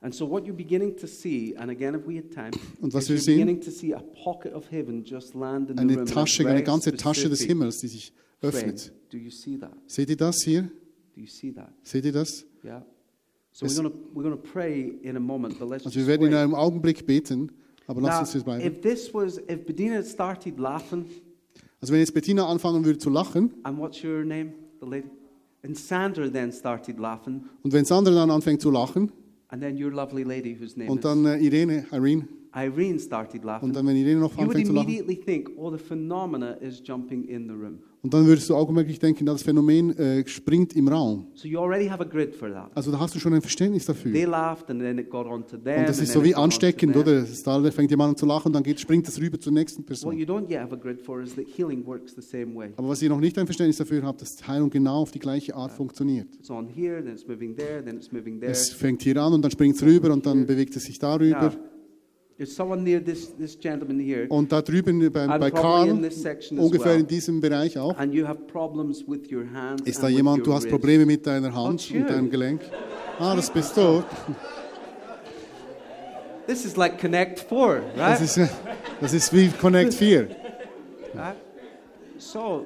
And 0.00 0.14
so 0.14 0.28
what 0.30 0.44
you're 0.44 0.52
beginning 0.56 0.96
to 0.96 1.06
see, 1.06 1.54
and 1.56 1.70
again 1.70 1.94
if 1.94 2.06
we 2.06 2.16
had 2.16 2.30
time, 2.32 2.50
Und 2.80 2.94
was 2.94 3.08
wir 3.08 3.18
sehen? 3.18 3.34
beginning 3.38 3.60
to 3.60 3.70
see 3.70 3.92
a 3.92 4.00
pocket 4.24 4.54
of 4.54 4.70
heaven 4.70 5.02
just 5.04 5.34
land 5.34 5.70
in 5.70 5.76
the 5.76 5.82
Eine 5.82 6.04
Tasche, 6.04 6.46
eine 6.48 6.62
ganze 6.62 6.92
Tasche 6.94 7.28
des 7.28 7.42
Himmels, 7.42 7.78
die 7.80 7.88
sich 7.88 8.12
öffnet. 8.40 8.92
Do 9.10 9.18
you 9.18 9.30
see 9.30 9.56
that? 9.58 9.72
Seht 9.86 10.08
ihr 10.10 10.16
das 10.16 10.42
hier? 10.42 10.70
Seht 11.82 12.04
ihr 12.04 12.12
das? 12.12 12.44
Yeah. 12.64 12.84
So 13.52 13.66
Es- 13.66 13.76
we're 13.78 13.82
going 13.82 13.94
we're 14.14 14.22
gonna 14.22 14.36
pray 14.36 14.94
in 15.02 15.16
a 15.16 15.20
moment, 15.20 15.58
but 15.58 15.68
let's 15.68 15.84
Also 15.84 15.98
wir 15.98 16.06
werden 16.06 16.28
in 16.28 16.34
einem 16.34 16.54
Augenblick 16.54 17.04
beten, 17.06 17.50
aber 17.88 18.00
lasst 18.02 18.14
Now, 18.14 18.20
uns 18.20 18.34
jetzt 18.34 18.44
bleiben. 18.44 18.64
if 18.64 18.80
this 18.80 19.12
was, 19.12 19.38
if 19.38 19.66
Bedina 19.66 19.96
had 19.96 20.06
started 20.06 20.58
laughing, 20.60 21.06
Also 21.80 21.92
wenn 21.92 22.00
jetzt 22.00 22.14
Bettina 22.14 22.46
anfangen 22.46 22.84
würde 22.84 22.98
zu 22.98 23.10
lachen 23.10 23.54
and 23.64 23.78
what's 23.78 24.02
your 24.04 24.24
name, 24.24 24.52
the 24.80 24.86
lady? 24.86 25.08
And 25.64 25.76
Sandra 25.76 26.28
then 26.28 26.52
started 26.52 26.98
laughing, 27.00 27.42
und 27.64 27.72
wenn 27.72 27.84
Sandra 27.84 28.14
dann 28.14 28.30
anfängt 28.30 28.60
zu 28.62 28.70
lachen 28.70 29.10
and 29.48 29.60
then 29.62 29.76
your 29.82 29.90
lovely 29.90 30.22
lady, 30.22 30.56
whose 30.60 30.78
name 30.78 30.90
und 30.90 31.04
dann 31.04 31.24
äh, 31.26 31.38
Irene, 31.38 31.84
Irene 31.90 32.28
Irene, 32.54 32.98
started 32.98 33.44
laughing, 33.44 33.68
und 33.68 33.76
dann 33.76 33.86
wenn 33.86 33.96
Irene 33.96 34.20
noch 34.20 34.32
you 34.32 34.38
would 34.38 34.48
anfängt 34.48 34.66
zu 34.66 34.72
lachen 34.72 34.88
immediately 34.88 35.16
think, 35.16 35.50
oh, 35.56 35.70
the 35.70 35.78
phenomena 35.78 36.52
is 36.60 36.80
jumping 36.84 37.24
in 37.24 37.46
the 37.46 37.52
room. 37.54 37.78
und 38.02 38.14
dann 38.14 38.26
würdest 38.26 38.48
du 38.48 38.54
augenblicklich 38.54 38.98
denken, 38.98 39.26
das 39.26 39.42
Phänomen 39.42 39.90
äh, 39.98 40.26
springt 40.26 40.74
im 40.74 40.88
Raum. 40.88 41.26
So 41.34 41.46
you 41.48 41.58
already 41.58 41.86
have 41.88 42.00
a 42.00 42.06
grid 42.06 42.34
for 42.34 42.50
that. 42.50 42.70
Also 42.74 42.90
da 42.90 42.98
hast 42.98 43.14
du 43.14 43.18
schon 43.18 43.34
ein 43.34 43.42
Verständnis 43.42 43.84
dafür. 43.86 44.12
They 44.12 44.24
laughed, 44.24 44.70
and 44.70 44.80
then 44.80 44.98
it 44.98 45.10
got 45.10 45.26
on 45.26 45.46
to 45.46 45.56
them. 45.56 45.80
Und 45.80 45.88
das 45.88 45.98
and 45.98 46.04
ist 46.04 46.12
then 46.12 46.22
so 46.22 46.24
wie 46.24 46.30
got 46.32 46.42
ansteckend, 46.44 46.92
them. 46.92 47.02
oder? 47.02 47.12
Es 47.22 47.42
Da 47.42 47.70
fängt 47.70 47.90
jemand 47.90 48.10
an 48.10 48.16
zu 48.16 48.24
lachen, 48.24 48.52
dann 48.52 48.62
geht, 48.62 48.80
springt 48.80 49.06
das 49.06 49.20
rüber 49.20 49.38
zur 49.38 49.52
nächsten 49.52 49.80
What 49.82 49.86
Person. 49.86 50.16
you 50.16 50.24
don't 50.24 50.48
yet 50.50 50.60
have 50.60 50.74
a 50.74 50.78
grid 50.78 51.00
for 51.00 51.20
is 51.20 51.34
that 51.34 51.44
healing 51.56 51.84
works 51.84 52.14
the 52.14 52.22
same 52.22 52.54
way. 52.54 52.70
Aber 52.76 52.88
was 52.88 53.02
ihr 53.02 53.08
noch 53.08 53.20
nicht 53.20 53.36
ein 53.38 53.46
Verständnis 53.46 53.76
dafür 53.76 54.02
habt, 54.02 54.22
dass 54.22 54.46
Heilung 54.46 54.70
genau 54.70 55.02
auf 55.02 55.10
die 55.10 55.18
gleiche 55.18 55.54
Art 55.54 55.72
funktioniert. 55.72 56.28
It's 56.36 56.50
on 56.50 56.66
here, 56.68 57.02
then 57.02 57.12
it's 57.12 57.26
moving 57.26 57.56
there, 57.56 57.84
then 57.84 57.96
it's 57.96 58.10
moving 58.12 58.40
there. 58.40 58.52
Es 58.52 58.70
fängt 58.70 59.02
hier 59.02 59.16
an 59.18 59.32
und 59.34 59.42
dann 59.42 59.50
springt 59.50 59.76
es 59.76 59.82
rüber 59.82 60.12
und 60.12 60.24
dann 60.24 60.46
bewegt 60.46 60.74
es 60.76 60.84
sich 60.84 60.98
darüber. 60.98 61.42
Now, 61.42 61.52
near 62.84 63.04
this, 63.04 63.34
this 63.36 63.58
gentleman 63.58 63.98
here, 63.98 64.26
Und 64.28 64.52
da 64.52 64.62
drüben 64.62 64.98
bei, 65.12 65.26
bei 65.38 65.50
Karl, 65.50 65.90
ungefähr 65.90 66.92
well. 66.92 67.00
in 67.00 67.06
diesem 67.06 67.40
Bereich 67.40 67.76
auch, 67.76 67.96
and 67.98 68.14
you 68.14 68.26
have 68.26 68.40
problems 68.46 69.02
with 69.08 69.30
your 69.32 69.44
hands. 69.52 69.82
ist 69.84 69.96
and 69.96 70.04
da 70.04 70.08
jemand, 70.08 70.38
your 70.38 70.44
du 70.44 70.52
hast 70.54 70.62
wrist. 70.64 70.70
Probleme 70.70 71.04
mit 71.04 71.26
deiner 71.26 71.52
Hand 71.52 71.88
Oh, 71.92 71.96
und 71.96 72.08
deinem. 72.08 72.30
Gelenk. 72.30 72.60
Ah, 73.18 73.34
das 73.34 73.50
bist 73.50 73.76
du. 73.76 74.04
This 76.46 76.64
is 76.64 76.76
like 76.76 76.98
Connect 77.00 77.40
4, 77.40 77.82
Das 77.96 78.08
right? 78.08 78.20
ist, 78.22 78.36
äh, 78.38 78.46
das 79.00 79.12
ist 79.12 79.32
wie 79.34 79.48
Connect 79.48 79.92
4. 79.94 80.28
right? 81.14 81.34
So, 82.18 82.64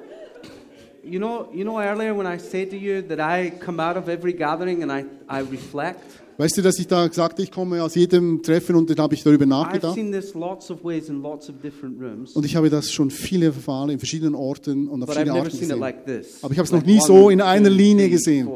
you 1.04 1.18
know, 1.18 1.48
you 1.52 1.64
know 1.64 1.78
earlier 1.80 2.16
when 2.16 2.26
I 2.26 2.38
said 2.38 2.70
to 2.70 2.76
you 2.76 3.02
that 3.08 3.18
I 3.20 3.50
come 3.64 3.80
out 3.82 3.96
of 3.96 4.08
every 4.08 4.32
gathering 4.32 4.82
and 4.82 4.90
I, 4.92 5.04
I 5.28 5.40
reflect? 5.42 6.00
Weißt 6.38 6.56
du, 6.56 6.62
dass 6.62 6.78
ich 6.78 6.86
da 6.88 7.12
sagte, 7.12 7.42
ich 7.42 7.50
komme 7.50 7.82
aus 7.82 7.94
jedem 7.94 8.42
Treffen 8.42 8.74
und 8.74 8.88
dann 8.88 8.96
habe 8.98 9.14
ich 9.14 9.22
darüber 9.22 9.44
I've 9.44 9.48
nachgedacht. 9.48 9.94
seen 9.94 10.10
this 10.10 10.32
lots 10.34 10.70
of 10.70 10.82
ways 10.82 11.08
in 11.10 11.20
lots 11.22 11.48
of 11.50 11.56
different 11.62 12.00
rooms, 12.00 12.32
Und 12.32 12.46
ich 12.46 12.56
habe 12.56 12.70
das 12.70 12.90
schon 12.90 13.10
viele 13.10 13.52
Male 13.66 13.92
in 13.92 13.98
verschiedenen 13.98 14.34
Orten 14.34 14.88
und 14.88 15.02
auf 15.02 15.08
but 15.08 15.16
I've 15.18 15.26
verschiedene 15.26 15.34
never 15.34 15.44
Arten 15.44 15.50
seen 15.50 15.68
it 15.68 15.68
gesehen. 15.68 15.80
like. 15.80 16.24
Aber 16.42 16.52
ich 16.52 16.58
habe 16.58 16.66
es 16.66 16.72
Like 16.72 16.80
noch 16.80 16.86
nie 16.86 17.00
so 17.00 17.28
in 17.30 17.40
einer 17.42 17.68
Linie 17.70 18.08
gesehen. 18.08 18.48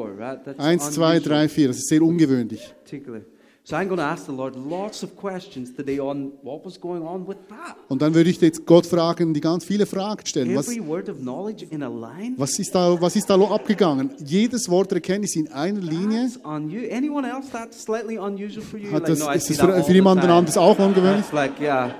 Eins, 0.56 0.90
zwei, 0.90 1.20
drei, 1.20 1.48
vier. 1.48 1.68
Das 1.68 1.76
ist 1.76 1.88
sehr 1.88 2.00
ungewöhnlich. 2.02 2.72
particularly. 2.82 3.24
So 3.68 3.74
I'm 3.74 3.88
going 3.88 3.98
to 3.98 4.04
ask 4.04 4.26
the 4.26 4.32
Lord 4.32 4.54
lots 4.54 5.02
of 5.02 5.16
questions 5.16 5.74
today 5.74 5.98
on 5.98 6.30
what 6.44 6.64
was 6.64 6.80
going 6.80 7.02
on 7.02 7.26
with 7.26 7.36
that. 7.48 7.74
Und 7.88 8.00
dann 8.00 8.14
würde 8.14 8.30
ich 8.30 8.40
jetzt 8.40 8.64
Gott 8.64 8.86
fragen, 8.86 9.34
die 9.34 9.40
ganz 9.40 9.64
viele 9.64 9.86
Fragen 9.86 10.24
stellen. 10.24 10.54
Was, 10.54 10.68
Every 10.68 10.86
word 10.86 11.08
of 11.08 11.16
knowledge 11.16 11.66
in 11.70 11.82
a 11.82 11.88
line. 11.88 12.34
was, 12.36 12.56
ist 12.60 12.72
da, 12.72 12.96
was 13.00 13.16
ist 13.16 13.28
da 13.28 13.34
abgegangen? 13.34 14.12
Jedes 14.24 14.68
Wort 14.68 14.92
der 14.92 14.98
Erkenntnis 14.98 15.34
in 15.34 15.50
einer 15.50 15.80
Linie. 15.80 16.28
That's 16.28 16.38
unu- 16.44 16.94
Anyone 16.96 17.28
else 17.28 17.48
that's 17.50 17.82
slightly 17.82 18.18
unusual 18.18 18.64
for 18.64 18.78
you? 18.78 18.92
Hat 18.92 19.02
Like, 19.02 19.06
das, 19.06 19.18
no, 19.18 19.32
I 19.32 19.36
ist 19.36 19.50
das 19.50 19.58
für, 19.58 19.82
für 19.82 19.92
jemanden 19.92 20.30
anderes 20.30 20.56
auch 20.56 20.78
ungewöhnlich? 20.78 21.24
It's 21.24 21.32
like, 21.32 21.60
yeah, 21.60 21.90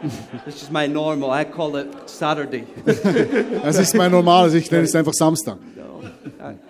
this 0.44 0.62
is 0.62 0.70
my 0.70 0.86
normal. 0.86 1.30
I 1.36 1.44
call 1.44 1.76
it 1.80 1.88
Saturday. 2.08 2.62
Das 3.64 3.76
ist 3.76 3.92
mein 3.96 4.12
normales, 4.12 4.54
ich 4.54 4.70
nenne 4.70 4.84
es 4.84 4.94
einfach 4.94 5.14
Samstag. 5.14 5.58
So, 5.74 5.95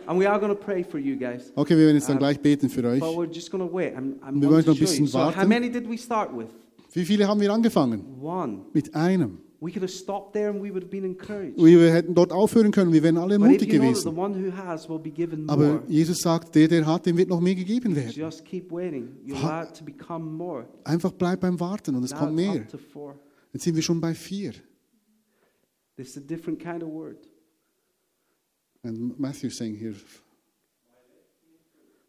and 0.06 0.18
we 0.20 0.26
are 0.26 0.38
going 0.38 0.54
to 0.54 0.58
pray 0.58 0.82
for 0.82 0.98
you 0.98 1.16
guys. 1.16 1.52
Okay, 1.54 1.76
wir 1.76 1.86
werden 1.86 1.96
jetzt 1.96 2.08
dann 2.08 2.18
gleich 2.18 2.40
beten 2.40 2.68
für 2.68 2.84
euch. 2.84 3.00
But 3.00 3.16
we're 3.16 3.32
just 3.32 3.50
going 3.50 3.66
to 3.66 3.72
wait. 3.72 3.94
I'm, 3.96 4.20
I'm 4.22 4.40
Wir 4.40 4.50
wollen 4.50 4.64
noch 4.64 4.74
ein 4.74 4.78
bisschen 4.80 5.06
So 5.06 5.18
how 5.18 5.34
warten. 5.34 5.48
many 5.48 5.70
did 5.70 5.88
we 5.88 5.98
start 5.98 6.36
with? 6.36 6.48
Wie 6.92 7.04
viele 7.04 7.28
haben 7.28 7.40
wir 7.40 7.52
angefangen? 7.52 8.04
One. 8.20 8.60
Mit 8.72 8.94
einem. 8.94 9.38
We 9.60 9.70
could 9.70 9.82
have 9.82 9.92
stopped 9.92 10.34
there 10.34 10.50
and 10.50 10.62
we 10.62 10.70
would 10.70 10.82
have 10.82 10.90
been 10.90 11.04
encouraged. 11.04 11.56
Wir 11.56 11.92
hätten 11.92 12.14
dort 12.14 12.30
aufhören 12.30 12.70
können, 12.70 12.92
wir 12.92 13.02
wären 13.02 13.16
alle 13.16 13.38
mutig 13.38 13.70
gewesen. 13.70 14.08
Aber 15.48 15.82
Jesus 15.88 16.18
sagt, 16.18 16.54
der, 16.54 16.68
der 16.68 16.86
hat, 16.86 17.06
dem 17.06 17.16
wird 17.16 17.30
noch 17.30 17.40
mehr 17.40 17.54
gegeben 17.54 17.96
werden. 17.96 18.32
Einfach 20.84 21.12
bleib 21.12 21.40
beim 21.40 21.58
Warten 21.58 21.94
und 21.94 22.04
es 22.04 22.14
kommt 22.14 22.34
mehr. 22.34 22.66
Jetzt 23.52 23.64
sind 23.64 23.74
wir 23.74 23.82
schon 23.82 24.00
bei 24.00 24.14
vier. 24.14 24.52
This 25.96 26.10
is 26.10 26.18
a 26.18 26.20
different 26.20 26.60
kind 26.60 26.82
of 26.82 26.90
word. 26.90 27.16
And 28.86 29.18
Matthew's 29.18 29.58
saying 29.58 29.76
here, 29.78 29.94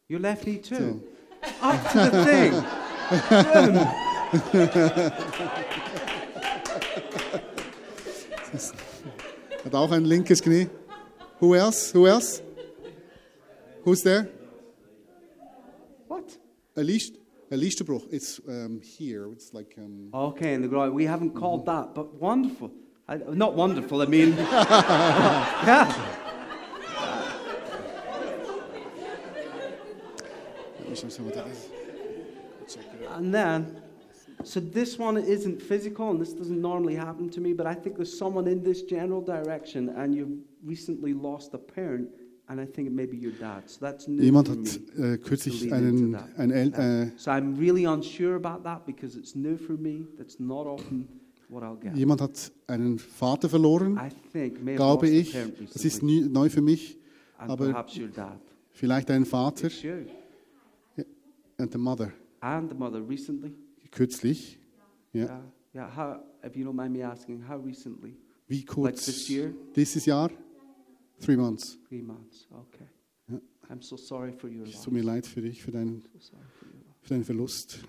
Your 0.07 0.19
left 0.19 0.45
knee 0.45 0.59
too. 0.59 1.01
So. 1.43 1.49
Up 1.59 1.91
to 1.91 1.99
the 2.11 2.23
thing. 2.23 2.53
hat 9.63 9.73
auch 9.73 9.91
ein 9.91 10.05
linkes 10.05 10.39
Knie. 10.43 10.69
Who 11.39 11.55
else? 11.55 11.91
Who 11.93 12.05
else? 12.05 12.43
Who's 13.83 14.03
there? 14.03 14.29
What? 16.07 16.37
A 16.75 16.83
Liest, 16.83 17.15
a 17.51 17.55
Liesterbruch. 17.55 18.07
It's 18.11 18.39
um, 18.47 18.81
here. 18.81 19.31
It's 19.31 19.51
like 19.51 19.73
um, 19.79 20.09
Okay, 20.13 20.53
in 20.53 20.61
the 20.61 20.67
groin. 20.67 20.93
We 20.93 21.05
haven't 21.05 21.31
called 21.31 21.65
that, 21.65 21.95
but 21.95 22.13
wonderful. 22.21 22.71
I, 23.07 23.17
not 23.17 23.55
wonderful, 23.55 24.03
I 24.03 24.05
mean. 24.05 24.35
yeah. 24.37 26.26
Let 31.03 31.03
me 31.05 31.09
show 31.11 31.23
you 31.23 31.25
what 31.25 31.35
that 31.35 31.47
is. 31.47 31.69
And 33.15 33.33
then, 33.33 33.81
so 34.43 34.59
this 34.59 34.97
one 34.99 35.17
isn't 35.17 35.61
physical, 35.61 36.11
and 36.11 36.19
this 36.19 36.33
doesn't 36.33 36.61
normally 36.61 36.95
happen 36.95 37.29
to 37.29 37.41
me, 37.41 37.53
but 37.53 37.65
I 37.65 37.73
think 37.73 37.95
there's 37.95 38.17
someone 38.17 38.47
in 38.47 38.63
this 38.63 38.83
general 38.83 39.21
direction, 39.21 39.89
and 39.89 40.13
you've 40.13 40.37
recently 40.63 41.13
lost 41.13 41.53
a 41.53 41.57
parent, 41.57 42.09
and 42.49 42.59
I 42.59 42.65
think 42.65 42.87
it 42.87 42.93
may 42.93 43.05
be 43.05 43.17
your 43.17 43.31
dad. 43.33 43.63
So 43.69 43.79
that's 43.81 44.07
new 44.07 44.21
Jemand 44.21 44.47
for 44.47 44.55
hat 44.55 44.63
me. 44.97 45.03
äh, 45.13 45.17
kürzlich 45.17 45.67
to 45.69 45.73
einen, 45.75 46.11
that. 46.13 46.27
El 46.37 46.73
äh, 46.73 47.11
So 47.17 47.31
I'm 47.31 47.57
really 47.57 47.85
unsure 47.85 48.35
about 48.35 48.63
that 48.63 48.85
because 48.85 49.17
it's 49.17 49.35
new 49.35 49.57
for 49.57 49.73
me. 49.77 50.05
That's 50.17 50.39
not 50.39 50.65
often 50.67 51.07
what 51.49 51.63
I'll 51.63 51.75
get. 51.79 51.95
jemand 51.95 52.21
hat 52.21 52.51
einen 52.67 52.99
Vater 52.99 53.49
verloren, 53.49 53.97
I 53.97 54.09
think 54.33 54.61
may 54.61 54.73
have 54.73 54.77
glaube 54.77 55.07
lost 55.07 55.15
a 55.15 55.19
ich. 55.19 55.31
parent 55.33 55.73
Das 55.73 55.85
ist 55.85 56.03
nie, 56.03 56.21
neu 56.21 56.49
für 56.49 56.61
mich. 56.61 56.97
and 57.37 57.49
aber- 57.51 57.65
perhaps 57.71 57.97
your 57.97 58.07
dad. 58.09 58.39
Vielleicht 58.71 59.09
einen 59.09 59.25
Vater 59.25 59.67
It's 59.67 59.81
you. 59.81 60.05
And 61.57 61.71
the 61.71 61.77
mother. 61.77 62.13
And 62.41 62.69
the 62.69 62.75
mother 62.75 63.01
recently. 63.01 63.53
Kürzlich. 63.91 64.59
Ja. 65.13 65.21
Yeah. 65.25 65.41
Yeah. 65.73 65.89
How, 65.95 66.19
if 66.43 66.55
you 66.55 66.63
don't 66.65 66.75
mind 66.75 66.93
me 66.93 67.03
asking, 67.03 67.41
how 67.47 67.57
recently? 67.57 68.15
Wie 68.47 68.57
Like 68.59 68.67
kurz? 68.67 69.05
this 69.05 69.27
year? 69.29 69.53
Dieses 69.75 70.05
Jahr? 70.05 70.29
Three 71.19 71.35
months. 71.35 71.77
Three 71.89 72.01
months. 72.01 72.47
Okay. 72.51 72.85
Ja. 73.29 73.39
I'm 73.69 73.81
so 73.81 73.97
sorry 73.97 74.31
for 74.31 74.49
your 74.49 74.63
Es 74.65 74.73
loss. 74.75 74.83
tut 74.83 74.93
mir 74.93 75.03
leid 75.03 75.25
für 75.25 75.41
dich, 75.41 75.61
für 75.61 75.71
deinen, 75.71 76.03
So 76.19 76.33
für 77.01 77.09
deinen 77.13 77.23
Verlust. 77.23 77.79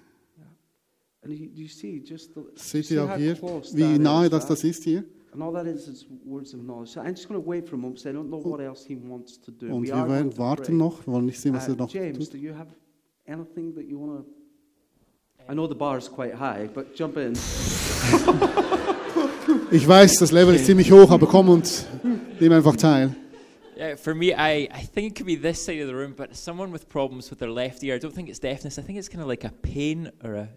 And 1.23 1.33
you, 1.35 1.49
you 1.53 1.69
see 1.69 2.01
just 2.05 2.33
the, 2.35 2.43
Seht 2.55 2.91
ihr 2.93 3.05
auch 3.05 3.17
hier, 3.17 3.35
close 3.35 3.77
wie 3.77 3.83
that 3.83 4.01
nahe 4.01 4.25
is, 4.27 4.31
das 4.31 4.47
das 4.47 4.65
ist 4.65 4.85
hier? 4.85 5.05
And 5.33 5.43
all 5.43 5.53
that 5.53 5.67
is 5.67 5.87
is 5.89 6.07
words 6.25 6.55
of 6.55 6.61
knowledge. 6.61 6.93
So 6.93 7.01
I'm 7.01 7.11
just 7.15 7.29
going 7.29 7.41
to 7.43 7.47
wait 7.47 7.69
for 7.69 7.75
a 7.75 7.79
moment 7.79 7.97
because 7.97 8.09
I 8.09 8.13
don't 8.17 8.29
know 8.29 8.41
what 8.43 8.61
else 8.61 8.87
he 8.87 8.97
wants 8.97 9.39
to 9.41 9.51
do. 9.51 9.67
Und 9.67 9.83
we 9.83 9.89
wir 9.89 10.09
werden 10.09 10.39
warten 10.39 10.77
noch, 10.77 11.07
wir 11.07 11.13
wollen 11.13 11.27
nicht 11.27 11.41
sehen, 11.41 11.55
was 11.55 11.69
Uh, 11.69 11.73
er 11.73 11.77
noch 11.77 11.91
James, 11.93 12.19
tut. 12.19 12.33
do 12.35 12.39
you 12.39 12.55
have 12.55 12.69
anything 13.29 13.75
that 13.75 13.87
you 13.87 13.99
want 13.99 14.25
to? 14.25 14.27
I 15.49 15.55
know 15.55 15.67
the 15.67 15.75
bar 15.75 15.99
is 15.99 16.09
quite 16.09 16.35
high, 16.35 16.69
but 16.73 16.95
jump 16.95 17.17
in. 17.17 17.35
Ich 19.71 19.87
weiß, 19.87 20.17
das 20.19 20.31
Level 20.31 20.55
ist 20.55 20.67
ziemlich 20.67 20.91
hoch, 20.93 21.11
aber 21.11 21.27
komm 21.27 21.49
und 21.49 21.87
nimm 22.41 22.53
einfach 22.53 22.77
teil. 22.77 23.15
Yeah, 23.77 23.97
for 23.97 24.15
me, 24.15 24.35
I, 24.35 24.69
I 24.73 24.87
think 24.93 25.13
it 25.13 25.15
could 25.15 25.27
be 25.27 25.37
this 25.37 25.65
side 25.65 25.81
of 25.81 25.89
the 25.89 25.95
room, 25.95 26.15
but 26.17 26.35
someone 26.35 26.73
with 26.73 26.89
problems 26.89 27.31
with 27.31 27.39
their 27.39 27.51
left 27.51 27.83
ear, 27.83 27.95
I 27.95 27.99
don't 27.99 28.15
think 28.15 28.29
it's 28.29 28.41
deafness. 28.41 28.79
I 28.79 28.83
think 28.83 28.99
it's 28.99 29.09
kind 29.09 29.23
of 29.23 29.29
like 29.29 29.45
a 29.45 29.53
pain 29.63 30.11
or 30.25 30.35
a. 30.35 30.49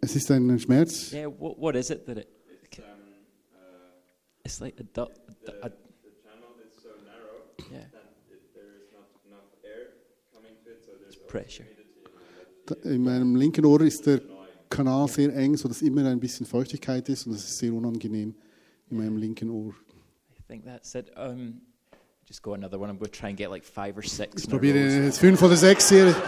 Es 0.00 0.14
ist 0.14 0.30
ein 0.30 0.58
Schmerz. 0.58 1.12
Yeah, 1.12 1.26
what, 1.26 1.58
what 1.58 1.76
is 1.76 1.90
it 1.90 2.06
that 2.06 2.18
it. 2.18 2.28
It's 4.44 4.60
um, 4.60 4.62
uh, 4.62 4.64
like 4.64 4.78
a. 4.78 4.84
du- 4.84 5.10
a, 5.62 5.66
a 5.66 5.70
pressure. 11.34 11.66
In 12.84 13.02
meinem 13.02 13.34
linken 13.34 13.64
Ohr 13.66 13.80
ist 13.80 14.06
der 14.06 14.20
Kanal 14.70 15.08
sehr 15.08 15.34
eng, 15.34 15.56
sodass 15.56 15.82
immer 15.82 16.06
ein 16.06 16.20
bisschen 16.20 16.46
Feuchtigkeit 16.46 17.08
ist 17.08 17.26
und 17.26 17.32
das 17.32 17.44
ist 17.44 17.58
sehr 17.58 17.72
unangenehm 17.72 18.34
in 18.90 18.96
meinem 18.96 19.16
linken 19.16 19.50
Ohr. 19.50 19.74
I 20.38 20.42
think 20.48 20.64
that's 20.64 20.94
it. 20.94 21.10
Um, 21.16 21.60
just 22.26 22.42
go 22.42 22.54
another 22.54 22.78
one. 22.78 22.88
I'm 22.90 22.98
going 22.98 23.10
to 23.10 23.18
try 23.18 23.30
and 23.30 23.36
get 23.36 23.50
like 23.50 23.64
five 23.64 23.96
or 23.96 24.02
six. 24.02 24.44
Ich 24.44 24.48
probiere 24.48 24.78
jetzt 24.78 25.18
fünf 25.18 25.42
oder 25.42 25.56
sechs 25.56 25.88
hier. 25.88 26.14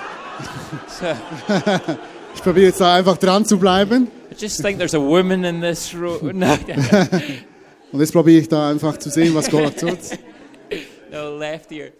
Ich 2.34 2.42
probiere 2.42 2.66
jetzt 2.66 2.82
da 2.82 2.94
einfach 2.94 3.16
dran 3.16 3.46
zu 3.46 3.59
bleiben. 3.59 4.09
I 4.30 4.34
just 4.38 4.61
think 4.61 4.76
there's 4.76 4.94
a 4.94 5.00
woman 5.00 5.42
in 5.44 5.62
this 5.62 5.94
row. 5.94 6.20
No, 6.34 6.52
Und 7.92 8.00
jetzt 8.00 8.12
probiere 8.12 8.42
ich 8.42 8.48
da 8.48 8.68
einfach 8.70 8.98
zu 8.98 9.09
sehen, 9.09 9.34
was 9.34 9.50
Gott 9.50 9.78
tut. 9.80 9.98
no, 11.11 11.38
left 11.38 11.72
ear. 11.72 11.92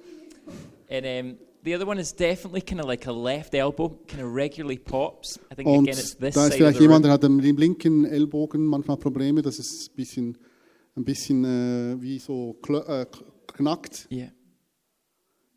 And 0.91 1.07
um, 1.07 1.46
the 1.67 1.75
other 1.75 1.87
one 1.87 1.99
is 2.01 2.15
definitely 2.15 2.63
kind 2.63 2.81
of 2.81 2.87
like 2.87 3.07
a 3.07 3.13
left 3.13 3.53
elbow, 3.55 3.89
kind 4.09 4.23
of 4.23 4.33
regularly 4.35 4.79
pops. 4.79 5.39
I 5.51 5.55
think 5.57 5.69
Und 5.69 5.89
again 5.89 5.99
it's 5.99 6.15
this 6.17 6.35
da 6.35 6.47
ist 6.47 6.53
side 6.53 6.53
of 6.53 6.55
vielleicht 6.55 6.79
the 6.79 6.85
jemand, 6.85 7.05
der 7.05 7.13
hat 7.13 7.25
am 7.25 7.39
linken 7.41 8.05
Ellbogen 8.07 8.65
manchmal 8.65 8.97
Probleme, 8.97 9.43
dass 9.43 9.59
es 9.59 9.89
ein 9.91 9.97
bisschen, 9.97 10.39
ein 10.97 11.05
bisschen 11.05 11.45
äh, 11.45 12.01
wie 12.01 12.19
so 12.19 12.57
klö- 12.63 12.87
äh, 12.87 13.07
knackt. 13.49 14.07
Yeah, 14.11 14.31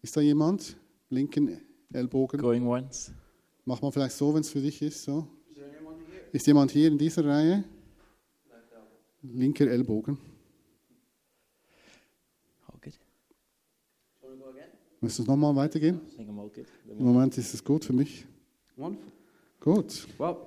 Ist 0.01 0.17
da 0.17 0.21
jemand? 0.21 0.75
Linken 1.09 1.61
Ellbogen. 1.93 2.39
going 2.41 2.67
once. 2.67 3.13
Mach 3.65 3.81
mal 3.81 3.91
vielleicht 3.91 4.15
so, 4.15 4.33
wenn 4.33 4.41
es 4.41 4.49
für 4.49 4.61
dich 4.61 4.81
ist. 4.81 5.03
So. 5.03 5.27
Ist 6.31 6.45
jemand 6.47 6.71
hier 6.71 6.87
in 6.87 6.97
dieser 6.97 7.23
Reihe? 7.25 7.63
Linker 9.21 9.67
Ellbogen. 9.67 10.17
Müssen 15.01 15.25
wir 15.25 15.31
nochmal 15.31 15.55
weitergehen? 15.55 16.01
I 16.13 16.17
think 16.17 16.29
I'm 16.29 16.35
good. 16.35 16.67
Im 16.87 17.05
Moment 17.05 17.37
ist 17.37 17.53
es 17.53 17.63
gut 17.63 17.85
für 17.85 17.93
mich. 17.93 18.25
Wonderful. 18.75 19.11
Gut. 19.61 20.07
Well, 20.17 20.37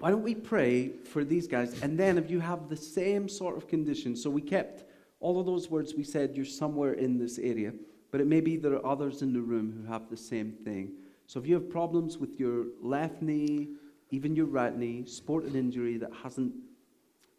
why 0.00 0.10
don't 0.10 0.24
we 0.24 0.34
pray 0.34 0.92
for 1.04 1.24
these 1.24 1.46
guys? 1.46 1.80
And 1.82 1.96
then, 1.98 2.18
if 2.18 2.30
you 2.30 2.40
have 2.40 2.68
the 2.68 2.76
same 2.76 3.28
sort 3.28 3.56
of 3.56 3.68
condition, 3.68 4.16
so 4.16 4.28
we 4.30 4.40
kept 4.40 4.84
all 5.20 5.38
of 5.38 5.46
those 5.46 5.70
words 5.70 5.94
we 5.94 6.04
said, 6.04 6.34
you're 6.34 6.44
somewhere 6.44 6.94
in 6.94 7.18
this 7.18 7.38
area, 7.38 7.72
but 8.10 8.20
it 8.20 8.26
may 8.26 8.40
be 8.40 8.56
there 8.56 8.74
are 8.74 8.86
others 8.86 9.22
in 9.22 9.32
the 9.32 9.40
room 9.40 9.72
who 9.72 9.92
have 9.92 10.08
the 10.08 10.16
same 10.16 10.52
thing. 10.64 10.92
So, 11.26 11.38
if 11.38 11.46
you 11.46 11.54
have 11.54 11.70
problems 11.70 12.18
with 12.18 12.40
your 12.40 12.66
left 12.80 13.22
knee, 13.22 13.68
even 14.10 14.34
your 14.34 14.46
right 14.46 14.76
knee, 14.76 15.04
sport 15.06 15.44
an 15.44 15.54
injury 15.54 15.96
that 15.98 16.10
hasn't 16.22 16.52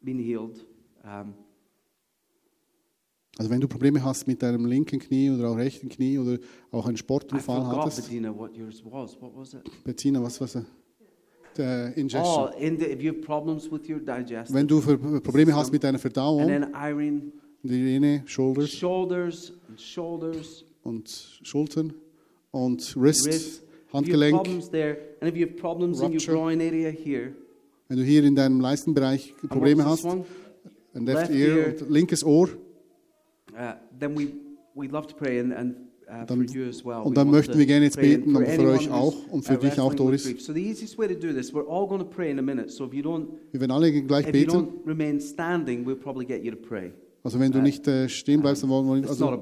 been 0.03 0.19
healed, 0.19 0.61
um, 1.03 1.33
Also 3.37 3.49
wenn 3.49 3.61
du 3.61 3.67
Probleme 3.67 4.03
hast 4.03 4.27
mit 4.27 4.41
deinem 4.43 4.65
linken 4.65 4.99
Knie 4.99 5.29
oder 5.31 5.49
auch 5.49 5.57
rechten 5.57 5.89
Knie 5.89 6.19
oder 6.19 6.37
auch 6.71 6.85
einen 6.87 6.97
Sportunfall 6.97 7.65
hattest. 7.65 8.03
Bettina, 8.03 8.35
what 8.37 8.55
yours 8.55 8.83
was. 8.85 9.19
What 9.21 9.31
was 9.35 9.53
it? 9.53 9.61
Bettina, 9.83 10.21
was 10.21 10.39
was 10.41 10.57
der 11.57 11.93
Oh, 11.95 11.99
Ingestion. 11.99 12.49
in 12.59 12.77
the, 12.79 12.85
if 12.85 13.01
you 13.01 13.11
have 13.13 13.21
problems 13.21 13.69
with 13.71 13.89
your 13.89 13.99
digestive. 13.99 14.53
Wenn 14.53 14.67
du 14.67 14.79
Ver- 14.81 14.97
Probleme 15.21 15.53
hast 15.55 15.71
mit 15.71 15.83
deiner 15.83 15.95
and 15.95 16.01
Verdauung, 16.01 16.47
then 16.47 16.67
Irene, 16.73 17.31
Irene, 17.63 18.23
Shoulders 18.25 18.69
shoulders 18.71 19.53
and 19.67 19.79
shoulders, 19.79 20.65
und 20.83 21.09
Schultern 21.43 21.93
und 22.51 22.95
Wrist, 22.97 23.25
wrists. 23.25 23.57
If 23.57 23.61
you 23.61 23.67
have 23.67 23.97
Handgelenk. 24.05 24.35
problems 24.35 24.69
there, 24.69 24.97
and 25.19 25.29
if 25.29 25.37
you 25.37 25.45
have 25.47 25.55
problems 25.57 25.99
in 25.99 26.05
your 26.07 26.13
Rupture. 26.13 26.33
groin 26.33 26.61
area 26.61 26.89
here, 26.89 27.33
Wenn 27.89 27.97
du 27.97 28.03
hier 28.05 28.23
in 28.23 28.35
deinem 28.35 28.61
Leistenbereich 28.61 29.33
and 29.41 29.49
Probleme 29.51 29.83
hast, 29.85 30.05
ein 30.05 30.23
Left 30.93 31.29
Left 31.29 31.31
Ear 31.31 31.57
ear. 31.57 31.75
linkes 31.89 32.23
Ohr, 32.23 32.47
then 33.99 34.17
we 34.17 34.33
we 34.75 34.87
love 34.87 35.07
to 35.07 35.15
pray, 35.15 35.39
and, 35.39 35.53
and 35.53 35.75
uh, 36.09 36.25
Dann- 36.25 36.45
und 37.03 37.17
dann 37.17 37.29
möchten 37.29 37.57
wir 37.57 37.65
gerne 37.65 37.85
jetzt 37.85 37.99
beten, 37.99 38.35
und 38.35 38.45
für 38.47 38.69
euch 38.69 38.91
auch 38.91 39.15
und 39.29 39.43
für 39.43 39.55
uh, 39.55 39.57
dich 39.57 39.79
auch, 39.79 39.93
Doris. 39.93 40.25
Wir 40.25 40.35
werden 43.53 43.71
alle 43.71 44.03
gleich 44.03 44.31
beten. 44.31 44.67
Also 47.23 47.39
wenn 47.39 47.51
du 47.51 47.61
nicht 47.61 47.87
äh, 47.87 48.09
stehen 48.09 48.41
bleibst, 48.41 48.63
dann 48.63 48.71
wollen 48.71 49.03
wir, 49.03 49.07
a 49.07 49.11
also, 49.11 49.25
wir 49.27 49.37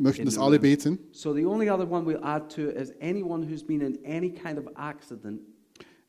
möchten, 0.00 0.28
the 0.28 0.38
alle 0.38 0.58
beten. 0.58 0.98
So 1.12 1.32
the 1.32 1.46
only 1.46 1.70
other 1.70 1.88
one 1.88 2.04
we'll 2.04 2.24
add 2.24 2.52
to 2.56 2.62
is 2.70 2.92
anyone 3.00 3.48
who's 3.48 3.62
been 3.62 3.80
in 3.80 3.96
any 4.04 4.30
kind 4.30 4.58
of 4.58 4.66
accident 4.74 5.40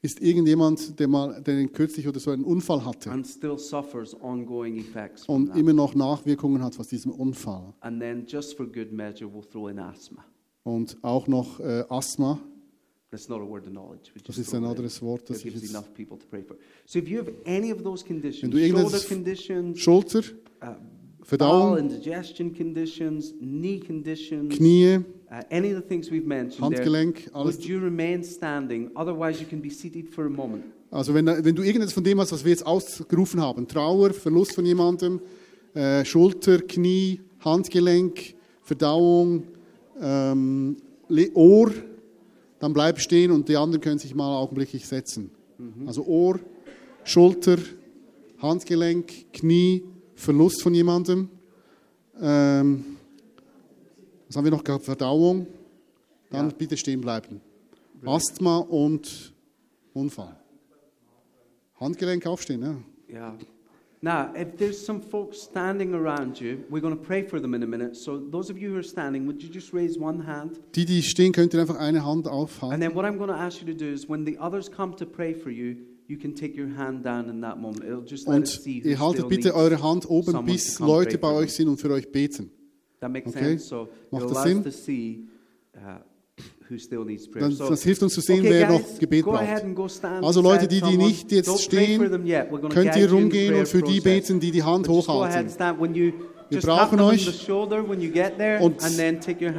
Ist 0.05 0.21
irgendjemand, 0.21 0.99
der 0.99 1.07
mal 1.07 1.41
der 1.41 1.67
kürzlich 1.67 2.07
oder 2.07 2.19
so 2.19 2.29
einen 2.31 2.43
Unfall 2.43 2.85
hatte 2.85 3.09
and 3.11 3.25
still 3.25 3.57
suffers 3.57 4.15
ongoing 4.21 4.77
effects 4.77 5.25
from 5.25 5.35
und 5.35 5.47
that. 5.47 5.57
immer 5.57 5.73
noch 5.73 5.95
Nachwirkungen 5.95 6.61
hat 6.63 6.79
aus 6.79 6.87
diesem 6.89 7.11
Unfall 7.11 7.73
And 7.79 7.99
then, 7.99 8.23
just 8.27 8.55
for 8.55 8.65
good 8.67 8.91
measure, 8.91 9.25
we'll 9.27 9.47
throw 9.51 9.67
in 9.69 9.79
asthma. 9.79 10.23
und 10.63 10.95
auch 11.01 11.27
noch 11.27 11.59
äh, 11.59 11.83
Asthma, 11.89 12.39
That's 13.11 13.29
not 13.29 13.39
a 13.41 13.45
word 13.49 13.65
of 13.65 13.71
knowledge. 13.71 14.11
We 14.13 14.19
das 14.21 14.35
just 14.35 14.39
ist 14.39 14.49
throw 14.51 14.57
ein 14.57 14.63
it 14.63 14.65
in. 14.65 14.71
anderes 14.71 15.01
Wort, 15.01 15.21
That 15.21 15.29
das 15.31 15.37
ich 15.37 15.43
gives 15.45 15.61
jetzt 15.61 15.71
enough 15.73 15.93
people 15.93 16.17
to 16.19 16.25
pray 16.29 16.43
for. 16.43 16.55
So 16.85 16.99
if 16.99 17.07
you 17.09 17.17
have 17.19 17.31
any 17.45 17.71
of 17.71 17.81
those 17.81 18.05
conditions, 18.05 18.43
Wenn 18.43 18.51
du 18.51 18.57
irgendetwas- 18.57 18.91
shoulder 18.91 19.07
conditions, 19.07 19.79
Schulter, 19.79 20.19
uh, 20.19 20.21
bowel 20.61 20.77
Verdauung, 21.23 21.77
and 21.79 21.91
digestion 21.91 22.53
conditions, 22.53 23.33
knee 23.39 23.79
conditions, 23.79 24.53
Knie, 24.55 24.99
uh, 25.31 25.41
any 25.51 25.71
of 25.71 25.81
the 25.81 25.87
things 25.87 26.09
we've 26.09 26.25
mentioned 26.25 26.71
there, 26.71 26.83
Handgelenk, 26.83 27.29
alles. 27.33 27.57
would 27.57 27.65
you 27.65 27.79
remain 27.79 28.23
standing? 28.23 28.91
Otherwise, 28.95 29.39
you 29.39 29.47
can 29.47 29.61
be 29.61 29.69
seated 29.69 30.09
for 30.09 30.25
a 30.25 30.29
moment. 30.29 30.65
Also 30.91 31.13
wenn, 31.13 31.25
wenn 31.25 31.55
du 31.55 31.63
irgendetwas 31.63 31.93
von 31.93 32.03
dem 32.03 32.19
hast, 32.19 32.31
was 32.31 32.43
wir 32.43 32.51
jetzt 32.51 32.65
ausgerufen 32.65 33.41
haben, 33.41 33.67
Trauer, 33.67 34.13
Verlust 34.13 34.55
von 34.55 34.65
jemandem, 34.65 35.19
äh, 35.73 36.05
Schulter, 36.05 36.59
Knie, 36.59 37.19
Handgelenk, 37.39 38.35
Verdauung, 38.61 39.43
ähm, 40.01 40.77
Ohr, 41.33 41.71
dann 42.59 42.73
bleib 42.73 42.99
stehen 42.99 43.31
und 43.31 43.49
die 43.49 43.57
anderen 43.57 43.81
können 43.81 43.99
sich 43.99 44.15
mal 44.15 44.37
augenblicklich 44.37 44.87
setzen. 44.87 45.31
Also 45.85 46.05
Ohr, 46.05 46.39
Schulter, 47.03 47.57
Handgelenk, 48.39 49.31
Knie, 49.33 49.83
Verlust 50.15 50.61
von 50.61 50.73
jemandem. 50.73 51.29
Ähm, 52.21 52.94
was 54.35 54.39
haben 54.39 54.45
wir 54.45 54.51
noch 54.51 54.65
gehabt? 54.65 54.83
Verdauung. 54.83 55.47
Dann 56.29 56.49
Ja. 56.49 56.55
bitte 56.57 56.75
stehen 56.75 56.99
bleiben. 56.99 57.39
Asthma 58.05 58.57
und 58.57 59.33
Unfall. 59.93 60.35
Handgelenk 61.79 62.27
aufstehen, 62.27 62.61
ja. 62.61 62.75
Yeah. 63.09 63.37
Now, 64.01 64.35
if 64.35 64.57
there's 64.57 64.85
some 64.85 64.99
folks 65.01 65.41
standing 65.41 65.93
around 65.93 66.39
you, 66.41 66.57
we're 66.69 66.81
going 66.81 66.93
to 66.95 67.01
pray 67.01 67.23
for 67.25 67.39
them 67.41 67.53
in 67.53 67.63
a 67.63 67.65
minute. 67.65 67.95
So, 67.95 68.17
those 68.19 68.51
of 68.51 68.57
you 68.59 68.71
who 68.71 68.75
are 68.77 68.83
standing, 68.83 69.25
would 69.25 69.41
you 69.41 69.49
just 69.49 69.73
raise 69.73 69.97
one 69.97 70.27
hand? 70.27 70.59
Die, 70.75 70.83
die 70.85 71.01
stehen, 71.01 71.31
könnt 71.31 71.53
ihr 71.53 71.61
einfach 71.61 71.77
eine 71.77 72.03
Hand 72.05 72.27
And 72.27 72.35
aufhalten. 72.35 72.81
then, 72.81 72.93
what 72.93 73.05
I'm 73.05 73.17
going 73.17 73.29
to 73.29 73.35
ask 73.35 73.61
you 73.61 73.67
to 73.67 73.73
do 73.73 73.85
is 73.85 74.07
when 74.09 74.25
the 74.25 74.37
others 74.37 74.69
come 74.69 74.95
to 74.97 75.05
pray 75.05 75.33
for 75.33 75.49
you, 75.49 75.77
you 76.07 76.17
can 76.17 76.35
take 76.35 76.59
your 76.59 76.67
hand 76.77 77.05
down 77.05 77.29
in 77.29 77.39
that 77.41 77.57
moment. 77.57 77.85
It'll 77.85 78.03
just 78.05 78.27
let 78.27 78.43
us 78.43 78.57
Und 78.57 78.63
see 78.63 78.83
who 78.83 78.89
ihr 78.89 78.99
haltet 78.99 79.29
bitte 79.29 79.55
eure 79.55 79.81
Hand 79.81 80.07
oben, 80.09 80.45
bis 80.45 80.77
Leute 80.79 81.17
bei 81.17 81.31
euch 81.31 81.53
sind 81.53 81.69
und 81.69 81.77
für 81.77 81.89
euch 81.91 82.11
beten. 82.11 82.51
That 82.99 83.11
makes 83.11 83.27
Okay. 83.29 83.57
sense. 83.57 83.67
So, 83.67 83.87
Macht 84.11 84.29
das 84.31 84.43
Sinn? 84.43 84.63
to 84.63 84.71
see 84.71 85.19
uh, 85.75 85.99
who 86.69 86.77
still 86.77 87.03
needs 87.05 87.27
prayer. 87.29 87.43
Dann, 87.47 87.51
so, 87.51 87.69
das 87.69 87.83
hilft 87.83 88.03
uns 88.03 88.13
zu 88.13 88.21
sehen, 88.21 88.39
okay, 88.39 88.49
wer 88.49 88.67
guys, 88.67 88.81
noch 88.81 88.99
Gebet 88.99 89.25
braucht. 89.25 90.23
Also 90.23 90.41
Leute, 90.41 90.67
die, 90.67 90.81
die 90.81 90.97
nicht 90.97 91.31
jetzt 91.31 91.61
stehen, 91.61 91.99
könnt 92.69 92.95
ihr 92.95 93.11
rumgehen 93.11 93.55
und 93.55 93.67
für 93.67 93.81
die 93.81 93.99
beten, 94.01 94.39
die 94.39 94.51
die 94.51 94.63
Hand 94.63 94.87
But 94.87 95.07
hochhalten. 95.07 95.51
Wir 96.49 96.61
brauchen 96.61 96.99
euch. 96.99 97.49
Und 98.59 98.77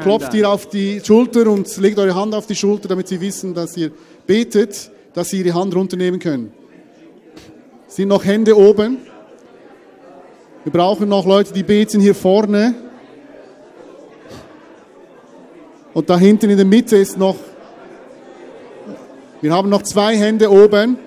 Klopft 0.01 0.34
ihr 0.34 0.49
auf 0.49 0.68
die 0.68 1.01
Schulter 1.05 1.51
und 1.51 1.76
legt 1.78 1.99
eure 1.99 2.14
Hand 2.14 2.34
auf 2.34 2.47
die 2.47 2.55
Schulter, 2.55 2.89
damit 2.89 3.09
sie 3.09 3.20
wissen, 3.20 3.55
dass 3.55 3.76
ihr 3.76 3.91
betet, 4.26 4.91
dass 5.12 5.30
sie 5.30 5.41
ihre 5.41 5.55
Hand 5.55 5.74
runternehmen 5.74 6.20
können. 6.20 6.53
Sind 7.89 8.09
noch 8.09 8.24
Hände 8.24 8.57
oben? 8.57 8.99
Wir 10.64 10.72
brauchen 10.72 11.09
noch 11.09 11.26
Leute, 11.26 11.53
die 11.53 11.62
beten 11.62 12.01
hier 12.01 12.14
vorne. 12.14 12.74
Und 15.97 16.11
da 16.11 16.18
hinten 16.18 16.51
in 16.51 16.59
der 16.59 16.66
Mitte 16.66 16.94
ist 16.94 17.16
noch. 17.16 17.36
Wir 19.40 19.51
haben 19.51 19.70
noch 19.70 19.80
zwei 19.80 20.14
Hände 20.14 20.51
oben. 20.51 20.99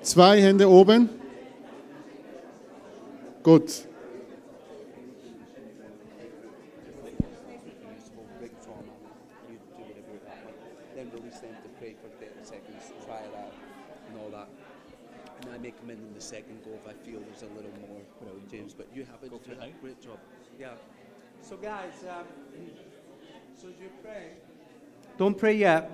Zwei 0.00 0.40
Hände 0.42 0.68
oben. 0.68 1.08
Gut. 3.44 3.86
Then 10.96 11.10
release 11.14 11.38
them 11.38 11.54
to 11.62 11.68
pray 11.78 11.94
for 12.02 12.10
30 12.18 12.42
seconds. 12.42 12.90
Try 13.06 13.22
that 13.22 13.52
and 14.08 14.18
all 14.18 14.30
that. 14.32 14.48
And 15.42 15.54
I 15.54 15.58
may 15.58 15.70
come 15.70 15.90
in 15.90 15.98
in 15.98 16.12
the 16.12 16.20
second 16.20 16.64
go 16.64 16.72
if 16.72 16.88
I 16.88 16.94
feel 17.08 17.20
there's 17.20 17.42
a 17.42 17.54
little 17.54 17.70
more, 17.86 18.00
James. 18.50 18.74
But 18.74 18.88
you 18.92 19.04
have 19.04 19.22
it. 19.22 19.30
for 19.30 19.52
it 19.52 19.60
now. 19.60 19.66
Great 19.80 20.02
job. 20.02 20.18
Yeah. 20.58 20.74
So, 21.42 21.56
guys, 21.56 22.04
um, 22.08 22.24
so 23.60 23.66
as 23.66 23.74
you 23.82 23.90
pray, 24.00 24.30
don't 25.18 25.36
pray 25.36 25.56
yet. 25.56 25.84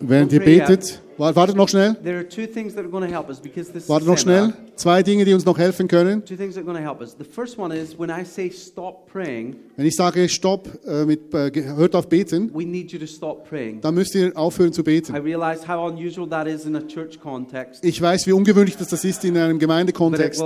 Während 0.00 0.32
ihr 0.32 0.40
betet, 0.40 1.02
wartet 1.18 1.56
noch 1.56 1.68
schnell, 1.68 1.94
There 2.02 2.18
are 2.18 2.28
two 2.28 2.46
things 2.46 2.74
that 2.74 2.84
are 2.84 2.90
going 2.90 3.06
to 3.06 3.12
help 3.12 3.28
us 3.28 3.40
because 3.40 3.70
this 3.72 3.88
wartet 3.88 4.06
noch 4.08 4.18
schnell. 4.18 4.52
Zwei 4.76 5.02
Dinge, 5.02 5.24
die 5.24 5.32
uns 5.32 5.44
noch 5.46 5.56
helfen 5.58 5.88
können. 5.88 6.22
Two 6.24 6.36
things 6.36 6.54
that 6.54 6.58
are 6.58 6.64
going 6.64 6.76
to 6.76 6.82
help 6.82 7.00
us. 7.00 7.16
The 7.18 7.24
first 7.24 7.58
one 7.58 7.74
is 7.74 7.98
when 7.98 8.10
I 8.10 8.24
say 8.24 8.50
stop 8.50 9.10
praying, 9.10 9.56
Wenn 9.76 9.86
ich 9.86 9.96
sage 9.96 10.28
Stopp, 10.28 10.68
äh, 10.86 11.06
mit, 11.06 11.32
äh, 11.32 11.50
hört 11.74 11.94
auf 11.94 12.08
beten, 12.08 12.50
we 12.54 12.64
need 12.66 12.92
you 12.92 12.98
to 12.98 13.06
stop 13.06 13.48
praying. 13.48 13.80
dann 13.80 13.94
müsst 13.94 14.14
ihr 14.14 14.36
aufhören 14.36 14.72
zu 14.74 14.82
I 14.82 14.84
beten. 14.84 15.14
realize 15.16 15.66
how 15.66 15.90
unusual 15.90 16.28
that 16.28 16.46
is 16.46 16.66
in 16.66 16.76
a 16.76 16.82
church 16.82 17.18
context, 17.20 17.82
Ich 17.84 18.00
weiß, 18.00 18.26
wie 18.26 18.32
ungewöhnlich 18.32 18.76
das 18.76 18.88
das 18.88 19.04
ist 19.04 19.24
in 19.24 19.36
einem 19.38 19.58
Gemeindekontext, 19.58 20.42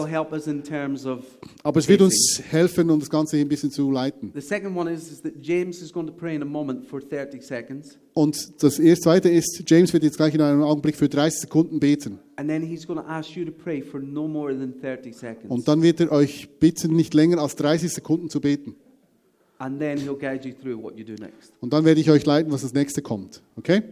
aber 1.63 1.79
es 1.79 1.89
wird 1.89 2.01
uns 2.01 2.43
helfen, 2.51 2.91
um 2.91 3.01
das 3.01 3.11
Ganze 3.11 3.37
ein 3.37 3.49
bisschen 3.49 3.71
zu 3.71 3.91
leiten. 3.91 4.31
The 4.35 4.41
second 4.41 4.77
one 4.77 4.91
is, 4.93 5.11
is 5.11 5.21
that 5.23 5.33
James 5.41 5.83
is 5.83 5.93
going 5.93 6.07
to 6.07 6.13
pray 6.13 6.37
in 6.37 6.43
a 6.43 6.47
moment 6.47 6.87
for 6.87 7.01
30 7.01 7.41
seconds, 7.43 7.99
Und 8.13 8.63
das 8.63 8.79
erste, 8.79 9.05
zweite 9.05 9.29
ist, 9.29 9.63
James 9.67 9.93
wird 9.93 10.03
jetzt 10.03 10.17
gleich 10.17 10.35
in 10.35 10.41
einem 10.41 10.63
Augenblick 10.63 10.97
für 10.97 11.09
30 11.09 11.43
Sekunden 11.43 11.81
beten. 11.81 12.19
and 12.37 12.49
then 12.49 12.63
he's 12.63 12.87
going 12.87 12.99
to 12.99 13.07
ask 13.07 13.37
you 13.37 13.45
to 13.45 13.53
pray 13.53 13.83
for 13.83 14.01
no 14.01 14.27
more 14.27 14.53
than 14.57 14.75
30 14.81 15.15
seconds. 15.15 15.51
Und 15.51 15.69
dann 15.69 15.83
wird 15.83 16.01
er 16.01 16.11
euch 16.11 16.49
bitten, 16.59 16.97
nicht 16.97 17.15
länger 17.15 17.39
als 17.39 17.55
30 17.57 17.93
Sekunden 17.93 18.29
zu 18.31 18.41
beten. 18.41 18.75
and 19.59 19.79
then 19.79 19.99
he'll 19.99 20.17
guide 20.19 20.49
you 20.49 20.55
through 20.55 20.83
what 20.83 20.97
you 20.97 21.05
do 21.05 21.13
next. 21.23 21.53
Und 21.61 21.73
dann 21.73 21.85
werde 21.85 22.01
ich 22.01 22.11
euch 22.11 22.25
leiten, 22.25 22.51
was 22.51 22.63
das 22.63 22.73
nächste 22.73 23.03
kommt. 23.03 23.43
Okay? 23.57 23.83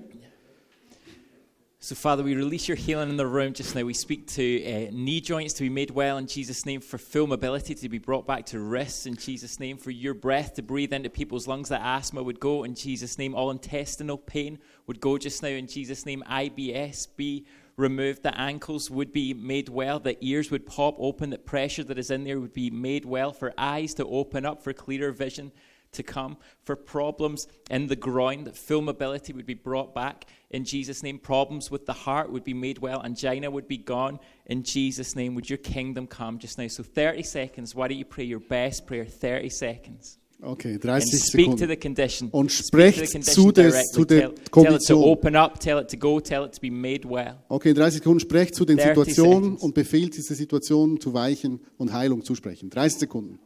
So, 1.81 1.95
Father, 1.95 2.25
we 2.25 2.35
release 2.35 2.67
your 2.67 2.77
healing 2.77 3.09
in 3.09 3.17
the 3.17 3.27
room 3.27 3.53
just 3.53 3.77
now. 3.77 3.85
We 3.85 3.95
speak 3.95 4.27
to 4.31 4.65
uh, 4.65 4.91
knee 4.93 5.21
joints 5.21 5.55
to 5.55 5.63
be 5.63 5.69
made 5.69 5.93
well 5.93 6.19
in 6.19 6.27
Jesus' 6.27 6.67
name, 6.67 6.81
for 6.81 6.99
full 6.99 7.29
mobility 7.29 7.73
to 7.73 7.89
be 7.89 7.99
brought 7.99 8.27
back 8.27 8.47
to 8.47 8.59
wrists 8.59 9.07
in 9.07 9.15
Jesus' 9.15 9.61
name, 9.61 9.79
for 9.79 9.93
your 9.93 10.13
breath 10.13 10.55
to 10.55 10.63
breathe 10.63 10.93
into 10.93 11.09
people's 11.09 11.47
lungs, 11.47 11.69
that 11.69 11.81
asthma 11.81 12.21
would 12.21 12.41
go 12.41 12.65
in 12.65 12.75
Jesus' 12.75 13.17
name, 13.17 13.33
all 13.33 13.53
intestinal 13.53 14.19
pain 14.19 14.59
would 14.89 15.01
go 15.01 15.19
just 15.19 15.41
now 15.41 15.51
in 15.51 15.69
Jesus' 15.69 16.05
name, 16.05 16.25
IBS 16.29 17.07
be 17.17 17.47
removed, 17.77 18.25
the 18.25 18.37
ankles 18.37 18.91
would 18.91 19.13
be 19.13 19.33
made 19.33 19.69
well, 19.69 20.01
the 20.01 20.17
ears 20.21 20.51
would 20.51 20.67
pop 20.67 20.97
open, 20.99 21.31
that 21.31 21.47
pressure 21.47 21.85
that 21.85 21.97
is 21.97 22.11
in 22.11 22.25
there 22.25 22.41
would 22.41 22.53
be 22.53 22.71
made 22.71 23.05
well, 23.05 23.33
for 23.33 23.55
eyes 23.57 23.95
to 23.95 24.05
open 24.05 24.45
up, 24.45 24.65
for 24.65 24.73
clearer 24.73 25.13
vision 25.13 25.53
to 25.93 26.03
come, 26.03 26.37
for 26.63 26.77
problems 26.77 27.47
in 27.71 27.87
the 27.87 27.97
groin, 27.97 28.45
that 28.45 28.57
full 28.57 28.83
mobility 28.83 29.33
would 29.33 29.47
be 29.47 29.55
brought 29.55 29.95
back 29.95 30.27
in 30.51 30.65
Jesus' 30.65 31.03
name. 31.03 31.19
Problems 31.19 31.71
with 31.71 31.87
the 31.87 31.93
heart 31.93 32.31
would 32.31 32.45
be 32.45 32.55
made 32.55 32.79
well, 32.79 33.03
angina 33.05 33.51
would 33.51 33.69
be 33.69 33.79
gone 33.79 34.19
in 34.47 34.63
Jesus' 34.63 35.15
name. 35.17 35.35
Would 35.35 35.49
your 35.49 35.59
kingdom 35.59 36.07
come 36.07 36.39
just 36.39 36.59
now? 36.59 36.69
So, 36.69 36.83
30 36.83 37.23
seconds. 37.23 37.75
Why 37.75 37.89
don't 37.89 37.99
you 37.99 38.05
pray 38.05 38.25
your 38.25 38.41
best 38.41 38.87
prayer? 38.87 39.05
30 39.07 39.49
seconds. 39.51 40.19
Okay, 40.41 40.75
And 40.75 40.83
30 40.83 41.01
speak 41.07 41.47
to 41.47 41.57
Sekunden. 41.57 41.69
the 41.69 41.77
condition. 41.77 42.29
Und 42.31 42.53
Speak 42.53 42.59
to 42.71 43.01
the 43.01 43.07
sprecht 43.07 43.13
condition 43.13 43.23
zu, 43.35 43.51
des, 43.51 43.73
directly. 43.73 43.93
zu 43.93 44.05
der 44.05 44.21
tell, 44.21 44.29
tell 44.29 44.35
it 44.37 44.45
to 44.45 44.51
Kondition. 44.51 45.03
open 45.05 45.35
up, 45.37 45.59
tell 45.59 45.79
it 45.81 45.89
to 45.89 45.97
go, 45.97 46.21
tell 46.21 46.45
it 46.45 46.53
to 46.53 46.61
be 46.61 46.71
made 46.71 47.05
well. 47.05 47.43
Okay, 47.49 47.73
30 47.75 47.99
Sekunden 47.99 48.21
sprecht 48.21 48.55
zu 48.55 48.65
den 48.65 48.77
30 48.77 48.95
Situationen 49.15 49.57
und 49.57 49.75
befiehlt 49.75 50.17
diese 50.17 50.37
Situationen 50.37 51.01
zu 51.01 51.13
weichen 51.13 51.59
und 51.77 51.93
Heilung 51.93 52.23
zusprechen. 52.23 52.71
30 52.71 53.01
Sekunden. 53.01 53.41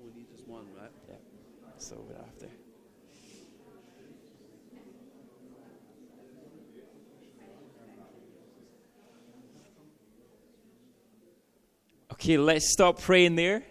We 0.00 0.10
need 0.18 0.28
just 0.30 0.48
one, 0.48 0.66
right? 0.76 0.90
So, 1.78 1.96
we're 2.08 2.16
after. 2.18 2.48
Okay, 12.22 12.38
let's 12.38 12.70
stop 12.70 13.02
praying 13.02 13.34
there. 13.34 13.64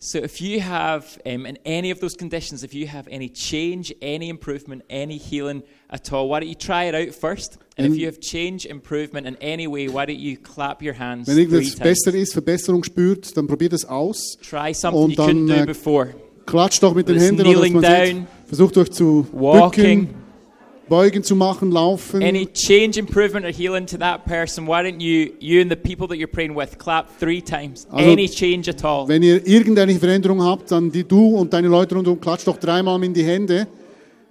So, 0.00 0.18
if 0.18 0.40
you 0.40 0.58
have, 0.58 1.16
um, 1.24 1.46
in 1.46 1.56
any 1.64 1.92
of 1.92 2.00
those 2.00 2.16
conditions, 2.16 2.64
if 2.64 2.74
you 2.74 2.88
have 2.88 3.06
any 3.08 3.28
change, 3.28 3.92
any 4.02 4.30
improvement, 4.30 4.82
any 4.90 5.16
healing 5.16 5.62
at 5.88 6.12
all, 6.12 6.28
why 6.28 6.40
don't 6.40 6.48
you 6.48 6.56
try 6.56 6.86
it 6.86 6.94
out 6.96 7.14
first? 7.14 7.58
And 7.78 7.86
if 7.86 7.96
you 7.96 8.06
have 8.06 8.20
change, 8.20 8.66
improvement 8.66 9.28
in 9.28 9.36
any 9.36 9.68
way, 9.68 9.86
why 9.86 10.06
don't 10.06 10.18
you 10.18 10.36
clap 10.36 10.82
your 10.82 10.94
hands 10.94 11.28
Wenn 11.28 11.38
irgendwas 11.38 11.76
besser 11.76 12.12
ist, 12.16 12.32
Verbesserung 12.32 12.82
spürt, 12.82 13.36
dann 13.36 13.46
probiert 13.46 13.74
es 13.74 13.84
aus. 13.84 14.36
Try 14.42 14.74
something 14.74 15.04
Und 15.04 15.10
you 15.12 15.24
couldn't 15.24 15.46
do 15.46 15.62
äh, 15.62 15.66
before. 15.66 16.16
Klatscht 16.46 16.82
doch 16.82 16.96
mit 16.96 17.08
den 17.08 17.20
Händen, 17.20 17.46
oder 17.46 17.70
man 17.70 18.06
sieht. 18.06 18.26
Versucht 18.46 18.76
euch 18.76 18.90
zu 18.90 19.28
Walking. 19.30 20.06
bücken, 20.06 20.25
beugen 20.88 21.22
zu 21.22 21.34
machen, 21.34 21.70
laufen. 21.70 22.22
Any 22.22 22.46
change, 22.46 22.98
improvement, 22.98 23.44
or 23.44 23.50
healing 23.52 23.86
to 23.86 23.96
that 23.98 24.24
person, 24.24 24.66
why 24.66 24.82
don't 24.82 25.00
you, 25.00 25.32
you 25.40 25.60
and 25.60 25.70
the 25.70 25.76
people 25.76 26.06
that 26.08 26.16
you're 26.16 26.30
praying 26.30 26.54
with, 26.56 26.78
clap 26.78 27.08
three 27.18 27.40
times? 27.42 27.86
Also, 27.90 28.10
any 28.10 28.28
change 28.28 28.68
at 28.68 28.84
all. 28.84 29.06
Wenn 29.08 29.22
ihr 29.22 29.46
irgendeine 29.46 29.94
Veränderung 29.98 30.42
habt, 30.42 30.70
dann 30.70 30.90
die 30.90 31.04
du 31.04 31.36
und 31.36 31.52
deine 31.52 31.68
Leute 31.68 31.94
rundherum 31.94 32.20
klatscht 32.20 32.46
doch 32.46 32.58
dreimal 32.58 33.02
in 33.04 33.12
die 33.14 33.24
Hände, 33.24 33.66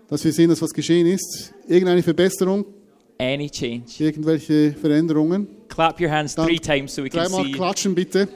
dass 0.08 0.24
wir 0.24 0.32
sehen, 0.32 0.50
dass 0.50 0.62
was 0.62 0.74
geschehen 0.74 1.08
ist. 1.08 1.54
Irgendeine 1.68 2.02
Verbesserung, 2.04 2.66
Any 3.20 3.50
change. 3.50 3.86
irgendwelche 4.00 4.74
Veränderungen. 4.74 5.48
Clap 5.68 6.00
your 6.00 6.10
hands 6.12 6.36
Dann 6.36 6.46
three 6.48 6.60
times 6.60 6.94
so 6.96 7.04
we 7.04 7.10
can 7.10 7.22
Dreimal 7.22 7.46
see. 7.46 7.52
klatschen 7.52 7.96
bitte. 7.96 8.28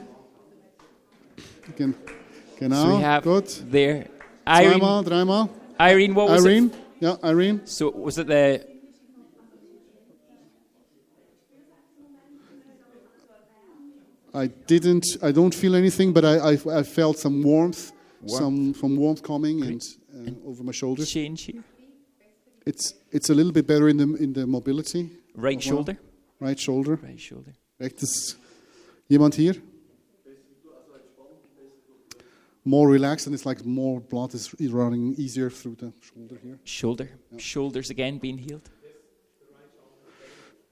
Gen 1.76 1.94
So 1.94 2.66
genau, 2.66 2.98
we 2.98 3.04
have 3.06 3.22
gut. 3.24 3.44
there. 3.70 4.06
Irene, 4.46 4.70
Zweimal, 4.78 5.04
dreimal. 5.04 5.48
Irene, 5.78 6.14
what 6.14 6.28
was 6.28 6.44
Irene, 6.44 6.66
it? 6.66 6.72
Ja, 7.00 7.18
Irene. 7.22 7.60
So 7.64 7.90
was 7.90 8.18
it 8.18 8.26
there? 8.26 8.60
I 14.32 14.46
didn't, 14.66 15.04
I 15.22 15.32
don't 15.32 15.54
feel 15.54 15.74
anything, 15.74 16.12
but 16.12 16.24
I, 16.24 16.52
I, 16.52 16.78
I 16.80 16.82
felt 16.84 17.18
some 17.18 17.42
warmth, 17.42 17.92
some 18.26 18.72
from 18.74 18.96
warmth 18.96 19.22
coming 19.22 19.62
and 19.62 19.82
uh, 20.14 20.48
over 20.48 20.62
my 20.62 20.72
shoulder. 20.72 21.04
change 21.04 21.42
here? 21.46 21.64
It's, 22.64 22.94
it's 23.10 23.30
a 23.30 23.34
little 23.34 23.52
bit 23.52 23.66
better 23.66 23.88
in 23.88 23.96
the, 23.96 24.14
in 24.22 24.32
the 24.32 24.46
mobility. 24.46 25.10
Right 25.34 25.60
shoulder. 25.60 25.98
Right 26.38 26.58
shoulder. 26.58 26.96
Right 27.02 27.18
shoulder. 27.18 27.54
Rechtes, 27.80 28.36
jemand 29.08 29.34
hier? 29.34 29.56
More 32.64 32.88
relaxed 32.92 33.26
and 33.26 33.34
it's 33.34 33.46
like 33.46 33.64
more 33.64 34.00
blood 34.00 34.34
is 34.34 34.52
running 34.70 35.14
easier 35.16 35.48
through 35.50 35.76
the 35.76 35.92
shoulder 36.00 36.36
here. 36.42 36.58
Shoulder. 36.64 37.08
Shoulders 37.38 37.90
again 37.90 38.18
being 38.18 38.38
healed. 38.38 38.68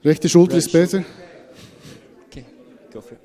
Rechte 0.05 0.29
Schulter 0.29 0.53
Right 0.55 0.59
ist 0.67 0.73
besser. 0.73 1.05
Okay, 2.29 2.45
go 2.93 3.01
for 3.01 3.15
it. 3.15 3.21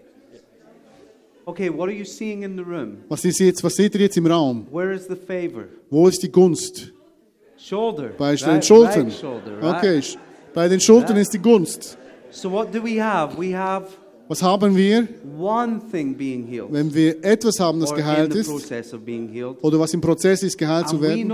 Okay, 1.45 1.69
what 1.69 1.89
are 1.89 1.93
you 1.95 2.05
seeing 2.05 2.43
in 2.43 2.55
the 2.55 2.63
room? 2.63 3.03
Was, 3.09 3.25
ist 3.25 3.39
jetzt, 3.39 3.61
was 3.63 3.75
seht 3.75 3.93
ihr 3.95 4.01
jetzt 4.01 4.15
im 4.17 4.25
Raum? 4.27 4.65
Where 4.71 4.93
is 4.93 5.07
the 5.07 5.15
favor? 5.15 5.67
Wo 5.89 6.07
ist 6.07 6.23
die 6.23 6.31
Gunst? 6.31 6.93
Shoulder. 7.57 8.09
Bei 8.17 8.33
den 8.35 8.45
right, 8.49 8.65
Schultern. 8.65 9.03
right 9.07 9.13
shoulder, 9.19 9.61
right? 9.61 9.75
Okay, 9.77 9.97
sch- 9.99 10.17
bei 10.53 10.67
den 10.69 10.79
Schultern 10.79 11.17
Ja. 11.17 11.21
ist 11.21 11.33
die 11.33 11.39
Gunst. 11.39 11.97
So 12.31 12.49
what 12.49 12.73
do 12.73 12.81
we 12.81 12.97
have? 13.01 13.37
We 13.37 13.53
have 13.55 13.89
Was 14.27 14.41
haben 14.41 14.75
wir, 14.75 15.07
wenn 16.69 16.93
wir 16.93 17.23
etwas 17.23 17.59
haben, 17.59 17.79
das 17.79 17.93
geheilt 17.93 18.33
ist, 18.35 18.49
oder 19.61 19.79
was 19.79 19.93
im 19.93 20.01
Prozess 20.01 20.43
ist, 20.43 20.57
geheilt 20.57 20.87
zu 20.87 21.01
werden? 21.01 21.31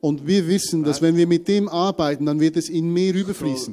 Und 0.00 0.26
wir 0.26 0.48
wissen, 0.48 0.82
dass 0.82 1.00
wenn 1.00 1.16
wir 1.16 1.26
mit 1.26 1.46
dem 1.46 1.68
arbeiten, 1.68 2.26
dann 2.26 2.40
wird 2.40 2.56
es 2.56 2.68
in 2.68 2.92
mehr 2.92 3.12
different 3.12 3.70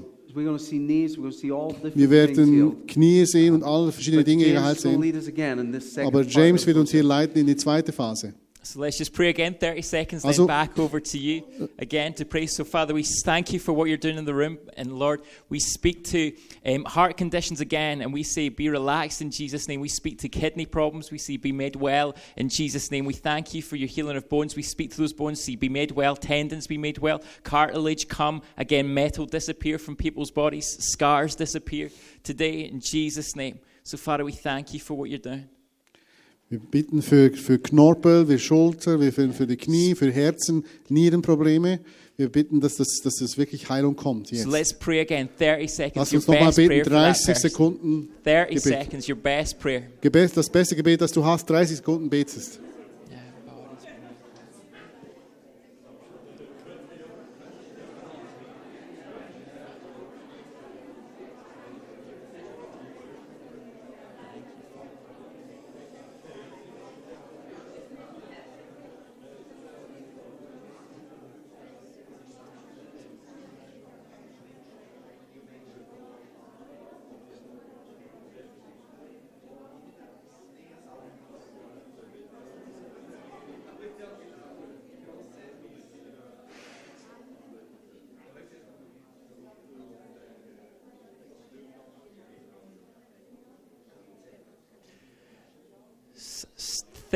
Wir 1.95 2.09
werden 2.11 2.85
Knie 2.85 3.25
sehen 3.25 3.55
und 3.55 3.63
alle 3.63 3.91
verschiedene 3.91 4.21
But 4.21 4.27
Dinge 4.27 4.43
James 4.43 4.55
geheilt 4.55 4.79
sehen. 4.79 6.05
Aber 6.05 6.21
James 6.21 6.67
wird 6.67 6.77
uns 6.77 6.91
hier 6.91 7.03
leiten 7.03 7.39
in 7.39 7.47
die 7.47 7.55
zweite 7.55 7.91
Phase. 7.91 8.35
So 8.67 8.81
let's 8.81 8.97
just 8.97 9.13
pray 9.13 9.29
again, 9.29 9.53
30 9.53 9.81
seconds, 9.81 10.25
Also- 10.25 10.45
back 10.45 10.77
over 10.77 10.99
to 10.99 11.17
you 11.17 11.69
again 11.79 12.13
to 12.15 12.25
pray. 12.25 12.47
So, 12.47 12.65
Father, 12.65 12.93
we 12.93 13.03
thank 13.03 13.53
you 13.53 13.59
for 13.59 13.71
what 13.71 13.87
you're 13.87 13.95
doing 13.97 14.17
in 14.17 14.25
the 14.25 14.33
room. 14.33 14.57
And 14.75 14.99
Lord, 14.99 15.21
we 15.47 15.57
speak 15.59 16.03
to 16.05 16.33
um, 16.65 16.83
heart 16.83 17.15
conditions 17.15 17.61
again 17.61 18.01
and 18.01 18.11
we 18.11 18.23
say, 18.23 18.49
be 18.49 18.67
relaxed 18.67 19.21
in 19.21 19.31
Jesus' 19.31 19.69
name. 19.69 19.79
We 19.79 19.87
speak 19.87 20.19
to 20.19 20.27
kidney 20.27 20.65
problems. 20.65 21.11
We 21.11 21.17
say, 21.17 21.37
be 21.37 21.53
made 21.53 21.77
well 21.77 22.13
in 22.35 22.49
Jesus' 22.49 22.91
name. 22.91 23.05
We 23.05 23.13
thank 23.13 23.53
you 23.53 23.61
for 23.61 23.77
your 23.77 23.87
healing 23.87 24.17
of 24.17 24.27
bones. 24.27 24.57
We 24.57 24.63
speak 24.63 24.91
to 24.91 24.97
those 24.97 25.13
bones, 25.13 25.41
see, 25.41 25.55
be 25.55 25.69
made 25.69 25.91
well. 25.91 26.17
Tendons 26.17 26.67
be 26.67 26.77
made 26.77 26.97
well. 26.97 27.23
Cartilage 27.43 28.09
come. 28.09 28.41
Again, 28.57 28.93
metal 28.93 29.25
disappear 29.25 29.77
from 29.77 29.95
people's 29.95 30.29
bodies. 30.29 30.67
Scars 30.91 31.35
disappear 31.35 31.89
today 32.21 32.65
in 32.65 32.81
Jesus' 32.81 33.33
name. 33.33 33.59
So, 33.83 33.95
Father, 33.95 34.25
we 34.25 34.33
thank 34.33 34.73
you 34.73 34.81
for 34.81 34.95
what 34.95 35.09
you're 35.09 35.19
doing. 35.19 35.47
Wir 36.49 36.59
bitten 36.59 37.01
für, 37.01 37.31
für 37.33 37.59
Knorpel, 37.59 38.25
für 38.25 38.39
Schulter, 38.39 39.01
wir 39.01 39.11
für, 39.11 39.33
für 39.33 39.45
die 39.47 39.57
Knie, 39.57 39.95
für 39.95 40.09
Herzen, 40.09 40.63
Nierenprobleme. 40.87 41.81
Wir 42.15 42.29
bitten, 42.29 42.61
dass 42.61 42.75
das, 42.75 43.01
dass 43.03 43.17
das 43.17 43.37
wirklich 43.37 43.67
Heilung 43.69 43.95
kommt 43.97 44.27
So 44.29 44.35
jetzt. 44.35 44.47
let's 44.47 44.73
pray 44.73 45.01
again. 45.01 45.27
30 45.37 45.69
seconds. 45.71 45.95
Lass 45.97 46.13
uns 46.13 46.27
nochmal 46.27 46.53
beten, 46.53 46.69
prayer 46.69 46.83
for 46.85 46.91
that 46.93 47.15
30 47.15 47.25
person. 47.25 47.49
Sekunden 47.49 48.09
30 48.23 48.63
Gebet. 48.63 48.63
seconds, 48.83 49.09
your 49.09 49.17
best 49.17 49.59
prayer. 49.59 49.83
Gebet, 50.01 50.31
das 50.37 50.49
beste 50.49 50.75
Gebet, 50.75 51.01
das 51.01 51.11
du 51.11 51.23
hast, 51.23 51.49
30 51.49 51.77
Sekunden 51.77 52.09
betest. 52.09 52.59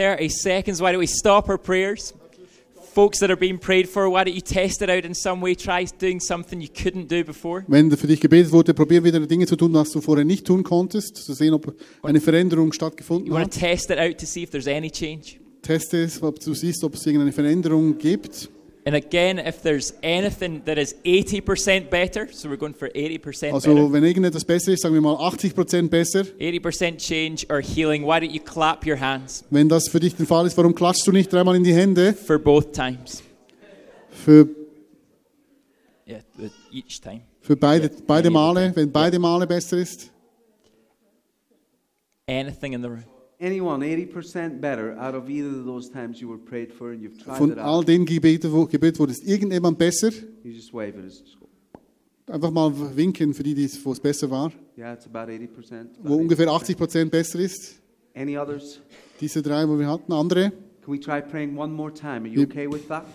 30 0.01 0.29
seconds. 0.29 0.81
Why 0.81 0.91
don't 0.91 0.99
we 0.99 1.07
stop 1.07 1.47
our 1.49 1.57
prayers? 1.59 2.13
Folks 2.93 3.19
that 3.19 3.29
are 3.29 3.37
being 3.37 3.57
prayed 3.57 3.87
for, 3.87 4.09
why 4.09 4.25
don't 4.25 4.33
you 4.35 4.41
test 4.41 4.81
it 4.81 4.89
out 4.89 5.05
in 5.05 5.13
some 5.13 5.39
way? 5.39 5.55
Try 5.55 5.85
doing 5.97 6.19
something 6.19 6.59
you 6.59 6.67
couldn't 6.67 7.07
do 7.07 7.23
before. 7.23 7.63
Wenn 7.67 7.89
für 7.95 8.07
dich 8.07 8.19
gebetet 8.19 8.51
wurde, 8.51 8.73
probier 8.73 9.01
wieder 9.03 9.19
Dinge 9.25 9.45
zu 9.45 9.55
tun, 9.55 9.73
was 9.73 9.91
du 9.91 10.01
vorher 10.01 10.25
nicht 10.25 10.45
tun 10.45 10.63
konntest, 10.63 11.15
zu 11.15 11.33
sehen, 11.33 11.53
ob 11.53 11.73
eine 12.03 12.19
Veränderung 12.19 12.65
You 12.67 12.73
stattgefunden 12.73 13.31
want 13.31 13.45
hat. 13.45 13.53
to 13.53 13.59
test 13.59 13.91
it 13.91 13.97
out 13.99 14.17
to 14.17 14.25
see 14.25 14.43
if 14.43 14.49
there's 14.49 14.67
any 14.67 14.89
change. 14.91 15.39
Teste 15.61 16.03
es, 16.03 16.21
ob 16.21 16.39
du 16.39 16.53
siehst, 16.53 16.83
ob 16.83 16.95
es 16.95 17.05
irgendeine 17.05 17.31
Veränderung 17.31 17.97
gibt. 17.97 18.49
And 18.83 18.95
again, 18.95 19.37
if 19.37 19.61
there's 19.61 19.93
anything 20.01 20.63
that 20.65 20.79
is 20.79 20.95
80% 21.05 21.91
better, 21.91 22.27
so 22.31 22.49
we're 22.49 22.57
going 22.57 22.73
for 22.73 22.89
80% 22.89 23.53
Also, 23.53 23.75
better, 23.75 23.93
wenn 23.93 24.03
irgendetwas 24.03 24.43
besser 24.43 24.71
ist, 24.73 24.81
sagen 24.81 24.95
wir 24.95 25.01
mal 25.01 25.15
80% 25.17 25.87
besser. 25.89 26.23
80% 26.39 26.97
change 26.97 27.45
or 27.49 27.59
healing, 27.61 28.03
why 28.03 28.19
don't 28.19 28.31
you 28.33 28.39
clap 28.41 28.83
your 28.87 28.99
hands 28.99 29.43
Wenn 29.51 29.69
das 29.69 29.87
für 29.87 29.99
dich 29.99 30.15
der 30.15 30.25
Fall 30.25 30.47
ist, 30.47 30.57
warum 30.57 30.73
klatschst 30.73 31.05
du 31.05 31.11
nicht 31.11 31.31
dreimal 31.31 31.55
in 31.55 31.63
die 31.63 31.73
Hände? 31.75 32.13
for 32.13 32.39
both 32.39 32.71
times? 32.71 33.21
Für, 34.09 34.47
Yeah, 36.07 36.21
each 36.73 36.99
time. 36.99 37.21
für 37.39 37.55
beide, 37.55 37.85
Ja, 37.85 37.93
beide 38.07 38.29
Male, 38.31 38.71
wenn 38.75 38.91
beide 38.91 39.19
Male 39.19 39.45
besser 39.45 39.77
ist. 39.77 40.09
Anything 42.27 42.73
in 42.73 42.81
the 42.81 42.87
room. 42.89 43.03
Anyone 43.41 43.81
80% 43.83 44.61
better 44.61 44.95
out 44.99 45.15
of 45.15 45.27
either 45.27 45.49
of 45.49 45.65
those 45.65 45.89
times 45.89 46.21
you 46.21 46.29
were 46.29 46.37
prayed 46.37 46.71
for 46.71 46.91
and 46.91 47.01
you've 47.01 47.17
tried 47.17 47.39
Von 47.39 47.51
it 47.51 47.57
all 47.57 47.83
den 47.83 48.05
Gebeten, 48.05 48.51
wo 48.51 48.67
Gebet 48.67 48.99
wurde 48.99 49.13
es 49.13 49.23
irgendjemand 49.23 49.79
besser. 49.79 50.11
You 50.43 50.51
just 50.51 50.71
wave 50.71 50.89
it. 50.99 51.05
It's 51.05 51.21
just 51.21 51.39
go, 51.39 51.47
Einfach 52.31 52.51
mal 52.51 52.71
winken 52.95 53.33
für 53.33 53.41
die, 53.41 53.55
die 53.55 53.63
es- 53.65 53.83
wo 53.83 53.93
es 53.93 53.99
besser 53.99 54.29
war. 54.29 54.51
yeah, 54.77 54.93
it's 54.93 55.07
about 55.07 55.27
80%. 55.31 55.89
Wo 56.03 56.09
about 56.13 56.21
ungefähr 56.21 56.47
80%. 56.49 56.77
80% 56.77 57.09
besser 57.09 57.39
ist. 57.39 57.81
Any 58.13 58.37
others? 58.37 58.79
Diese 59.19 59.41
drei, 59.41 59.67
wo 59.67 59.79
wir 59.79 59.87
hatten. 59.87 60.13
Andere. 60.13 60.51
Can 60.83 60.93
we 60.93 60.99
try 60.99 61.19
praying 61.21 61.57
one 61.57 61.73
more 61.73 61.91
time? 61.91 62.25
Are 62.25 62.27
you 62.27 62.43
okay 62.43 62.67
with 62.67 62.87
that? 62.89 63.05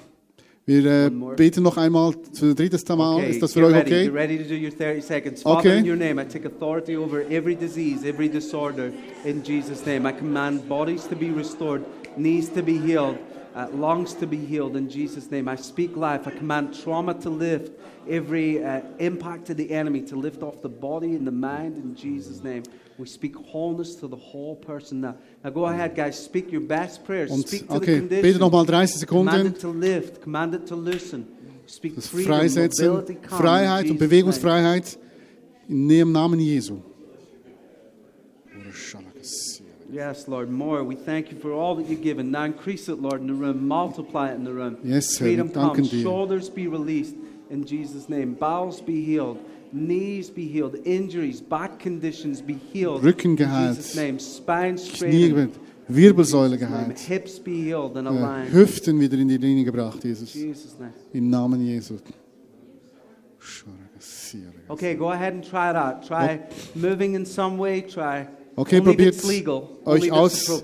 Wir 0.68 0.84
äh, 0.84 1.10
beten 1.36 1.62
noch 1.62 1.76
einmal 1.76 2.12
für 2.32 2.52
das 2.52 2.56
dritte 2.56 2.96
Mal. 2.96 3.14
Okay, 3.18 3.30
Ist 3.30 3.40
das 3.40 3.52
für 3.52 3.66
euch 3.66 3.72
ready. 3.74 4.08
okay? 4.08 4.08
Ready 4.08 4.38
to 4.38 4.48
do 4.48 4.54
your 4.56 4.72
30 4.76 5.00
seconds. 5.00 5.42
Father, 5.42 5.60
Okay. 5.60 5.78
in 5.78 5.88
your 5.88 5.94
name, 5.96 6.20
I 6.20 6.24
take 6.24 6.44
authority 6.44 6.96
over 6.96 7.22
every 7.30 7.54
disease, 7.54 8.04
every 8.04 8.28
disorder 8.28 8.92
in 9.24 9.44
Jesus' 9.44 9.86
name. 9.86 10.06
I 10.06 10.12
command 10.12 10.68
bodies 10.68 11.06
to 11.06 11.14
be 11.14 11.30
restored, 11.30 11.84
knees 12.16 12.48
to 12.50 12.62
be 12.62 12.78
healed. 12.78 13.16
uh, 13.54 13.68
lungs 13.72 14.12
to 14.12 14.26
be 14.26 14.36
healed 14.36 14.76
in 14.76 14.86
Jesus' 14.86 15.30
name. 15.30 15.48
I 15.48 15.56
speak 15.56 15.96
life. 15.96 16.26
I 16.26 16.30
command 16.30 16.78
trauma 16.78 17.14
to 17.20 17.30
lift, 17.30 17.72
every 18.06 18.62
uh, 18.62 18.82
impact 18.98 19.48
of 19.48 19.56
the 19.56 19.70
enemy 19.70 20.02
to 20.02 20.16
lift 20.16 20.42
off 20.42 20.60
the 20.60 20.68
body 20.68 21.14
and 21.16 21.26
the 21.26 21.32
mind 21.32 21.76
in 21.78 21.94
Jesus' 21.94 22.42
name. 22.44 22.64
We 22.98 23.06
speak 23.06 23.36
wholeness 23.36 23.94
to 23.96 24.08
the 24.08 24.16
whole 24.16 24.56
person 24.56 25.00
now. 25.02 25.16
Now 25.44 25.50
go 25.50 25.66
ahead, 25.66 25.94
guys. 25.94 26.18
Speak 26.18 26.50
your 26.50 26.62
best 26.62 27.04
prayers. 27.04 27.30
Und 27.30 27.46
speak 27.46 27.68
to 27.68 27.74
okay, 27.74 28.00
the 28.00 28.06
bete 28.06 28.22
condition. 28.22 28.40
nochmal 28.40 28.64
30 28.66 29.06
Command 29.06 29.36
Sekunden. 29.36 29.46
it 29.48 29.60
to 29.60 29.68
lift. 29.68 30.22
Command 30.22 30.54
it 30.54 30.66
to 30.66 30.76
loosen. 30.76 31.26
Speak 31.66 31.94
Das 31.96 32.06
freedom, 32.08 32.32
Freisetzen, 32.32 32.88
mobility, 32.88 33.18
Freiheit 33.28 33.90
und. 33.90 33.98
Bewegungsfreiheit 33.98 34.98
im 35.68 36.12
Namen 36.12 36.40
Jesu. 36.40 36.78
Yes, 39.92 40.26
Lord, 40.26 40.50
more. 40.50 40.82
We 40.84 40.96
thank 40.96 41.30
you 41.30 41.38
for 41.38 41.52
all 41.52 41.76
that 41.76 41.86
you've 41.88 42.02
given. 42.02 42.30
Now 42.30 42.44
increase 42.44 42.88
it, 42.88 43.00
Lord, 43.00 43.20
in 43.20 43.28
the 43.28 43.34
room. 43.34 43.68
Multiply 43.68 44.30
it 44.30 44.34
in 44.34 44.44
the 44.44 44.52
room. 44.52 44.78
Yes, 44.82 45.16
Herr, 45.18 45.28
Freedom 45.28 45.48
danken 45.48 45.76
comes. 45.76 45.90
dir. 45.90 46.02
Shoulders 46.02 46.48
be 46.48 46.66
released 46.66 47.14
in 47.50 47.64
Jesus' 47.64 48.08
name. 48.08 48.34
Bowels 48.34 48.80
be 48.80 49.04
healed. 49.04 49.38
Knees 49.76 50.30
be 50.30 50.46
healed. 50.46 50.74
Injuries, 50.84 51.42
back 51.42 51.78
conditions 51.78 52.40
be 52.40 52.56
healed. 52.72 53.02
Rücken 53.02 53.36
geheilt. 53.36 53.76
Jesus' 53.76 53.94
name. 53.94 54.18
Spine 54.18 54.76
Knie 54.76 55.28
gewinnt, 55.28 55.54
Wirbelsäule 55.86 56.56
geheilt, 56.56 56.98
Hips 56.98 57.38
be 57.38 57.50
healed 57.50 57.96
and 57.96 58.06
äh, 58.06 58.10
aligned. 58.10 58.52
Hüften 58.52 58.98
wieder 58.98 59.18
in 59.18 59.28
die 59.28 59.36
Linie 59.36 59.64
gebracht, 59.64 60.02
Jesus. 60.02 60.34
Im 61.12 61.28
Namen 61.28 61.60
Jesu. 61.64 61.96
Okay, 64.68 64.94
go 64.94 65.10
ahead 65.10 65.34
and 65.34 65.44
try 65.44 65.70
it 65.70 65.76
out. 65.76 66.06
Try 66.06 66.40
moving 66.74 67.14
in 67.14 67.24
some 67.24 67.58
way. 67.58 67.82
Try. 67.82 68.26
Okay, 68.56 68.80
probiert 68.80 69.22
euch 69.84 70.10
aus. 70.10 70.62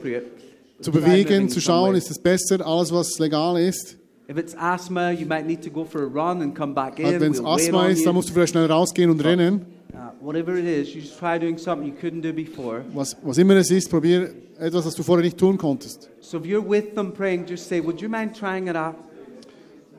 Zu 0.81 0.91
bewegen, 0.91 1.49
zu 1.49 1.61
schauen, 1.61 1.95
ist 1.95 2.11
es 2.11 2.19
besser, 2.19 2.67
alles 2.67 2.91
was 2.93 3.19
legal 3.19 3.61
ist. 3.61 3.97
If 4.29 4.39
it's 4.39 4.55
asthma, 4.55 5.12
you 5.12 5.27
might 5.27 5.47
need 5.47 5.62
to 5.62 5.70
go 5.70 5.85
for 5.85 6.03
a 6.03 6.07
run 6.07 6.43
and 6.43 6.55
come 6.57 6.75
back 6.75 6.99
in. 6.99 7.07
Also 7.07 7.20
Wenn 7.20 7.33
es 7.33 7.41
We'll 7.41 7.49
Asthma 7.49 7.89
ist, 7.89 7.99
you. 7.99 8.05
dann 8.07 8.14
musst 8.14 8.29
du 8.29 8.33
vielleicht 8.33 8.53
schnell 8.53 8.66
rausgehen 8.66 9.11
und 9.11 9.23
rennen. 9.23 9.66
Uh, 9.93 10.11
whatever 10.20 10.57
it 10.57 10.64
is, 10.64 10.95
you 10.95 11.03
just 11.03 11.18
try 11.18 11.39
doing 11.39 11.59
something 11.59 11.87
you 11.87 11.95
couldn't 11.95 12.23
do 12.23 12.33
before. 12.33 12.83
Was, 12.95 13.16
was 13.23 13.37
immer 13.37 13.57
es 13.57 13.70
ist, 13.70 13.91
probier 13.91 14.31
etwas, 14.59 14.87
was 14.87 14.95
du 14.95 15.03
vorher 15.03 15.25
nicht 15.25 15.37
tun 15.37 15.59
konntest. 15.59 16.09
So 16.20 16.39
if 16.39 16.47
you're 16.47 16.66
with 16.66 16.95
them 16.95 17.12
praying, 17.12 17.47
just 17.47 17.68
say, 17.68 17.81
Would 17.81 18.01
you 18.01 18.09
mind 18.09 18.35
trying 18.35 18.68
it 18.68 18.77
out? 18.77 18.95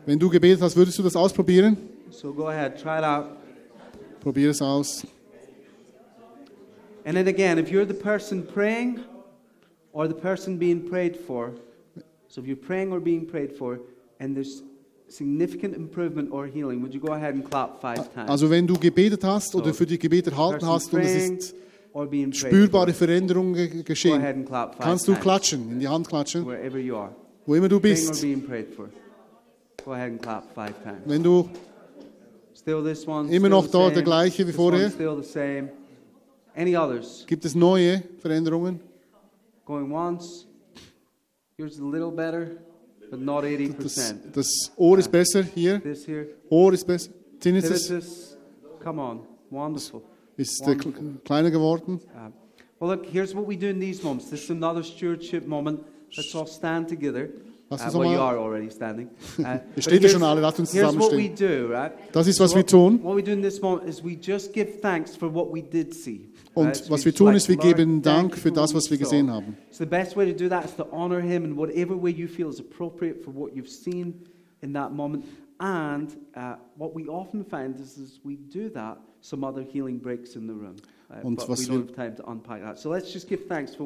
Wenn 0.06 0.18
du 0.18 0.30
gebetet 0.30 0.62
hast, 0.62 0.76
würdest 0.76 0.98
du 0.98 1.04
das 1.04 1.16
ausprobieren? 1.16 1.78
So 2.10 2.34
go 2.34 2.48
ahead, 2.48 2.82
try 2.82 2.98
it 3.00 3.04
out. 3.04 3.30
Probier 4.22 4.50
es 4.50 4.62
aus. 4.62 5.06
And 7.06 7.16
then 7.16 7.28
again, 7.28 7.58
if 7.60 7.70
you're 7.70 7.86
the 7.86 7.94
person 7.94 8.44
praying 8.46 9.02
or 9.92 10.08
the 10.08 10.14
person 10.16 10.58
being 10.58 10.90
prayed 10.90 11.18
for, 11.18 11.52
so 12.30 12.42
if 12.42 12.48
you're 12.48 12.56
praying 12.56 12.92
or 12.92 13.00
being 13.00 13.28
prayed 13.28 13.52
for, 13.58 13.80
and 14.24 14.36
there's 14.36 14.64
significant 15.08 15.76
improvement 15.76 16.32
or 16.32 16.48
healing, 16.48 16.82
would 16.82 16.94
you 16.94 17.00
go 17.02 17.14
ahead 17.14 17.36
and 17.36 17.44
clap 17.44 17.80
five 17.82 18.12
times? 18.14 18.30
Also 18.30 18.50
wenn 18.50 18.66
du 18.66 18.76
gebetet 18.80 19.24
hast 19.24 19.54
oder 19.56 19.74
für 19.74 19.86
die 19.86 20.00
Gebet 20.00 20.28
erhalten 20.28 20.66
hast 20.66 20.94
und 20.94 21.02
es 21.02 21.16
ist 21.30 21.56
spürbare 22.32 22.88
for, 22.94 23.06
Veränderung 23.08 23.54
ge- 23.54 23.68
go 23.68 23.74
ahead 23.74 23.86
geschehen, 23.86 24.46
kannst 24.80 25.08
du 25.08 25.14
klatschen, 25.16 25.72
in 25.72 25.80
die 25.80 25.88
Hand 25.88 26.08
klatschen, 26.08 26.46
Wherever 26.46 26.80
you 26.80 26.96
are. 26.96 27.14
wo 27.46 27.56
immer 27.56 27.68
du 27.70 27.80
bist. 27.80 28.22
being 28.22 28.42
prayed 28.42 28.74
for. 28.74 28.90
Go 29.84 29.92
ahead 29.92 30.12
and 30.12 30.22
clap 30.22 30.46
five 30.56 30.74
times. 30.82 31.02
Wenn 31.06 31.22
du 31.22 31.50
Still 32.56 32.82
this 32.82 33.06
one. 33.06 33.30
Immer 33.30 33.50
noch 33.50 33.68
same. 33.68 33.92
der 33.92 34.04
gleiche 34.04 34.48
wie 34.48 34.54
vorher. 34.54 34.90
Gibt 37.28 37.46
es 37.46 37.56
neue 37.56 38.04
Veränderungen. 38.20 38.80
Going 39.66 39.92
once. 39.92 40.48
Yours 41.58 41.80
a 41.80 41.84
little 41.84 42.12
better, 42.12 42.52
but 43.14 43.22
not 43.22 43.44
80%. 43.44 43.76
Das, 43.78 44.32
das 44.34 44.72
Ohr 44.76 44.98
ist 44.98 45.12
besser 45.12 45.44
hier, 45.44 45.80
This 45.80 46.08
here. 46.08 46.30
Ohr 46.50 46.74
ist 46.74 46.84
besser. 46.88 47.12
Tinnitus 47.40 47.86
Tinnitus. 47.88 48.38
Come 48.84 49.00
on. 49.00 49.20
Wonderful. 49.52 50.02
ist 50.36 50.64
kl- 50.64 51.20
kleiner 51.24 51.52
geworden. 51.52 52.00
Uh, 52.16 52.32
well, 52.80 52.90
look, 52.90 53.06
here's 53.06 53.36
what 53.36 53.48
we 53.48 53.56
do 53.56 53.68
in 53.68 53.80
these 53.80 54.04
moments. 54.04 54.32
This 54.32 54.46
is 54.46 54.50
another 54.50 54.82
stewardship 54.82 55.46
moment. 55.46 55.82
Let's 56.18 56.34
all 56.34 56.48
stand 56.48 56.88
together. 56.88 57.30
Lass 57.70 57.82
Uh, 57.96 57.98
well, 58.00 58.12
you 58.12 58.20
are 58.20 58.38
already 58.38 58.70
standing. 58.70 59.10
Uh, 59.40 59.58
but 59.74 59.84
steht 59.84 60.04
ja 60.04 60.10
schon 60.10 60.22
alle, 60.24 60.42
lasst 60.42 60.60
uns 60.60 60.74
we 60.74 60.80
zusammenstehen. 60.80 61.36
do, 61.36 61.68
right? 61.74 61.92
Das 62.12 62.28
ist, 62.28 62.40
was 62.40 62.52
So 62.52 62.58
wir 62.58 62.64
what- 62.64 62.70
tun. 62.70 63.04
What 63.04 63.16
we 63.18 63.24
do 63.24 63.32
in 63.32 63.42
this 63.42 63.62
moment 63.62 63.88
is 63.90 64.04
we 64.04 64.18
just 64.22 64.54
give 64.54 64.80
thanks 64.82 65.16
for 65.16 65.34
what 65.34 65.52
we 65.52 65.62
did 65.64 65.94
see. 65.94 66.30
Und? 66.54 66.68
Was 66.90 67.02
we 67.02 67.06
wir 67.06 67.16
tun, 67.16 67.34
ist, 67.34 67.50
wir 67.50 67.58
geben 67.58 68.02
Dank 68.02 68.36
für 68.36 68.50
for 68.50 68.52
das, 68.52 68.74
what 68.74 68.84
was 68.84 68.92
wir 68.92 68.98
gesehen 68.98 69.32
haben. 69.32 69.58
So 69.72 69.84
the 69.84 69.90
best 69.90 70.16
way 70.16 70.32
to 70.32 70.38
do 70.38 70.48
that 70.50 70.66
is 70.66 70.76
to 70.76 70.86
honor 70.92 71.20
him 71.22 71.46
in 71.46 71.58
whatever 71.58 71.96
way 72.00 72.12
you 72.12 72.28
feel 72.28 72.48
is 72.50 72.60
appropriate 72.60 73.24
for 73.24 73.34
what 73.34 73.56
you've 73.56 73.70
seen 73.70 74.14
in 74.62 74.74
that 74.74 74.92
moment. 74.94 75.26
And 75.60 76.10
uh, 76.36 76.56
what 76.78 76.94
we 76.94 77.08
often 77.08 77.44
find 77.44 77.80
is, 77.80 77.98
is 77.98 78.20
we 78.24 78.36
do 78.36 78.70
that, 78.72 78.98
some 79.22 79.44
other 79.44 79.64
healing 79.64 79.98
breaks 79.98 80.36
in 80.36 80.46
the 80.46 80.54
room. 80.54 80.76
Uh, 81.22 81.28
Und 81.28 81.48
was 81.48 81.70
wir- 81.70 81.86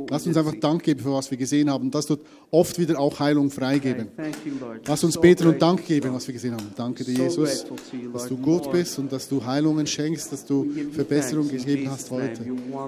Lass 0.09 0.27
uns 0.27 0.37
einfach. 0.37 0.55
Dank 0.59 0.83
geben 0.83 1.01
für 1.01 1.11
was 1.11 1.29
wir 1.29 1.37
gesehen 1.37 1.69
haben. 1.69 1.91
Das 1.91 2.05
tut 2.05 2.21
oft 2.51 2.79
wieder 2.79 2.99
auch 2.99 3.19
Heilung 3.19 3.49
freigeben. 3.49 4.07
thank 4.15 4.35
you, 4.45 4.53
Lord. 4.59 4.87
Lass 4.87 5.03
uns 5.03 5.19
beten 5.19 5.47
und 5.47 5.61
Dank 5.61 5.85
geben, 5.85 6.13
was 6.13 6.27
wir 6.27 6.33
gesehen 6.33 6.53
haben. 6.53 6.71
Danke 6.75 7.03
dir, 7.03 7.13
Jesus, 7.13 7.65
dass 8.13 8.27
du 8.27 8.37
gut 8.37 8.71
bist 8.71 8.97
und 8.99 9.11
dass 9.11 9.27
du 9.27 9.43
Heilungen 9.43 9.85
schenkst, 9.87 10.31
dass 10.31 10.45
du 10.45 10.63
We 10.63 10.67
give 10.73 10.87
you 10.87 10.91
Verbesserung 10.93 11.47
thanks 11.47 11.63
in 11.63 11.69
gegeben 11.69 11.91
hast 11.91 12.11
heute. 12.11 12.41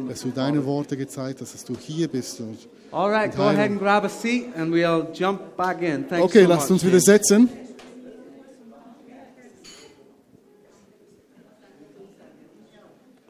Dass 0.08 0.22
du 0.22 0.30
deine. 0.30 0.66
Worte 0.66 0.98
gezeigt 0.98 1.42
hast, 1.42 1.54
dass 1.54 1.66
du 1.66 1.76
hier 1.76 2.08
bist. 2.08 2.42
All 2.92 3.10
right, 3.10 3.36
go 3.36 3.44
ahead 3.44 3.72
and 3.72 3.80
grab 3.80 4.04
a 4.04 4.10
seat 4.10 4.48
and 4.56 4.72
we'll 4.74 5.08
jump 5.14 5.56
back 5.58 5.82
in. 5.82 6.06
Okay, 6.22 6.44
so 6.44 6.50
lasst 6.50 6.72
uns 6.72 6.86
wieder 6.86 7.00
setzen. 7.00 7.50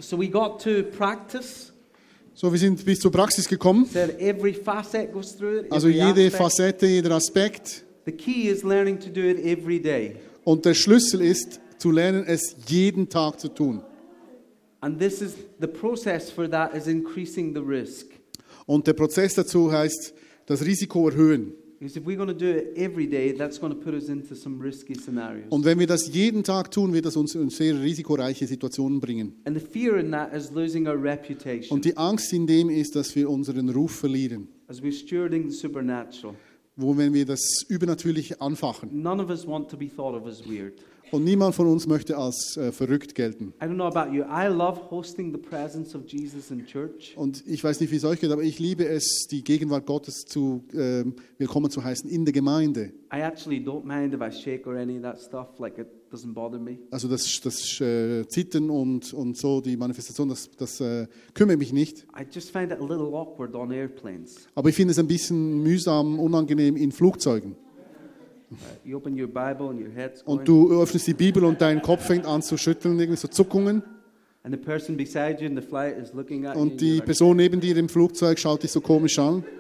So 0.10 0.18
we 0.18 0.28
got 0.28 0.60
to 0.64 0.82
practice. 0.98 1.72
So, 2.34 2.52
wir 2.52 2.58
sind 2.58 2.84
bis 2.84 3.00
zur 3.00 3.12
Praxis 3.12 3.48
gekommen. 3.48 3.86
Said 3.86 4.20
every 4.20 4.56
facet 4.56 5.14
goes 5.14 5.38
through 5.38 5.60
it. 5.60 5.72
Also 5.72 5.88
every 5.88 6.00
jede 6.00 6.26
aspect. 6.26 6.36
Facette, 6.36 6.88
jeder 6.88 7.12
Aspekt. 7.12 7.86
The 8.06 8.12
key 8.12 8.50
is 8.50 8.64
learning 8.64 9.00
to 9.02 9.10
do 9.12 9.22
it 9.22 9.38
every 9.38 9.80
day. 9.80 10.16
Und 10.44 10.66
der 10.66 10.74
Schlüssel 10.74 11.22
ist, 11.22 11.62
zu 11.78 11.92
lernen, 11.92 12.24
es 12.26 12.56
jeden 12.66 13.08
Tag 13.08 13.40
zu 13.40 13.50
tun. 13.50 13.84
And 14.80 14.98
this 14.98 15.22
is 15.22 15.36
the 15.60 15.68
process 15.68 16.32
for 16.32 16.50
that 16.50 16.74
is 16.74 16.88
increasing 16.88 17.54
the 17.54 17.62
risk. 17.62 18.08
Und 18.66 18.88
der 18.88 18.94
Prozess 18.94 19.36
dazu 19.36 19.72
heißt, 19.72 20.16
das 20.48 20.66
Risiko 20.66 21.08
erhöhen. 21.08 21.54
Because 21.80 21.98
if 21.98 22.06
we're 22.06 22.18
going 22.18 22.28
to 22.28 22.34
do 22.34 22.50
it 22.50 22.74
every 22.76 23.08
day, 23.08 23.32
that's 23.32 23.58
going 23.58 23.72
to 23.74 23.80
put 23.80 23.94
us 23.94 24.10
into 24.10 24.36
some 24.36 24.60
risky 24.62 24.96
scenarios. 24.96 25.46
Und 25.50 25.64
wenn 25.64 25.80
wir 25.80 25.88
das 25.88 26.10
jeden 26.14 26.44
Tag 26.44 26.72
tun, 26.72 26.92
wird 26.94 27.06
das 27.06 27.16
uns 27.16 27.36
in 27.36 27.50
sehr 27.50 27.82
risikoreiche 27.82 28.46
Situationen 28.46 29.00
bringen. 29.00 29.34
And 29.46 29.58
the 29.58 29.66
fear 29.66 29.98
in 29.98 30.12
that 30.12 30.34
is 30.34 30.52
losing 30.52 30.88
our 30.88 31.02
reputation 31.02 31.74
Und 31.78 31.86
die 31.86 31.96
Angst 31.96 32.34
in 32.34 32.46
dem 32.48 32.70
ist, 32.70 32.98
dass 32.98 33.16
wir 33.16 33.30
unseren 33.30 33.70
Ruf 33.70 33.92
verlieren. 33.96 34.50
as 34.68 34.82
we're 34.82 34.92
stewarding 34.92 35.50
the 35.50 35.56
supernatural. 35.56 36.36
Wo, 36.76 36.96
wenn 36.98 37.14
wir 37.14 37.26
das 37.26 37.64
Übernatürliche 37.70 38.40
anfachen. 38.42 38.90
None 39.02 39.24
of 39.24 39.30
us 39.30 39.48
want 39.48 39.70
to 39.70 39.78
be 39.78 39.88
thought 39.88 40.16
of 40.16 40.28
as 40.28 40.46
weird. 40.46 40.74
Und 41.12 41.24
niemand 41.24 41.56
von 41.56 41.68
uns 41.68 41.88
möchte 41.88 42.18
als 42.18 42.56
äh, 42.58 42.72
verrückt 42.72 43.16
gelten. 43.16 43.54
I 43.62 43.66
don't 43.66 43.76
know 43.76 43.86
about 43.86 44.14
you. 44.14 44.24
I 44.24 44.48
love 44.48 44.92
hosting 44.92 45.32
the 45.32 45.40
presence 45.40 45.96
of 45.96 46.04
Jesus 46.06 46.52
in 46.52 46.66
church. 46.66 47.14
Und 47.16 47.44
ich 47.48 47.64
weiß 47.64 47.80
nicht, 47.80 47.92
wie 47.92 47.96
es 47.96 48.06
euch 48.06 48.20
geht, 48.20 48.32
aber 48.32 48.44
ich 48.44 48.60
liebe 48.60 48.88
es, 48.88 49.28
die 49.30 49.44
Gegenwart 49.44 49.86
Gottes 49.86 50.26
zu 50.26 50.64
ähm, 50.74 51.16
willkommen 51.38 51.72
zu 51.72 51.84
heißen 51.84 52.10
in 52.10 52.26
der 52.26 52.34
Gemeinde. 52.34 52.92
I 53.12 53.22
actually 53.22 53.58
don't 53.58 53.86
mind 53.86 54.14
if 54.14 54.22
I 54.22 54.32
shake 54.32 54.68
or 54.68 54.76
any 54.76 54.98
of 54.98 55.04
that 55.04 55.20
stuff. 55.20 55.48
Like 55.58 55.80
it 55.80 55.88
doesn't 56.12 56.34
bother 56.34 56.60
me. 56.60 56.78
Also 56.92 57.08
das, 57.08 57.40
das 57.42 57.82
äh, 57.82 58.28
Zittern 58.28 58.70
und, 58.70 59.12
und 59.14 59.36
so, 59.36 59.62
die 59.62 59.78
Manifestation, 59.78 60.30
das, 60.30 60.50
das 60.58 60.80
äh, 60.80 61.08
kümmert 61.34 61.58
mich 61.58 61.74
nicht. 61.74 62.06
I 62.16 62.24
just 62.32 62.52
find 62.52 62.72
it 62.72 62.80
a 62.80 62.86
little 62.86 63.16
awkward 63.16 63.56
on 63.56 63.72
airplanes. 63.72 64.48
Aber 64.54 64.70
ich 64.70 64.76
finde 64.76 64.92
es 64.92 65.00
ein 65.00 65.08
bisschen 65.08 65.64
mühsam, 65.64 66.20
unangenehm 66.20 66.76
in 66.76 66.92
Flugzeugen. 66.92 67.56
Und 70.26 70.48
du 70.48 70.82
öffnest 70.82 71.08
die 71.08 71.14
Bibel 71.14 71.44
und 71.44 71.62
dein 71.62 71.82
Kopf 71.82 72.06
fängt 72.06 72.26
an 72.26 72.42
zu 72.42 72.58
schütteln, 72.58 73.00
irgendwie 73.00 73.18
so 73.18 73.28
Zuckungen. 73.28 73.84
and 74.44 74.54
the 74.54 74.58
person 74.58 74.96
beside 74.96 75.40
you 75.42 75.48
in 75.48 75.56
the 75.56 75.62
flight 75.62 75.98
is 75.98 76.14
looking 76.14 76.46
at 76.46 76.56
you. 76.56 76.62
Und 76.62 76.72
and 76.72 76.82
die 76.82 77.02
Person 77.02 77.38
neben 77.38 77.60
dir 77.60 77.78
im 77.78 77.90
Flugzeug 77.90 78.40
schaut 78.40 78.64
dich 78.64 78.72
so 78.72 78.82
komisch 78.82 79.20
an. 79.20 79.44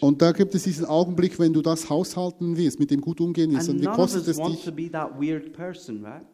Und 0.00 0.22
da 0.22 0.32
gibt 0.32 0.54
es 0.54 0.62
diesen 0.62 0.86
Augenblick, 0.86 1.38
wenn 1.38 1.52
du 1.52 1.60
das 1.60 1.90
haushalten 1.90 2.56
willst, 2.56 2.80
mit 2.80 2.90
dem 2.90 3.02
gut 3.02 3.20
umgehen 3.20 3.52
willst, 3.52 3.68
And 3.68 3.84
dann 3.84 3.92
wie 3.92 3.96
kostet 3.96 4.26
es 4.26 4.38
dich, 4.38 4.72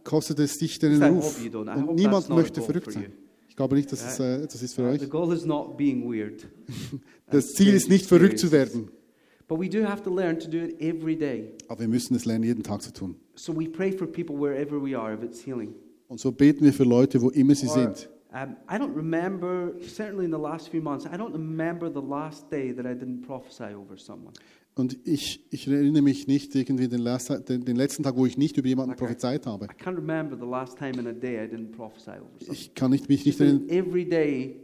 kostet 0.04 0.38
es 0.38 0.58
dich 0.58 0.78
deinen 0.78 1.16
Ruf. 1.16 1.40
Und 1.44 1.96
niemand 1.96 2.28
möchte 2.28 2.62
verrückt 2.62 2.92
sein. 2.92 3.12
Ich 3.54 3.56
glaube 3.56 3.76
nicht, 3.76 3.92
dass 3.92 4.04
es 4.04 4.18
äh, 4.18 4.42
etwas 4.42 4.60
ist 4.64 4.74
für 4.74 4.82
Uh, 4.82 4.86
euch. 4.86 5.00
Das 7.30 7.52
Ziel 7.52 7.74
ist 7.74 7.88
nicht, 7.88 8.04
verrückt 8.04 8.40
zu 8.40 8.50
werden. 8.50 8.88
But 9.46 9.60
we 9.60 9.68
do 9.68 9.84
have 9.84 10.02
to 10.02 10.12
learn 10.12 10.40
to 10.40 10.50
do 10.50 10.56
it 10.56 10.80
every 10.80 11.14
day. 11.14 11.52
Aber 11.68 11.82
wir 11.82 11.86
müssen 11.86 12.16
es 12.16 12.24
lernen, 12.24 12.42
jeden 12.42 12.64
Tag 12.64 12.82
zu 12.82 12.92
tun. 12.92 13.14
So 13.36 13.54
we 13.54 13.68
pray 13.68 13.92
for 13.92 14.08
people 14.08 14.36
wherever 14.36 14.84
we 14.84 14.98
are, 14.98 15.14
if 15.14 15.22
it's 15.22 15.46
healing. 15.46 15.72
Und 16.08 16.18
so 16.18 16.32
beten 16.32 16.64
wir 16.64 16.72
für 16.72 16.82
Leute, 16.82 17.22
wo 17.22 17.30
immer 17.30 17.54
sie 17.54 17.68
sind. 17.68 18.10
Um, 18.32 18.56
I 18.68 18.74
don't 18.74 18.96
remember, 18.96 19.72
certainly 19.86 20.24
in 20.24 20.32
the 20.32 20.40
last 20.40 20.68
few 20.68 20.82
months, 20.82 21.06
I 21.06 21.16
don't 21.16 21.32
remember 21.32 21.88
the 21.88 22.02
last 22.02 22.50
day 22.50 22.72
that 22.72 22.84
I 22.84 22.92
didn't 22.92 23.20
prophesy 23.24 23.72
over 23.72 23.96
someone. 23.96 24.32
Und 24.76 24.98
ich, 25.04 25.44
ich 25.50 25.68
erinnere 25.68 26.02
mich 26.02 26.26
nicht 26.26 26.54
irgendwie 26.56 26.88
den, 26.88 26.98
last, 27.00 27.30
den, 27.48 27.64
den 27.64 27.76
letzten 27.76 28.02
Tag, 28.02 28.16
wo 28.16 28.26
ich 28.26 28.36
nicht 28.36 28.56
über 28.56 28.66
jemanden 28.66 28.92
Okay. 28.92 29.04
prophezeit 29.04 29.46
habe. 29.46 29.66
I 29.66 29.68
can't 29.82 29.94
remember 29.96 30.36
the 30.36 30.46
last 30.50 30.76
time 30.76 30.98
in 30.98 31.06
a 31.06 31.12
day 31.12 31.36
I 31.44 31.46
didn't 31.48 31.70
prophesy 31.70 32.10
over 32.10 32.22
someone. 32.40 32.52
Ich 32.58 32.74
kann 32.74 32.90
nicht, 32.90 33.08
mich 33.08 33.24
nicht 33.24 33.38
erinnern. 33.40 33.68
everyday, 33.68 34.56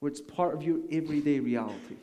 where 0.00 0.10
it's 0.10 0.20
part 0.20 0.54
of 0.56 0.66
your 0.66 0.78
everyday 0.90 1.38
reality. 1.38 1.94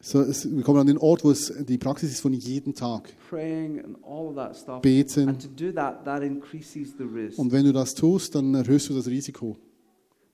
So, 0.00 0.20
es, 0.20 0.50
wir 0.50 0.62
kommen 0.64 0.80
an 0.80 0.86
den 0.88 0.98
Ort, 0.98 1.24
wo 1.24 1.30
es 1.30 1.52
die 1.66 1.78
Praxis 1.78 2.10
ist 2.10 2.20
von 2.20 2.32
jedem 2.32 2.74
Tag. 2.74 3.08
Praying 3.30 3.80
and 3.84 3.96
all 4.04 4.26
of 4.28 4.34
that 4.34 4.56
stuff. 4.56 4.82
Beten. 4.82 5.28
And 5.28 5.40
to 5.40 5.48
do 5.48 5.72
that, 5.72 6.04
that 6.04 6.22
increases 6.22 6.94
the 6.98 7.04
risk. 7.04 7.38
Und 7.38 7.52
wenn 7.52 7.64
du 7.64 7.72
das 7.72 7.94
tust, 7.94 8.34
dann 8.34 8.52
erhöhst 8.54 8.90
du 8.90 8.94
das 8.94 9.06
Risiko. 9.06 9.56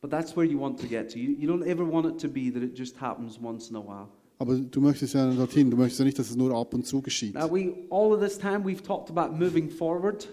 But 0.00 0.10
that's 0.10 0.34
where 0.36 0.44
you 0.44 0.58
want 0.58 0.80
to 0.80 0.86
get 0.88 1.12
to. 1.12 1.18
You, 1.18 1.32
you 1.38 1.48
don't 1.48 1.64
ever 1.66 1.84
want 1.88 2.06
it 2.06 2.18
to 2.22 2.28
be 2.28 2.50
that 2.50 2.62
it 2.62 2.76
just 2.76 2.98
happens 3.00 3.38
once 3.40 3.68
in 3.70 3.76
a 3.76 3.80
while. 3.80 4.08
Aber 4.42 4.56
du 4.56 4.80
möchtest 4.80 5.14
ja 5.14 5.30
dorthin. 5.30 5.70
Du 5.70 5.76
möchtest 5.76 6.00
ja 6.00 6.04
nicht, 6.04 6.18
dass 6.18 6.28
es 6.28 6.34
nur 6.34 6.52
ab 6.52 6.74
und 6.74 6.84
zu 6.84 7.00
geschieht. 7.00 7.34
Now, 7.34 7.48
we 7.48 7.72
all 7.90 8.12
of 8.12 8.20
this 8.20 8.36
time 8.36 8.64
we've 8.64 8.82
talked 8.82 9.08
about 9.08 9.36
moving 9.36 9.70
forward. 9.70 10.26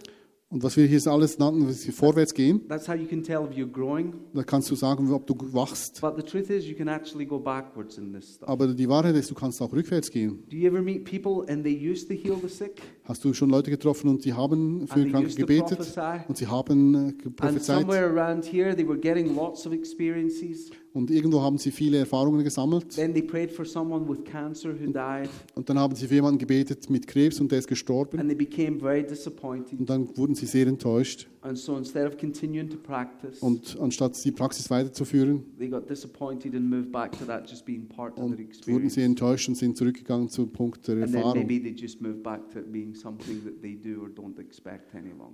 Und 0.51 0.64
was 0.64 0.76
wir 0.78 0.88
hier 0.88 0.99
alles 1.05 1.38
nannten, 1.38 1.68
wir 1.68 1.93
vorwärts 1.93 2.34
gehen, 2.34 2.68
That's 2.68 2.88
how 2.88 2.95
you 2.95 3.05
can 3.05 3.22
tell 3.22 3.47
if 3.47 3.55
you're 3.55 3.72
growing. 3.72 4.16
da 4.34 4.41
kannst 4.41 4.72
du 4.72 4.76
sagen, 4.76 5.12
ob 5.12 5.28
du 5.28 5.36
wachst. 5.53 6.01
But 6.01 6.16
the 6.18 6.24
truth 6.24 6.49
is, 6.49 6.68
you 6.68 6.76
can 6.76 6.88
actually 6.88 7.28
go 7.28 7.38
backwards 7.38 7.99
in 7.99 8.12
this 8.12 8.34
stuff. 8.34 8.49
Aber 8.49 8.66
die 8.66 8.89
Wahrheit 8.89 9.16
ist, 9.16 9.30
du 9.30 9.36
kannst 9.36 9.62
auch 9.62 9.72
rückwärts 9.72 10.10
gehen. 10.10 10.43
Do 10.49 10.55
you 10.57 10.68
ever 10.68 10.82
meet 10.82 11.05
people 11.05 11.47
and 11.53 11.64
they 11.64 11.78
used 11.78 12.07
to 12.07 12.16
heal 12.16 12.36
the 12.41 12.49
sick? 12.49 12.82
Hast 13.03 13.24
du 13.24 13.32
schon 13.36 13.51
Leute 13.51 13.70
getroffen 13.70 14.10
und 14.10 14.26
die 14.26 14.34
haben 14.34 14.88
für 14.88 15.01
And 15.01 15.12
Kranke 15.12 15.36
gebetet 15.36 15.95
und 16.28 16.36
sie 16.36 16.47
haben 16.47 16.95
äh, 16.95 16.97
And 16.97 17.36
prophezeit 17.36 17.82
somewhere 17.82 18.07
around 18.07 18.43
here, 18.43 18.76
they 18.76 18.88
were 18.88 18.97
getting 18.97 19.36
lots 19.36 19.68
of 19.68 19.74
experiences. 19.74 20.72
Und 20.93 21.11
irgendwo 21.11 21.41
haben 21.41 21.57
sie 21.57 21.71
viele 21.71 21.99
Erfahrungen 21.99 22.43
gesammelt. 22.43 22.95
Then 22.95 23.13
they 23.13 23.21
prayed 23.21 23.51
for 23.51 23.65
someone 23.65 24.07
with 24.09 24.23
cancer 24.25 24.73
who 24.73 24.87
died, 24.91 25.29
und 25.55 25.69
dann 25.69 25.79
haben 25.79 25.95
sie 25.95 26.07
für 26.07 26.15
jemanden 26.15 26.39
gebetet 26.39 26.89
mit 26.89 27.07
Krebs 27.07 27.39
und 27.39 27.51
der 27.51 27.59
ist 27.59 27.67
gestorben. 27.67 28.19
And 28.19 28.27
they 28.29 28.35
became 28.35 28.79
very 28.79 29.05
disappointed. 29.05 29.79
und 29.79 29.89
dann 29.89 30.17
wurden 30.17 30.35
sie 30.35 30.45
sehr 30.45 30.67
enttäuscht. 30.67 31.27
So 31.53 31.77
instead 31.77 32.05
of 32.05 32.17
continuing 32.17 32.69
to 32.69 32.77
practice, 32.77 33.39
und 33.39 33.77
anstatt 33.79 34.23
die 34.25 34.31
Praxis 34.31 34.69
weiterzuführen 34.69 35.45
they 35.57 35.69
got 35.69 35.89
disappointed 35.89 36.53
and 36.53 36.69
moved 36.69 36.91
back 36.91 37.17
to 37.17 37.23
that 37.25 37.49
just 37.49 37.65
being 37.65 37.87
part 37.87 38.17
of 38.17 38.35
their 38.35 38.45
und 38.45 38.67
wurden 38.67 38.89
sie 38.89 39.03
enttäuscht 39.03 39.47
und 39.47 39.55
sind 39.55 39.77
zurückgegangen 39.77 40.27
zum 40.27 40.49
Punkt 40.51 40.85
der 40.87 40.97
Erfahrung. 40.97 41.47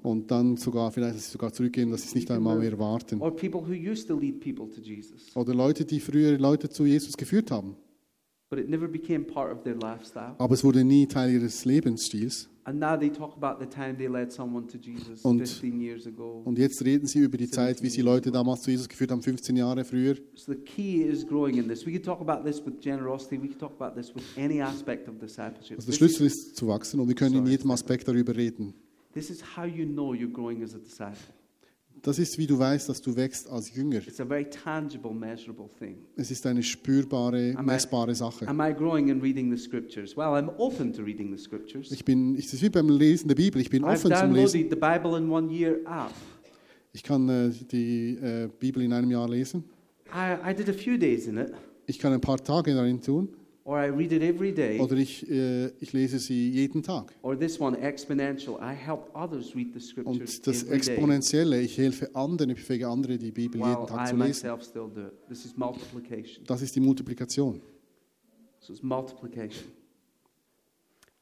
und 0.03 0.29
dann 0.29 0.57
sogar 0.57 0.91
vielleicht 0.91 1.15
dass 1.15 1.25
sie 1.25 1.31
sogar 1.31 1.51
zurückgehen, 1.53 1.89
dass 1.91 2.01
sie 2.01 2.07
es 2.09 2.15
nicht 2.15 2.31
einmal 2.31 2.59
mehr 2.59 2.71
erwarten. 2.71 3.21
Or 3.21 3.35
people 3.35 3.61
who 3.61 3.73
used 3.73 4.07
to 4.07 4.17
lead 4.17 4.39
people 4.39 4.69
to 4.69 4.81
Jesus, 4.81 5.31
Oder 5.45 5.53
Leute, 5.55 5.85
die 5.85 5.99
früher 5.99 6.37
Leute 6.39 6.69
zu 6.69 6.85
Jesus 6.85 7.15
geführt 7.15 7.51
haben, 7.51 7.75
but 8.49 8.59
it 8.59 8.67
never 8.69 8.87
became 8.87 9.23
part 9.25 9.51
of 9.55 9.63
their 9.63 9.75
lifestyle. 9.75 10.33
aber 10.39 10.53
es 10.53 10.63
wurde 10.63 10.83
nie 10.83 11.05
Teil 11.07 11.31
ihres 11.33 11.65
Lebensstils. 11.65 12.49
And 12.67 12.79
now 12.79 12.97
they 12.97 13.11
talk 13.11 13.37
about 13.39 13.63
the 13.63 13.69
time 13.69 13.95
they 13.95 14.07
led 14.07 14.31
someone 14.31 14.65
to 14.65 14.79
Jesus 14.79 15.23
Und- 15.23 15.37
15 15.37 15.79
years 15.79 16.07
ago. 16.07 16.41
Und 16.45 16.57
jetzt 16.57 16.83
reden 16.83 17.05
sie 17.05 17.19
über 17.19 17.37
die 17.37 17.47
Zeit, 17.47 17.83
wie 17.83 17.89
sie 17.89 18.01
Leute 18.01 18.31
damals 18.31 18.61
zu 18.63 18.71
Jesus 18.71 18.89
geführt 18.89 19.11
haben, 19.11 19.21
15 19.21 19.55
Jahre 19.55 19.83
früher. 19.85 20.15
So 20.33 20.51
the 20.53 20.57
key 20.57 21.03
is 21.03 21.27
growing 21.27 21.57
in 21.57 21.67
this. 21.67 21.85
We 21.85 21.91
could 21.91 22.03
talk 22.03 22.21
about 22.27 22.43
this 22.43 22.65
with 22.65 22.79
generosity. 22.81 23.35
We 23.39 23.49
could 23.49 23.59
talk 23.59 23.79
about 23.79 23.93
this 23.99 24.15
with 24.15 24.23
any 24.35 24.61
aspect 24.61 25.07
of 25.07 25.19
discipleship. 25.19 25.77
Also 25.77 25.85
der 25.85 25.85
This 25.91 25.97
Schlüssel 25.97 26.25
is, 26.25 26.33
ist 26.33 26.55
zu 26.55 26.67
wachsen 26.67 26.99
und 26.99 27.07
wir 27.07 27.13
können 27.15 27.35
in 27.35 27.45
jedem 27.45 27.69
Aspekt 27.69 28.07
darüber 28.07 28.35
reden. 28.35 28.73
this 29.13 29.29
is 29.29 29.43
how 29.55 29.65
you 29.65 29.85
know 29.85 30.13
you're 30.13 30.31
growing 30.31 30.63
as 30.63 30.73
a 30.73 30.79
disciple. 30.79 31.34
Das 32.01 32.19
ist, 32.19 32.37
wie 32.37 32.45
du 32.45 32.59
weißt, 32.59 32.87
dass 32.87 33.01
du 33.01 33.15
wächst 33.15 33.49
als 33.49 33.73
Jünger. 33.73 33.97
It's 33.97 34.19
a 34.19 34.25
very 34.25 34.47
tangible, 34.49 35.11
measurable 35.13 35.69
thing. 35.79 35.97
Es 36.15 36.29
ist 36.29 36.45
eine 36.45 36.61
spürbare, 36.61 37.53
Am 37.57 37.65
I- 37.65 37.71
messbare 37.71 38.13
Sache. 38.13 38.47
Am 38.47 38.59
I 38.61 38.73
growing 38.73 39.07
in 39.09 39.21
reading 39.21 39.49
the 39.55 39.57
scriptures? 39.61 40.15
Well, 40.15 40.27
I'm 40.35 40.49
open 40.57 40.93
to 40.93 41.01
reading 41.01 41.35
the 41.35 41.41
scriptures. 41.41 41.91
Ich 41.91 42.05
bin, 42.05 42.35
es 42.35 42.53
ist 42.53 42.61
wie 42.61 42.69
beim 42.69 42.89
Lesen 42.89 43.27
der 43.27 43.35
Bibel. 43.35 43.59
Ich 43.61 43.69
bin 43.69 43.83
I've 43.83 43.93
offen 43.93 44.13
zum 44.13 44.33
Lesen. 44.33 44.69
the 44.69 44.75
Bible 44.75 45.17
in 45.17 45.29
one 45.29 45.51
year 45.51 45.77
app. 45.85 46.11
Ich 46.93 47.01
kann 47.03 47.27
äh, 47.27 47.49
die 47.71 48.15
äh, 48.21 48.49
Bibel 48.59 48.83
in 48.83 48.93
einem 48.93 49.09
Jahr 49.09 49.27
lesen. 49.27 49.63
I, 50.13 50.51
I 50.51 50.53
did 50.53 50.69
a 50.69 50.73
few 50.73 50.97
days 50.97 51.25
in 51.27 51.37
it, 51.37 51.51
Ich 51.87 51.97
kann 51.99 52.13
ein 52.13 52.21
paar 52.21 52.37
Tage 52.37 52.73
darin 52.75 53.01
tun. 53.01 53.29
Or 53.65 53.77
I 53.77 53.87
read 53.89 54.13
it 54.13 54.21
every 54.21 54.53
day. 54.53 54.79
Oder 54.79 54.95
ich, 54.95 55.29
äh, 55.29 55.67
ich 55.79 55.91
lese 55.91 56.19
sie 56.19 56.49
jeden 56.51 56.81
Tag. 56.81 57.11
Or 57.23 57.37
this 57.37 57.59
one, 57.59 57.77
exponential. 57.77 58.55
I 58.61 58.73
help 58.73 59.09
others 59.13 59.53
read 59.55 59.73
the 59.73 59.79
scriptures 59.79 60.15
Und 60.15 60.47
das 60.47 60.63
every 60.63 60.69
day 60.69 60.75
Exponentielle, 60.77 61.61
ich 61.61 61.77
helfe 61.77 62.15
anderen, 62.15 62.51
ich 62.51 62.57
befähige 62.57 62.87
andere, 62.87 63.17
die 63.17 63.31
Bibel 63.31 63.59
jeden 63.59 63.75
while 63.75 63.85
Tag 63.87 64.07
I 64.07 64.09
zu 64.11 64.15
lesen. 64.15 64.27
myself 64.27 64.63
still 64.63 64.89
do 64.93 65.07
it. 65.07 65.27
This 65.27 65.43
is 65.43 65.57
multiplication. 65.57 66.45
Das 66.45 66.61
ist 66.61 66.75
die 66.75 66.79
Multiplikation. 66.79 67.59
So 68.59 68.71
it's 68.71 68.81
multiplication. 68.81 69.65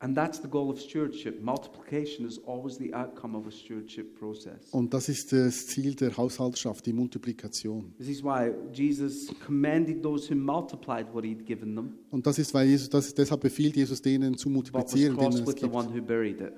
And 0.03 0.17
that's 0.17 0.41
the 0.41 0.49
goal 0.49 0.69
of 0.69 0.81
stewardship. 0.81 1.41
Multiplication 1.41 2.25
is 2.27 2.37
always 2.45 2.77
the 2.77 2.93
outcome 2.93 3.37
of 3.37 3.47
a 3.47 3.51
stewardship 3.51 4.19
process. 4.19 4.69
Und 4.71 4.93
das 4.93 5.07
ist 5.07 5.31
das 5.31 5.65
Ziel 5.67 5.95
der 5.95 6.17
Haushaltschaft, 6.17 6.85
die 6.85 6.91
Multiplikation. 6.91 7.93
This 7.97 8.09
is 8.09 8.21
why 8.21 8.51
Jesus 8.73 9.33
commended 9.45 10.03
those 10.03 10.29
who 10.29 10.35
multiplied 10.35 11.07
what 11.13 11.23
he'd 11.23 11.45
given 11.45 11.73
them, 11.75 11.93
Und 12.11 12.25
das 12.27 12.37
ist, 12.37 12.53
weil 12.53 12.67
Jesus, 12.67 12.89
das 12.89 13.13
deshalb 13.13 13.39
befiehlt 13.39 13.77
Jesus 13.77 14.01
denen 14.01 14.35
zu 14.37 14.49
multiplizieren, 14.49 15.17
denen 15.17 15.33
es 15.35 15.39
with 15.47 15.53
the 15.55 15.61
gibt. 15.61 15.73
one 15.73 15.87
who 15.89 16.01
buried 16.01 16.41
it. 16.41 16.51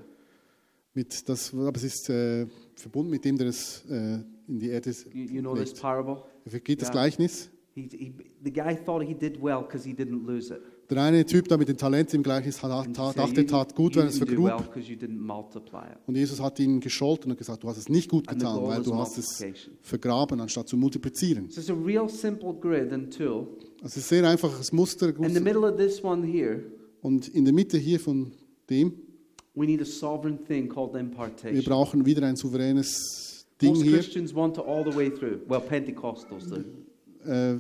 Mit 0.96 1.30
das, 1.30 1.54
aber 1.54 1.76
es 1.76 1.84
ist 1.84 2.10
äh, 2.10 2.48
verbunden 2.76 3.12
mit 3.12 3.24
dem, 3.26 3.38
der 3.38 3.48
es 3.48 3.86
äh, 3.88 4.22
in 4.48 4.58
die 4.60 4.70
Erde 4.70 4.90
You, 5.14 5.26
you 5.36 5.42
know 5.42 5.54
this 5.54 5.70
legt. 5.70 5.82
parable? 5.82 6.24
Vergeht 6.48 6.82
das 6.82 6.88
Ja. 6.88 6.94
Gleichnis? 6.94 7.52
He, 7.76 7.90
he, 7.92 8.14
the 8.44 8.52
guy 8.52 8.74
thought 8.76 9.04
he 9.06 9.14
did 9.14 9.40
well 9.40 9.62
because 9.62 9.88
he 9.88 9.94
didn't 9.94 10.26
lose 10.26 10.52
it. 10.52 10.62
Der 10.90 11.02
eine 11.02 11.26
Typ 11.26 11.48
da 11.48 11.58
mit 11.58 11.68
den 11.68 11.78
Talenten 11.78 12.18
im 12.18 12.24
Gleichnis 12.24 12.60
dachte, 12.60 13.42
"You 13.42 13.48
tat 13.48 13.74
gut, 13.76 13.96
wenn 13.96 14.04
er 14.04 14.10
es 14.10 14.18
vergrub. 14.20 14.52
Und 16.06 16.16
Jesus 16.16 16.40
hat 16.40 16.60
ihn 16.60 16.80
gescholten 16.80 17.32
und 17.32 17.38
gesagt, 17.38 17.64
du 17.64 17.68
hast 17.68 17.78
es 17.78 17.90
nicht 17.90 18.10
gut 18.10 18.28
getan, 18.28 18.62
weil 18.64 18.84
du 18.84 18.96
hast 18.96 19.18
es 19.18 19.44
vergraben, 19.82 20.40
anstatt 20.40 20.68
zu 20.68 20.78
multiplizieren. 20.78 21.50
So 21.50 21.60
it's 21.62 21.70
a 21.70 21.74
real 21.74 22.08
simple 22.08 22.54
grid 22.54 22.94
and 22.94 23.16
tool. 23.16 23.48
Es 23.84 23.98
ist 23.98 24.10
sehr 24.10 24.28
einfaches 24.30 24.72
Muster. 24.72 25.10
In 25.18 25.34
the 25.34 25.40
middle 25.40 25.68
of 25.68 25.78
this 25.78 26.04
one 26.04 26.26
here, 26.26 26.64
Und 27.02 27.28
in 27.30 27.46
der 27.46 27.54
Mitte 27.54 27.78
hier 27.78 28.00
von 28.00 28.32
dem, 28.70 28.94
we 29.56 29.66
need 29.66 29.82
a 29.82 29.86
sovereign 29.86 30.44
thing 30.46 30.70
called 30.70 30.94
wir 30.94 31.00
impartation. 31.00 31.64
brauchen 31.64 32.06
wieder 32.06 32.26
ein 32.28 32.36
souveränes 32.36 33.46
Ding 33.62 33.70
Most 33.70 33.84
hier. 33.84 33.94
Christians 33.94 34.36
want 34.36 34.58
it 34.58 34.64
all 34.66 34.84
the 34.84 34.96
way 34.96 35.10
through. 35.10 35.40
Well, 35.48 35.62
Pentecostals 35.62 36.48
do. 36.48 36.58
Äh, 37.30 37.58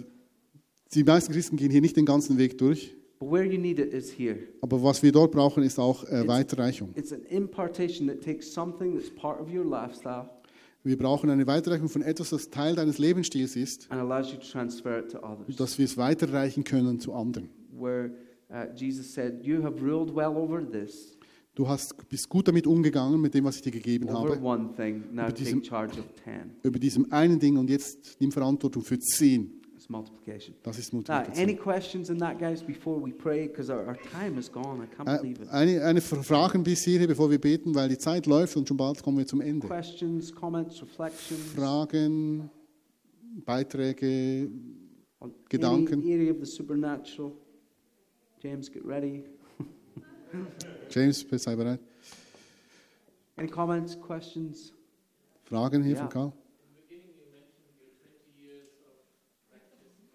die 0.94 1.04
meisten 1.04 1.34
Christen 1.34 1.58
gehen 1.58 1.72
hier 1.72 1.82
nicht 1.82 1.96
den 1.98 2.06
ganzen 2.06 2.38
Weg 2.38 2.58
durch. 2.58 2.96
But 3.26 3.32
where 3.32 3.44
you 3.44 3.58
need 3.60 3.80
it 3.80 3.92
is 3.92 4.12
here. 4.12 4.38
Aber 4.62 4.84
was 4.84 5.02
wir 5.02 5.12
dort 5.12 5.32
brauchen, 5.32 5.64
ist 5.64 5.80
auch 5.80 6.04
äh, 6.06 6.28
Weiterreichung. 6.28 6.92
It's 6.96 7.12
an 7.12 7.24
impartation 7.24 8.08
that 8.08 8.22
takes 8.22 8.54
something 8.54 8.96
that's 8.96 9.10
part 9.10 9.40
of 9.42 9.52
your 9.52 9.66
lifestyle 9.66 10.30
Wir 10.84 10.98
brauchen 10.98 11.32
eine 11.32 11.48
Weiterreichung 11.48 11.90
von 11.90 12.04
etwas, 12.04 12.30
das 12.30 12.52
Teil 12.52 12.76
deines 12.76 13.00
Lebensstils 13.00 13.56
ist, 13.56 13.92
and 13.92 14.00
allows 14.00 14.32
you 14.32 14.38
to 14.38 14.46
transfer 14.46 15.00
it 15.00 15.10
to 15.12 15.18
others. 15.20 15.56
dass 15.56 15.80
wir 15.80 15.86
es 15.86 15.98
weiterreichen 15.98 16.64
können 16.64 17.00
zu 17.00 17.14
anderen. 17.14 17.50
Where 17.72 18.12
uh, 18.52 18.66
Jesus 18.76 19.12
said, 19.14 19.44
You 19.44 19.64
have 19.64 19.82
ruled 19.82 20.16
well 20.16 20.36
over 20.38 20.62
this, 20.62 21.18
Du 21.56 21.68
hast, 21.68 21.96
bist 22.10 22.28
gut 22.30 22.48
damit 22.50 22.68
umgegangen, 22.68 23.20
mit 23.22 23.34
dem, 23.34 23.46
was 23.46 23.56
ich 23.56 23.62
dir 23.64 23.72
gegeben 23.72 24.10
over 24.10 24.36
habe, 24.36 24.42
one 24.44 24.70
thing. 24.76 25.06
Now 25.14 25.24
Über 25.24 25.28
take 25.30 25.44
diesem- 25.46 25.64
charge 25.64 26.00
of 26.00 26.06
ten. 26.24 26.52
über 26.64 26.78
diesem 26.78 27.12
einen 27.12 27.40
Ding 27.40 27.58
und 27.58 27.70
jetzt 27.70 28.18
nimm 28.20 28.32
Verantwortung 28.32 28.84
für 28.84 29.00
zehn. 29.00 29.62
It's 29.86 29.90
multiplication. 29.92 30.56
Das 30.64 30.80
ist 30.80 30.94
Now, 30.94 30.98
Multiplikation. 31.02 31.44
any 31.44 31.56
questions 31.56 32.10
in 32.10 32.18
that, 32.18 32.40
guys, 32.40 32.64
before 32.64 33.00
we 33.00 33.12
pray? 33.12 33.48
Because 33.48 33.70
our, 33.72 33.86
our 33.86 33.96
time 34.12 34.40
is 34.40 34.52
gone. 34.52 34.82
I 34.82 34.88
can't 34.88 35.22
believe 35.22 35.40
Äh, 35.42 35.44
it. 35.44 35.50
Eine, 35.52 35.84
eine 35.84 36.02
Frage 36.02 36.58
bis 36.58 36.84
hierher, 36.84 37.06
bevor 37.06 37.30
wir 37.30 37.40
beten, 37.40 37.76
weil 37.76 37.90
die 37.90 37.98
Zeit 38.00 38.26
läuft 38.26 38.58
und 38.58 38.68
schon 38.68 38.78
bald 38.78 39.04
kommen 39.04 39.20
wir 39.20 39.28
zum 39.28 39.42
Ende. 39.42 39.68
Questions, 39.68 40.34
comments, 40.34 40.82
reflections 40.82 41.40
Fragen, 41.56 42.50
Beiträge, 43.46 44.50
on 45.20 45.32
Gedanken. 45.50 46.02
any 46.02 46.14
area 46.16 46.32
of 46.32 46.38
the 46.40 46.48
supernatural? 46.48 47.34
James, 48.42 48.72
get 48.72 48.84
ready. 48.84 49.24
James, 50.90 51.24
sei 51.32 51.56
bereit. 51.56 51.80
Any 53.38 53.48
comments, 53.50 53.96
questions? 54.02 54.74
Fragen 55.44 55.84
hier 55.84 55.94
Ja. 55.94 56.00
von 56.00 56.10
Karl? 56.10 56.34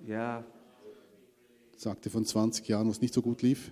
Yeah. 0.06 0.44
Sagte 1.76 2.10
von 2.10 2.24
20 2.24 2.66
Jahren, 2.68 2.86
wo 2.86 2.90
es 2.90 3.00
nicht 3.00 3.14
so 3.14 3.22
gut 3.22 3.42
lief. 3.42 3.70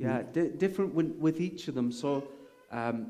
Yeah, 0.00 0.22
di- 0.22 0.50
different 0.56 0.94
with, 0.94 1.40
each 1.40 1.68
of 1.68 1.74
them. 1.74 1.90
So 1.90 2.22
um, 2.70 3.06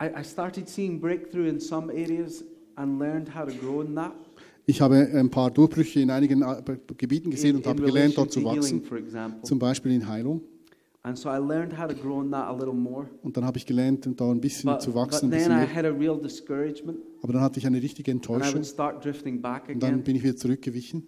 I, 0.00 0.20
I 0.20 0.22
started 0.24 0.68
seeing 0.68 0.98
breakthrough 0.98 1.46
in 1.46 1.60
some 1.60 1.90
areas 1.90 2.42
and 2.76 2.98
learned 2.98 3.28
how 3.34 3.44
to 3.44 3.52
grow 3.52 3.82
in 3.82 3.94
that. 3.94 4.12
Ich 4.66 4.80
habe 4.80 4.96
ein 4.96 5.30
paar 5.30 5.50
Durchbrüche 5.50 6.00
in 6.00 6.10
einigen 6.10 6.42
Gebieten 6.96 7.30
gesehen 7.30 7.56
und 7.56 7.66
habe 7.66 7.82
gelernt, 7.82 8.16
dort 8.16 8.32
zu 8.32 8.42
wachsen. 8.44 8.82
for 8.82 8.96
example. 8.96 9.42
Zum 9.42 9.58
Beispiel 9.58 9.92
in 9.92 10.08
Heilung. 10.08 10.40
And 11.06 11.18
so 11.18 11.28
I 11.28 11.36
learned 11.36 11.78
how 11.78 11.86
to 11.86 11.94
grow 11.94 12.22
in 12.22 12.30
that 12.30 12.46
a 12.48 12.52
little 12.52 12.72
more. 12.72 13.06
Und 13.22 13.36
dann 13.36 13.44
habe 13.44 13.58
ich 13.58 13.66
gelernt, 13.66 14.08
da 14.18 14.30
ein 14.30 14.40
bisschen 14.40 14.70
But, 14.70 14.80
zu 14.80 14.92
but 14.92 15.02
wachsen. 15.02 15.30
Ein 15.30 15.38
then 15.38 15.52
I 15.52 15.66
had 15.66 15.84
a 15.84 15.90
real 15.90 16.18
discouragement, 16.18 16.98
Aber 17.20 17.34
dann 17.34 17.42
hatte 17.42 17.58
ich 17.58 17.66
eine 17.66 17.80
richtige 17.82 18.10
and 18.10 18.24
I 18.24 18.32
Enttäuschung. 18.32 18.54
would 18.54 18.66
start 18.66 19.04
drifting 19.04 19.42
back 19.42 19.68
Und 19.68 19.82
dann 19.82 19.90
again, 19.90 20.02
bin 20.04 20.16
ich 20.16 20.22
wieder 20.22 20.36
zurückgewichen. 20.36 21.06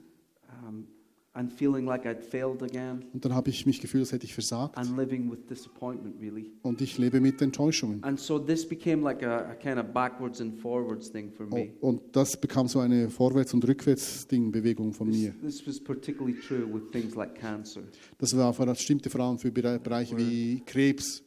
And 1.37 1.53
feeling 1.53 1.87
like 1.87 2.05
I'd 2.07 2.22
failed 2.22 2.62
again, 2.62 3.05
Und 3.12 3.24
dann 3.24 3.34
habe 3.34 3.51
ich 3.51 3.66
mich 3.66 3.80
gefühlt, 3.80 4.03
als 4.03 4.12
hätte 4.12 4.24
ich 4.24 4.34
versagt. 4.34 4.76
and 4.76 4.97
living 4.97 5.30
with 5.30 5.47
disappointment, 5.49 6.20
really. 6.20 6.51
Und 6.62 6.80
ich 6.80 6.99
lebe 6.99 7.20
mit 7.20 7.41
Enttäuschungen. 7.43 8.03
And 8.03 8.18
so 8.18 8.39
this 8.39 8.66
became 8.68 9.03
like 9.03 9.22
a, 9.22 9.51
a 9.51 9.55
kind 9.55 9.78
of 9.78 9.93
backwards 9.93 10.41
and 10.41 10.59
forwards 10.59 11.11
thing 11.12 11.30
for 11.30 11.47
Oh, 11.51 11.55
me. 11.55 11.72
Und 11.80 12.01
das 12.12 12.41
bekam 12.41 12.66
so 12.68 12.80
eine 12.80 13.09
Vorwärts- 13.11 13.55
und 13.55 13.66
Rückwärts-Ding-Bewegung 13.66 14.93
von 14.93 15.11
This, 15.11 15.20
mir. 15.20 15.34
this 15.43 15.66
was 15.66 15.78
particularly 15.82 16.39
true 16.39 16.66
with 16.72 16.91
things 16.93 17.14
like 17.14 17.34
cancer. 17.34 17.82
Das 18.18 18.37
war 18.37 18.53
allem 18.53 18.80
stimmte 18.80 19.11
vor 19.11 19.20
allem 19.20 19.39
für 19.39 19.49
Bere- 19.51 19.78
Bereiche 19.78 20.16
wie 20.16 20.62
Krebs. 20.64 21.22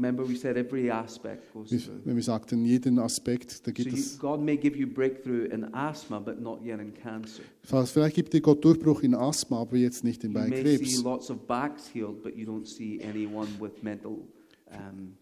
Remember, 0.00 0.26
we 0.26 0.34
said 0.34 0.56
every 0.56 0.90
aspect 0.90 1.52
goes 1.52 1.68
through. 1.68 2.00
Wir 2.06 2.22
sagten, 2.22 2.64
jeden 2.64 2.98
Aspekt, 2.98 3.66
da 3.66 3.70
So 3.70 3.72
gibt 3.74 3.92
you, 3.92 3.98
es. 3.98 4.18
God 4.18 4.40
may 4.40 4.56
give 4.56 4.74
you 4.78 4.86
breakthrough 4.86 5.44
in 5.52 5.64
asthma, 5.74 6.18
but 6.18 6.40
not 6.40 6.62
yet 6.64 6.80
in 6.80 6.94
cancer. 6.94 7.42
Vielleicht 7.62 8.16
gibt 8.16 8.32
dir 8.32 8.40
Gott 8.40 8.64
Durchbruch 8.64 9.02
in 9.02 9.14
Asthma, 9.14 9.60
aber 9.60 9.76
jetzt 9.76 10.02
nicht 10.02 10.24
You 10.24 10.32
bei 10.32 10.48
may 10.48 10.62
Krebs. 10.62 10.90
see 10.96 11.02
lots 11.02 11.30
of 11.30 11.46
backs 11.46 11.86
healed, 11.92 12.22
but 12.22 12.34
you 12.34 12.46
don't 12.46 12.66
see 12.66 12.98
anyone 13.02 13.48
with 13.60 13.82
mental, 13.82 14.26
um, 14.72 15.14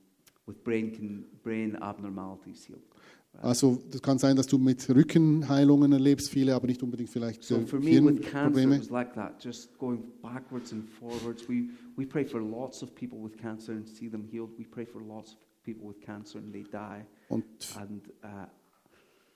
with 0.46 0.62
brain 0.62 1.24
brain 1.42 1.74
abnormalities 1.82 2.64
healed. 2.64 2.87
Also 3.40 3.78
das 3.90 4.02
kann 4.02 4.18
sein, 4.18 4.34
dass 4.36 4.46
du 4.48 4.58
mit 4.58 4.88
Rückenheilungen 4.90 5.92
erlebst, 5.92 6.28
viele, 6.30 6.54
aber 6.54 6.66
nicht 6.66 6.82
unbedingt 6.82 7.08
vielleicht 7.08 7.44
So 7.44 7.56
äh, 7.56 7.66
for 7.66 7.78
me 7.78 7.86
with 7.92 7.92
cancer, 7.92 8.10
it 8.20 8.32
Hirnprobleme. 8.32 8.78
was 8.80 8.90
like 8.90 9.14
that, 9.14 9.42
just 9.42 9.78
going 9.78 10.02
backwards 10.22 10.72
and 10.72 10.84
forwards. 10.88 11.48
We 11.48 11.68
we 11.96 12.04
pray 12.06 12.24
for 12.24 12.40
lots 12.40 12.82
of 12.82 12.94
people 12.94 13.22
with 13.22 13.36
cancer 13.36 13.72
and 13.72 13.86
see 13.88 14.08
them 14.10 14.24
healed. 14.30 14.50
We 14.58 14.64
pray 14.64 14.84
for 14.86 15.00
lots 15.00 15.32
of 15.34 15.38
people 15.64 15.88
with 15.88 16.00
cancer 16.04 16.38
and 16.38 16.52
they 16.52 16.64
die. 16.64 17.04
Und, 17.28 17.44
And 17.76 18.08
uh, 18.24 18.46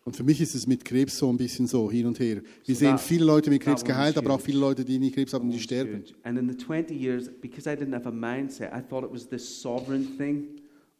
und 0.04 0.16
für 0.16 0.24
mich 0.24 0.40
ist 0.40 0.56
es 0.56 0.66
mit 0.66 0.84
Krebs 0.84 1.16
so 1.16 1.28
ein 1.30 1.36
bisschen 1.36 1.68
so 1.68 1.88
hin 1.88 2.06
und 2.06 2.18
her. 2.18 2.42
Wir 2.64 2.74
So 2.74 2.80
sehen 2.80 2.90
that- 2.96 3.00
viele 3.00 3.24
Leute 3.24 3.50
mit 3.50 3.62
Krebs 3.62 3.84
geheilt, 3.84 4.18
aber 4.18 4.30
auch 4.30 4.38
huge. 4.38 4.46
viele 4.46 4.58
Leute, 4.58 4.84
die 4.84 4.98
nicht 4.98 5.14
Krebs 5.14 5.32
haben, 5.32 5.48
die 5.48 5.60
sterben. 5.60 6.02
And 6.24 6.36
in 6.36 6.48
the 6.50 6.56
20 6.56 6.92
years, 6.92 7.30
because 7.40 7.70
I 7.70 7.74
didn't 7.76 7.94
have 7.94 8.08
a 8.08 8.10
mindset, 8.10 8.72
I 8.74 8.80
thought 8.82 9.04
it 9.04 9.12
was 9.12 9.28
this 9.28 9.60
sovereign 9.62 10.16
thing. 10.18 10.48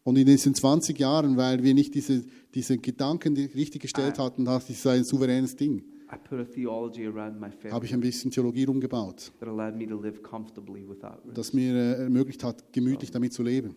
Und 0.05 0.19
in 0.19 0.27
diesen 0.27 0.55
20 0.55 0.99
Jahren, 0.99 1.37
weil 1.37 1.63
wir 1.63 1.75
nicht 1.75 1.95
diese, 1.95 2.25
diese 2.55 2.77
Gedanken 2.79 3.37
richtig 3.37 3.83
gestellt 3.83 4.19
Ah. 4.19 4.25
hatten, 4.25 4.45
ich, 4.73 4.79
es 4.79 4.87
ein 4.87 5.05
souveränes 5.05 5.55
Ding, 5.57 5.85
I 6.13 6.17
put 6.29 6.41
a 6.41 6.45
theology 6.45 7.07
around 7.07 7.41
my 7.41 7.51
faith 7.51 7.73
habe 7.73 7.87
ich 7.87 7.95
ein 7.95 8.01
bisschen 8.01 8.31
Theologie 8.31 8.65
rumgebaut, 8.65 9.33
that 9.41 9.49
allowed 9.49 9.77
me 9.77 9.87
to 9.87 9.99
live 9.99 10.21
comfortably 10.23 10.87
without 10.87 11.23
risk. 11.25 11.35
das 11.37 11.53
mir 11.53 11.75
äh, 11.75 12.03
ermöglicht 12.05 12.43
hat, 12.45 12.71
gemütlich 12.73 13.11
damit 13.11 13.33
zu 13.33 13.43
leben. 13.43 13.77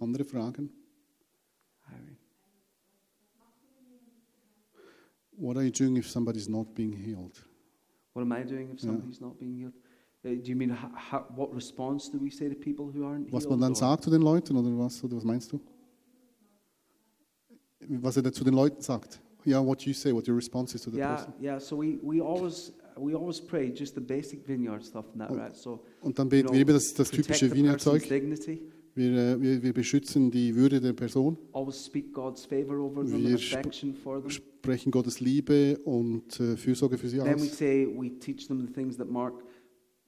Andere 0.00 0.24
Fragen? 0.24 0.70
What 5.32 5.56
are 5.56 5.64
you 5.64 5.70
doing 5.70 5.96
if 5.96 6.08
somebody's 6.08 6.48
not 6.48 6.74
being 6.74 6.92
healed? 6.92 7.42
What 8.12 8.22
am 8.22 8.32
I 8.32 8.44
doing 8.44 8.70
if 8.70 8.82
Yeah. 8.82 8.90
somebody's 8.92 9.20
not 9.20 9.38
being 9.38 9.54
healed? 9.54 9.74
Aren't 10.22 10.46
Was 13.32 13.48
man 13.48 13.60
dann 13.60 13.74
sagt 13.74 14.04
zu 14.04 14.10
den 14.10 14.20
Leuten 14.22 14.54
oder 14.56 14.78
was, 14.78 15.02
oder 15.02 15.16
was 15.16 15.24
meinst 15.24 15.50
du? 15.52 15.60
Was 17.88 18.16
er 18.18 18.32
zu 18.32 18.44
den 18.44 18.54
Leuten 18.54 18.82
sagt? 18.82 19.20
Ja, 19.46 19.64
what 19.64 19.80
you 19.86 19.94
say, 19.94 20.12
what 20.12 20.28
your 20.28 20.36
response 20.36 20.74
is 20.74 20.82
to 20.82 20.90
the 20.90 20.98
Yeah, 20.98 21.14
person. 21.16 21.32
yeah. 21.40 21.58
So 21.58 21.78
we, 21.80 21.98
we 22.02 22.20
always 22.22 22.72
we 22.98 23.14
always 23.16 23.40
pray 23.40 23.72
just 23.74 23.94
the 23.94 24.00
basic 24.00 24.46
vineyard 24.46 24.84
stuff 24.84 25.06
and 25.12 25.20
that, 25.22 25.30
right? 25.34 25.56
So 25.56 25.80
Und 26.02 26.18
dann 26.18 26.28
beten 26.28 26.52
wir 26.52 26.64
das, 26.66 26.92
das 26.92 27.10
typische 27.10 27.48
dignity. 27.48 28.60
Wir, 28.94 29.12
äh, 29.12 29.40
wir, 29.40 29.62
wir 29.62 29.72
beschützen 29.72 30.30
die 30.32 30.54
Würde 30.54 30.80
der 30.80 30.92
Person, 30.92 31.38
Always 31.52 31.86
speak 31.86 32.12
God's 32.12 32.44
favor 32.44 32.78
over 32.80 33.04
them 33.06 33.22
Wir 33.22 33.36
sp- 33.38 33.56
affection 33.62 33.94
for 33.94 34.20
them. 34.20 34.28
sprechen 34.30 34.90
Gottes 34.90 35.20
Liebe 35.20 35.78
und 35.84 36.38
äh, 36.40 36.56
Fürsorge 36.56 36.98
für 36.98 37.08
sie 37.08 37.18
Then 37.18 37.38
we 37.38 37.44
aus. 37.44 37.56
say 37.56 37.86
we 37.86 38.10
teach 38.18 38.48
them 38.48 38.60
the 38.60 38.66
things 38.70 38.96
that 38.98 39.08
Mark 39.08 39.44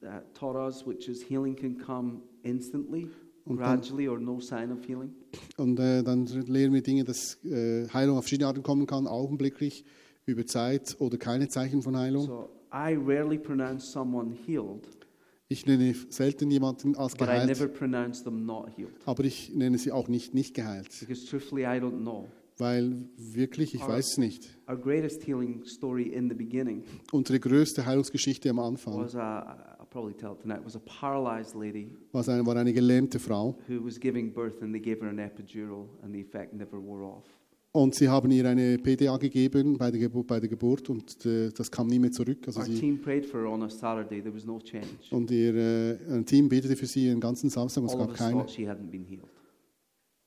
uh, 0.03 0.20
taught 0.34 0.57
us, 0.57 0.86
which 0.86 1.09
is 1.09 1.22
healing 1.28 1.55
can 1.57 1.76
come 1.78 2.22
instantly, 2.42 3.09
Und 3.44 3.59
dann- 3.61 3.80
gradually, 3.80 4.09
or 4.09 4.18
no 4.18 4.40
sign 4.40 4.70
of 4.72 4.86
healing. 4.86 5.12
Und 5.57 5.78
äh, 5.80 6.03
dann 6.03 6.26
lehren 6.26 6.72
wir 6.72 6.82
Dinge, 6.82 7.05
dass 7.05 7.38
äh, 7.44 7.88
Heilung 7.88 8.16
auf 8.18 8.24
verschiedene 8.24 8.46
Arten 8.48 8.62
kommen 8.62 8.86
kann, 8.86 9.07
augenblicklich, 9.07 9.84
über 10.26 10.46
Zeit 10.46 10.96
oder 11.00 11.18
keine 11.18 11.48
Zeichen 11.48 11.82
von 11.82 11.96
Heilung. 11.96 12.26
So 12.26 12.48
I 12.72 12.94
rarely 12.96 13.38
pronounce 13.38 13.90
someone 13.90 14.32
healed, 14.46 14.88
Ich 15.48 15.66
nenne 15.66 15.94
selten 16.09 16.50
jemanden 16.50 16.94
als 16.96 17.14
but 17.16 17.28
I 17.28 17.44
never 17.44 17.66
geheilt, 17.66 17.74
pronounce 17.74 18.22
them 18.22 18.46
not 18.46 18.70
healed. 18.76 18.92
aber 19.05 19.24
ich 19.24 19.53
nenne 19.55 19.76
sie 19.78 19.90
auch 19.92 20.09
nicht 20.09 20.32
nicht 20.32 20.55
geheilt, 20.55 20.88
Because 21.00 21.26
truthfully, 21.26 21.62
I 21.64 21.78
don't 21.80 22.00
know. 22.00 22.28
weil 22.59 23.09
wirklich, 23.16 23.74
ich 23.74 23.82
Ah. 23.82 23.88
weiß 23.88 24.12
es 24.12 24.18
nicht. 24.18 24.48
Our 24.68 24.76
greatest 24.76 25.26
healing 25.26 25.64
story 25.66 26.05
in 26.05 26.28
the 26.30 26.34
beginning 26.34 26.84
Unsere 27.11 27.40
größte 27.40 27.84
Heilungsgeschichte 27.84 28.48
am 28.50 28.61
Anfang 28.61 28.96
was 28.98 29.16
a, 29.16 29.40
I'll 29.40 29.72
probably 29.93 30.14
tell 30.14 30.32
it 30.32 30.40
tonight, 30.40 30.64
was 30.64 30.74
a 30.74 30.80
paralyzed 30.80 31.55
lady 31.55 31.97
was 32.12 32.28
eine, 32.28 32.45
war 32.47 32.57
eine 32.57 32.72
gelähmte 32.72 33.18
Frau 33.18 33.57
who 33.68 33.84
was 33.84 34.01
giving 34.01 34.32
birth 34.32 34.62
and 34.62 34.72
they 34.72 34.80
gave 34.80 35.01
her 35.01 35.11
an 35.11 35.18
epidural 35.18 35.88
and 36.03 36.14
the 36.14 36.20
effect 36.20 36.55
never 36.55 36.80
wore 36.82 37.05
off. 37.05 37.24
und 37.72 37.95
sie 37.95 38.09
haben 38.09 38.30
ihr 38.30 38.49
eine 38.49 38.78
PDA 38.78 39.16
gegeben 39.16 39.76
bei 39.78 39.90
der, 39.90 40.01
Geburt, 40.01 40.26
bei 40.26 40.40
der 40.40 40.49
Geburt 40.49 40.88
und 40.90 41.24
äh, 41.26 41.51
das 41.51 41.70
kam 41.70 41.86
nie 41.86 41.99
mehr 41.99 42.12
zurück. 42.12 42.38
Also 42.47 42.61
Our 42.61 42.66
sie, 42.66 42.78
team 42.78 43.01
prayed 43.01 43.26
for 43.26 43.40
her 43.40 43.51
on 43.51 43.62
a 43.62 43.68
Saturday. 43.68 44.20
There 44.20 44.34
was 44.34 44.45
no 44.45 44.59
change. 44.59 44.86
und 45.11 45.30
ihr 45.30 45.55
äh, 45.55 45.99
ein 46.11 46.24
Team 46.24 46.49
betete 46.49 46.76
für 46.76 46.86
sie 46.86 47.07
den 47.07 47.20
ganzen 47.20 47.51
Samstag 47.51 47.82
und 47.82 47.90
es 47.90 47.97
gab 47.97 48.14
keine. 48.14 48.38
thought 48.40 48.51
she 48.51 48.66
hadn't 48.66 48.90
been 48.90 49.05
healed. 49.05 49.28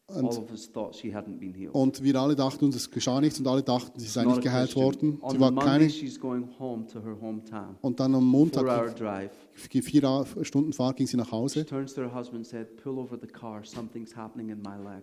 All 0.07 0.23
Und, 0.23 1.73
und 1.73 2.03
wir 2.03 2.15
alle 2.15 2.35
dachten 2.35 2.65
uns, 2.65 2.75
es 2.75 2.91
geschah 2.91 3.19
nichts 3.19 3.39
und 3.39 3.47
alle 3.47 3.63
dachten, 3.63 3.99
sie 3.99 4.05
sei 4.05 4.23
nicht 4.23 4.41
geheilt 4.41 4.75
worden. 4.75 5.19
Sie 5.31 5.39
war 5.39 5.55
keine. 5.55 5.89
she's 5.89 6.19
going 6.19 6.47
home 6.59 6.85
to 6.85 7.01
her 7.01 7.17
hometown. 7.19 7.75
Und 7.81 7.99
dann 7.99 8.13
am 8.13 8.23
Montag. 8.23 8.95
Vier 9.57 10.25
Stunden 10.41 10.73
Fahrt, 10.73 10.97
ging 10.97 11.07
sie 11.07 11.15
nach 11.17 11.31
Hause. 11.31 11.65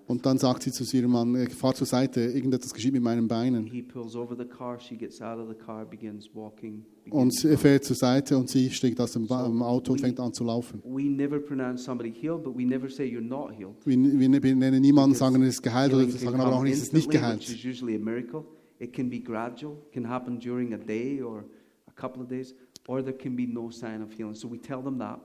Und 0.07 0.26
dann 0.26 0.38
sagt 0.38 0.62
sie 0.62 0.70
zu 0.70 0.96
ihrem 0.96 1.11
Mann, 1.11 1.34
äh, 1.34 1.48
fahr 1.50 1.74
zur 1.74 1.86
Seite, 1.86 2.20
irgendetwas 2.20 2.72
geschieht 2.74 2.92
mit 2.92 3.03
meinen 3.03 3.26
Beinen. 3.28 3.64
Und 7.11 7.44
er 7.44 7.59
fährt 7.59 7.84
zur 7.84 7.96
Seite 7.96 8.36
und 8.38 8.48
sie 8.48 8.70
steigt 8.70 9.00
aus 9.00 9.12
dem 9.12 9.26
Auto 9.30 9.92
und 9.92 9.98
we- 9.98 10.03
fängt 10.07 10.20
an 10.20 10.32
zu 10.32 10.44
laufen. 10.44 10.80
Healed. 13.50 13.74
Wir, 13.84 14.55
nennen 14.57 14.80
niemanden, 14.80 15.16
sagen, 15.16 15.42
es 15.42 15.55
ist 15.55 15.62
geheilt 15.62 15.92
oder 15.94 16.07
sagen 16.09 16.40
aber 16.40 16.57
auch 16.57 16.62
nicht, 16.62 16.74
es 16.74 16.82
ist 16.84 16.92
nicht 16.92 17.11
geheilt. 17.11 17.42
It 18.78 18.92
can 18.92 19.09
be 19.09 19.20
gradual, 19.20 19.76
can 19.92 20.09
happen 20.09 20.38
during 20.40 20.74
a 20.74 20.76
day 20.78 21.22
or 21.22 21.44
a 21.86 21.92
couple 21.92 22.22
of 22.22 22.28
days, 22.28 22.55
or 22.87 23.03
there 23.03 23.12
can 23.16 23.37
be 23.37 23.47
no 23.47 23.70
sign 23.70 24.03
of 24.03 24.12
healing. 24.12 24.35
So 24.35 24.51
we 24.51 24.59
tell 24.59 24.83
them 24.83 24.99
that, 24.99 25.20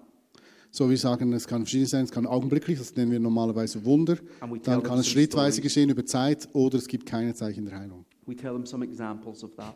So, 0.70 0.89
wir 0.89 0.97
sagen, 0.97 1.32
es 1.34 1.47
kann 1.47 1.62
verschieden 1.64 1.86
sein, 1.88 2.03
es 2.03 2.12
kann 2.12 2.28
augenblicklich, 2.28 2.78
das 2.78 2.93
nennen 2.95 3.12
wir 3.12 3.20
normalerweise 3.20 3.84
Wunder. 3.86 4.18
and 4.41 4.51
we 4.51 4.60
tell 4.60 4.74
Dann 4.74 4.80
them 4.82 4.84
kann 4.89 4.99
es 4.99 5.05
some 5.05 5.14
schrittweise 5.14 5.62
geschehen 5.62 5.89
über 5.89 6.05
Zeit 6.05 6.47
oder 6.53 6.78
es 6.78 6.88
gibt 6.88 7.05
keine 7.05 7.34
Zeichen 7.34 7.66
der 7.66 7.80
Heilung. 7.80 8.05
We 8.26 8.36
tell 8.36 8.51
them 8.53 8.66
some 8.66 8.84
examples 8.84 9.43
of 9.43 9.55
that, 9.55 9.74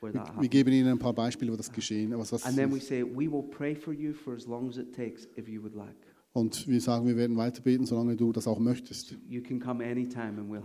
where 0.00 0.12
that 0.12 0.24
Wir 0.26 0.28
happens. 0.34 0.50
geben 0.50 0.72
ihnen 0.72 0.88
ein 0.88 0.98
paar 0.98 1.12
Beispiele, 1.14 1.52
wo 1.52 1.56
das 1.56 1.70
geschehen 1.70 2.16
was, 2.18 2.32
was 2.32 2.44
And 2.44 2.56
then 2.56 2.72
we 2.74 2.80
say, 2.80 3.02
we 3.04 3.30
will 3.30 3.44
pray 3.44 3.74
for 3.76 3.94
you 3.94 4.12
for 4.12 4.34
as 4.34 4.46
long 4.46 4.68
as 4.68 4.76
it 4.76 4.92
takes 4.92 5.26
if 5.36 5.48
you 5.48 5.62
would 5.62 5.74
like. 5.74 5.94
Und 6.34 6.68
wir 6.68 6.80
sagen, 6.80 7.06
wir 7.06 7.16
werden 7.16 7.36
weiter 7.36 7.62
beten, 7.62 7.86
solange 7.86 8.14
du 8.14 8.32
das 8.32 8.46
auch 8.46 8.58
möchtest. 8.58 9.16
You 9.28 9.42
can 9.42 9.58
come 9.58 9.84
anytime 9.84 10.38
and 10.38 10.50
we'll. 10.50 10.62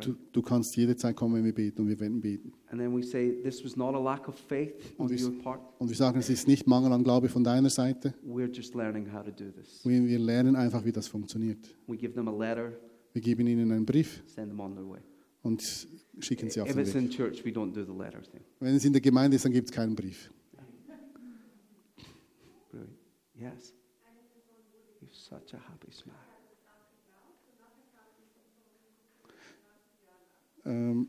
Du, 0.00 0.16
du 0.32 0.42
kannst 0.42 0.76
jederzeit 0.76 1.16
kommen, 1.16 1.36
wenn 1.36 1.44
wir 1.44 1.54
beten 1.54 1.82
und 1.82 1.88
wir 1.88 1.98
werden 2.00 2.20
beten. 2.20 2.52
And 2.68 2.80
then 2.80 2.94
we 2.94 3.02
say, 3.02 3.40
this 3.42 3.64
was 3.64 3.76
not 3.76 3.94
a 3.94 3.98
lack 3.98 4.28
of 4.28 4.34
faith 4.34 4.74
on 4.98 5.06
Und 5.06 5.10
wir-. 5.18 5.60
Und 5.78 5.94
sagen, 5.96 6.18
es 6.18 6.28
ist 6.28 6.48
nicht 6.48 6.66
Mangel 6.66 6.92
an 6.92 7.04
Glaube 7.04 7.28
von 7.28 7.44
deiner 7.44 7.70
Seite. 7.70 8.12
We're 8.26 8.52
just 8.52 8.74
learning 8.74 9.10
how 9.12 9.24
to 9.24 9.30
do 9.30 9.50
this. 9.52 9.80
Wir, 9.84 10.04
wir 10.04 10.18
lernen 10.18 10.56
einfach, 10.56 10.84
wie 10.84 10.92
das 10.92 11.06
funktioniert. 11.06 11.58
We 11.86 11.96
give 11.96 12.12
them 12.14 12.28
a 12.28 12.36
letter, 12.36 12.72
Wir 13.12 13.22
geben 13.22 13.46
ihnen 13.46 13.70
einen 13.70 13.86
Brief 13.86 14.22
send 14.26 14.48
them 14.48 14.60
on 14.60 14.74
their 14.74 14.88
way. 14.88 15.00
und 15.42 15.62
schicken 16.18 16.50
sie 16.50 16.60
auf 16.60 16.68
If 16.68 16.74
den 16.74 16.84
it's 16.84 16.94
Weg. 16.94 17.02
in 17.02 17.10
church, 17.10 17.44
we 17.44 17.50
don't 17.50 17.72
do 17.72 17.84
the 17.84 17.96
letter 17.96 18.20
thing. 18.22 18.40
Wenn 18.58 18.74
es 18.74 18.84
in 18.84 18.92
der 18.92 19.00
Gemeinde 19.00 19.36
ist, 19.36 19.44
dann 19.44 19.52
gibt 19.52 19.68
es 19.70 19.72
keinen 19.72 19.94
Brief. 19.94 20.30
Brilliant. 22.70 22.98
Yes. 23.38 23.72
Such 25.34 25.54
a 25.54 25.56
happy 25.56 25.90
smile. 25.90 26.14
Um, 30.64 31.08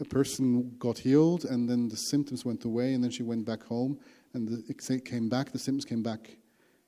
a 0.00 0.04
person 0.04 0.76
got 0.78 0.98
healed, 0.98 1.44
and 1.44 1.68
then 1.68 1.88
the 1.88 1.96
symptoms 1.96 2.44
went 2.44 2.64
away, 2.64 2.94
and 2.94 3.02
then 3.02 3.10
she 3.10 3.24
went 3.24 3.44
back 3.44 3.64
home, 3.64 3.98
and 4.32 4.46
the, 4.48 4.62
it 4.68 5.04
came 5.04 5.28
back, 5.28 5.50
the 5.50 5.58
symptoms 5.58 5.84
came 5.84 6.02
back. 6.04 6.36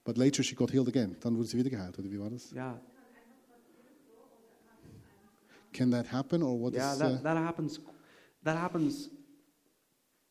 But 0.05 0.17
later 0.17 0.45
she 0.45 0.55
got 0.55 0.71
healed 0.71 0.89
again. 0.89 1.17
Dann 1.21 1.37
wurde 1.37 1.49
sie 1.49 1.59
wieder 1.59 1.71
geheilt, 1.71 1.99
oder 1.99 2.09
wie 2.09 2.19
war 2.19 2.31
das? 2.31 2.53
Yeah. 2.53 2.75
Can 5.73 5.91
that 5.91 6.07
happen, 6.07 6.43
or 6.43 6.57
what 6.57 6.73
Yeah, 6.73 6.93
is, 6.93 6.99
that, 7.01 7.13
uh, 7.13 7.23
that 7.23 7.37
happens. 7.37 7.81
That 8.45 8.57
happens 8.57 9.11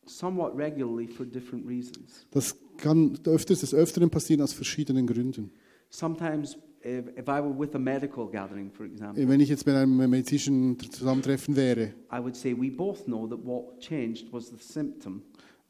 somewhat 0.07 0.55
regularly 0.57 1.07
for 1.07 1.25
different 1.25 1.67
reasons. 1.67 2.25
Das 2.31 2.55
kann 2.77 3.17
öfters 3.25 3.61
des 3.61 3.73
Öfteren 3.73 4.09
passieren 4.09 4.41
aus 4.41 4.53
verschiedenen 4.53 5.05
Gründen. 5.07 5.51
Sometimes, 5.89 6.57
if, 6.83 7.07
if 7.17 7.27
I 7.27 7.41
were 7.41 7.57
with 7.57 7.73
a 7.75 7.79
medical 7.79 8.27
gathering, 8.27 8.69
for 8.71 8.85
example, 8.85 9.27
Wenn 9.27 9.39
ich 9.39 9.49
jetzt 9.49 9.65
bei 9.65 9.75
einem 9.79 9.97
medizinischen 10.09 10.77
Zusammentreffen 10.79 11.55
wäre, 11.55 11.93
I 12.11 12.19
would 12.19 12.35
say 12.35 12.53
we 12.55 12.69
both 12.71 13.05
know 13.05 13.27
that 13.27 13.39
what 13.45 13.79
changed 13.79 14.31
was 14.31 14.47
the 14.49 14.57
symptom, 14.59 15.21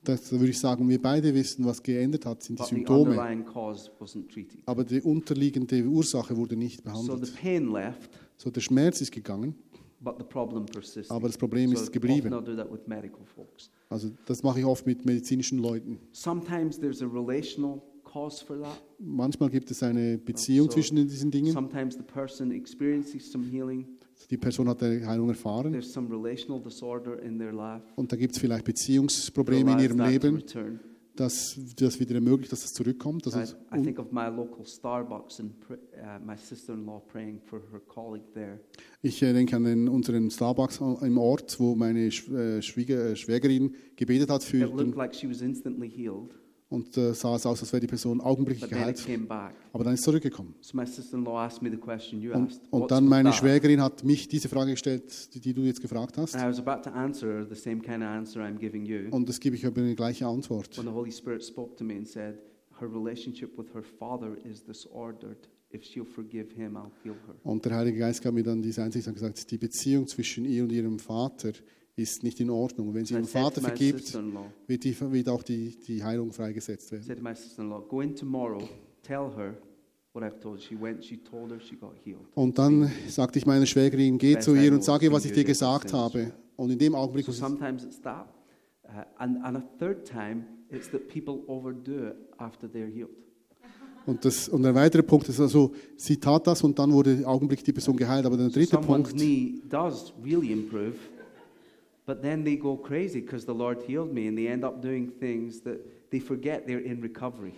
das 0.03 0.31
würde 0.31 0.47
ich 0.49 0.59
sagen, 0.59 0.87
wir 0.87 1.01
beide 1.01 1.33
wissen, 1.33 1.65
was 1.65 1.81
geändert 1.83 2.25
hat, 2.25 2.41
sind 2.41 2.57
die 2.59 2.61
but 2.61 2.69
the 2.69 2.75
Symptome. 2.75 3.01
underlying 3.11 3.45
cause 3.45 3.91
wasn't 3.99 4.27
treated. 4.29 4.59
Aber 4.65 4.83
die 4.83 5.01
unterliegende 5.01 5.83
Ursache 5.83 6.35
wurde 6.37 6.55
nicht 6.55 6.81
So 6.83 7.01
the 7.01 7.09
behandelt. 7.31 7.35
pain 7.41 7.71
left, 7.71 8.09
So, 8.37 8.49
der 8.49 8.61
Schmerz 8.61 9.01
ist 9.01 9.11
gegangen, 9.11 9.55
but 9.99 10.15
the 10.17 10.23
problem 10.23 10.65
persisted. 10.65 11.11
aber 11.11 11.27
das 11.27 11.37
Problem 11.37 11.75
so 11.75 11.81
ist 11.83 11.91
geblieben. 11.91 12.33
often 12.33 12.47
I'll 12.49 12.55
do 12.55 12.55
that 12.55 12.71
with 12.71 12.87
medical 12.87 13.23
folks. 13.25 13.69
Also 13.89 14.11
das 14.25 14.43
mache 14.43 14.59
ich 14.59 14.65
oft 14.65 14.85
mit 14.85 15.05
medizinischen 15.05 15.59
Leuten. 15.59 15.99
Sometimes 16.11 16.79
there's 16.79 17.01
a 17.01 17.05
relational 17.07 17.81
cause 18.03 18.43
for 18.43 18.59
that. 18.61 18.81
Manchmal 18.99 19.49
gibt 19.49 19.71
es 19.71 19.81
eine 19.83 20.17
Beziehung 20.17 20.67
So, 20.67 20.73
zwischen 20.73 20.95
diesen 21.07 21.31
Dingen. 21.31 21.53
Sometimes 21.53 21.95
the 21.95 22.03
person 22.03 22.51
experiences 22.51 23.31
some 23.31 23.45
healing. 23.45 23.87
Die 24.29 24.37
Person 24.37 24.67
hat 24.67 24.81
eine 24.83 25.05
Heilung 25.07 25.29
erfahren 25.29 25.71
There's 25.71 25.93
some 25.93 26.09
relational 26.09 26.61
disorder 26.61 27.21
in 27.21 27.37
their 27.37 27.53
life. 27.53 27.83
und 27.95 28.11
da 28.11 28.15
gibt 28.17 28.33
es 28.33 28.39
vielleicht 28.39 28.65
Beziehungsprobleme 28.65 29.71
in 29.73 29.79
ihrem 29.79 29.99
Leben. 29.99 30.43
Dass 31.19 31.59
das 31.75 31.99
wieder 31.99 32.15
ermöglicht, 32.15 32.51
dass 32.51 32.63
es 32.63 32.73
zurückkommt. 32.73 33.25
Dass 33.25 33.35
I, 33.35 33.39
es 33.39 33.55
I 33.73 33.81
think 33.81 33.99
of 33.99 34.11
my 34.11 34.27
local 34.27 34.65
Starbucks 34.65 35.39
and 35.39 35.53
uh, 35.69 35.75
my 36.25 36.35
sister-in-law 36.37 37.01
praying 37.07 37.41
for 37.45 37.61
her 37.71 37.81
colleague 37.87 38.25
there. 38.33 38.59
ich 39.01 39.21
äh, 39.21 39.33
denke 39.33 39.55
an 39.55 39.63
den, 39.63 39.87
unseren 39.87 40.29
Starbucks 40.29 40.79
im 41.01 41.17
Ort, 41.17 41.59
wo 41.59 41.75
meine 41.75 42.07
äh, 42.07 42.61
Schwieger, 42.61 43.11
äh, 43.11 43.15
Schwägerin 43.15 43.75
gebetet 43.95 44.29
hat 44.29 44.43
für 44.43 44.57
It 44.57 44.63
looked 44.63 44.79
den, 44.79 44.93
like 44.93 45.15
she 45.15 45.29
was 45.29 45.41
instantly 45.41 45.89
healed, 45.89 46.35
und 46.69 46.97
äh, 46.97 47.13
sah 47.13 47.35
es 47.35 47.45
aus, 47.45 47.61
als 47.61 47.71
wäre 47.71 47.79
die 47.81 47.87
Person 47.87 48.19
augenblicklich 48.19 48.69
but 48.69 48.69
then 48.77 48.89
it 48.89 48.95
geheilt, 48.97 49.05
came 49.05 49.25
back. 49.27 49.53
aber 49.71 49.83
dann 49.85 49.93
ist 49.93 50.03
zurückgekommen. 50.03 50.53
So 50.61 50.75
my 50.75 50.85
sister-in-law 50.85 51.37
asked 51.45 51.61
me 51.61 51.69
the 51.69 51.77
question 51.77 52.19
you 52.21 52.33
Und, 52.33 52.47
asked. 52.51 52.61
und 52.71 52.81
"What's 52.81 52.89
dann 52.89 53.05
with 53.05 53.09
meine 53.09 53.29
that?" 53.29 53.37
Schwägerin 53.39 53.81
hat 53.81 54.03
mich 54.03 54.27
diese 54.27 54.49
Frage 54.49 54.71
gestellt, 54.71 55.33
die, 55.33 55.39
die 55.39 55.53
du 55.53 55.61
jetzt 55.61 55.81
gefragt 55.81 56.17
hast. 56.17 56.35
And 56.35 56.43
I 56.43 56.47
was 56.47 56.59
about 56.59 56.81
to 56.89 56.93
answer 56.95 57.27
her 57.29 57.45
the 57.49 57.55
same 57.55 57.77
kind 57.81 57.97
of 58.03 58.09
answer 58.09 58.41
I'm 58.41 58.57
giving 58.57 58.85
you 58.85 59.09
Und 59.11 59.29
das 59.29 59.39
gebe 59.39 59.55
ich 59.55 59.65
aber 59.65 59.81
eine 59.81 59.95
gleiche 59.95 60.25
Antwort. 60.27 60.77
when 60.77 60.85
the 60.85 60.91
Holy 60.91 61.11
Spirit 61.11 61.43
spoke 61.43 61.75
to 61.77 61.83
me 61.83 61.95
and 61.95 62.07
said, 62.07 62.37
her 62.79 62.87
relationship 62.91 63.57
with 63.57 63.67
her 63.73 63.81
father 63.83 64.35
is 64.43 64.63
disordered. 64.63 65.37
If 65.73 65.83
she'll 65.83 66.05
forgive 66.05 66.53
him, 66.55 66.77
I'll 66.77 66.91
heal 67.03 67.13
her. 67.27 67.35
Und 67.43 67.65
der 67.65 67.75
Heilige 67.75 67.99
Geist 67.99 68.21
gab 68.21 68.33
mir 68.33 68.43
dann 68.43 68.61
diese 68.61 68.81
Einsicht 68.83 69.05
und 69.07 69.15
gesagt, 69.15 69.51
die 69.51 69.57
Beziehung 69.57 70.07
zwischen 70.07 70.45
ihr 70.45 70.63
und 70.63 70.71
ihrem 70.71 70.97
Vater 70.99 71.51
ist 71.97 72.23
nicht 72.23 72.39
in 72.39 72.49
Ordnung. 72.49 72.89
Und 72.89 72.93
wenn 72.93 73.05
sie 73.05 73.15
ihrem 73.15 73.25
Vater 73.25 73.59
vergibt, 73.59 74.13
wird, 74.67 74.83
die, 74.83 75.11
wird 75.11 75.29
auch 75.29 75.43
die, 75.43 75.75
die 75.87 76.03
Heilung 76.03 76.31
freigesetzt 76.31 76.91
werden. 76.91 77.03
said 77.03 77.17
to 77.17 77.23
my 77.23 77.33
sister-in-law, 77.35 77.81
go 77.89 78.01
in 78.01 78.15
tomorrow, 78.15 78.61
tell 79.01 79.31
her 79.35 79.57
what 80.13 80.23
I've 80.23 80.39
told 80.39 80.59
her. 80.59 80.61
She 80.61 80.79
went, 80.79 81.03
she 81.03 81.17
told 81.17 81.51
her 81.51 81.59
she 81.59 81.75
got 81.75 81.95
healed. 82.05 82.21
Und 82.35 82.57
dann 82.57 82.91
sagte 83.07 83.39
ich 83.39 83.45
meiner 83.47 83.65
Schwägerin, 83.65 84.17
geh 84.19 84.37
zu 84.39 84.55
ihr 84.55 84.71
und 84.71 84.83
sage 84.83 85.07
ihr, 85.07 85.11
was 85.11 85.25
ich 85.25 85.31
dir 85.33 85.43
gesagt 85.43 85.91
habe. 85.91 86.31
Und 86.55 86.69
in 86.69 86.77
dem 86.77 86.93
Augenblick, 86.95 87.25
So 87.25 87.31
wo 87.31 87.33
sie- 87.33 87.39
sometimes 87.41 87.83
it's 87.83 87.99
that. 88.01 88.27
Uh, 88.85 89.01
and, 89.17 89.43
and 89.43 89.57
a 89.57 89.63
third 89.79 90.05
time, 90.07 90.45
it's 90.71 90.89
that 90.91 91.07
people 91.09 91.39
overdo 91.47 92.09
it 92.09 92.15
after 92.37 92.67
they're 92.67 92.87
healed. 92.89 93.09
und, 94.05 94.23
das, 94.23 94.47
und 94.47 94.65
ein 94.65 94.73
weiterer 94.73 95.01
Punkt 95.01 95.27
ist 95.27 95.39
also, 95.41 95.73
sie 95.97 96.15
tat 96.17 96.47
das 96.47 96.63
und 96.63 96.77
dann 96.79 96.93
wurde 96.93 97.21
augenblicklich 97.25 97.65
die 97.65 97.73
Person 97.73 97.97
geheilt. 97.97 98.25
Aber 98.25 98.37
der 98.37 98.47
dritte 98.49 98.75
Someone's 98.77 99.09
Punkt, 99.09 99.13
knee 99.21 99.61
does 99.67 100.13
really 100.23 100.53
improve, 100.53 100.93
but 102.07 102.21
then 102.23 102.43
they 102.43 102.55
go 102.57 102.75
crazy 102.75 103.21
because 103.21 103.45
the 103.45 103.53
Lord 103.53 103.83
healed 103.85 104.11
me, 104.11 104.27
and 104.27 104.35
they 104.35 104.47
end 104.47 104.63
up 104.63 104.81
doing 104.81 105.11
things 105.19 105.61
that 105.61 105.77
they 106.09 106.19
forget 106.19 106.65
they're 106.65 106.83
in 106.83 107.01
recovery. 107.01 107.53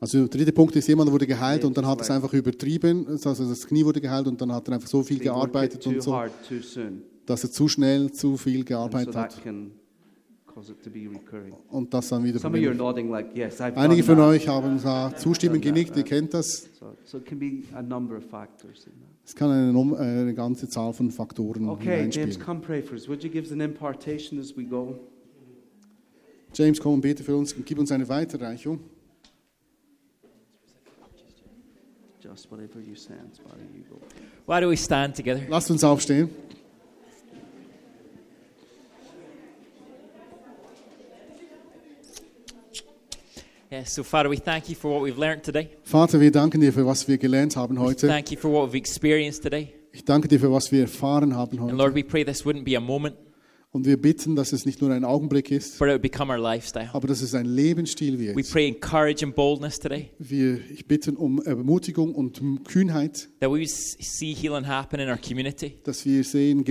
also 0.00 0.18
der 0.18 0.28
dritte 0.28 0.52
Punkt 0.52 0.74
ist, 0.76 0.88
jemand 0.88 1.10
wurde 1.12 1.26
geheilt 1.26 1.64
und 1.64 1.76
dann 1.76 1.86
hat 1.86 2.00
es 2.00 2.10
einfach 2.10 2.32
übertrieben. 2.32 3.06
Also 3.08 3.32
das 3.32 3.66
Knie 3.66 3.84
wurde 3.84 4.00
geheilt 4.00 4.26
und 4.26 4.40
dann 4.40 4.52
hat 4.52 4.68
er 4.68 4.74
einfach 4.74 4.88
so 4.88 5.02
viel 5.02 5.18
gearbeitet 5.18 5.86
und 5.86 6.02
so, 6.02 6.20
dass 7.24 7.44
er 7.44 7.50
zu 7.50 7.68
schnell 7.68 8.10
zu 8.12 8.36
viel 8.36 8.64
gearbeitet 8.64 9.14
hat. 9.16 9.40
Und 11.70 11.94
das 11.94 12.08
dann 12.08 12.22
wieder 12.22 12.38
Probleme. 12.38 12.70
Einige 13.74 14.02
von 14.02 14.20
euch 14.20 14.46
haben 14.46 14.78
zustimmend 15.16 15.62
genickt, 15.62 15.96
ihr 15.96 16.04
kennt 16.04 16.34
das. 16.34 16.68
Es 19.26 19.34
kann 19.34 19.50
eine, 19.50 19.96
äh, 19.96 20.20
eine 20.20 20.34
ganze 20.34 20.68
Zahl 20.68 20.92
von 20.92 21.10
Faktoren 21.10 21.68
Okay, 21.68 22.08
James, 22.10 22.38
come 22.38 22.60
pray 22.60 22.82
for 22.82 22.92
us. 22.92 23.08
Would 23.08 23.24
you 23.24 23.30
give 23.30 23.46
us 23.46 23.52
an 23.52 23.60
impartation 23.60 24.38
as 24.38 24.54
we 24.56 24.64
go? 24.64 24.98
James, 26.52 26.78
komm 26.78 26.94
und 26.94 27.00
bete 27.00 27.24
für 27.24 27.34
uns 27.34 27.52
und 27.52 27.64
gib 27.64 27.78
uns 27.78 27.90
eine 27.90 28.08
Weiterreichung. 28.08 28.80
Just 32.20 32.50
whatever 32.50 32.80
you 32.80 32.94
sense, 32.94 33.40
Father, 33.42 33.64
you 33.74 33.82
go. 33.88 34.00
Why 34.46 34.60
do 34.60 34.70
we 34.70 34.76
stand 34.76 35.16
together? 35.16 35.42
Lasst 35.48 35.70
uns 35.70 35.82
aufstehen. 35.84 36.28
Yeah, 43.74 43.84
so, 43.84 44.04
Father, 44.04 44.30
we 44.30 44.36
thank 44.36 44.68
you 44.68 44.76
for 44.76 44.88
what 44.92 45.02
we've 45.02 45.18
learned 45.18 45.42
today. 45.42 45.68
Vater, 45.82 46.20
wir 46.20 46.30
danken 46.30 46.60
dir 46.60 46.72
für 46.72 46.86
was 46.86 47.08
wir 47.08 47.18
gelernt 47.18 47.56
haben 47.56 47.80
heute. 47.80 48.06
thank 48.06 48.30
you 48.30 48.38
for 48.38 48.48
what 48.48 48.70
we've 48.70 48.78
experienced 48.78 49.42
today. 49.42 49.74
Ich 49.90 50.04
danke 50.04 50.28
dir 50.28 50.38
für 50.38 50.52
was 50.52 50.70
wir 50.70 50.82
erfahren 50.82 51.34
haben 51.34 51.58
And. 51.58 51.72
Lord, 51.72 51.92
we 51.92 52.04
pray 52.04 52.24
this 52.24 52.46
wouldn't 52.46 52.62
be 52.62 52.76
a 52.76 52.80
moment, 52.80 53.16
Und 53.74 53.86
wir 53.86 54.00
bitten, 54.00 54.36
dass 54.36 54.52
es 54.52 54.66
nicht 54.66 54.80
nur 54.80 54.92
ein 54.92 55.04
Augenblick 55.04 55.50
ist, 55.50 55.80
but 55.80 55.88
it 55.88 55.94
would 55.94 56.02
become 56.02 56.32
our 56.32 56.38
lifestyle. 56.38 56.88
aber 56.92 57.08
dass 57.08 57.20
es 57.22 57.34
ein 57.34 57.44
Lebensstil 57.44 58.20
We 58.20 58.36
wird. 58.36 58.48
pray 58.52 58.68
in 58.68 58.78
courage 58.78 59.24
and 59.24 59.34
boldness 59.34 59.80
today, 59.80 60.10
Wir, 60.20 60.60
ich 60.70 60.86
bitte 60.86 61.10
um 61.10 61.42
Ermutigung 61.42 62.14
und 62.14 62.40
Kühnheit, 62.68 63.28
that 63.40 63.50
we 63.50 63.66
see 63.66 64.32
healing 64.32 64.64
happen 64.68 65.00
in 65.00 65.08
our 65.08 65.16
community, 65.18 65.74
dass 65.82 66.04
wir 66.04 66.22
sehen 66.22 66.64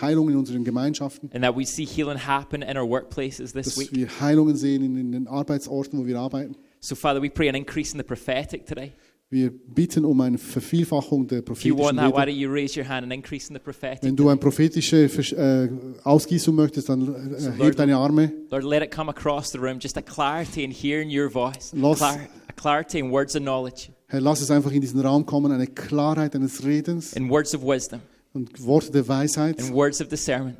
Heilung 0.00 0.30
in 0.30 0.36
unseren 0.36 0.64
Gemeinschaften, 0.64 1.30
and 1.34 1.44
that 1.44 1.54
we 1.54 1.66
see 1.66 1.84
healing 1.84 2.16
happen 2.26 2.62
in 2.62 2.78
our 2.78 2.88
workplaces 2.88 3.52
this 3.52 3.66
dass 3.66 3.78
week. 3.78 3.92
wir 3.92 4.08
Heilungen 4.18 4.56
sehen 4.56 4.82
in, 4.82 4.96
in 4.96 5.12
den 5.12 5.26
Arbeitsorten, 5.26 5.98
wo 5.98 6.06
wir 6.06 6.18
arbeiten. 6.18 6.56
So, 6.80 6.94
Father, 6.94 7.20
we 7.20 7.28
pray 7.28 7.50
an 7.50 7.56
increase 7.56 7.92
in 7.92 7.98
the 7.98 8.04
prophetic 8.04 8.64
today. 8.64 8.92
Wir 9.30 9.50
bitten 9.50 10.06
um 10.06 10.18
eine 10.22 10.38
Vervielfachung 10.38 11.26
der 11.26 11.40
If 11.40 11.44
you 11.62 11.76
prophetischen 11.76 11.78
want 11.78 11.98
that, 11.98 12.12
why 12.14 12.20
Rede. 12.20 12.30
don't 12.32 12.36
you 12.40 12.50
raise 12.50 12.80
your 12.80 12.88
hand 12.88 13.04
and 13.04 13.12
increase 13.12 13.50
in 13.50 13.54
the 13.54 13.60
prophetic? 13.60 14.02
Wenn 14.02 14.16
du 14.16 14.28
eine 14.30 14.38
prophetische 14.40 15.06
Versch- 15.08 15.34
äh, 15.36 15.68
Ausgießung 16.02 16.54
möchtest, 16.54 16.88
dann 16.88 17.34
äh, 17.34 17.62
heb 17.62 17.76
deine 17.76 17.98
Arme. 17.98 18.32
Lord, 18.50 18.64
let 18.64 18.82
it 18.82 18.90
come 18.90 19.10
across 19.10 19.50
the 19.52 19.58
room, 19.58 19.78
just 19.80 19.98
a 19.98 20.02
clarity 20.02 20.64
in 20.64 20.70
hearing 20.70 21.10
your 21.10 21.28
voice, 21.30 21.72
Los- 21.74 21.98
Clar- 21.98 22.20
a 22.48 22.52
clarity 22.56 23.00
in 23.00 23.10
words 23.12 23.36
of 23.36 23.42
knowledge, 23.42 23.90
Herr, 24.06 24.22
lass 24.22 24.40
es 24.40 24.50
einfach 24.50 24.70
in 24.72 24.80
diesen 24.80 24.98
Raum 25.00 25.26
kommen, 25.26 25.52
eine 25.52 25.66
Klarheit 25.66 26.34
eines 26.34 26.64
Redens 26.64 27.12
in 27.12 27.28
words 27.28 27.54
of 27.54 27.62
wisdom, 27.62 28.00
und 28.32 28.64
Worte 28.64 28.90
der 28.92 29.06
Weisheit 29.08 29.60
in 29.60 29.74
words 29.74 30.00
of 30.00 30.08
discernment. 30.08 30.56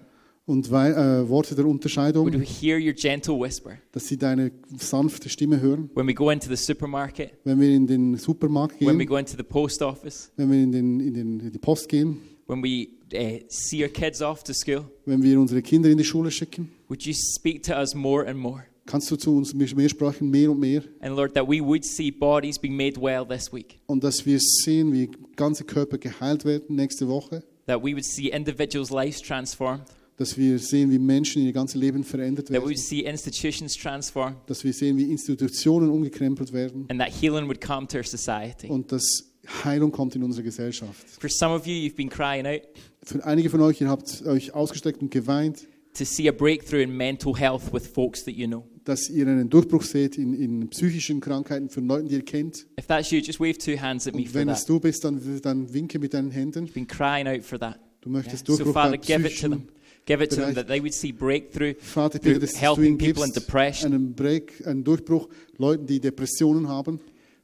Und 0.49 0.70
Wei 0.70 0.91
äh, 0.91 1.29
Worte 1.29 1.55
der 1.55 1.65
Would 1.65 1.75
Unterscheidung, 1.75 2.33
we 2.33 2.39
hear 2.45 2.79
your 2.79 2.95
gentle 2.95 3.39
whisper 3.39 3.79
dass 3.93 4.09
sie 4.09 4.16
deine 4.16 4.51
sanfte 4.79 5.29
Stimme 5.29 5.61
hören. 5.61 5.91
when 5.95 6.07
we 6.09 6.15
go 6.15 6.31
into 6.31 6.49
the 6.49 6.57
supermarket, 6.57 7.33
Wenn 7.45 7.61
wir 7.61 7.69
in 7.69 7.87
den 7.87 8.16
Supermarkt 8.16 8.81
when 8.81 8.99
we 8.99 9.05
go 9.07 9.16
into 9.16 9.37
the 9.37 9.43
post 9.43 9.83
office, 9.83 10.33
wenn 10.37 10.51
wir 10.51 10.59
in, 10.62 10.73
den, 10.73 11.01
in, 11.01 11.15
den, 11.15 11.41
in 11.41 11.53
die 11.53 11.59
Post 11.59 11.89
gehen, 11.89 12.16
when 12.47 12.62
we 12.62 12.89
uh, 13.15 13.39
see 13.49 13.83
our 13.83 13.91
kids 13.91 14.23
off 14.23 14.43
to 14.43 14.55
school? 14.55 14.85
wenn 15.05 15.23
wir 15.23 15.39
unsere 15.39 15.61
Kinder 15.61 15.91
in 15.91 15.99
die 15.99 16.05
Schule 16.05 16.31
schicken, 16.31 16.70
Would 16.89 17.03
you 17.05 17.12
speak 17.15 17.62
to 17.65 17.75
us 17.75 17.95
more 17.95 18.27
and 18.27 18.39
more? 18.39 18.65
kannst 18.87 19.11
du 19.11 19.16
zu 19.16 19.37
uns 19.37 19.53
mehr 19.53 19.69
sprechen, 19.91 20.31
mehr 20.31 20.51
und 20.51 20.61
mehr. 20.61 20.83
And 21.01 21.15
Lord, 21.15 21.35
that 21.35 21.47
we 21.47 21.61
would 21.61 21.85
see 21.85 22.11
bodies 22.11 22.59
being 22.59 22.75
made 22.75 22.99
well 22.99 23.27
this 23.29 23.53
week, 23.53 23.79
Und 23.87 24.03
dass 24.03 24.25
wir 24.25 24.39
sehen, 24.41 24.95
wie 24.95 25.11
ganze 25.37 25.65
Körper 25.65 25.99
geheilt 25.99 26.47
werden 26.47 26.75
nächste 26.75 27.07
Woche. 27.07 27.43
that 27.66 27.83
we 27.83 27.93
would 27.93 28.07
see 28.07 28.29
individuals' 28.31 28.91
lives 28.91 29.20
transformed, 29.20 29.83
Dass 30.19 30.36
wir 30.36 30.59
sehen, 30.59 30.90
wie 30.90 30.99
Menschen 30.99 31.43
ihr 31.47 31.53
ganzes 31.53 31.77
Leben 31.81 32.03
verändert 32.05 32.47
that 32.47 32.51
we 32.51 32.55
werden. 32.59 32.65
would 32.66 32.78
see 32.78 33.01
institutions 33.01 33.74
transformed, 33.77 34.36
Dass 34.47 34.65
wir 34.65 34.73
sehen, 34.73 34.97
wie 34.99 35.11
Institutionen 35.11 35.89
umgekrempelt 35.90 36.53
werden. 36.53 36.86
and 36.90 37.01
that 37.01 37.09
healing 37.11 37.47
would 37.47 37.61
come 37.61 37.86
to 37.86 37.99
our 37.99 38.05
society. 38.05 38.66
Und 38.69 38.90
dass 38.93 39.24
Heilung 39.65 39.90
kommt 39.93 40.15
in 40.16 40.23
unsere 40.24 40.43
Gesellschaft. 40.45 41.07
For 41.20 41.31
some 41.31 41.55
of 41.55 41.66
you, 41.66 41.73
you've 41.73 41.95
been 41.97 42.11
crying 42.11 42.47
out 42.47 42.62
Für 43.05 43.24
einige 43.24 43.49
von 43.49 43.61
euch, 43.62 43.81
ihr 43.81 43.89
habt 43.89 44.23
euch 44.27 44.53
ausgestreckt 44.53 45.01
und 45.01 45.11
geweint, 45.11 45.66
to 45.95 46.05
see 46.05 46.28
a 46.28 46.32
breakthrough 46.32 46.82
in 46.82 46.90
mental 46.97 47.35
health 47.35 47.73
with 47.73 47.86
folks 47.86 48.24
that 48.24 48.35
you 48.35 48.47
know. 48.47 48.65
dass 48.85 49.09
ihr 49.11 49.27
einen 49.27 49.49
Durchbruch 49.49 49.82
seht 49.82 50.19
in, 50.19 50.35
in 50.35 50.69
psychischen 50.70 51.20
Krankheiten 51.20 51.69
von 51.70 51.86
Leuten, 51.86 52.09
die 52.09 52.16
ihr 52.16 52.24
kennt. 52.24 52.66
If 52.78 52.86
that's 52.89 53.11
you, 53.11 53.19
just 53.20 53.39
wave 53.39 53.57
two 53.59 53.81
hands 53.81 54.07
at 54.09 54.15
me 54.15 54.23
Und 54.23 54.28
for 54.28 54.35
wenn 54.40 54.49
that. 54.49 54.59
es 54.59 54.65
du 54.66 54.81
bist, 54.81 55.05
dann, 55.05 55.20
dann 55.43 55.73
winke 55.73 55.99
mit 55.99 56.12
deinen 56.12 56.31
Händen. 56.32 56.66
You've 56.66 56.73
been 56.73 56.86
crying 56.89 57.28
out 57.28 57.45
for 57.45 57.59
that. 57.61 57.78
Du 58.01 58.11
möchtest 58.11 58.47
So, 58.47 58.55
Durchbruch 58.57 58.73
Father, 58.74 58.90
bei 58.93 58.97
give 58.99 59.19
it 59.20 59.23
to 59.23 59.28
psychischen 59.28 59.51
them. 59.53 59.69
Give 60.09 60.25
it 60.25 60.31
to 60.31 60.37
them 60.37 60.55
that 60.55 60.69
they 60.69 60.81
would 60.81 60.95
see 60.95 61.13
breakthrough 61.13 61.75
Vater, 61.79 62.19
bitte, 62.19 62.39
dass 62.39 62.59
helping 62.59 62.97
people 62.97 63.23
in 63.23 63.31
depression, 63.31 63.93
einen 63.93 64.15
Break, 64.15 64.67
einen 64.67 64.83
Durchbruch, 64.83 65.29
Leuten, 65.59 65.87
die 65.87 66.01
Depressionen 66.01 66.67
haben, 66.67 66.99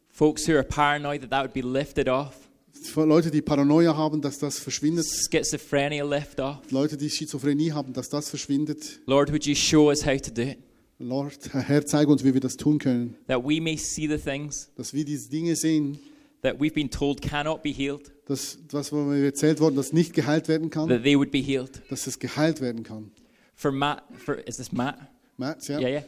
folks 0.09 0.49
who 0.49 0.55
are 0.55 0.65
paranoid, 0.65 1.21
that 1.21 1.31
that 1.31 1.43
would 1.43 1.53
be 1.53 1.61
lifted 1.61 2.09
off. 2.09 2.49
Leute, 2.97 3.31
die 3.31 3.43
Paranoia 3.43 3.95
haben, 3.95 4.23
dass 4.23 4.39
das 4.39 4.59
verschwindet. 4.59 5.05
schizophrenia 5.05 6.07
lift 6.07 6.41
off. 6.41 6.71
Leute, 6.71 6.97
die 6.97 7.11
Schizophrenie 7.11 7.73
haben, 7.73 7.93
dass 7.93 8.09
das 8.09 8.31
verschwindet. 8.31 8.99
Lord, 9.05 9.31
would 9.31 9.45
you 9.45 9.55
show 9.55 9.91
us 9.91 10.07
how 10.07 10.19
to 10.19 10.31
do 10.31 10.43
it? 10.43 10.59
Lord, 10.99 11.39
Herr, 11.53 11.85
zeige 11.85 12.11
uns, 12.11 12.25
wie 12.25 12.33
wir 12.33 12.41
das 12.41 12.57
tun 12.57 12.79
können. 12.79 13.17
That 13.27 13.45
we 13.45 13.61
may 13.61 13.77
see 13.77 14.09
the 14.09 14.17
things 14.17 14.71
Dass 14.77 14.95
wir 14.95 15.05
diese 15.05 15.29
Dinge 15.29 15.55
sehen, 15.55 15.99
that 16.45 16.61
we've 16.61 16.75
been 16.75 16.89
told 16.91 17.21
cannot 17.21 17.63
be 17.65 17.71
healed, 17.71 18.13
dass 18.27 18.59
das, 18.69 18.93
was 18.93 19.05
mir 19.07 19.25
erzählt 19.25 19.59
worden, 19.61 19.75
das 19.75 19.93
nicht 19.93 20.15
geheilt 20.15 20.47
werden 20.47 20.71
kann, 20.71 20.89
that 20.89 21.03
they 21.03 21.17
would 21.17 21.33
be 21.33 21.41
healed. 21.41 21.83
dass 21.91 22.07
es 22.07 22.19
geheilt 22.21 22.61
werden 22.61 22.85
kann. 22.85 23.11
For 23.57 23.73
Matt, 23.73 24.05
for 24.17 24.37
is 24.47 24.57
this 24.59 24.71
Matt? 24.71 24.99
Matt, 25.37 25.67
ja? 25.69 25.81
Yeah, 25.81 25.89
yeah. 25.89 26.03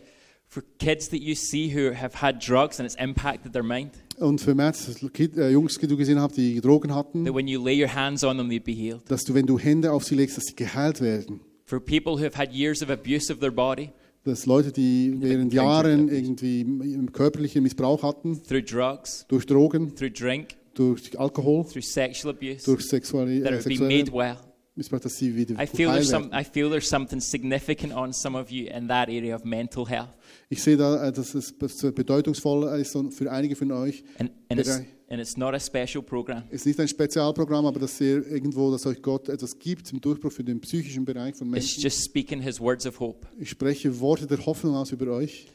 For 0.49 0.63
kids 0.79 1.09
that 1.09 1.21
you 1.21 1.35
see 1.35 1.69
who 1.75 1.93
have 1.93 2.15
had 2.23 2.39
drugs 2.41 2.79
and 2.79 2.87
it's 2.89 2.95
impacted 3.03 3.53
their 3.53 3.65
mind, 3.65 3.91
Und 4.19 4.41
für 4.41 4.55
Matt, 4.55 4.77
äh, 5.19 5.51
Jungs, 5.51 5.77
die 5.79 5.87
du 5.87 5.97
gesehen 5.97 6.21
hast, 6.21 6.37
die 6.37 6.61
Drogen 6.61 6.95
hatten, 6.95 7.25
that 7.25 7.35
when 7.35 7.49
you 7.49 7.63
lay 7.63 7.79
your 7.79 7.93
hands 7.93 8.23
on 8.25 8.37
them, 8.39 8.49
they'd 8.49 8.65
be 8.65 8.73
healed. 8.73 9.03
dass 9.11 9.25
du, 9.25 9.35
wenn 9.35 9.47
du 9.47 9.59
Hände 9.59 9.91
auf 9.93 10.05
sie 10.05 10.15
legst, 10.15 10.37
dass 10.37 10.45
sie 10.45 10.55
geheilt 10.57 11.01
werden. 11.01 11.41
For 11.65 11.81
people 11.81 12.13
who 12.13 12.25
have 12.25 12.37
had 12.37 12.53
years 12.53 12.81
of 12.83 12.91
abuse 12.91 13.31
of 13.33 13.41
their 13.41 13.51
body 13.51 13.91
Dass 14.27 14.45
Leute, 14.45 14.73
die 14.73 15.15
während 15.21 15.55
Jahren 15.55 16.09
irgendwie 16.09 16.67
körperlichen 17.13 17.63
Missbrauch 17.63 18.03
hatten, 18.03 18.43
through 18.43 18.65
drugs, 18.65 19.25
durch 19.29 19.47
Drogen, 19.47 19.95
through 19.95 20.11
drink, 20.11 20.57
durch 20.75 21.17
Alkohol, 21.19 21.65
through 21.65 21.85
sexual 21.85 22.35
abuse, 22.35 22.65
durch 22.65 22.83
sexuelle, 22.83 23.41
that 23.45 23.65
äh, 23.65 23.79
made 23.79 24.13
well. 24.13 24.37
Missbrauch, 24.75 24.99
dass 24.99 25.17
sie 25.17 25.35
wieder 25.35 25.55
I 25.63 25.67
feel 25.69 25.91
there's 25.91 26.11
some. 26.11 26.29
I 26.33 26.43
feel 26.43 26.69
there's 26.69 26.89
something 26.89 27.21
significant 27.21 27.95
on 27.95 28.13
some 28.13 28.37
of 28.37 28.51
you 28.51 28.67
in 28.67 28.89
that 28.89 29.09
area 29.09 29.35
of 29.35 29.45
mental 29.45 29.89
health, 29.89 30.11
Ich 30.51 30.61
sehe 30.61 30.77
da, 30.77 31.07
äh, 31.07 31.13
dass 31.13 31.35
es 31.35 31.53
bedeutungsvoll 31.53 32.81
ist 32.81 32.99
für 33.15 33.31
einige 33.31 33.55
von 33.55 33.71
euch. 33.71 34.03
and 34.19 34.33
and 34.51 34.61
it's. 34.61 34.81
And 35.09 35.21
it's 35.21 35.37
not 35.37 35.55
a 35.55 35.61
special 35.61 36.03
program. 36.03 36.43
Es 36.51 36.61
ist 36.63 36.67
nicht 36.67 36.81
ein 36.81 36.89
Spezialprogramm, 36.89 37.67
aber 37.67 37.81
dass 37.81 38.01
ihr 38.01 38.27
irgendwo, 38.27 38.71
dass 38.73 38.87
euch 38.87 39.01
Gott 39.03 39.29
etwas 39.29 39.59
gibt 39.59 39.93
im 39.93 40.01
Durchbruch 40.01 40.33
für 40.33 40.45
den 40.45 40.61
psychischen 40.61 41.05
Bereich 41.05 41.35
von 41.37 41.47
It's 41.49 41.53
Menschen. 41.53 41.83
just 41.83 42.05
speaking 42.05 42.41
His 42.41 42.61
words 42.61 42.87
of 42.87 42.99
hope, 43.01 43.27
Ich 43.39 43.51
spreche 43.51 44.01
Worte 44.01 44.27
der 44.27 44.45
Hoffnung 44.45 44.75
aus 44.75 44.91
über 44.93 45.07
euch. 45.13 45.47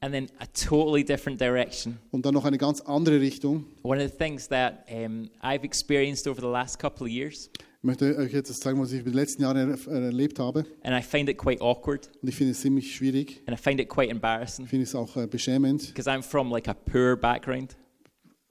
and 0.00 0.12
then 0.14 0.28
a 0.38 0.46
totally 0.54 1.02
different 1.04 1.40
direction. 1.40 1.98
Und 2.12 2.24
dann 2.24 2.32
noch 2.34 2.44
eine 2.44 2.56
ganz 2.58 2.80
andere 2.82 3.20
Richtung. 3.20 3.64
One 3.82 4.00
of 4.04 4.10
the 4.12 4.16
things 4.16 4.46
that 4.48 4.84
um, 4.90 5.28
I've 5.42 5.64
experienced 5.64 6.28
over 6.28 6.40
the 6.40 6.46
last 6.46 6.78
couple 6.78 7.04
of 7.06 7.10
years, 7.12 7.50
Ich 7.80 7.84
möchte 7.84 8.16
euch 8.16 8.32
jetzt 8.32 8.52
zeigen, 8.60 8.80
was 8.80 8.92
ich 8.92 9.00
in 9.00 9.04
den 9.06 9.14
letzten 9.14 9.42
Jahren 9.42 9.56
er- 9.56 9.78
er- 9.92 10.02
erlebt 10.02 10.38
habe. 10.38 10.64
and 10.82 10.96
I 10.96 11.02
find 11.02 11.28
it 11.28 11.36
quite 11.36 11.60
awkward, 11.60 12.08
Und 12.22 12.28
ich 12.28 12.36
finde 12.36 12.52
es 12.52 12.60
ziemlich 12.60 12.94
schwierig. 12.94 13.42
and 13.46 13.58
I 13.58 13.60
find 13.60 13.80
it 13.80 13.88
quite 13.88 14.10
embarrassing 14.10 14.66
Ich 14.66 14.70
finde 14.70 14.84
es 14.84 14.94
auch 14.94 15.16
äh, 15.16 15.26
beschämend. 15.26 15.88
because 15.88 16.08
I'm 16.08 16.22
from 16.22 16.50
like 16.52 16.68
a 16.68 16.74
poor 16.74 17.16
background, 17.16 17.76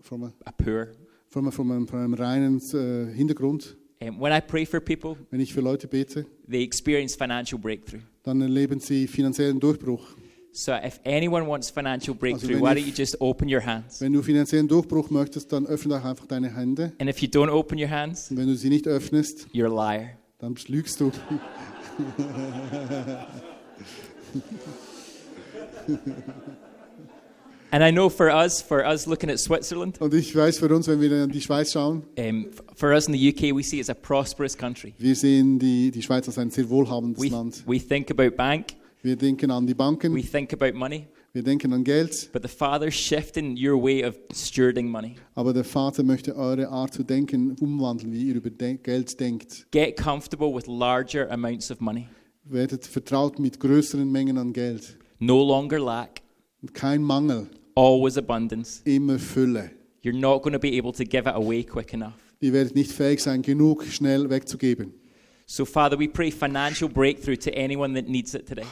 Von 0.07 0.23
einem, 0.23 0.33
a 0.45 0.51
poor. 0.53 0.87
von 1.29 1.43
einem, 1.43 1.51
von 1.51 1.71
einem, 1.71 1.87
von 1.87 1.99
einem 1.99 2.13
reinen 2.13 2.61
äh, 2.73 3.13
Hintergrund. 3.13 3.75
Um, 3.99 4.21
when 4.21 4.31
I 4.31 4.39
pray 4.39 4.65
for 4.65 4.79
people, 4.79 5.17
Wenn 5.31 5.41
ich 5.41 5.53
für 5.53 5.59
Leute 5.61 5.87
bete, 5.87 6.25
they 6.49 6.63
experience 6.63 7.15
financial 7.15 7.59
breakthrough. 7.59 8.01
dann 8.23 8.39
erleben 8.41 8.79
sie 8.79 9.07
finanziellen 9.07 9.59
Durchbruch. 9.59 10.15
So 10.53 10.71
if 10.71 10.99
anyone 11.03 11.45
wants 11.45 11.69
financial 11.69 12.15
breakthrough, 12.15 12.55
wenn 12.55 12.61
why 12.61 12.69
ihr- 12.69 12.75
don't 12.83 12.87
you 12.87 12.93
just 12.95 13.19
open 13.19 13.53
your 13.53 13.65
hands? 13.65 13.99
Wenn 13.99 14.13
du 14.13 14.21
finanziellen 14.21 14.67
Durchbruch 14.67 15.09
möchtest, 15.09 15.51
dann 15.51 15.65
öffne 15.67 15.95
doch 15.97 16.05
einfach 16.05 16.25
deine 16.25 16.55
Hände. 16.55 16.93
And 16.99 17.09
if 17.09 17.19
you 17.21 17.27
don't 17.27 17.49
open 17.51 17.77
your 17.77 17.89
hands, 17.89 18.31
Und 18.31 18.37
wenn 18.37 18.47
du 18.47 18.55
sie 18.55 18.69
nicht 18.69 18.87
öffnest, 18.87 19.47
you're 19.53 19.65
a 19.65 19.67
liar. 19.97 20.09
dann 20.39 20.55
lügst 20.69 21.01
du. 21.01 21.11
And 27.69 27.83
I 27.83 27.91
know 27.91 28.09
for 28.09 28.29
us, 28.29 28.61
for 28.61 28.85
us 28.85 29.05
looking 29.07 29.29
at 29.29 29.39
Switzerland, 29.39 29.99
Und 29.99 30.13
ich 30.13 30.33
weiß 30.33 30.57
für 30.59 30.73
uns, 30.73 30.87
wenn 30.87 31.01
wir 31.01 31.25
in 31.25 31.29
die 31.31 31.41
Schweiz 31.41 31.73
schauen, 31.73 32.03
um, 32.17 32.47
for 32.75 32.91
us 32.93 33.07
in 33.07 33.13
the 33.13 33.29
UK, 33.29 33.53
we 33.55 33.61
see 33.61 33.79
it's 33.79 33.89
a 33.89 33.93
prosperous 33.93 34.57
country. 34.57 34.93
wir 34.97 35.15
sehen 35.15 35.59
die, 35.59 35.91
die 35.91 36.01
Schweiz 36.01 36.27
als 36.27 36.37
ein 36.37 36.49
sehr 36.49 36.69
wohlhabendes 36.69 37.21
We, 37.21 37.27
Land. 37.29 37.63
we 37.67 37.77
think 37.79 38.09
about 38.09 38.35
bank, 38.37 38.67
Wir 39.03 39.17
denken 39.17 39.51
an 39.51 39.67
die 39.67 39.73
Banken, 39.73 40.15
we 40.15 40.21
think 40.21 40.53
about 40.53 40.77
money, 40.77 41.07
wir 41.33 41.43
denken 41.43 41.73
an 41.73 41.83
Geld, 41.83 42.29
but 42.31 42.41
the 42.41 42.47
Father's 42.47 42.93
shifting 42.95 43.57
your 43.57 43.75
way 43.83 44.05
of 44.05 44.15
stewarding 44.33 44.87
money. 44.89 45.15
aber 45.35 45.51
der 45.51 45.65
Vater 45.65 46.03
möchte 46.03 46.37
eure 46.37 46.69
Art 46.69 46.93
zu 46.93 47.03
denken 47.03 47.51
umwandeln, 47.59 48.13
wie 48.13 48.29
ihr 48.29 48.35
über 48.35 48.49
De 48.49 48.77
Geld 48.77 49.19
denkt. 49.19 49.67
Get 49.71 49.97
comfortable 50.01 50.55
with 50.55 50.67
larger 50.67 51.29
amounts 51.29 51.69
of 51.69 51.81
money. 51.81 52.07
Werdet 52.45 52.85
vertraut 52.85 53.39
mit 53.39 53.59
größeren 53.59 54.09
Mengen 54.09 54.37
an 54.37 54.53
Geld. 54.53 54.97
No 55.19 55.43
longer 55.45 55.79
lack, 55.79 56.21
kein 56.73 57.01
Mangel, 57.03 57.47
always 57.77 58.17
abundance. 58.17 58.81
immer 58.85 59.19
Fülle. 59.19 59.71
You're 60.03 60.17
not 60.17 60.41
going 60.41 60.53
to 60.53 60.59
be 60.59 60.77
able 60.77 60.93
to 60.93 61.03
give 61.03 61.27
it 61.29 61.35
away 61.35 61.63
quick 61.63 61.93
enough. 61.93 62.13
Ihr 62.39 62.53
werdet 62.53 62.75
nicht 62.75 62.91
fähig 62.91 63.19
sein, 63.21 63.41
genug 63.41 63.83
schnell 63.85 64.29
wegzugeben. 64.29 64.93
So, 65.49 65.63
Father, 65.63 65.97
we 65.97 66.09
pray 66.09 66.29
financial 66.29 66.89
breakthrough 66.89 67.37
to 67.37 67.49
anyone 67.55 67.93
that 67.93 68.09
needs 68.09 68.33
it 68.33 68.45
today. 68.45 68.65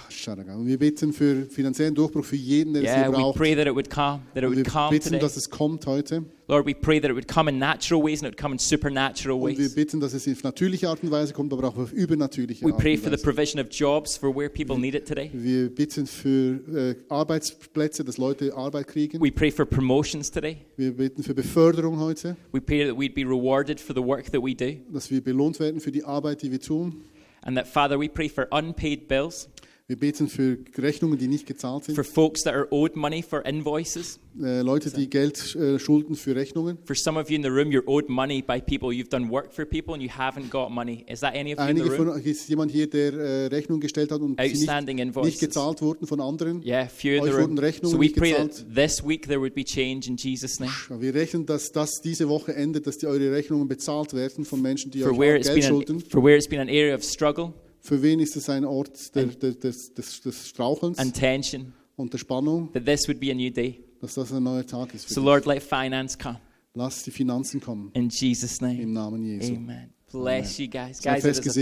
Und 0.53 0.67
wir 0.67 0.77
bitten 0.77 1.13
für 1.13 1.45
finanziellen 1.45 1.95
Durchbruch 1.95 2.25
für 2.25 2.35
jeden, 2.35 2.73
der 2.73 2.83
es 2.83 2.89
Yeah, 2.89 3.03
hier 3.03 3.11
we 3.13 3.15
braucht. 3.17 3.37
pray 3.37 3.55
that 3.55 3.65
it 3.65 3.73
would 3.73 3.89
come, 3.89 4.19
that 4.33 4.43
it 4.43 4.49
would 4.49 4.57
wir 4.57 4.65
come 4.65 4.89
bitten, 4.89 5.05
today. 5.05 5.19
dass 5.19 5.37
es 5.37 5.49
kommt 5.49 5.85
heute. 5.85 6.25
Lord, 6.47 6.67
we 6.67 6.75
pray 6.75 6.99
that 6.99 7.09
it 7.09 7.15
would 7.15 7.27
come 7.27 7.49
in 7.49 7.57
natural 7.57 8.03
ways 8.03 8.21
and 8.21 8.27
it 8.27 8.33
would 8.35 8.37
come 8.41 8.53
in 8.53 8.59
supernatural 8.59 9.41
Und 9.41 9.57
wir 9.57 9.65
ways. 9.65 9.73
bitten, 9.73 9.99
dass 9.99 10.13
es 10.13 10.27
auf 10.27 10.43
natürliche 10.43 10.87
Art 10.87 11.01
und 11.01 11.09
Weise 11.09 11.33
kommt, 11.33 11.51
aber 11.51 11.67
auch 11.67 11.75
auf 11.77 11.91
übernatürliche 11.91 12.63
We 12.63 12.71
Art 12.71 12.79
pray 12.79 12.97
for 12.97 13.09
the 13.09 13.17
provision 13.17 13.59
of 13.59 13.67
jobs 13.71 14.15
for 14.15 14.29
where 14.35 14.47
people 14.47 14.77
need 14.77 14.93
it 14.93 15.07
today. 15.07 15.31
Wir 15.33 15.69
bitten 15.73 16.05
für 16.05 16.59
äh, 16.71 16.95
Arbeitsplätze, 17.09 18.03
dass 18.03 18.17
Leute 18.17 18.55
Arbeit 18.55 18.87
kriegen. 18.87 19.19
We 19.19 19.31
pray 19.31 19.49
for 19.49 19.65
promotions 19.65 20.29
today. 20.29 20.57
Wir 20.77 20.91
bitten 20.91 21.23
für 21.23 21.33
Beförderung 21.33 21.97
heute, 21.99 22.37
We 22.51 22.61
pray 22.61 22.85
that 22.87 22.95
we'd 22.95 23.15
be 23.15 23.23
rewarded 23.23 23.79
for 23.79 23.95
the 23.95 24.03
work 24.03 24.31
that 24.31 24.43
we 24.43 24.53
do. 24.53 24.77
dass 24.93 25.09
wir 25.09 25.21
belohnt 25.21 25.59
werden 25.59 25.79
für 25.81 25.91
die 25.91 26.03
Arbeit, 26.03 26.43
die 26.43 26.51
wir 26.51 26.59
tun. 26.61 27.01
And 27.41 27.55
that, 27.57 27.67
Father, 27.67 27.99
we 27.99 28.07
pray 28.09 28.27
for 28.27 28.47
unpaid 28.51 29.07
bills, 29.07 29.47
Wir 29.87 29.97
beten 29.99 30.27
für 30.29 30.57
Rechnungen, 30.79 31.19
die 31.19 31.27
nicht 31.27 31.45
gezahlt 31.45 31.83
sind. 31.83 31.93
for 31.93 32.03
folks 32.03 32.41
that 32.41 32.55
are 32.55 32.65
owed 32.71 32.95
money 32.95 33.21
for 33.21 33.45
invoices. 33.45 34.19
Äh, 34.41 34.61
Leute, 34.61 34.89
die 34.89 35.07
Geld 35.07 35.55
äh, 35.55 35.77
schulden 35.77 36.15
für 36.15 36.35
Rechnungen. 36.35 36.79
For 36.85 36.95
some 36.95 37.19
of 37.19 37.29
you 37.29 37.35
in 37.35 37.43
the 37.43 37.49
room, 37.49 37.69
you're 37.69 37.85
owed 37.85 38.09
money 38.09 38.41
by 38.41 38.59
people. 38.59 38.89
You've 38.91 39.09
done 39.09 39.29
work 39.29 39.53
for 39.53 39.63
people 39.63 39.93
and 39.93 40.01
you 40.01 40.09
haven't 40.09 40.49
got 40.49 40.71
money. 40.71 41.05
Is 41.07 41.19
that 41.19 41.35
any 41.35 41.53
of 41.53 41.59
you 41.59 41.67
in 41.69 41.75
the 41.75 41.81
Einige 41.83 41.95
von 41.95 42.07
room? 42.07 42.17
euch 42.17 42.25
ist 42.25 42.49
jemand 42.49 42.71
hier, 42.71 42.89
der 42.89 43.13
äh, 43.13 43.45
Rechnung 43.45 43.79
gestellt 43.79 44.11
hat 44.11 44.21
und 44.21 44.39
Outstanding 44.39 44.95
nicht, 44.95 45.05
invoices. 45.05 45.33
nicht 45.33 45.39
gezahlt 45.41 45.83
wurden 45.83 46.07
von 46.07 46.19
anderen. 46.19 46.63
Yeah, 46.63 46.87
few 46.87 47.11
in 47.11 47.19
Euch 47.21 47.27
the 47.29 47.33
wurden 47.33 47.45
room. 47.49 47.59
Rechnungen 47.59 47.91
So 47.91 47.99
we 47.99 48.05
nicht 48.05 48.15
pray 48.15 48.31
gezahlt. 48.31 48.55
that 48.55 48.73
this 48.75 49.05
week 49.05 49.27
there 49.27 49.39
would 49.39 49.53
be 49.53 49.63
change 49.63 50.09
in 50.09 50.17
Jesus' 50.17 50.59
name. 50.59 50.71
Wir 50.99 51.13
rechnen, 51.13 51.45
dass 51.45 51.71
das 51.71 52.01
diese 52.01 52.27
Woche 52.27 52.55
endet, 52.55 52.87
dass 52.87 52.97
die 52.97 53.05
eure 53.05 53.31
Rechnungen 53.31 53.67
bezahlt 53.67 54.15
werden 54.15 54.45
von 54.45 54.63
Menschen, 54.63 54.89
die 54.89 55.01
For 55.01 55.11
euch 55.11 55.19
where 55.19 55.39
Geld 55.39 55.53
been 55.53 55.61
schulden. 55.63 55.95
an, 55.97 56.01
for 56.09 56.23
where 56.23 56.35
it's 56.35 56.47
been 56.47 56.59
an 56.59 56.69
area 56.69 56.95
of 56.95 57.03
struggle 57.03 57.53
Für 57.85 58.01
wen 58.01 58.19
ist 58.19 58.35
es 58.35 58.49
ein 58.49 58.65
Ort 58.65 59.13
der, 59.15 59.25
der, 59.27 59.51
des, 59.51 59.93
des, 59.93 60.19
des 60.21 60.49
Strauchelns 60.49 60.97
and 60.97 61.13
tension, 61.15 61.71
und 61.95 62.11
der 62.11 62.17
Spannung, 62.17 62.73
that 62.73 62.83
this 62.85 63.07
would 63.07 63.19
be 63.19 63.29
a 63.31 63.35
new 63.35 63.51
day. 63.51 63.79
dass 64.01 64.15
das 64.15 64.33
ein 64.33 64.41
neuer 64.41 64.65
Tag 64.65 64.91
ist? 64.95 65.05
Für 65.05 65.13
So 65.13 65.21
dich? 65.21 65.25
Lord, 65.27 65.45
let 65.45 65.61
finance 65.61 66.17
come 66.17 66.39
Lass 66.73 67.03
die 67.03 67.11
Finanzen 67.11 67.61
kommen 67.61 67.91
in 67.93 68.09
Jesus' 68.09 68.59
name. 68.59 68.81
im 68.81 68.91
Namen 68.91 69.23
Jesu. 69.23 69.53
Amen. 69.53 69.91
Bless 70.11 70.57
you 70.57 70.67
guys. 70.67 70.97
Seid 70.97 71.03
Guys, 71.03 71.17
it 71.17 71.21
fest 71.21 71.29
is 71.31 71.37
a 71.39 71.41
gesegnet. 71.43 71.55